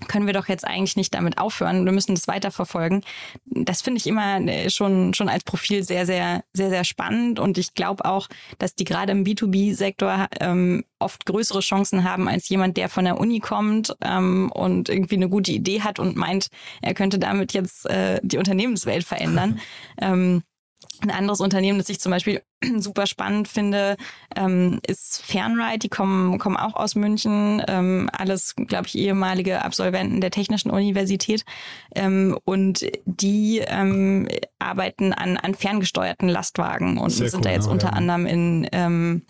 können 0.07 0.27
wir 0.27 0.33
doch 0.33 0.47
jetzt 0.47 0.65
eigentlich 0.65 0.95
nicht 0.95 1.13
damit 1.13 1.37
aufhören. 1.37 1.85
Wir 1.85 1.91
müssen 1.91 2.15
das 2.15 2.27
weiterverfolgen. 2.27 3.03
Das 3.45 3.81
finde 3.81 3.99
ich 3.99 4.07
immer 4.07 4.39
äh, 4.41 4.69
schon, 4.69 5.13
schon 5.13 5.29
als 5.29 5.43
Profil 5.43 5.83
sehr, 5.83 6.05
sehr, 6.05 6.43
sehr, 6.53 6.69
sehr 6.69 6.83
spannend. 6.83 7.39
Und 7.39 7.57
ich 7.57 7.73
glaube 7.73 8.05
auch, 8.05 8.27
dass 8.59 8.75
die 8.75 8.83
gerade 8.83 9.11
im 9.11 9.23
B2B-Sektor 9.23 10.27
ähm, 10.39 10.83
oft 10.99 11.25
größere 11.25 11.59
Chancen 11.59 12.03
haben 12.03 12.27
als 12.27 12.49
jemand, 12.49 12.77
der 12.77 12.89
von 12.89 13.05
der 13.05 13.19
Uni 13.19 13.39
kommt 13.39 13.95
ähm, 14.01 14.51
und 14.51 14.89
irgendwie 14.89 15.15
eine 15.15 15.29
gute 15.29 15.51
Idee 15.51 15.81
hat 15.81 15.99
und 15.99 16.15
meint, 16.15 16.47
er 16.81 16.93
könnte 16.93 17.19
damit 17.19 17.53
jetzt 17.53 17.85
äh, 17.89 18.19
die 18.23 18.37
Unternehmenswelt 18.37 19.03
verändern. 19.03 19.59
ähm, 20.01 20.43
ein 21.01 21.11
anderes 21.11 21.39
Unternehmen, 21.39 21.77
das 21.77 21.89
ich 21.89 21.99
zum 21.99 22.11
Beispiel 22.11 22.41
super 22.77 23.07
spannend 23.07 23.47
finde, 23.47 23.97
ähm, 24.35 24.79
ist 24.85 25.21
Fernride. 25.23 25.79
Die 25.79 25.89
kommen, 25.89 26.37
kommen 26.39 26.57
auch 26.57 26.75
aus 26.75 26.95
München. 26.95 27.61
Ähm, 27.67 28.09
alles, 28.13 28.55
glaube 28.55 28.87
ich, 28.87 28.97
ehemalige 28.97 29.63
Absolventen 29.63 30.21
der 30.21 30.31
Technischen 30.31 30.71
Universität. 30.71 31.45
Ähm, 31.95 32.37
und 32.45 32.85
die 33.05 33.59
ähm, 33.65 34.27
arbeiten 34.59 35.13
an, 35.13 35.37
an 35.37 35.55
ferngesteuerten 35.55 36.29
Lastwagen 36.29 36.97
und 36.97 37.11
Sehr 37.11 37.29
sind 37.29 37.39
cool, 37.39 37.43
da 37.43 37.51
jetzt 37.51 37.65
ja, 37.65 37.71
unter 37.71 37.93
anderem 37.93 38.25
in 38.25 38.67
ähm, 38.71 39.21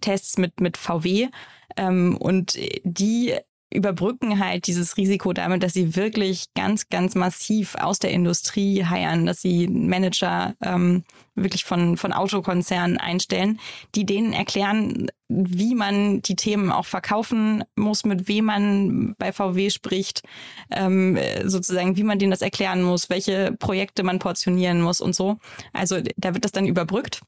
Tests 0.00 0.38
mit, 0.38 0.60
mit 0.60 0.76
VW. 0.76 1.28
Ähm, 1.76 2.16
und 2.18 2.58
die 2.84 3.34
überbrücken 3.72 4.38
halt 4.38 4.66
dieses 4.66 4.96
Risiko 4.96 5.32
damit, 5.32 5.62
dass 5.62 5.72
sie 5.72 5.96
wirklich 5.96 6.46
ganz, 6.54 6.88
ganz 6.88 7.14
massiv 7.14 7.74
aus 7.76 7.98
der 7.98 8.10
Industrie 8.10 8.84
heiern, 8.84 9.26
dass 9.26 9.42
sie 9.42 9.68
Manager 9.68 10.54
ähm, 10.62 11.04
wirklich 11.34 11.64
von, 11.64 11.96
von 11.96 12.12
Autokonzernen 12.12 12.98
einstellen, 12.98 13.58
die 13.94 14.04
denen 14.04 14.32
erklären, 14.32 15.08
wie 15.28 15.74
man 15.74 16.20
die 16.22 16.36
Themen 16.36 16.70
auch 16.70 16.86
verkaufen 16.86 17.64
muss, 17.74 18.04
mit 18.04 18.28
wem 18.28 18.46
man 18.46 19.14
bei 19.18 19.32
VW 19.32 19.70
spricht, 19.70 20.22
ähm, 20.70 21.18
sozusagen, 21.44 21.96
wie 21.96 22.04
man 22.04 22.18
denen 22.18 22.30
das 22.30 22.42
erklären 22.42 22.82
muss, 22.82 23.08
welche 23.08 23.52
Projekte 23.58 24.02
man 24.02 24.18
portionieren 24.18 24.82
muss 24.82 25.00
und 25.00 25.14
so. 25.14 25.38
Also 25.72 26.00
da 26.16 26.34
wird 26.34 26.44
das 26.44 26.52
dann 26.52 26.66
überbrückt. 26.66 27.22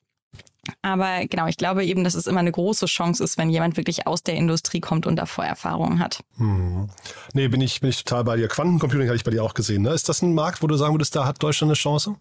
Aber 0.82 1.26
genau, 1.26 1.46
ich 1.46 1.56
glaube 1.56 1.84
eben, 1.84 2.04
dass 2.04 2.14
es 2.14 2.26
immer 2.26 2.40
eine 2.40 2.52
große 2.52 2.86
Chance 2.86 3.22
ist, 3.22 3.38
wenn 3.38 3.50
jemand 3.50 3.76
wirklich 3.76 4.06
aus 4.06 4.22
der 4.22 4.34
Industrie 4.34 4.80
kommt 4.80 5.06
und 5.06 5.16
da 5.16 5.26
Vorerfahrungen 5.26 5.98
hat. 5.98 6.20
Hm. 6.36 6.88
Nee, 7.32 7.48
bin 7.48 7.60
ich, 7.60 7.80
bin 7.80 7.90
ich 7.90 8.04
total 8.04 8.24
bei 8.24 8.36
dir. 8.36 8.48
Quantencomputing 8.48 9.06
hatte 9.06 9.16
ich 9.16 9.24
bei 9.24 9.30
dir 9.30 9.42
auch 9.42 9.54
gesehen. 9.54 9.82
Ne? 9.82 9.90
Ist 9.90 10.08
das 10.08 10.22
ein 10.22 10.34
Markt, 10.34 10.62
wo 10.62 10.66
du 10.66 10.76
sagen 10.76 10.94
würdest, 10.94 11.16
da 11.16 11.26
hat 11.26 11.42
Deutschland 11.42 11.70
eine 11.70 11.76
Chance? 11.76 12.16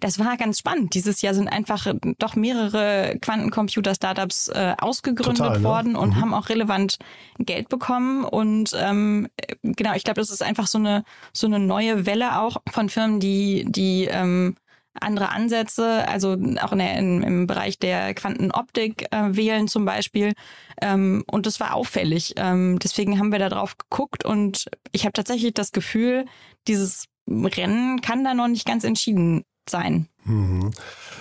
Das 0.00 0.18
war 0.18 0.36
ganz 0.36 0.58
spannend. 0.58 0.94
Dieses 0.94 1.20
Jahr 1.22 1.34
sind 1.34 1.48
einfach 1.48 1.86
doch 2.18 2.36
mehrere 2.36 3.16
Quantencomputer-Startups 3.20 4.48
äh, 4.48 4.74
ausgegründet 4.78 5.38
Total, 5.38 5.58
ne? 5.58 5.64
worden 5.64 5.96
und 5.96 6.10
mhm. 6.10 6.20
haben 6.20 6.34
auch 6.34 6.48
relevant 6.48 6.98
Geld 7.38 7.68
bekommen. 7.68 8.24
Und 8.24 8.70
ähm, 8.78 9.28
genau, 9.62 9.94
ich 9.94 10.04
glaube, 10.04 10.20
das 10.20 10.30
ist 10.30 10.42
einfach 10.42 10.66
so 10.66 10.78
eine 10.78 11.04
so 11.32 11.46
eine 11.46 11.58
neue 11.58 12.06
Welle 12.06 12.40
auch 12.40 12.58
von 12.70 12.88
Firmen, 12.88 13.20
die 13.20 13.64
die 13.68 14.04
ähm, 14.04 14.56
andere 15.00 15.30
Ansätze, 15.30 16.06
also 16.08 16.36
auch 16.60 16.72
in 16.72 16.78
der, 16.78 16.98
in, 16.98 17.22
im 17.22 17.46
Bereich 17.46 17.78
der 17.78 18.14
Quantenoptik 18.14 19.06
äh, 19.10 19.36
wählen 19.36 19.68
zum 19.68 19.84
Beispiel. 19.84 20.32
Ähm, 20.80 21.24
und 21.26 21.46
das 21.46 21.60
war 21.60 21.74
auffällig. 21.74 22.34
Ähm, 22.36 22.78
deswegen 22.78 23.18
haben 23.18 23.32
wir 23.32 23.38
da 23.38 23.48
drauf 23.48 23.76
geguckt 23.76 24.24
und 24.24 24.66
ich 24.92 25.04
habe 25.04 25.12
tatsächlich 25.12 25.54
das 25.54 25.72
Gefühl, 25.72 26.26
dieses 26.68 27.06
Rennen 27.28 28.00
kann 28.00 28.24
da 28.24 28.34
noch 28.34 28.48
nicht 28.48 28.66
ganz 28.66 28.84
entschieden 28.84 29.44
sein. 29.68 30.08
Mhm. 30.24 30.72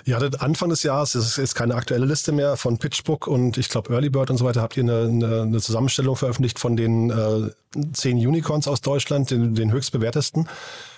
Hattet 0.07 0.41
Anfang 0.41 0.69
des 0.69 0.83
Jahres, 0.83 1.13
das 1.13 1.25
ist 1.25 1.37
jetzt 1.37 1.55
keine 1.55 1.75
aktuelle 1.75 2.05
Liste 2.05 2.31
mehr, 2.31 2.57
von 2.57 2.77
PitchBook 2.77 3.27
und 3.27 3.57
ich 3.57 3.69
glaube 3.69 3.93
Early 3.93 4.09
Bird 4.09 4.29
und 4.31 4.37
so 4.37 4.45
weiter, 4.45 4.61
habt 4.61 4.77
ihr 4.77 4.83
eine, 4.83 5.01
eine, 5.03 5.41
eine 5.43 5.61
Zusammenstellung 5.61 6.15
veröffentlicht 6.15 6.59
von 6.59 6.75
den 6.75 7.09
äh, 7.09 7.51
zehn 7.93 8.17
Unicorns 8.17 8.67
aus 8.67 8.81
Deutschland, 8.81 9.31
den, 9.31 9.55
den 9.55 9.71
höchstbewertesten. 9.71 10.47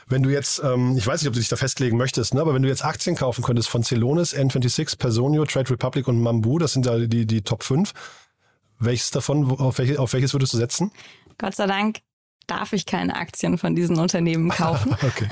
Wenn 0.07 0.21
du 0.21 0.29
jetzt, 0.29 0.61
ähm, 0.63 0.95
ich 0.97 1.05
weiß 1.05 1.21
nicht, 1.21 1.27
ob 1.27 1.33
du 1.33 1.39
dich 1.39 1.49
da 1.49 1.55
festlegen 1.55 1.97
möchtest, 1.97 2.33
ne, 2.33 2.41
aber 2.41 2.53
wenn 2.53 2.61
du 2.61 2.69
jetzt 2.69 2.85
Aktien 2.85 3.15
kaufen 3.15 3.43
könntest 3.43 3.69
von 3.69 3.83
Celonis, 3.83 4.35
N26, 4.35 4.97
Personio, 4.97 5.45
Trade 5.45 5.71
Republic 5.71 6.07
und 6.07 6.21
Mambu, 6.21 6.59
das 6.59 6.73
sind 6.73 6.85
da 6.85 6.97
die, 6.97 7.25
die 7.25 7.41
Top 7.41 7.63
5, 7.63 7.91
welches 8.79 9.11
davon, 9.11 9.49
auf, 9.49 9.79
welche, 9.79 9.99
auf 9.99 10.13
welches 10.13 10.33
würdest 10.33 10.53
du 10.53 10.57
setzen? 10.57 10.91
Gott 11.37 11.55
sei 11.55 11.65
Dank 11.65 11.99
darf 12.47 12.73
ich 12.73 12.85
keine 12.85 13.15
Aktien 13.15 13.57
von 13.57 13.75
diesen 13.75 13.97
Unternehmen 13.97 14.49
kaufen. 14.49 14.93
okay. 15.01 15.27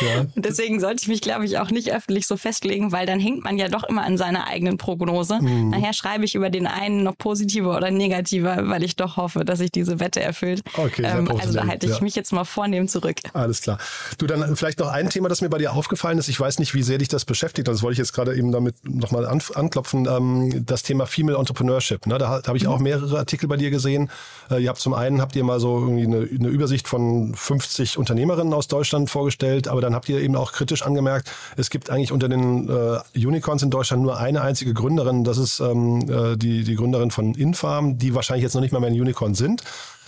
Ja. 0.00 0.26
Deswegen 0.34 0.80
sollte 0.80 1.02
ich 1.02 1.08
mich, 1.08 1.20
glaube 1.20 1.44
ich, 1.44 1.58
auch 1.58 1.70
nicht 1.70 1.92
öffentlich 1.92 2.26
so 2.26 2.36
festlegen, 2.36 2.92
weil 2.92 3.06
dann 3.06 3.20
hängt 3.20 3.44
man 3.44 3.58
ja 3.58 3.68
doch 3.68 3.84
immer 3.84 4.04
an 4.04 4.18
seiner 4.18 4.46
eigenen 4.46 4.78
Prognose. 4.78 5.40
Mhm. 5.40 5.70
Nachher 5.70 5.92
schreibe 5.92 6.24
ich 6.24 6.34
über 6.34 6.50
den 6.50 6.66
einen 6.66 7.02
noch 7.02 7.16
positiver 7.16 7.76
oder 7.76 7.90
negativer, 7.90 8.68
weil 8.68 8.82
ich 8.82 8.96
doch 8.96 9.16
hoffe, 9.16 9.44
dass 9.44 9.58
sich 9.58 9.70
diese 9.70 10.00
Wette 10.00 10.20
erfüllt. 10.20 10.62
Okay, 10.76 11.02
ähm, 11.04 11.30
also 11.30 11.52
da 11.52 11.66
halte 11.66 11.86
ich 11.86 11.96
ja. 11.96 12.02
mich 12.02 12.14
jetzt 12.14 12.32
mal 12.32 12.44
vornehm 12.44 12.88
zurück. 12.88 13.16
Alles 13.32 13.62
klar. 13.62 13.78
Du, 14.18 14.26
dann 14.26 14.56
vielleicht 14.56 14.78
noch 14.78 14.88
ein 14.88 15.10
Thema, 15.10 15.28
das 15.28 15.40
mir 15.40 15.48
bei 15.48 15.58
dir 15.58 15.72
aufgefallen 15.72 16.18
ist. 16.18 16.28
Ich 16.28 16.38
weiß 16.38 16.58
nicht, 16.58 16.74
wie 16.74 16.82
sehr 16.82 16.98
dich 16.98 17.08
das 17.08 17.24
beschäftigt. 17.24 17.68
Das 17.68 17.82
wollte 17.82 17.94
ich 17.94 17.98
jetzt 17.98 18.12
gerade 18.12 18.36
eben 18.36 18.52
damit 18.52 18.76
nochmal 18.84 19.26
an, 19.26 19.40
anklopfen. 19.54 20.06
Ähm, 20.06 20.64
das 20.66 20.82
Thema 20.82 21.06
Female 21.06 21.38
Entrepreneurship. 21.38 22.06
Ne? 22.06 22.18
Da, 22.18 22.40
da 22.40 22.48
habe 22.48 22.56
ich 22.56 22.66
auch 22.66 22.78
mehrere 22.78 23.18
Artikel 23.18 23.48
bei 23.48 23.56
dir 23.56 23.70
gesehen. 23.70 24.10
Äh, 24.50 24.62
ihr 24.62 24.68
habt 24.68 24.80
zum 24.80 24.94
einen 24.94 25.20
habt 25.20 25.36
ihr 25.36 25.44
mal 25.44 25.60
so 25.60 25.78
irgendwie 25.78 26.04
eine, 26.04 26.23
eine 26.30 26.48
Übersicht 26.48 26.88
von 26.88 27.34
50 27.34 27.98
Unternehmerinnen 27.98 28.52
aus 28.52 28.68
Deutschland 28.68 29.10
vorgestellt, 29.10 29.68
aber 29.68 29.80
dann 29.80 29.94
habt 29.94 30.08
ihr 30.08 30.20
eben 30.20 30.36
auch 30.36 30.52
kritisch 30.52 30.82
angemerkt, 30.82 31.30
es 31.56 31.70
gibt 31.70 31.90
eigentlich 31.90 32.12
unter 32.12 32.28
den 32.28 32.68
äh, 32.68 32.98
Unicorns 33.14 33.62
in 33.62 33.70
Deutschland 33.70 34.02
nur 34.02 34.18
eine 34.18 34.42
einzige 34.42 34.74
Gründerin, 34.74 35.24
das 35.24 35.38
ist 35.38 35.60
ähm, 35.60 36.08
äh, 36.08 36.36
die, 36.36 36.64
die 36.64 36.74
Gründerin 36.74 37.10
von 37.10 37.34
Infarm, 37.34 37.98
die 37.98 38.14
wahrscheinlich 38.14 38.42
jetzt 38.42 38.54
noch 38.54 38.60
nicht 38.60 38.72
mal 38.72 38.80
mehr 38.80 38.90
ein 38.90 39.00
Unicorn 39.00 39.34
sind. 39.34 39.62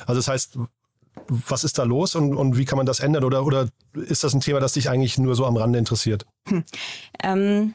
Also 0.07 0.19
das 0.19 0.29
heißt, 0.29 0.59
was 1.29 1.65
ist 1.65 1.79
da 1.79 1.85
los 1.85 2.15
und, 2.15 2.35
und 2.35 2.57
wie 2.57 2.65
kann 2.65 2.77
man 2.77 2.87
das 2.87 3.01
ändern? 3.01 3.25
Oder, 3.25 3.45
oder 3.45 3.69
ist 3.97 4.25
das 4.25 4.35
ein 4.35 4.41
Thema, 4.41 4.61
das 4.61 4.75
dich 4.75 4.91
eigentlich 4.91 5.19
nur 5.19 5.35
so 5.35 5.47
am 5.47 5.57
Rande 5.57 5.79
interessiert? 5.79 6.27
Hm. 6.49 6.65
Ähm, 7.23 7.75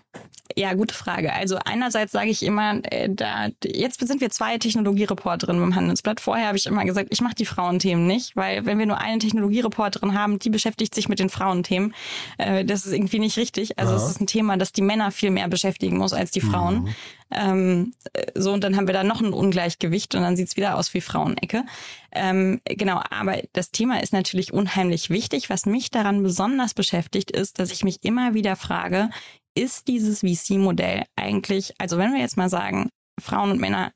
ja, 0.58 0.74
gute 0.74 0.94
Frage. 0.94 1.34
Also 1.34 1.58
einerseits 1.64 2.12
sage 2.12 2.30
ich 2.30 2.44
immer, 2.44 2.80
äh, 2.92 3.10
da, 3.10 3.50
jetzt 3.64 4.06
sind 4.06 4.22
wir 4.22 4.30
zwei 4.30 4.58
Technologiereporterinnen 4.58 5.62
beim 5.62 5.76
Handelsblatt. 5.76 6.20
Vorher 6.20 6.48
habe 6.48 6.58
ich 6.58 6.66
immer 6.66 6.86
gesagt, 6.86 7.10
ich 7.12 7.22
mache 7.22 7.36
die 7.36 7.46
Frauenthemen 7.46 8.06
nicht, 8.06 8.36
weil 8.36 8.66
wenn 8.66 8.80
wir 8.80 8.86
nur 8.86 8.98
eine 8.98 9.20
Technologiereporterin 9.20 10.14
haben, 10.14 10.40
die 10.40 10.50
beschäftigt 10.50 10.94
sich 10.96 11.10
mit 11.10 11.20
den 11.20 11.30
Frauenthemen, 11.30 11.94
äh, 12.38 12.66
das 12.66 12.86
ist 12.86 12.94
irgendwie 12.94 13.20
nicht 13.20 13.38
richtig. 13.38 13.80
Also 13.80 13.96
es 13.96 14.10
ist 14.10 14.22
ein 14.22 14.28
Thema, 14.28 14.58
das 14.58 14.72
die 14.72 14.82
Männer 14.82 15.12
viel 15.12 15.32
mehr 15.32 15.48
beschäftigen 15.48 15.98
muss 15.98 16.14
als 16.14 16.32
die 16.32 16.42
Frauen. 16.42 16.84
Mhm. 16.84 16.96
Ähm, 17.34 17.94
so, 18.36 18.52
und 18.52 18.64
dann 18.64 18.76
haben 18.76 18.88
wir 18.88 18.94
da 18.94 19.04
noch 19.04 19.22
ein 19.22 19.32
Ungleichgewicht 19.32 20.16
und 20.16 20.22
dann 20.22 20.36
sieht's 20.36 20.58
wieder 20.58 20.78
aus 20.78 20.94
wie 20.94 21.02
Frauenecke. 21.02 21.64
Ähm, 22.12 22.60
genau, 22.66 23.02
aber 23.10 23.38
das 23.54 23.72
Thema 23.72 24.04
ist 24.04 24.12
natürlich 24.12 24.52
unheimlich 24.52 25.10
wichtig. 25.10 25.50
Was 25.50 25.66
mich 25.66 25.92
daran 25.92 26.11
besonders 26.20 26.74
beschäftigt, 26.74 27.32
ist, 27.32 27.60
dass 27.60 27.72
ich 27.72 27.84
mich 27.84 28.04
immer 28.04 28.34
wieder 28.34 28.56
frage, 28.56 29.10
ist 29.56 29.88
dieses 29.88 30.20
VC-Modell 30.20 31.04
eigentlich, 31.16 31.74
also 31.78 31.98
wenn 31.98 32.14
wir 32.14 32.22
jetzt 32.22 32.38
mal 32.38 32.50
sagen, 32.50 32.90
Frauen 33.20 33.52
und 33.52 33.60
Männer, 33.60 33.92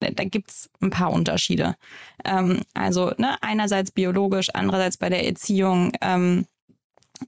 da 0.00 0.24
gibt's 0.24 0.68
ein 0.80 0.90
paar 0.90 1.12
Unterschiede. 1.12 1.76
Ähm, 2.24 2.60
also 2.74 3.12
ne, 3.16 3.36
einerseits 3.42 3.90
biologisch, 3.90 4.50
andererseits 4.52 4.96
bei 4.96 5.08
der 5.08 5.26
Erziehung, 5.26 5.92
ähm, 6.00 6.46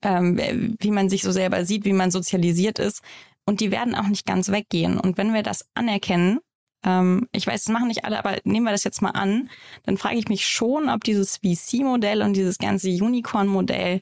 ähm, 0.02 0.76
wie 0.78 0.90
man 0.90 1.08
sich 1.08 1.22
so 1.22 1.32
selber 1.32 1.64
sieht, 1.64 1.84
wie 1.84 1.92
man 1.92 2.10
sozialisiert 2.10 2.78
ist. 2.78 3.02
Und 3.46 3.60
die 3.60 3.70
werden 3.70 3.94
auch 3.94 4.08
nicht 4.08 4.26
ganz 4.26 4.50
weggehen. 4.50 4.98
Und 4.98 5.16
wenn 5.16 5.32
wir 5.32 5.42
das 5.42 5.66
anerkennen, 5.74 6.40
ähm, 6.84 7.28
ich 7.32 7.46
weiß, 7.46 7.64
das 7.64 7.72
machen 7.72 7.88
nicht 7.88 8.04
alle, 8.04 8.18
aber 8.18 8.38
nehmen 8.44 8.66
wir 8.66 8.72
das 8.72 8.84
jetzt 8.84 9.02
mal 9.02 9.10
an, 9.10 9.48
dann 9.84 9.96
frage 9.96 10.16
ich 10.16 10.28
mich 10.28 10.46
schon, 10.46 10.88
ob 10.88 11.04
dieses 11.04 11.38
VC-Modell 11.38 12.22
und 12.22 12.34
dieses 12.34 12.58
ganze 12.58 12.88
Unicorn-Modell 12.88 14.00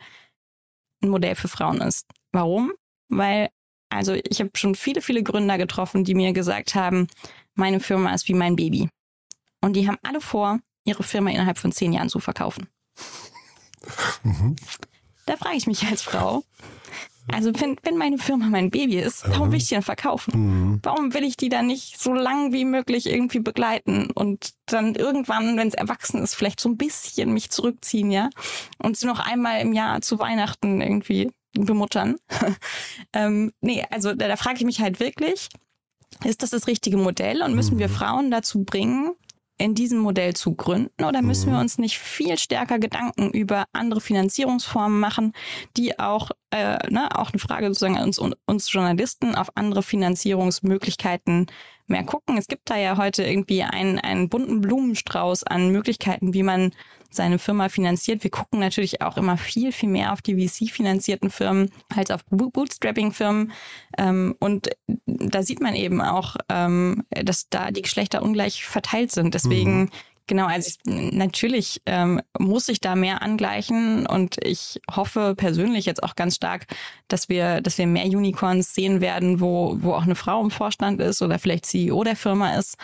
ein 1.04 1.10
Modell 1.10 1.34
für 1.34 1.48
Frauen 1.48 1.80
ist. 1.80 2.06
Warum? 2.32 2.72
Weil, 3.08 3.50
also 3.90 4.14
ich 4.14 4.40
habe 4.40 4.50
schon 4.56 4.74
viele, 4.74 5.00
viele 5.00 5.22
Gründer 5.22 5.58
getroffen, 5.58 6.04
die 6.04 6.14
mir 6.14 6.32
gesagt 6.32 6.74
haben, 6.74 7.06
meine 7.54 7.80
Firma 7.80 8.12
ist 8.14 8.28
wie 8.28 8.34
mein 8.34 8.56
Baby. 8.56 8.88
Und 9.60 9.74
die 9.74 9.86
haben 9.86 9.98
alle 10.02 10.20
vor, 10.20 10.58
ihre 10.84 11.02
Firma 11.02 11.30
innerhalb 11.30 11.58
von 11.58 11.72
zehn 11.72 11.92
Jahren 11.92 12.08
zu 12.08 12.20
verkaufen. 12.20 12.68
Mhm. 14.22 14.56
Da 15.26 15.36
frage 15.36 15.56
ich 15.56 15.66
mich 15.66 15.86
als 15.86 16.02
Frau, 16.02 16.44
also 17.32 17.52
wenn, 17.58 17.76
wenn 17.82 17.96
meine 17.96 18.18
Firma 18.18 18.46
mein 18.46 18.70
Baby 18.70 18.98
ist, 18.98 19.28
warum 19.28 19.50
will 19.50 19.58
ich 19.58 19.68
die 19.68 19.74
dann 19.74 19.82
verkaufen? 19.82 20.32
Mhm. 20.34 20.80
Warum 20.82 21.14
will 21.14 21.24
ich 21.24 21.36
die 21.36 21.48
dann 21.48 21.66
nicht 21.66 22.00
so 22.00 22.12
lang 22.12 22.52
wie 22.52 22.64
möglich 22.64 23.06
irgendwie 23.06 23.40
begleiten 23.40 24.10
und 24.10 24.54
dann 24.66 24.94
irgendwann, 24.94 25.56
wenn 25.56 25.68
es 25.68 25.74
erwachsen 25.74 26.22
ist, 26.22 26.34
vielleicht 26.34 26.60
so 26.60 26.68
ein 26.68 26.76
bisschen 26.76 27.32
mich 27.32 27.50
zurückziehen, 27.50 28.10
ja? 28.10 28.28
Und 28.78 28.96
sie 28.96 29.06
noch 29.06 29.20
einmal 29.20 29.60
im 29.60 29.72
Jahr 29.72 30.02
zu 30.02 30.18
Weihnachten 30.18 30.80
irgendwie 30.80 31.30
bemuttern. 31.54 32.16
ähm, 33.12 33.52
nee, 33.60 33.84
also 33.90 34.14
da, 34.14 34.28
da 34.28 34.36
frage 34.36 34.58
ich 34.58 34.64
mich 34.64 34.80
halt 34.80 35.00
wirklich, 35.00 35.48
ist 36.24 36.42
das 36.42 36.50
das 36.50 36.66
richtige 36.66 36.96
Modell 36.96 37.42
und 37.42 37.54
müssen 37.54 37.78
wir 37.78 37.88
mhm. 37.88 37.92
Frauen 37.92 38.30
dazu 38.30 38.64
bringen, 38.64 39.12
in 39.56 39.74
diesem 39.74 39.98
Modell 40.00 40.34
zu 40.34 40.54
gründen 40.54 41.04
oder 41.04 41.22
müssen 41.22 41.46
wir 41.46 41.54
mhm. 41.54 41.60
uns 41.60 41.78
nicht 41.78 41.98
viel 41.98 42.38
stärker 42.38 42.78
Gedanken 42.78 43.30
über 43.30 43.66
andere 43.72 44.00
Finanzierungsformen 44.00 44.98
machen, 44.98 45.32
die 45.76 45.98
auch, 45.98 46.30
äh, 46.50 46.78
ne, 46.90 47.08
auch 47.16 47.30
eine 47.30 47.38
Frage 47.38 47.66
sozusagen 47.68 48.02
uns, 48.02 48.18
uns 48.18 48.72
Journalisten 48.72 49.34
auf 49.34 49.56
andere 49.56 49.82
Finanzierungsmöglichkeiten 49.82 51.46
mehr 51.86 52.04
gucken. 52.04 52.36
Es 52.36 52.48
gibt 52.48 52.68
da 52.68 52.76
ja 52.76 52.96
heute 52.96 53.24
irgendwie 53.24 53.62
einen, 53.62 53.98
einen 53.98 54.28
bunten 54.28 54.60
Blumenstrauß 54.60 55.44
an 55.44 55.70
Möglichkeiten, 55.70 56.34
wie 56.34 56.42
man 56.42 56.72
seine 57.14 57.38
Firma 57.38 57.68
finanziert. 57.68 58.22
Wir 58.22 58.30
gucken 58.30 58.60
natürlich 58.60 59.02
auch 59.02 59.16
immer 59.16 59.36
viel, 59.36 59.72
viel 59.72 59.88
mehr 59.88 60.12
auf 60.12 60.22
die 60.22 60.34
VC-finanzierten 60.36 61.30
Firmen 61.30 61.70
als 61.94 62.10
auf 62.10 62.24
Bootstrapping-Firmen. 62.30 63.52
Ähm, 63.98 64.34
und 64.40 64.70
da 65.06 65.42
sieht 65.42 65.60
man 65.60 65.74
eben 65.74 66.00
auch, 66.00 66.36
ähm, 66.48 67.04
dass 67.10 67.48
da 67.48 67.70
die 67.70 67.82
Geschlechter 67.82 68.22
ungleich 68.22 68.64
verteilt 68.64 69.12
sind. 69.12 69.34
Deswegen 69.34 69.82
mhm. 69.82 69.90
Genau, 70.26 70.46
also 70.46 70.68
ich, 70.68 70.78
natürlich 71.12 71.82
ähm, 71.84 72.20
muss 72.38 72.70
ich 72.70 72.80
da 72.80 72.94
mehr 72.94 73.20
angleichen 73.20 74.06
und 74.06 74.38
ich 74.42 74.80
hoffe 74.90 75.34
persönlich 75.36 75.84
jetzt 75.84 76.02
auch 76.02 76.16
ganz 76.16 76.36
stark, 76.36 76.66
dass 77.08 77.28
wir, 77.28 77.60
dass 77.60 77.76
wir 77.76 77.86
mehr 77.86 78.06
Unicorns 78.06 78.74
sehen 78.74 79.02
werden, 79.02 79.40
wo, 79.40 79.76
wo 79.80 79.92
auch 79.92 80.04
eine 80.04 80.14
Frau 80.14 80.42
im 80.42 80.50
Vorstand 80.50 81.00
ist 81.02 81.20
oder 81.20 81.38
vielleicht 81.38 81.66
CEO 81.66 82.04
der 82.04 82.16
Firma 82.16 82.56
ist. 82.56 82.78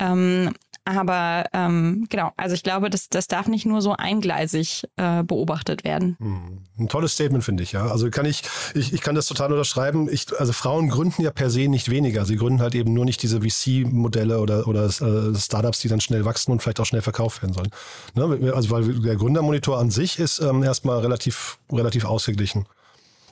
Ähm, 0.00 0.52
aber 0.84 1.44
ähm, 1.52 2.06
genau, 2.08 2.32
also 2.36 2.54
ich 2.54 2.62
glaube, 2.62 2.90
das, 2.90 3.08
das 3.08 3.26
darf 3.26 3.48
nicht 3.48 3.66
nur 3.66 3.82
so 3.82 3.94
eingleisig 3.94 4.84
äh, 4.96 5.22
beobachtet 5.22 5.84
werden. 5.84 6.16
Hm. 6.18 6.64
Ein 6.78 6.88
tolles 6.88 7.12
Statement, 7.12 7.44
finde 7.44 7.62
ich, 7.62 7.72
ja. 7.72 7.86
Also 7.86 8.10
kann 8.10 8.24
ich, 8.24 8.42
ich, 8.74 8.92
ich 8.92 9.00
kann 9.00 9.14
das 9.14 9.26
total 9.26 9.52
unterschreiben. 9.52 10.08
Ich, 10.10 10.26
also 10.38 10.52
Frauen 10.52 10.88
gründen 10.88 11.22
ja 11.22 11.30
per 11.30 11.50
se 11.50 11.68
nicht 11.68 11.90
weniger. 11.90 12.24
Sie 12.24 12.36
gründen 12.36 12.60
halt 12.60 12.74
eben 12.74 12.94
nur 12.94 13.04
nicht 13.04 13.22
diese 13.22 13.42
VC-Modelle 13.42 14.40
oder, 14.40 14.66
oder 14.66 14.86
äh, 14.86 15.34
Startups, 15.36 15.80
die 15.80 15.88
dann 15.88 16.00
schnell 16.00 16.24
wachsen 16.24 16.52
und 16.52 16.62
vielleicht 16.62 16.80
auch 16.80 16.86
schnell 16.86 17.02
verkauft 17.02 17.42
werden 17.42 17.52
sollen. 17.52 17.70
Ne? 18.14 18.52
Also 18.54 18.70
weil 18.70 19.00
der 19.00 19.16
Gründermonitor 19.16 19.78
an 19.78 19.90
sich 19.90 20.18
ist 20.18 20.40
ähm, 20.40 20.62
erstmal 20.62 21.00
relativ, 21.00 21.58
relativ 21.70 22.04
ausgeglichen. 22.04 22.66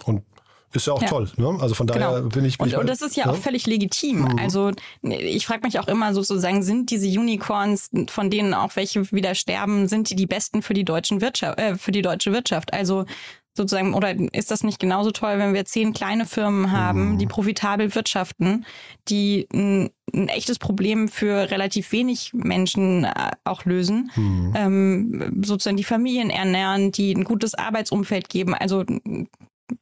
Und 0.04 0.22
ist 0.72 0.86
ja 0.86 0.92
auch 0.92 1.02
ja. 1.02 1.08
toll. 1.08 1.30
Ne? 1.36 1.56
Also 1.60 1.74
von 1.74 1.86
daher 1.86 2.20
genau. 2.20 2.28
bin 2.28 2.44
ich. 2.44 2.60
Und, 2.60 2.74
und 2.74 2.88
das 2.88 3.00
ist 3.00 3.16
ja, 3.16 3.24
ja? 3.24 3.32
auch 3.32 3.36
völlig 3.36 3.66
legitim. 3.66 4.20
Mhm. 4.20 4.38
Also 4.38 4.72
ich 5.02 5.46
frage 5.46 5.62
mich 5.64 5.78
auch 5.78 5.88
immer 5.88 6.12
sozusagen, 6.12 6.62
sind 6.62 6.90
diese 6.90 7.08
Unicorns, 7.08 7.90
von 8.08 8.30
denen 8.30 8.54
auch 8.54 8.76
welche 8.76 9.10
wieder 9.12 9.34
sterben, 9.34 9.88
sind 9.88 10.10
die 10.10 10.16
die 10.16 10.26
besten 10.26 10.62
für 10.62 10.74
die 10.74 10.84
deutschen 10.84 11.20
Wirtschaft, 11.20 11.58
äh, 11.58 11.76
für 11.76 11.92
die 11.92 12.02
deutsche 12.02 12.32
Wirtschaft? 12.32 12.72
Also 12.74 13.06
sozusagen, 13.58 13.92
oder 13.92 14.14
ist 14.32 14.50
das 14.50 14.62
nicht 14.62 14.78
genauso 14.78 15.10
toll, 15.10 15.38
wenn 15.38 15.52
wir 15.52 15.64
zehn 15.64 15.92
kleine 15.92 16.24
Firmen 16.24 16.72
haben, 16.72 17.12
mhm. 17.12 17.18
die 17.18 17.26
profitabel 17.26 17.94
wirtschaften, 17.94 18.64
die 19.08 19.46
ein, 19.52 19.90
ein, 20.14 20.28
echtes 20.28 20.58
Problem 20.58 21.08
für 21.08 21.50
relativ 21.50 21.92
wenig 21.92 22.32
Menschen 22.32 23.04
äh, 23.04 23.32
auch 23.44 23.64
lösen, 23.64 24.10
mhm. 24.16 24.52
ähm, 24.56 25.42
sozusagen 25.44 25.76
die 25.76 25.84
Familien 25.84 26.30
ernähren, 26.30 26.92
die 26.92 27.12
ein 27.12 27.24
gutes 27.24 27.54
Arbeitsumfeld 27.54 28.28
geben. 28.28 28.54
Also 28.54 28.84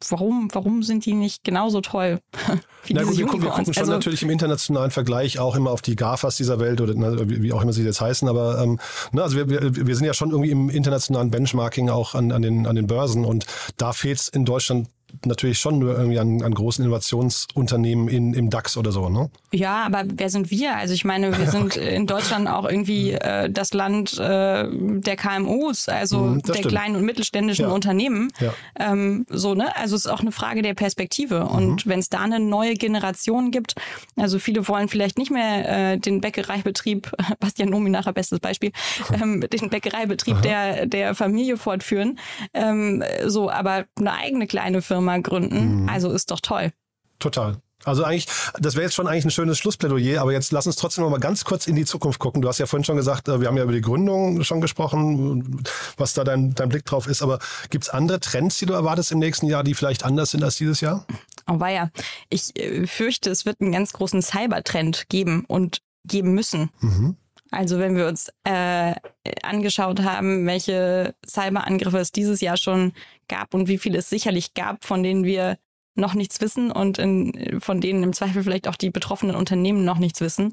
warum, 0.09 0.49
warum 0.53 0.83
sind 0.83 1.07
die 1.07 1.15
nicht 1.15 1.45
genauso 1.45 1.81
toll 1.81 2.21
wie 2.85 2.95
Na 2.95 3.03
gut, 3.03 3.17
wir, 3.17 3.27
gucken, 3.27 3.43
wir 3.43 3.51
gucken 3.51 3.75
schon 3.75 3.83
also, 3.83 3.93
natürlich 3.93 4.23
im 4.23 4.31
internationalen 4.31 4.91
Vergleich 4.91 5.39
auch 5.39 5.55
immer 5.57 5.71
auf 5.71 5.83
die 5.83 5.97
GAFAs 5.97 6.37
dieser 6.37 6.61
Welt 6.61 6.81
oder 6.81 6.95
wie 7.29 7.53
auch 7.53 7.63
immer 7.63 7.73
sie 7.73 7.85
jetzt 7.85 8.01
heißen, 8.01 8.29
aber 8.29 8.63
ähm, 8.63 8.79
ne, 9.13 9.23
also 9.23 9.37
wir, 9.37 9.49
wir, 9.49 9.87
wir 9.87 9.97
sind 9.97 10.05
ja 10.05 10.15
schon 10.15 10.31
irgendwie 10.31 10.51
im 10.51 10.71
internationalen 10.71 11.31
Benchmarking 11.31 11.91
auch 11.91 12.15
an, 12.15 12.33
an, 12.33 12.43
den, 12.43 12.67
an 12.67 12.77
den 12.77 12.87
Börsen 12.87 13.25
und 13.25 13.47
da 13.77 13.93
fehlt 13.93 14.19
es 14.19 14.29
in 14.29 14.45
Deutschland 14.45 14.89
natürlich 15.25 15.59
schon 15.59 15.79
nur 15.79 15.97
irgendwie 15.97 16.19
an, 16.19 16.43
an 16.43 16.53
großen 16.53 16.85
Innovationsunternehmen 16.85 18.09
in, 18.09 18.35
im 18.35 18.51
DAX 18.51 18.77
oder 18.77 18.93
so, 18.93 19.09
ne? 19.09 19.31
Ja, 19.53 19.85
aber 19.85 20.05
wer 20.07 20.29
sind 20.31 20.51
wir? 20.51 20.77
Also 20.77 20.95
ich 20.95 21.05
meine, 21.05 21.37
wir 21.37 21.47
sind 21.51 21.77
okay. 21.77 21.95
in 21.95 22.07
Deutschland 22.07 22.49
auch 22.49 22.69
irgendwie 22.69 23.13
äh, 23.13 23.51
das 23.51 23.73
Land 23.73 24.19
äh, 24.19 24.69
der 24.69 25.17
KMUs, 25.17 25.89
also 25.89 26.19
mm, 26.19 26.43
der 26.43 26.55
stimmt. 26.55 26.69
kleinen 26.69 26.97
und 26.97 27.05
mittelständischen 27.05 27.67
ja. 27.67 27.73
Unternehmen. 27.73 28.33
Ja. 28.41 28.53
Ähm, 28.79 29.27
so, 29.29 29.55
ne? 29.55 29.75
Also 29.77 29.97
es 29.97 30.05
ist 30.05 30.11
auch 30.11 30.21
eine 30.21 30.33
Frage 30.33 30.63
der 30.63 30.75
Perspektive. 30.75 31.41
Mhm. 31.41 31.47
Und 31.47 31.87
wenn 31.87 32.01
es 32.01 32.09
da 32.09 32.21
eine 32.21 32.41
neue 32.41 32.75
Generation 32.75 33.51
gibt, 33.51 33.75
also 34.17 34.39
viele 34.39 34.67
wollen 34.69 34.89
vielleicht 34.89 35.19
nicht 35.19 35.31
mehr 35.31 35.93
äh, 35.93 35.99
den 35.99 36.21
Bäckereibetrieb, 36.21 37.11
Bastian 37.41 37.71
Nomi 37.71 37.91
nachher 37.91 38.13
bestes 38.13 38.41
Beispiel, 38.41 38.73
ähm, 39.13 39.41
den 39.41 39.71
Bäckereibetrieb 39.71 40.43
der, 40.43 40.87
der 40.87 41.15
Familie 41.15 41.57
fortführen. 41.57 42.19
Ähm, 42.55 43.03
so, 43.25 43.51
aber 43.51 43.85
eine 43.99 44.13
eigene 44.13 44.47
kleine 44.47 44.83
Firma 44.83 44.96
gründen. 45.23 45.83
Mhm. 45.83 45.89
Also 45.89 46.11
ist 46.11 46.31
doch 46.31 46.41
toll. 46.41 46.73
Total. 47.19 47.57
Also 47.85 48.05
eigentlich, 48.05 48.27
das 48.59 48.75
wäre 48.75 48.85
jetzt 48.85 48.95
schon 48.95 49.07
eigentlich 49.07 49.27
ein 49.27 49.31
schönes 49.31 49.59
Schlussplädoyer, 49.59 50.21
aber 50.21 50.33
jetzt 50.33 50.51
lass 50.51 50.67
uns 50.67 50.77
trotzdem 50.77 51.05
noch 51.05 51.11
mal 51.11 51.21
ganz 51.21 51.45
kurz 51.45 51.67
in 51.67 51.77
die 51.77 51.85
Zukunft 51.85 52.19
gucken. 52.19 52.43
Du 52.43 52.49
hast 52.49 52.59
ja 52.59 52.67
vorhin 52.67 52.85
schon 52.85 52.97
gesagt, 52.97 53.29
äh, 53.29 53.41
wir 53.41 53.49
haben 53.49 53.57
ja 53.57 53.63
über 53.63 53.73
die 53.73 53.81
Gründung 53.81 54.43
schon 54.45 54.61
gesprochen, 54.61 55.63
was 55.97 56.15
da 56.15 56.25
dein, 56.25 56.55
dein 56.55 56.69
Blick 56.69 56.85
drauf 56.85 57.07
ist, 57.07 57.23
aber 57.23 57.39
gibt 57.71 57.85
es 57.85 57.91
andere 57.91 58.19
Trends, 58.19 58.59
die 58.59 58.67
du 58.67 58.73
erwartest 58.73 59.13
im 59.13 59.19
nächsten 59.19 59.47
Jahr, 59.47 59.63
die 59.63 59.75
vielleicht 59.75 60.05
anders 60.05 60.31
sind 60.31 60.43
als 60.43 60.57
dieses 60.57 60.81
Jahr? 60.81 61.07
Oh 61.47 61.61
weia, 61.61 61.91
ich 62.29 62.59
äh, 62.59 62.87
fürchte, 62.87 63.31
es 63.31 63.47
wird 63.47 63.61
einen 63.61 63.73
ganz 63.73 63.93
großen 63.93 64.23
Cybertrend 64.23 65.09
geben 65.09 65.45
und 65.47 65.83
geben 66.05 66.33
müssen. 66.35 66.71
Mhm. 66.81 67.17
Also 67.51 67.79
wenn 67.79 67.97
wir 67.97 68.09
uns 68.09 68.31
äh, 68.45 68.95
angeschaut 69.43 70.03
haben, 70.03 70.47
welche 70.47 71.15
Cyberangriffe 71.27 71.99
es 71.99 72.11
dieses 72.11 72.41
Jahr 72.41 72.57
schon 72.57 72.93
gab 73.29 73.55
und 73.55 73.69
wie 73.69 73.79
viele 73.79 73.99
es 73.99 74.11
sicherlich 74.11 74.55
gab, 74.55 74.85
von 74.85 75.03
denen 75.03 75.25
wir 75.25 75.59
noch 75.97 76.15
nichts 76.15 76.41
wissen 76.41 76.71
und 76.71 76.99
in, 76.99 77.59
von 77.61 77.81
denen 77.81 78.03
im 78.03 78.13
Zweifel 78.13 78.43
vielleicht 78.43 78.69
auch 78.69 78.77
die 78.77 78.91
betroffenen 78.91 79.35
Unternehmen 79.35 79.85
noch 79.85 79.99
nichts 79.99 80.21
wissen, 80.21 80.53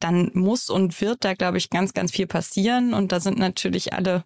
dann 0.00 0.30
muss 0.32 0.70
und 0.70 1.00
wird 1.00 1.24
da, 1.24 1.34
glaube 1.34 1.58
ich, 1.58 1.68
ganz, 1.68 1.92
ganz 1.92 2.10
viel 2.10 2.26
passieren. 2.26 2.94
Und 2.94 3.12
da 3.12 3.20
sind 3.20 3.38
natürlich 3.38 3.92
alle, 3.92 4.24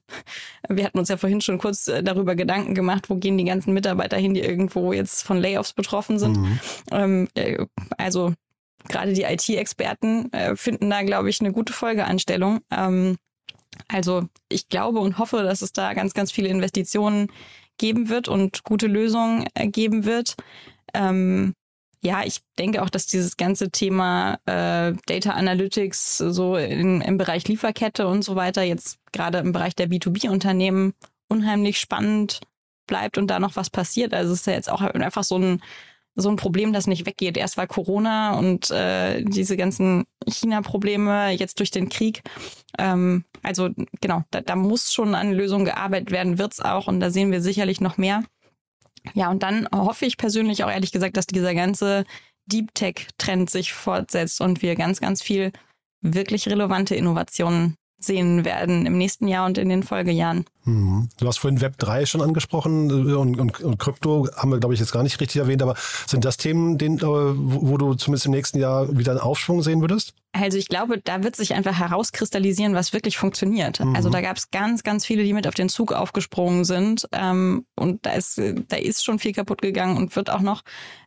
wir 0.68 0.84
hatten 0.84 0.98
uns 0.98 1.08
ja 1.08 1.16
vorhin 1.16 1.40
schon 1.40 1.58
kurz 1.58 1.88
äh, 1.88 2.02
darüber 2.02 2.36
Gedanken 2.36 2.74
gemacht, 2.74 3.10
wo 3.10 3.16
gehen 3.16 3.36
die 3.36 3.44
ganzen 3.44 3.74
Mitarbeiter 3.74 4.16
hin, 4.16 4.34
die 4.34 4.40
irgendwo 4.40 4.92
jetzt 4.92 5.24
von 5.24 5.38
Layoffs 5.38 5.72
betroffen 5.72 6.18
sind. 6.18 6.36
Mhm. 6.36 6.60
Ähm, 6.92 7.28
äh, 7.34 7.66
also 7.98 8.32
gerade 8.88 9.14
die 9.14 9.22
IT-Experten 9.22 10.32
äh, 10.32 10.54
finden 10.54 10.88
da, 10.90 11.02
glaube 11.02 11.28
ich, 11.28 11.40
eine 11.40 11.50
gute 11.50 11.72
Folgeanstellung. 11.72 12.60
Ähm, 12.70 13.16
also 13.88 14.28
ich 14.48 14.68
glaube 14.68 15.00
und 15.00 15.18
hoffe, 15.18 15.42
dass 15.42 15.60
es 15.60 15.72
da 15.72 15.92
ganz, 15.94 16.14
ganz 16.14 16.30
viele 16.30 16.48
Investitionen 16.48 17.28
geben 17.78 18.08
wird 18.08 18.28
und 18.28 18.64
gute 18.64 18.86
Lösungen 18.86 19.46
geben 19.54 20.04
wird. 20.04 20.34
Ähm, 20.94 21.54
ja, 22.02 22.22
ich 22.24 22.40
denke 22.58 22.82
auch, 22.82 22.90
dass 22.90 23.06
dieses 23.06 23.36
ganze 23.36 23.70
Thema 23.70 24.38
äh, 24.46 24.94
Data 25.06 25.30
Analytics 25.32 26.18
so 26.18 26.56
in, 26.56 27.00
im 27.00 27.18
Bereich 27.18 27.48
Lieferkette 27.48 28.06
und 28.06 28.22
so 28.22 28.36
weiter 28.36 28.62
jetzt 28.62 28.98
gerade 29.12 29.38
im 29.38 29.52
Bereich 29.52 29.74
der 29.74 29.88
B2B-Unternehmen 29.88 30.94
unheimlich 31.28 31.80
spannend 31.80 32.40
bleibt 32.86 33.18
und 33.18 33.28
da 33.28 33.40
noch 33.40 33.56
was 33.56 33.70
passiert. 33.70 34.14
Also 34.14 34.32
es 34.32 34.40
ist 34.40 34.46
ja 34.46 34.52
jetzt 34.52 34.70
auch 34.70 34.82
einfach 34.82 35.24
so 35.24 35.38
ein 35.38 35.60
so 36.16 36.30
ein 36.30 36.36
Problem, 36.36 36.72
das 36.72 36.86
nicht 36.86 37.06
weggeht. 37.06 37.36
Erst 37.36 37.56
war 37.56 37.66
Corona 37.66 38.38
und 38.38 38.70
äh, 38.70 39.22
diese 39.22 39.56
ganzen 39.56 40.04
China-Probleme, 40.26 41.30
jetzt 41.30 41.58
durch 41.58 41.70
den 41.70 41.90
Krieg. 41.90 42.22
Ähm, 42.78 43.24
also 43.42 43.68
genau, 44.00 44.24
da, 44.30 44.40
da 44.40 44.56
muss 44.56 44.92
schon 44.92 45.14
an 45.14 45.32
Lösungen 45.32 45.66
gearbeitet 45.66 46.10
werden, 46.10 46.38
wird's 46.38 46.60
auch 46.60 46.88
und 46.88 47.00
da 47.00 47.10
sehen 47.10 47.30
wir 47.30 47.42
sicherlich 47.42 47.80
noch 47.80 47.98
mehr. 47.98 48.24
Ja, 49.14 49.30
und 49.30 49.42
dann 49.42 49.68
hoffe 49.72 50.06
ich 50.06 50.16
persönlich 50.16 50.64
auch 50.64 50.70
ehrlich 50.70 50.90
gesagt, 50.90 51.16
dass 51.16 51.26
dieser 51.26 51.54
ganze 51.54 52.04
Deep 52.46 52.74
Tech-Trend 52.74 53.50
sich 53.50 53.72
fortsetzt 53.72 54.40
und 54.40 54.62
wir 54.62 54.74
ganz, 54.74 55.00
ganz 55.00 55.22
viel 55.22 55.52
wirklich 56.00 56.48
relevante 56.48 56.96
Innovationen 56.96 57.76
sehen 58.06 58.44
werden 58.44 58.86
im 58.86 58.96
nächsten 58.96 59.28
Jahr 59.28 59.46
und 59.46 59.58
in 59.58 59.68
den 59.68 59.82
Folgejahren. 59.82 60.44
Mhm. 60.66 61.08
Du 61.18 61.28
hast 61.28 61.38
vorhin 61.38 61.60
Web 61.60 61.78
3 61.78 62.06
schon 62.06 62.20
angesprochen 62.20 62.90
äh, 62.90 63.14
und, 63.14 63.38
und, 63.38 63.60
und 63.60 63.78
Krypto 63.78 64.28
haben 64.36 64.50
wir, 64.50 64.58
glaube 64.58 64.74
ich, 64.74 64.80
jetzt 64.80 64.92
gar 64.92 65.04
nicht 65.04 65.20
richtig 65.20 65.40
erwähnt, 65.40 65.62
aber 65.62 65.76
sind 66.06 66.24
das 66.24 66.36
Themen, 66.36 66.76
den, 66.76 66.98
äh, 66.98 67.02
wo, 67.02 67.76
du 67.76 67.94
zumindest 67.94 68.26
im 68.26 68.32
nächsten 68.32 68.58
Jahr 68.58 68.96
wieder 68.96 69.12
einen 69.12 69.20
Aufschwung 69.20 69.62
sehen 69.62 69.80
würdest? 69.80 70.14
Also 70.32 70.58
ich 70.58 70.68
glaube, 70.68 70.98
da 70.98 71.22
wird 71.22 71.36
sich 71.36 71.54
einfach 71.54 71.78
herauskristallisieren, 71.78 72.74
was 72.74 72.92
wirklich 72.92 73.16
funktioniert. 73.16 73.80
Mhm. 73.80 73.94
Also 73.94 74.10
da 74.10 74.20
gab 74.20 74.36
es 74.36 74.50
ganz, 74.50 74.82
ganz 74.82 75.06
viele, 75.06 75.22
die 75.22 75.32
mit 75.32 75.46
auf 75.46 75.54
den 75.54 75.68
Zug 75.68 75.92
aufgesprungen 75.92 76.64
sind. 76.64 77.08
Ähm, 77.12 77.64
und 77.76 78.04
da 78.04 78.12
ist, 78.12 78.38
da 78.68 78.76
ist 78.76 79.04
schon 79.04 79.18
viel 79.18 79.32
kaputt 79.32 79.62
gegangen 79.62 79.96
und 79.96 80.14
wird 80.16 80.30
auch 80.30 80.40
noch. 80.40 80.62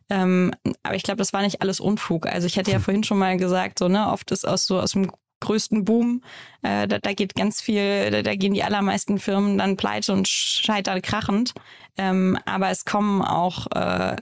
Ähm, 0.08 0.52
aber 0.82 0.96
ich 0.96 1.02
glaube, 1.02 1.18
das 1.18 1.32
war 1.32 1.42
nicht 1.42 1.60
alles 1.62 1.80
Unfug. 1.80 2.26
Also 2.26 2.46
ich 2.46 2.58
hatte 2.58 2.72
ja 2.72 2.80
vorhin 2.80 3.04
schon 3.04 3.18
mal 3.18 3.36
gesagt, 3.36 3.78
so, 3.78 3.88
ne, 3.88 4.10
oft 4.10 4.30
ist 4.30 4.48
aus 4.48 4.66
so 4.66 4.80
aus 4.80 4.92
dem 4.92 5.10
größten 5.40 5.84
Boom. 5.84 6.22
Äh, 6.62 6.86
da, 6.86 6.98
da 6.98 7.12
geht 7.12 7.34
ganz 7.34 7.60
viel, 7.60 8.10
da, 8.10 8.22
da, 8.22 8.34
gehen 8.34 8.54
die 8.54 8.62
allermeisten 8.62 9.18
Firmen 9.18 9.58
dann 9.58 9.76
pleite 9.76 10.12
und 10.12 10.28
scheitern 10.28 11.02
krachend. 11.02 11.54
Ähm, 11.98 12.38
aber 12.44 12.70
es 12.70 12.84
kommen 12.84 13.22
auch 13.22 13.66
äh, 13.74 14.16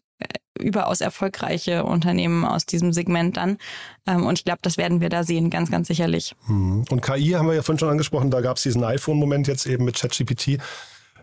überaus 0.58 1.00
erfolgreiche 1.00 1.84
Unternehmen 1.84 2.44
aus 2.44 2.66
diesem 2.66 2.92
Segment 2.92 3.36
dann. 3.36 3.58
Ähm, 4.06 4.26
und 4.26 4.38
ich 4.38 4.44
glaube, 4.44 4.60
das 4.62 4.76
werden 4.76 5.00
wir 5.00 5.08
da 5.08 5.24
sehen, 5.24 5.50
ganz, 5.50 5.70
ganz 5.70 5.88
sicherlich. 5.88 6.34
Hm. 6.46 6.84
Und 6.90 7.00
KI 7.02 7.30
haben 7.30 7.48
wir 7.48 7.54
ja 7.54 7.62
vorhin 7.62 7.78
schon 7.78 7.90
angesprochen, 7.90 8.30
da 8.30 8.40
gab 8.40 8.56
es 8.56 8.62
diesen 8.62 8.84
iPhone-Moment 8.84 9.46
jetzt 9.46 9.66
eben 9.66 9.84
mit 9.84 9.96
ChatGPT. 9.96 10.58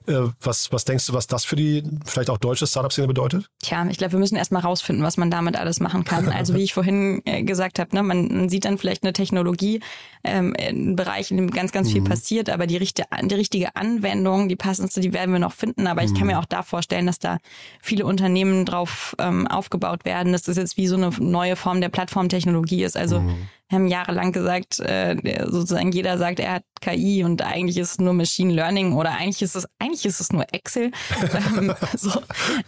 Äh, 0.08 0.30
was, 0.41 0.72
was 0.72 0.86
denkst 0.86 1.08
du, 1.08 1.14
was 1.14 1.28
das 1.28 1.45
für 1.45 1.56
die 1.56 1.84
vielleicht 2.06 2.30
auch 2.30 2.38
deutsche 2.38 2.68
Startup-Szene 2.68 3.08
bedeutet? 3.08 3.49
Tja, 3.62 3.86
ich 3.89 3.97
glaube, 3.97 4.14
wir 4.14 4.20
müssen 4.20 4.36
erstmal 4.36 4.62
rausfinden, 4.62 5.03
was 5.03 5.18
man 5.18 5.32
damit 5.32 5.56
alles 5.58 5.80
machen 5.80 6.03
kann. 6.03 6.26
Also 6.36 6.53
wie 6.56 6.64
ich 6.64 6.74
vorhin 6.74 7.22
äh, 7.26 7.43
gesagt 7.43 7.80
habe, 7.80 7.95
ne, 7.95 8.03
man, 8.03 8.28
man 8.28 8.49
sieht 8.49 8.66
dann 8.66 8.78
vielleicht 8.78 9.03
eine 9.03 9.14
Technologie, 9.14 9.80
ähm, 10.24 10.53
ein 10.60 10.95
Bereich, 10.95 11.32
in 11.32 11.38
dem 11.38 11.49
ganz, 11.49 11.72
ganz 11.72 11.91
viel 11.91 12.01
mhm. 12.01 12.06
passiert, 12.06 12.49
aber 12.49 12.68
die, 12.68 12.76
richtige, 12.76 13.08
die 13.24 13.36
richtige 13.36 13.76
Anwendung, 13.76 14.49
die 14.49 14.58
passendste, 14.58 14.99
die 14.99 15.14
werden 15.14 15.32
wir 15.32 15.39
noch 15.39 15.53
finden. 15.53 15.88
Aber 15.88 16.03
ich 16.03 16.14
kann 16.14 16.24
mhm. 16.24 16.28
mir 16.28 16.39
auch 16.39 16.45
da 16.45 16.62
vorstellen, 16.62 17.06
dass 17.06 17.20
da 17.20 17.38
viele 17.82 18.06
Unternehmen 18.06 18.66
drauf 18.66 19.16
ähm, 19.18 19.47
aufgebaut 19.47 20.03
werden, 20.03 20.34
dass 20.34 20.41
das 20.41 20.58
jetzt 20.58 20.76
wie 20.76 20.88
so 20.88 20.97
eine 20.97 21.10
neue 21.20 21.56
Form 21.56 21.80
der 21.80 21.89
Plattformtechnologie 21.89 22.84
ist. 22.84 22.97
Also 22.97 23.22
mhm 23.22 23.47
haben 23.72 23.88
jahrelang 23.88 24.32
gesagt, 24.32 24.80
äh, 24.80 25.16
sozusagen 25.47 25.91
jeder 25.91 26.18
sagt, 26.18 26.39
er 26.39 26.53
hat 26.53 26.63
KI 26.82 27.24
und 27.24 27.41
eigentlich 27.41 27.78
ist 27.78 27.91
es 27.91 27.99
nur 27.99 28.13
Machine 28.13 28.53
Learning 28.53 28.93
oder 28.93 29.11
eigentlich 29.11 29.41
ist 29.41 29.55
es 29.55 29.66
eigentlich 29.80 30.05
ist 30.05 30.20
es 30.20 30.32
nur 30.32 30.45
Excel. 30.53 30.91
ähm, 31.57 31.74
so, 31.97 32.11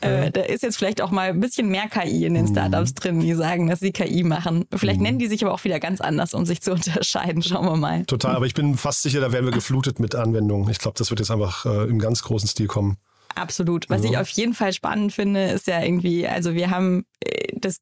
äh, 0.02 0.32
da 0.32 0.42
ist 0.42 0.64
jetzt 0.64 0.78
vielleicht 0.78 1.02
auch 1.02 1.12
mal 1.12 1.30
ein 1.30 1.40
bisschen 1.40 1.70
mehr 1.70 1.88
KI 1.88 2.26
in 2.26 2.34
den 2.34 2.46
mhm. 2.46 2.52
Startups 2.52 2.96
drin, 2.96 3.20
die 3.20 3.34
sagen, 3.36 3.68
dass 3.68 3.80
sie 3.80 3.92
KI 3.92 4.24
machen. 4.24 4.66
Vielleicht 4.76 4.98
mhm. 4.98 5.04
nennen 5.04 5.20
die 5.20 5.28
sich 5.28 5.44
aber 5.46 5.54
auch 5.54 5.64
wieder 5.64 5.80
ganz 5.80 6.02
anders, 6.02 6.34
um 6.34 6.46
sich 6.46 6.62
zu 6.62 6.72
unterscheiden. 6.74 7.44
Schauen 7.44 7.66
wir 7.66 7.78
mal. 7.78 8.06
Total, 8.06 8.36
aber 8.36 8.46
ich 8.46 8.56
bin 8.56 8.76
fast 8.76 9.04
sicher, 9.04 9.22
da 9.22 9.32
werden 9.32 9.46
wir 9.46 9.54
geflutet 9.54 10.00
mit 10.00 10.16
Anwendungen. 10.16 10.70
Ich 10.70 10.80
glaube, 10.80 10.98
das 10.98 11.12
wird 11.12 11.20
jetzt 11.20 11.32
einfach 11.32 11.66
äh, 11.66 11.84
im 11.84 12.00
ganz 12.00 12.24
großen 12.24 12.50
Stil 12.50 12.68
kommen. 12.68 12.98
Absolut. 13.36 13.88
Was 13.90 14.04
ja. 14.04 14.10
ich 14.10 14.18
auf 14.18 14.30
jeden 14.30 14.56
Fall 14.56 14.74
spannend 14.74 15.14
finde, 15.14 15.52
ist 15.52 15.68
ja 15.68 15.84
irgendwie, 15.84 16.28
also 16.28 16.56
wir 16.56 16.72
haben 16.72 17.06
äh, 17.20 17.54
das 17.60 17.78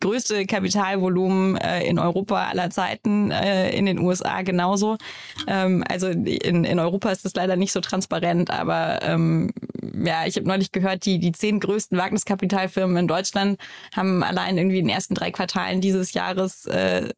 größte 0.00 0.46
Kapitalvolumen 0.46 1.56
äh, 1.56 1.84
in 1.84 1.98
Europa 1.98 2.46
aller 2.46 2.70
Zeiten, 2.70 3.30
äh, 3.30 3.70
in 3.76 3.86
den 3.86 3.98
USA 3.98 4.42
genauso. 4.42 4.96
Ähm, 5.46 5.84
also 5.88 6.08
in, 6.08 6.64
in 6.64 6.78
Europa 6.78 7.10
ist 7.10 7.24
das 7.24 7.34
leider 7.34 7.56
nicht 7.56 7.72
so 7.72 7.80
transparent, 7.80 8.50
aber 8.50 9.00
ähm, 9.02 9.50
ja, 10.04 10.26
ich 10.26 10.36
habe 10.36 10.46
neulich 10.46 10.72
gehört, 10.72 11.04
die, 11.04 11.18
die 11.18 11.32
zehn 11.32 11.60
größten 11.60 11.98
Wagniskapitalfirmen 11.98 12.96
in 12.96 13.08
Deutschland 13.08 13.58
haben 13.94 14.22
allein 14.22 14.56
irgendwie 14.56 14.78
in 14.78 14.86
den 14.86 14.94
ersten 14.94 15.14
drei 15.14 15.30
Quartalen 15.30 15.80
dieses 15.80 16.12
Jahres 16.12 16.66
äh, 16.66 17.10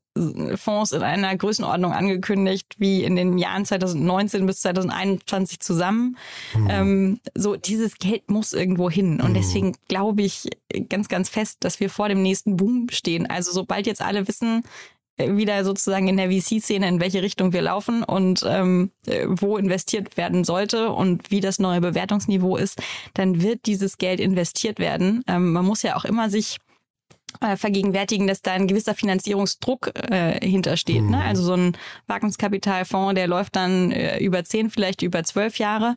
Fonds 0.57 0.93
in 0.93 1.03
einer 1.03 1.37
Größenordnung 1.37 1.93
angekündigt, 1.93 2.75
wie 2.79 3.05
in 3.05 3.17
den 3.17 3.39
Jahren 3.39 3.65
2019 3.65 4.47
bis 4.47 4.61
2021 4.61 5.61
zusammen. 5.61 6.17
Mhm. 6.55 6.69
Ähm, 6.71 7.21
so, 7.35 7.57
dieses 7.57 7.99
Geld 7.99 8.31
muss 8.31 8.53
irgendwo 8.53 8.91
hin. 8.91 9.21
Und 9.21 9.31
mhm. 9.31 9.35
deswegen 9.35 9.77
glaube 9.89 10.23
ich 10.23 10.49
ganz, 10.89 11.09
ganz 11.09 11.29
fest, 11.29 11.59
dass 11.61 11.81
wir 11.81 11.91
vor 11.91 12.09
dem 12.09 12.23
nächsten 12.23 12.57
Boom 12.57 12.89
stehen. 12.91 13.27
Also 13.27 13.53
sobald 13.53 13.87
jetzt 13.87 14.03
alle 14.03 14.29
wissen, 14.29 14.65
äh, 15.19 15.37
wieder 15.37 15.65
sozusagen 15.65 16.09
in 16.09 16.17
der 16.17 16.31
VC-Szene, 16.31 16.89
in 16.89 17.01
welche 17.01 17.23
Richtung 17.23 17.53
wir 17.53 17.63
laufen 17.63 18.03
und 18.03 18.45
ähm, 18.47 18.91
äh, 19.07 19.27
wo 19.29 19.57
investiert 19.59 20.17
werden 20.17 20.45
sollte 20.45 20.91
und 20.91 21.31
wie 21.31 21.41
das 21.41 21.59
neue 21.59 21.81
Bewertungsniveau 21.81 22.57
ist, 22.57 22.81
dann 23.15 23.43
wird 23.43 23.67
dieses 23.67 23.99
Geld 23.99 24.21
investiert 24.21 24.79
werden. 24.79 25.23
Ähm, 25.27 25.53
man 25.53 25.65
muss 25.65 25.83
ja 25.83 25.97
auch 25.97 26.05
immer 26.05 26.31
sich 26.31 26.59
äh, 27.41 27.57
vergegenwärtigen, 27.57 28.27
dass 28.27 28.43
da 28.43 28.53
ein 28.53 28.67
gewisser 28.67 28.95
Finanzierungsdruck 28.95 29.93
äh, 30.11 30.45
hintersteht. 30.45 31.03
Mhm. 31.03 31.11
Ne? 31.11 31.21
Also 31.23 31.43
so 31.43 31.55
ein 31.55 31.77
Wagniskapitalfonds, 32.07 33.15
der 33.15 33.29
läuft 33.29 33.57
dann 33.57 33.93
äh, 33.93 34.19
über 34.19 34.45
zehn, 34.45 34.71
vielleicht 34.71 35.03
über 35.03 35.23
zwölf 35.25 35.59
Jahre. 35.59 35.97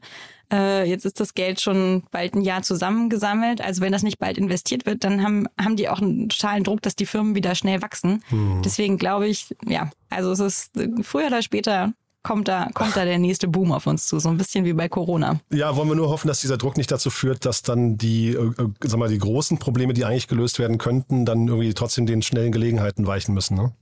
Äh, 0.52 0.90
jetzt 0.90 1.06
ist 1.06 1.20
das 1.20 1.34
Geld 1.34 1.62
schon 1.62 2.04
bald 2.12 2.36
ein 2.36 2.42
Jahr 2.42 2.62
zusammengesammelt. 2.62 3.62
Also 3.62 3.82
wenn 3.82 3.92
das 3.92 4.04
nicht 4.04 4.20
bald 4.20 4.38
investiert 4.38 4.86
wird, 4.86 5.04
dann 5.04 5.24
haben, 5.24 5.48
haben 5.60 5.78
die 5.78 5.88
auch 5.88 6.02
einen 6.02 6.30
totalen 6.30 6.64
Druck, 6.64 6.82
dass 6.82 6.96
die 6.96 7.06
Firmen 7.06 7.36
wieder 7.36 7.56
schnell 7.56 7.82
wachsen. 7.82 8.24
Mhm. 8.30 8.62
Deswegen 8.64 8.98
glaube 8.98 9.28
ich, 9.28 9.56
ja, 9.66 9.90
also 10.10 10.32
es 10.32 10.40
ist 10.40 10.72
früher 11.04 11.28
oder 11.28 11.42
später 11.42 11.94
kommt 12.24 12.48
da, 12.48 12.70
kommt 12.74 12.96
da 12.96 13.06
der 13.06 13.20
nächste 13.20 13.48
Boom 13.48 13.72
auf 13.72 13.88
uns 13.88 14.08
zu, 14.08 14.20
so 14.20 14.30
ein 14.30 14.38
bisschen 14.38 14.66
wie 14.66 14.74
bei 14.74 14.90
Corona. 14.90 15.40
Ja, 15.52 15.76
wollen 15.76 15.90
wir 15.90 15.96
nur 15.96 16.10
hoffen, 16.10 16.28
dass 16.28 16.42
dieser 16.42 16.58
Druck 16.58 16.78
nicht 16.78 16.92
dazu 16.92 17.10
führt, 17.10 17.46
dass 17.46 17.64
dann 17.64 17.98
die, 17.98 18.30
äh, 18.30 18.62
äh 18.62 18.70
sag 18.82 19.00
mal, 19.00 19.10
die 19.10 19.18
großen 19.18 19.58
Probleme, 19.60 19.94
die 19.94 20.06
eigentlich 20.06 20.28
gelöst 20.28 20.60
werden 20.60 20.78
könnten, 20.78 21.26
dann 21.26 21.48
irgendwie 21.48 21.74
trotzdem 21.74 22.06
den 22.06 22.22
schnellen 22.22 22.52
Gelegenheiten 22.52 23.08
weichen 23.08 23.34
müssen. 23.34 23.56
Ne? 23.56 23.74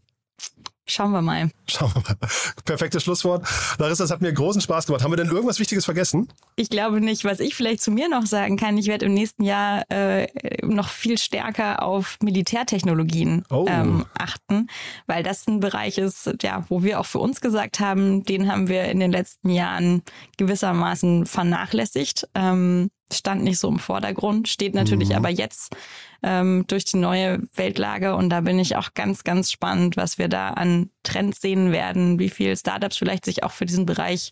Schauen 0.89 1.11
wir 1.11 1.21
mal. 1.21 1.51
Schauen 1.67 1.93
wir 1.93 2.01
mal. 2.01 2.17
Perfektes 2.65 3.03
Schlusswort. 3.03 3.47
Larissa, 3.77 4.03
es 4.03 4.11
hat 4.11 4.21
mir 4.21 4.33
großen 4.33 4.59
Spaß 4.59 4.87
gemacht. 4.87 5.03
Haben 5.03 5.11
wir 5.11 5.17
denn 5.17 5.29
irgendwas 5.29 5.59
Wichtiges 5.59 5.85
vergessen? 5.85 6.27
Ich 6.55 6.69
glaube 6.69 6.99
nicht. 6.99 7.23
Was 7.25 7.39
ich 7.39 7.55
vielleicht 7.55 7.81
zu 7.81 7.91
mir 7.91 8.09
noch 8.09 8.25
sagen 8.25 8.57
kann, 8.57 8.75
ich 8.77 8.87
werde 8.87 9.05
im 9.05 9.13
nächsten 9.13 9.43
Jahr 9.43 9.83
äh, 9.91 10.27
noch 10.65 10.89
viel 10.89 11.19
stärker 11.19 11.83
auf 11.83 12.17
Militärtechnologien 12.23 13.45
oh. 13.51 13.67
ähm, 13.69 14.05
achten, 14.17 14.67
weil 15.05 15.21
das 15.21 15.47
ein 15.47 15.59
Bereich 15.59 15.99
ist, 15.99 16.33
ja, 16.41 16.65
wo 16.69 16.81
wir 16.81 16.99
auch 16.99 17.05
für 17.05 17.19
uns 17.19 17.39
gesagt 17.39 17.79
haben, 17.79 18.23
den 18.23 18.51
haben 18.51 18.67
wir 18.67 18.85
in 18.85 18.99
den 18.99 19.11
letzten 19.11 19.49
Jahren 19.51 20.01
gewissermaßen 20.37 21.27
vernachlässigt. 21.27 22.27
Ähm, 22.33 22.89
stand 23.13 23.43
nicht 23.43 23.59
so 23.59 23.69
im 23.69 23.79
Vordergrund, 23.79 24.47
steht 24.47 24.73
natürlich 24.73 25.09
mhm. 25.09 25.15
aber 25.15 25.29
jetzt 25.29 25.75
ähm, 26.23 26.65
durch 26.67 26.85
die 26.85 26.97
neue 26.97 27.39
Weltlage 27.55 28.15
und 28.15 28.29
da 28.29 28.41
bin 28.41 28.59
ich 28.59 28.75
auch 28.75 28.93
ganz, 28.93 29.23
ganz 29.23 29.51
spannend, 29.51 29.97
was 29.97 30.17
wir 30.17 30.27
da 30.27 30.49
an 30.49 30.89
Trends 31.03 31.41
sehen 31.41 31.71
werden, 31.71 32.19
wie 32.19 32.29
viel 32.29 32.55
Startups 32.57 32.97
vielleicht 32.97 33.25
sich 33.25 33.43
auch 33.43 33.51
für 33.51 33.65
diesen 33.65 33.85
Bereich 33.85 34.31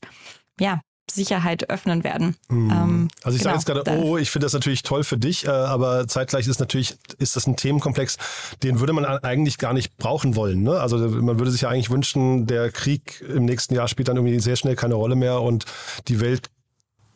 ja, 0.59 0.81
Sicherheit 1.09 1.69
öffnen 1.69 2.03
werden. 2.03 2.35
Mhm. 2.49 2.69
Ähm, 2.69 3.07
also 3.23 3.35
ich 3.35 3.43
genau, 3.43 3.57
sage 3.57 3.79
jetzt 3.79 3.85
gerade, 3.85 4.03
oh, 4.03 4.17
ich 4.17 4.29
finde 4.29 4.45
das 4.45 4.53
natürlich 4.53 4.83
toll 4.83 5.03
für 5.03 5.17
dich, 5.17 5.45
äh, 5.45 5.49
aber 5.49 6.07
zeitgleich 6.07 6.47
ist 6.47 6.59
natürlich, 6.59 6.95
ist 7.17 7.35
das 7.35 7.47
ein 7.47 7.55
Themenkomplex, 7.55 8.17
den 8.63 8.79
würde 8.79 8.93
man 8.93 9.05
eigentlich 9.05 9.57
gar 9.57 9.73
nicht 9.73 9.97
brauchen 9.97 10.35
wollen. 10.35 10.63
Ne? 10.63 10.79
Also 10.79 10.97
man 10.97 11.39
würde 11.39 11.51
sich 11.51 11.61
ja 11.61 11.69
eigentlich 11.69 11.89
wünschen, 11.89 12.45
der 12.45 12.71
Krieg 12.71 13.23
im 13.27 13.45
nächsten 13.45 13.73
Jahr 13.73 13.87
spielt 13.87 14.09
dann 14.09 14.17
irgendwie 14.17 14.39
sehr 14.39 14.57
schnell 14.57 14.75
keine 14.75 14.95
Rolle 14.95 15.15
mehr 15.15 15.41
und 15.41 15.65
die 16.07 16.19
Welt 16.19 16.49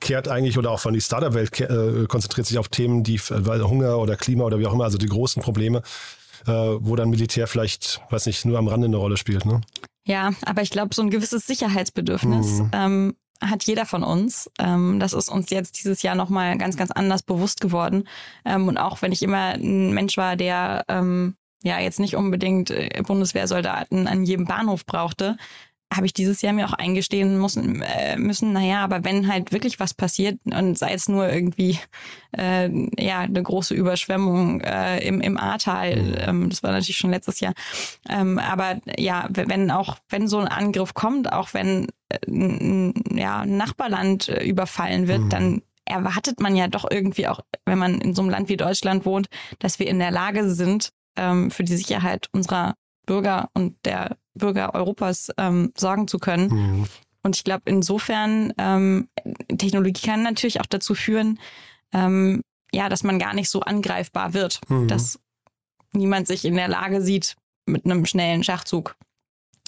kehrt 0.02 0.28
eigentlich 0.28 0.58
oder 0.58 0.72
auch 0.72 0.80
von 0.80 0.94
die 0.94 1.02
Startup-Welt 1.02 1.58
äh, 1.62 2.06
konzentriert 2.08 2.48
sich 2.48 2.58
auf 2.58 2.68
Themen, 2.68 3.04
die 3.04 3.22
weil 3.30 3.64
Hunger 3.64 3.98
oder 4.00 4.18
Klima 4.18 4.44
oder 4.44 4.60
wie 4.60 4.68
auch 4.68 4.74
immer, 4.74 4.84
also 4.84 4.98
die 4.98 5.08
großen 5.08 5.42
Probleme, 5.42 5.82
äh, 6.48 6.52
wo 6.52 6.96
dann 6.96 7.10
Militär 7.10 7.48
vielleicht, 7.48 8.02
weiß 8.10 8.26
nicht, 8.26 8.44
nur 8.46 8.58
am 8.58 8.68
Rande 8.68 8.88
eine 8.88 8.98
Rolle 8.98 9.18
spielt. 9.18 9.46
Ne? 9.46 9.62
Ja, 10.06 10.32
aber 10.46 10.62
ich 10.62 10.72
glaube, 10.72 10.94
so 10.94 11.02
ein 11.02 11.10
gewisses 11.10 11.46
Sicherheitsbedürfnis 11.46 12.60
mhm. 12.60 12.72
ähm, 12.74 13.16
hat 13.42 13.64
jeder 13.64 13.86
von 13.86 14.04
uns. 14.04 14.50
Ähm, 14.60 15.00
das 15.00 15.14
ist 15.14 15.30
uns 15.30 15.50
jetzt 15.50 15.80
dieses 15.80 16.02
Jahr 16.02 16.16
nochmal 16.16 16.58
ganz, 16.58 16.78
ganz 16.78 16.92
anders 16.92 17.24
bewusst 17.24 17.62
geworden. 17.62 18.08
Ähm, 18.46 18.68
und 18.68 18.78
auch 18.78 19.02
wenn 19.02 19.12
ich 19.12 19.24
immer 19.24 19.54
ein 19.54 19.94
Mensch 19.94 20.18
war, 20.18 20.36
der 20.36 20.84
ähm, 20.88 21.36
ja 21.64 21.80
jetzt 21.80 22.00
nicht 22.00 22.16
unbedingt 22.16 22.72
äh, 22.72 23.02
Bundeswehrsoldaten 23.06 24.08
an 24.08 24.24
jedem 24.24 24.46
Bahnhof 24.46 24.86
brauchte, 24.86 25.38
habe 25.94 26.06
ich 26.06 26.14
dieses 26.14 26.42
Jahr 26.42 26.54
mir 26.54 26.68
auch 26.68 26.74
eingestehen 26.74 27.38
müssen, 27.40 27.82
äh, 27.82 28.18
müssen, 28.18 28.54
naja, 28.54 28.84
aber 28.84 29.04
wenn 29.04 29.28
halt 29.28 29.52
wirklich 29.52 29.80
was 29.80 29.94
passiert 29.94 30.40
und 30.46 30.78
sei 30.78 30.94
es 30.94 31.10
nur 31.10 31.30
irgendwie 31.32 31.78
äh, 32.38 32.70
ja 32.98 33.20
eine 33.20 33.44
große 33.44 33.74
Überschwemmung 33.74 34.62
äh, 34.62 35.00
im, 35.06 35.20
im 35.22 35.38
Ahrtal, 35.38 36.02
mhm. 36.02 36.16
ähm, 36.20 36.50
das 36.50 36.64
war 36.64 36.72
natürlich 36.72 36.98
schon 36.98 37.12
letztes 37.12 37.42
Jahr, 37.42 37.54
ähm, 38.10 38.40
aber 38.40 38.80
ja, 38.98 39.28
wenn 39.30 39.70
auch, 39.70 39.98
wenn 40.10 40.28
so 40.28 40.40
ein 40.40 40.48
Angriff 40.48 40.94
kommt, 40.94 41.32
auch 41.32 41.54
wenn 41.54 41.88
äh, 42.10 42.94
ja, 43.14 43.42
ein 43.42 43.58
Nachbarland 43.58 44.30
äh, 44.30 44.44
überfallen 44.44 45.08
wird, 45.08 45.22
mhm. 45.22 45.30
dann 45.30 45.62
erwartet 45.86 46.40
man 46.40 46.56
ja 46.56 46.68
doch 46.68 46.90
irgendwie 46.90 47.28
auch, 47.28 47.42
wenn 47.66 47.78
man 47.78 48.00
in 48.00 48.16
so 48.16 48.22
einem 48.22 48.32
Land 48.32 48.50
wie 48.50 48.58
Deutschland 48.58 49.06
wohnt, 49.06 49.28
dass 49.60 49.80
wir 49.80 49.88
in 49.88 50.00
der 50.00 50.12
Lage 50.12 50.50
sind, 50.50 50.92
ähm, 51.18 51.52
für 51.52 51.64
die 51.64 51.76
Sicherheit 51.76 52.28
unserer 52.32 52.76
Bürger 53.06 53.50
und 53.54 53.76
der 53.86 54.18
Bürger 54.34 54.74
Europas 54.74 55.30
ähm, 55.38 55.72
sorgen 55.78 56.08
zu 56.08 56.20
können. 56.20 56.50
Mhm. 56.50 56.88
Und 57.24 57.36
ich 57.36 57.44
glaube, 57.44 57.64
insofern, 57.66 58.54
ähm, 58.58 59.10
Technologie 59.58 60.08
kann 60.08 60.24
natürlich 60.24 60.60
auch 60.60 60.66
dazu 60.66 60.96
führen, 60.96 61.40
ähm, 61.94 62.42
ja, 62.74 62.90
dass 62.90 63.04
man 63.04 63.20
gar 63.20 63.34
nicht 63.34 63.50
so 63.50 63.62
angreifbar 63.62 64.34
wird, 64.34 64.62
mhm. 64.70 64.88
dass 64.88 65.20
niemand 65.94 66.28
sich 66.28 66.46
in 66.46 66.56
der 66.56 66.68
Lage 66.68 67.02
sieht, 67.02 67.36
mit 67.66 67.86
einem 67.86 68.06
schnellen 68.06 68.44
Schachzug 68.44 68.96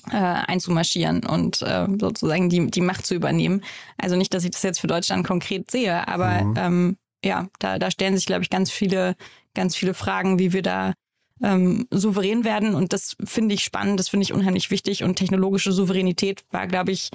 äh, 0.10 0.16
einzumarschieren 0.16 1.26
und 1.26 1.62
äh, 1.62 1.88
sozusagen 2.00 2.50
die, 2.50 2.70
die 2.72 2.82
Macht 2.82 3.06
zu 3.06 3.14
übernehmen. 3.14 3.64
Also 3.98 4.16
nicht, 4.16 4.34
dass 4.34 4.44
ich 4.44 4.52
das 4.52 4.64
jetzt 4.64 4.80
für 4.80 4.88
Deutschland 4.88 5.26
konkret 5.26 5.70
sehe, 5.70 6.08
aber 6.08 6.44
mhm. 6.44 6.54
ähm, 6.58 6.98
ja, 7.24 7.48
da, 7.60 7.80
da 7.80 7.92
stellen 7.92 8.16
sich, 8.16 8.26
glaube 8.26 8.44
ich, 8.44 8.50
ganz 8.50 8.72
viele, 8.72 9.16
ganz 9.54 9.76
viele 9.76 9.94
Fragen, 9.94 10.40
wie 10.40 10.54
wir 10.54 10.62
da 10.62 10.94
ähm, 11.42 11.88
souverän 11.92 12.44
werden. 12.44 12.76
Und 12.76 12.94
das 12.94 13.16
finde 13.24 13.56
ich 13.56 13.64
spannend, 13.64 14.00
das 14.00 14.10
finde 14.10 14.24
ich 14.24 14.34
unheimlich 14.34 14.72
wichtig. 14.72 15.04
Und 15.04 15.16
technologische 15.16 15.72
Souveränität 15.72 16.44
war, 16.52 16.68
glaube 16.68 16.92
ich, 16.92 17.10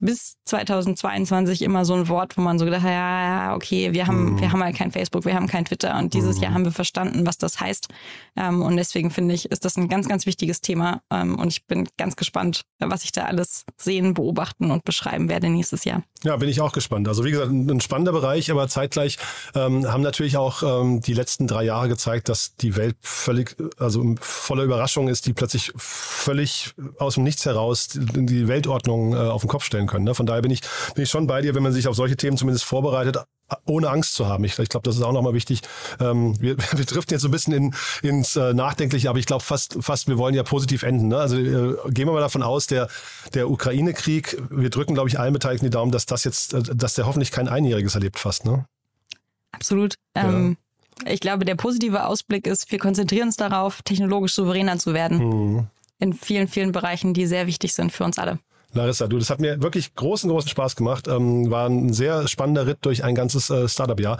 bis 0.00 0.36
2022 0.44 1.62
immer 1.62 1.84
so 1.84 1.94
ein 1.94 2.08
Wort, 2.08 2.36
wo 2.36 2.40
man 2.40 2.58
so 2.58 2.64
gedacht 2.64 2.82
hat, 2.82 2.90
ja, 2.90 3.48
ja, 3.48 3.54
okay, 3.54 3.92
wir 3.92 4.06
haben, 4.06 4.34
mhm. 4.34 4.40
wir 4.40 4.52
haben 4.52 4.62
halt 4.62 4.76
kein 4.76 4.92
Facebook, 4.92 5.24
wir 5.24 5.34
haben 5.34 5.48
kein 5.48 5.64
Twitter 5.64 5.96
und 5.98 6.14
dieses 6.14 6.36
mhm. 6.36 6.42
Jahr 6.42 6.54
haben 6.54 6.64
wir 6.64 6.72
verstanden, 6.72 7.26
was 7.26 7.38
das 7.38 7.60
heißt. 7.60 7.88
Ähm, 8.36 8.62
und 8.62 8.76
deswegen 8.76 9.10
finde 9.10 9.34
ich, 9.34 9.50
ist 9.50 9.64
das 9.64 9.76
ein 9.76 9.88
ganz, 9.88 10.08
ganz 10.08 10.26
wichtiges 10.26 10.60
Thema. 10.60 11.02
Ähm, 11.10 11.36
und 11.38 11.48
ich 11.48 11.66
bin 11.66 11.88
ganz 11.96 12.16
gespannt, 12.16 12.62
was 12.78 13.02
ich 13.04 13.12
da 13.12 13.24
alles 13.24 13.64
sehen, 13.76 14.14
beobachten 14.14 14.70
und 14.70 14.84
beschreiben 14.84 15.28
werde 15.28 15.48
nächstes 15.48 15.84
Jahr. 15.84 16.04
Ja, 16.22 16.36
bin 16.36 16.48
ich 16.48 16.60
auch 16.60 16.72
gespannt. 16.72 17.08
Also 17.08 17.24
wie 17.24 17.32
gesagt, 17.32 17.50
ein 17.50 17.80
spannender 17.80 18.12
Bereich, 18.12 18.50
aber 18.50 18.68
zeitgleich 18.68 19.18
ähm, 19.54 19.90
haben 19.90 20.02
natürlich 20.02 20.36
auch 20.36 20.62
ähm, 20.62 21.00
die 21.00 21.14
letzten 21.14 21.46
drei 21.46 21.64
Jahre 21.64 21.88
gezeigt, 21.88 22.28
dass 22.28 22.54
die 22.56 22.76
Welt 22.76 22.96
völlig, 23.00 23.56
also 23.78 24.14
voller 24.20 24.62
Überraschung 24.62 25.08
ist, 25.08 25.26
die 25.26 25.32
plötzlich 25.32 25.72
völlig 25.76 26.74
aus 26.98 27.14
dem 27.14 27.24
Nichts 27.24 27.46
heraus 27.46 27.88
die 27.92 28.48
Weltordnung 28.48 29.12
äh, 29.12 29.16
auf 29.16 29.42
den 29.42 29.48
Kopf 29.48 29.64
stellen 29.64 29.87
können. 29.88 30.04
Ne? 30.04 30.14
Von 30.14 30.26
daher 30.26 30.42
bin 30.42 30.50
ich, 30.50 30.60
bin 30.94 31.04
ich 31.04 31.10
schon 31.10 31.26
bei 31.26 31.42
dir, 31.42 31.54
wenn 31.54 31.62
man 31.62 31.72
sich 31.72 31.88
auf 31.88 31.96
solche 31.96 32.16
Themen 32.16 32.36
zumindest 32.36 32.64
vorbereitet, 32.64 33.18
ohne 33.64 33.88
Angst 33.88 34.14
zu 34.14 34.26
haben. 34.26 34.44
Ich, 34.44 34.58
ich 34.58 34.68
glaube, 34.68 34.84
das 34.84 34.96
ist 34.96 35.02
auch 35.02 35.12
nochmal 35.12 35.34
wichtig. 35.34 35.62
Ähm, 36.00 36.40
wir, 36.40 36.56
wir 36.76 36.84
driften 36.84 37.14
jetzt 37.14 37.22
so 37.22 37.28
ein 37.28 37.32
bisschen 37.32 37.52
in, 37.52 37.74
ins 38.02 38.36
äh, 38.36 38.54
Nachdenkliche, 38.54 39.08
aber 39.08 39.18
ich 39.18 39.26
glaube 39.26 39.42
fast, 39.42 39.78
fast, 39.80 40.08
wir 40.08 40.18
wollen 40.18 40.34
ja 40.34 40.42
positiv 40.42 40.82
enden. 40.82 41.08
Ne? 41.08 41.18
Also 41.18 41.36
äh, 41.36 41.76
gehen 41.90 42.06
wir 42.06 42.12
mal 42.12 42.20
davon 42.20 42.42
aus, 42.42 42.66
der, 42.66 42.88
der 43.34 43.50
Ukraine-Krieg, 43.50 44.40
wir 44.50 44.70
drücken, 44.70 44.94
glaube 44.94 45.08
ich, 45.08 45.18
allen 45.18 45.32
Beteiligten 45.32 45.66
die 45.66 45.70
Daumen, 45.70 45.92
dass 45.92 46.06
das 46.06 46.24
jetzt, 46.24 46.54
äh, 46.54 46.62
dass 46.62 46.94
der 46.94 47.06
hoffentlich 47.06 47.30
kein 47.30 47.48
Einjähriges 47.48 47.94
erlebt 47.94 48.18
fast. 48.18 48.44
Ne? 48.44 48.66
Absolut. 49.52 49.94
Ja. 50.16 50.28
Ähm, 50.28 50.56
ich 51.06 51.20
glaube, 51.20 51.44
der 51.44 51.54
positive 51.54 52.06
Ausblick 52.06 52.46
ist, 52.46 52.70
wir 52.72 52.78
konzentrieren 52.78 53.28
uns 53.28 53.36
darauf, 53.36 53.82
technologisch 53.82 54.34
souveräner 54.34 54.78
zu 54.78 54.94
werden. 54.94 55.18
Mhm. 55.18 55.66
In 56.00 56.12
vielen, 56.12 56.48
vielen 56.48 56.72
Bereichen, 56.72 57.14
die 57.14 57.26
sehr 57.26 57.46
wichtig 57.46 57.74
sind 57.74 57.92
für 57.92 58.04
uns 58.04 58.18
alle. 58.18 58.38
Larissa, 58.72 59.06
du, 59.06 59.18
das 59.18 59.30
hat 59.30 59.40
mir 59.40 59.62
wirklich 59.62 59.94
großen, 59.94 60.28
großen 60.28 60.48
Spaß 60.48 60.76
gemacht. 60.76 61.08
Ähm, 61.08 61.50
war 61.50 61.68
ein 61.68 61.92
sehr 61.92 62.28
spannender 62.28 62.66
Ritt 62.66 62.78
durch 62.82 63.04
ein 63.04 63.14
ganzes 63.14 63.50
äh, 63.50 63.68
Startup-Jahr. 63.68 64.18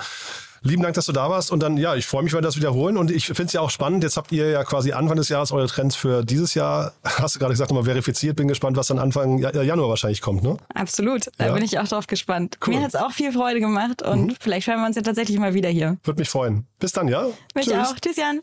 Lieben 0.62 0.82
Dank, 0.82 0.94
dass 0.94 1.06
du 1.06 1.12
da 1.12 1.30
warst. 1.30 1.52
Und 1.52 1.62
dann, 1.62 1.76
ja, 1.76 1.94
ich 1.94 2.06
freue 2.06 2.22
mich, 2.22 2.32
wenn 2.32 2.38
wir 2.38 2.42
das 2.42 2.56
wiederholen. 2.56 2.96
Und 2.96 3.10
ich 3.10 3.26
finde 3.26 3.44
es 3.44 3.52
ja 3.52 3.60
auch 3.60 3.70
spannend. 3.70 4.02
Jetzt 4.02 4.16
habt 4.16 4.32
ihr 4.32 4.50
ja 4.50 4.64
quasi 4.64 4.92
Anfang 4.92 5.16
des 5.16 5.28
Jahres 5.28 5.52
eure 5.52 5.68
Trends 5.68 5.94
für 5.94 6.24
dieses 6.24 6.54
Jahr, 6.54 6.94
hast 7.04 7.36
du 7.36 7.38
gerade 7.38 7.52
gesagt, 7.52 7.70
nochmal 7.70 7.84
verifiziert. 7.84 8.36
Bin 8.36 8.48
gespannt, 8.48 8.76
was 8.76 8.88
dann 8.88 8.98
Anfang 8.98 9.38
Januar 9.38 9.88
wahrscheinlich 9.88 10.20
kommt, 10.20 10.42
ne? 10.42 10.56
Absolut. 10.74 11.28
Da 11.38 11.46
ja. 11.46 11.52
bin 11.52 11.62
ich 11.62 11.78
auch 11.78 11.86
drauf 11.86 12.06
gespannt. 12.06 12.58
Cool. 12.66 12.74
Mir 12.74 12.82
hat 12.82 12.88
es 12.88 12.96
auch 12.96 13.12
viel 13.12 13.32
Freude 13.32 13.60
gemacht. 13.60 14.02
Und 14.02 14.26
mhm. 14.26 14.36
vielleicht 14.40 14.66
hören 14.66 14.80
wir 14.80 14.86
uns 14.86 14.96
ja 14.96 15.02
tatsächlich 15.02 15.38
mal 15.38 15.54
wieder 15.54 15.68
hier. 15.68 15.98
Würde 16.02 16.20
mich 16.20 16.28
freuen. 16.28 16.66
Bis 16.80 16.92
dann, 16.92 17.06
ja? 17.08 17.26
Mich 17.54 17.66
Tschüss. 17.66 17.74
auch. 17.74 17.94
Tschüss, 18.00 18.16
Jan. 18.16 18.40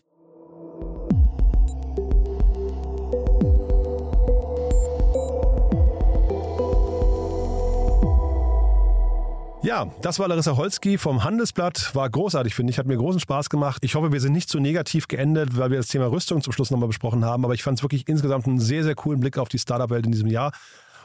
Ja, 9.65 9.87
das 10.03 10.19
war 10.19 10.27
Larissa 10.27 10.57
Holzki 10.57 10.99
vom 10.99 11.23
Handelsblatt. 11.23 11.95
War 11.95 12.07
großartig, 12.07 12.53
finde 12.53 12.69
ich. 12.69 12.77
Hat 12.77 12.85
mir 12.85 12.97
großen 12.97 13.19
Spaß 13.19 13.49
gemacht. 13.49 13.83
Ich 13.83 13.95
hoffe, 13.95 14.11
wir 14.11 14.21
sind 14.21 14.31
nicht 14.31 14.47
zu 14.47 14.59
negativ 14.59 15.07
geendet, 15.07 15.57
weil 15.57 15.71
wir 15.71 15.77
das 15.77 15.87
Thema 15.87 16.05
Rüstung 16.05 16.43
zum 16.43 16.53
Schluss 16.53 16.69
nochmal 16.69 16.85
besprochen 16.85 17.25
haben. 17.25 17.43
Aber 17.43 17.55
ich 17.55 17.63
fand 17.63 17.79
es 17.79 17.83
wirklich 17.83 18.07
insgesamt 18.07 18.45
einen 18.45 18.59
sehr, 18.59 18.83
sehr 18.83 18.93
coolen 18.93 19.21
Blick 19.21 19.39
auf 19.39 19.49
die 19.49 19.57
Startup-Welt 19.57 20.05
in 20.05 20.11
diesem 20.11 20.27
Jahr. 20.27 20.51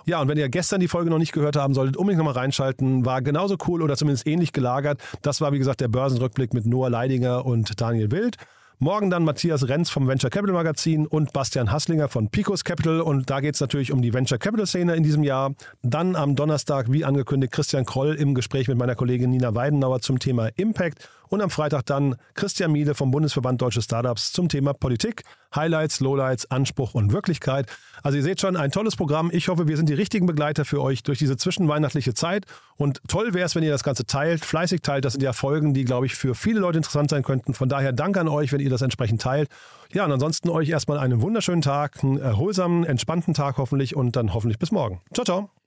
Ja, 0.04 0.20
und 0.20 0.28
wenn 0.28 0.36
ihr 0.36 0.50
gestern 0.50 0.78
die 0.78 0.88
Folge 0.88 1.08
noch 1.08 1.16
nicht 1.16 1.32
gehört 1.32 1.56
haben 1.56 1.72
solltet, 1.72 1.96
unbedingt 1.96 2.18
nochmal 2.18 2.34
reinschalten. 2.34 3.06
War 3.06 3.22
genauso 3.22 3.56
cool 3.66 3.80
oder 3.80 3.96
zumindest 3.96 4.26
ähnlich 4.26 4.52
gelagert. 4.52 5.00
Das 5.22 5.40
war, 5.40 5.52
wie 5.52 5.58
gesagt, 5.58 5.80
der 5.80 5.88
Börsenrückblick 5.88 6.52
mit 6.52 6.66
Noah 6.66 6.90
Leidinger 6.90 7.46
und 7.46 7.80
Daniel 7.80 8.10
Wild. 8.10 8.36
Morgen 8.82 9.10
dann 9.10 9.24
Matthias 9.24 9.68
Renz 9.68 9.90
vom 9.90 10.08
Venture 10.08 10.30
Capital 10.30 10.54
Magazin 10.54 11.06
und 11.06 11.34
Bastian 11.34 11.70
Hasslinger 11.70 12.08
von 12.08 12.30
Picos 12.30 12.64
Capital. 12.64 13.02
Und 13.02 13.28
da 13.28 13.40
geht 13.40 13.54
es 13.54 13.60
natürlich 13.60 13.92
um 13.92 14.00
die 14.00 14.14
Venture 14.14 14.38
Capital 14.38 14.66
Szene 14.66 14.94
in 14.94 15.02
diesem 15.02 15.22
Jahr. 15.22 15.52
Dann 15.82 16.16
am 16.16 16.34
Donnerstag, 16.34 16.90
wie 16.90 17.04
angekündigt, 17.04 17.52
Christian 17.52 17.84
Kroll 17.84 18.14
im 18.14 18.34
Gespräch 18.34 18.68
mit 18.68 18.78
meiner 18.78 18.94
Kollegin 18.94 19.28
Nina 19.28 19.54
Weidenauer 19.54 20.00
zum 20.00 20.18
Thema 20.18 20.48
Impact. 20.56 21.10
Und 21.30 21.40
am 21.40 21.48
Freitag 21.48 21.86
dann 21.86 22.16
Christian 22.34 22.72
Miele 22.72 22.96
vom 22.96 23.12
Bundesverband 23.12 23.62
Deutsche 23.62 23.80
Startups 23.80 24.32
zum 24.32 24.48
Thema 24.48 24.74
Politik, 24.74 25.22
Highlights, 25.54 26.00
Lowlights, 26.00 26.50
Anspruch 26.50 26.94
und 26.94 27.12
Wirklichkeit. 27.12 27.66
Also 28.02 28.18
ihr 28.18 28.24
seht 28.24 28.40
schon, 28.40 28.56
ein 28.56 28.72
tolles 28.72 28.96
Programm. 28.96 29.30
Ich 29.32 29.46
hoffe, 29.46 29.68
wir 29.68 29.76
sind 29.76 29.88
die 29.88 29.94
richtigen 29.94 30.26
Begleiter 30.26 30.64
für 30.64 30.82
euch 30.82 31.04
durch 31.04 31.18
diese 31.18 31.36
zwischenweihnachtliche 31.36 32.14
Zeit. 32.14 32.46
Und 32.76 33.00
toll 33.06 33.32
wäre 33.32 33.46
es, 33.46 33.54
wenn 33.54 33.62
ihr 33.62 33.70
das 33.70 33.84
Ganze 33.84 34.06
teilt, 34.06 34.44
fleißig 34.44 34.82
teilt. 34.82 35.04
Das 35.04 35.12
sind 35.12 35.22
ja 35.22 35.32
Folgen, 35.32 35.72
die, 35.72 35.84
glaube 35.84 36.06
ich, 36.06 36.16
für 36.16 36.34
viele 36.34 36.58
Leute 36.58 36.78
interessant 36.78 37.10
sein 37.10 37.22
könnten. 37.22 37.54
Von 37.54 37.68
daher 37.68 37.92
danke 37.92 38.20
an 38.20 38.26
euch, 38.26 38.50
wenn 38.50 38.60
ihr 38.60 38.70
das 38.70 38.82
entsprechend 38.82 39.22
teilt. 39.22 39.48
Ja, 39.92 40.04
und 40.04 40.10
ansonsten 40.10 40.48
euch 40.48 40.68
erstmal 40.68 40.98
einen 40.98 41.22
wunderschönen 41.22 41.62
Tag, 41.62 42.02
einen 42.02 42.18
erholsamen, 42.18 42.82
entspannten 42.82 43.34
Tag 43.34 43.58
hoffentlich 43.58 43.94
und 43.94 44.16
dann 44.16 44.34
hoffentlich 44.34 44.58
bis 44.58 44.72
morgen. 44.72 45.00
Ciao, 45.14 45.24
ciao. 45.24 45.59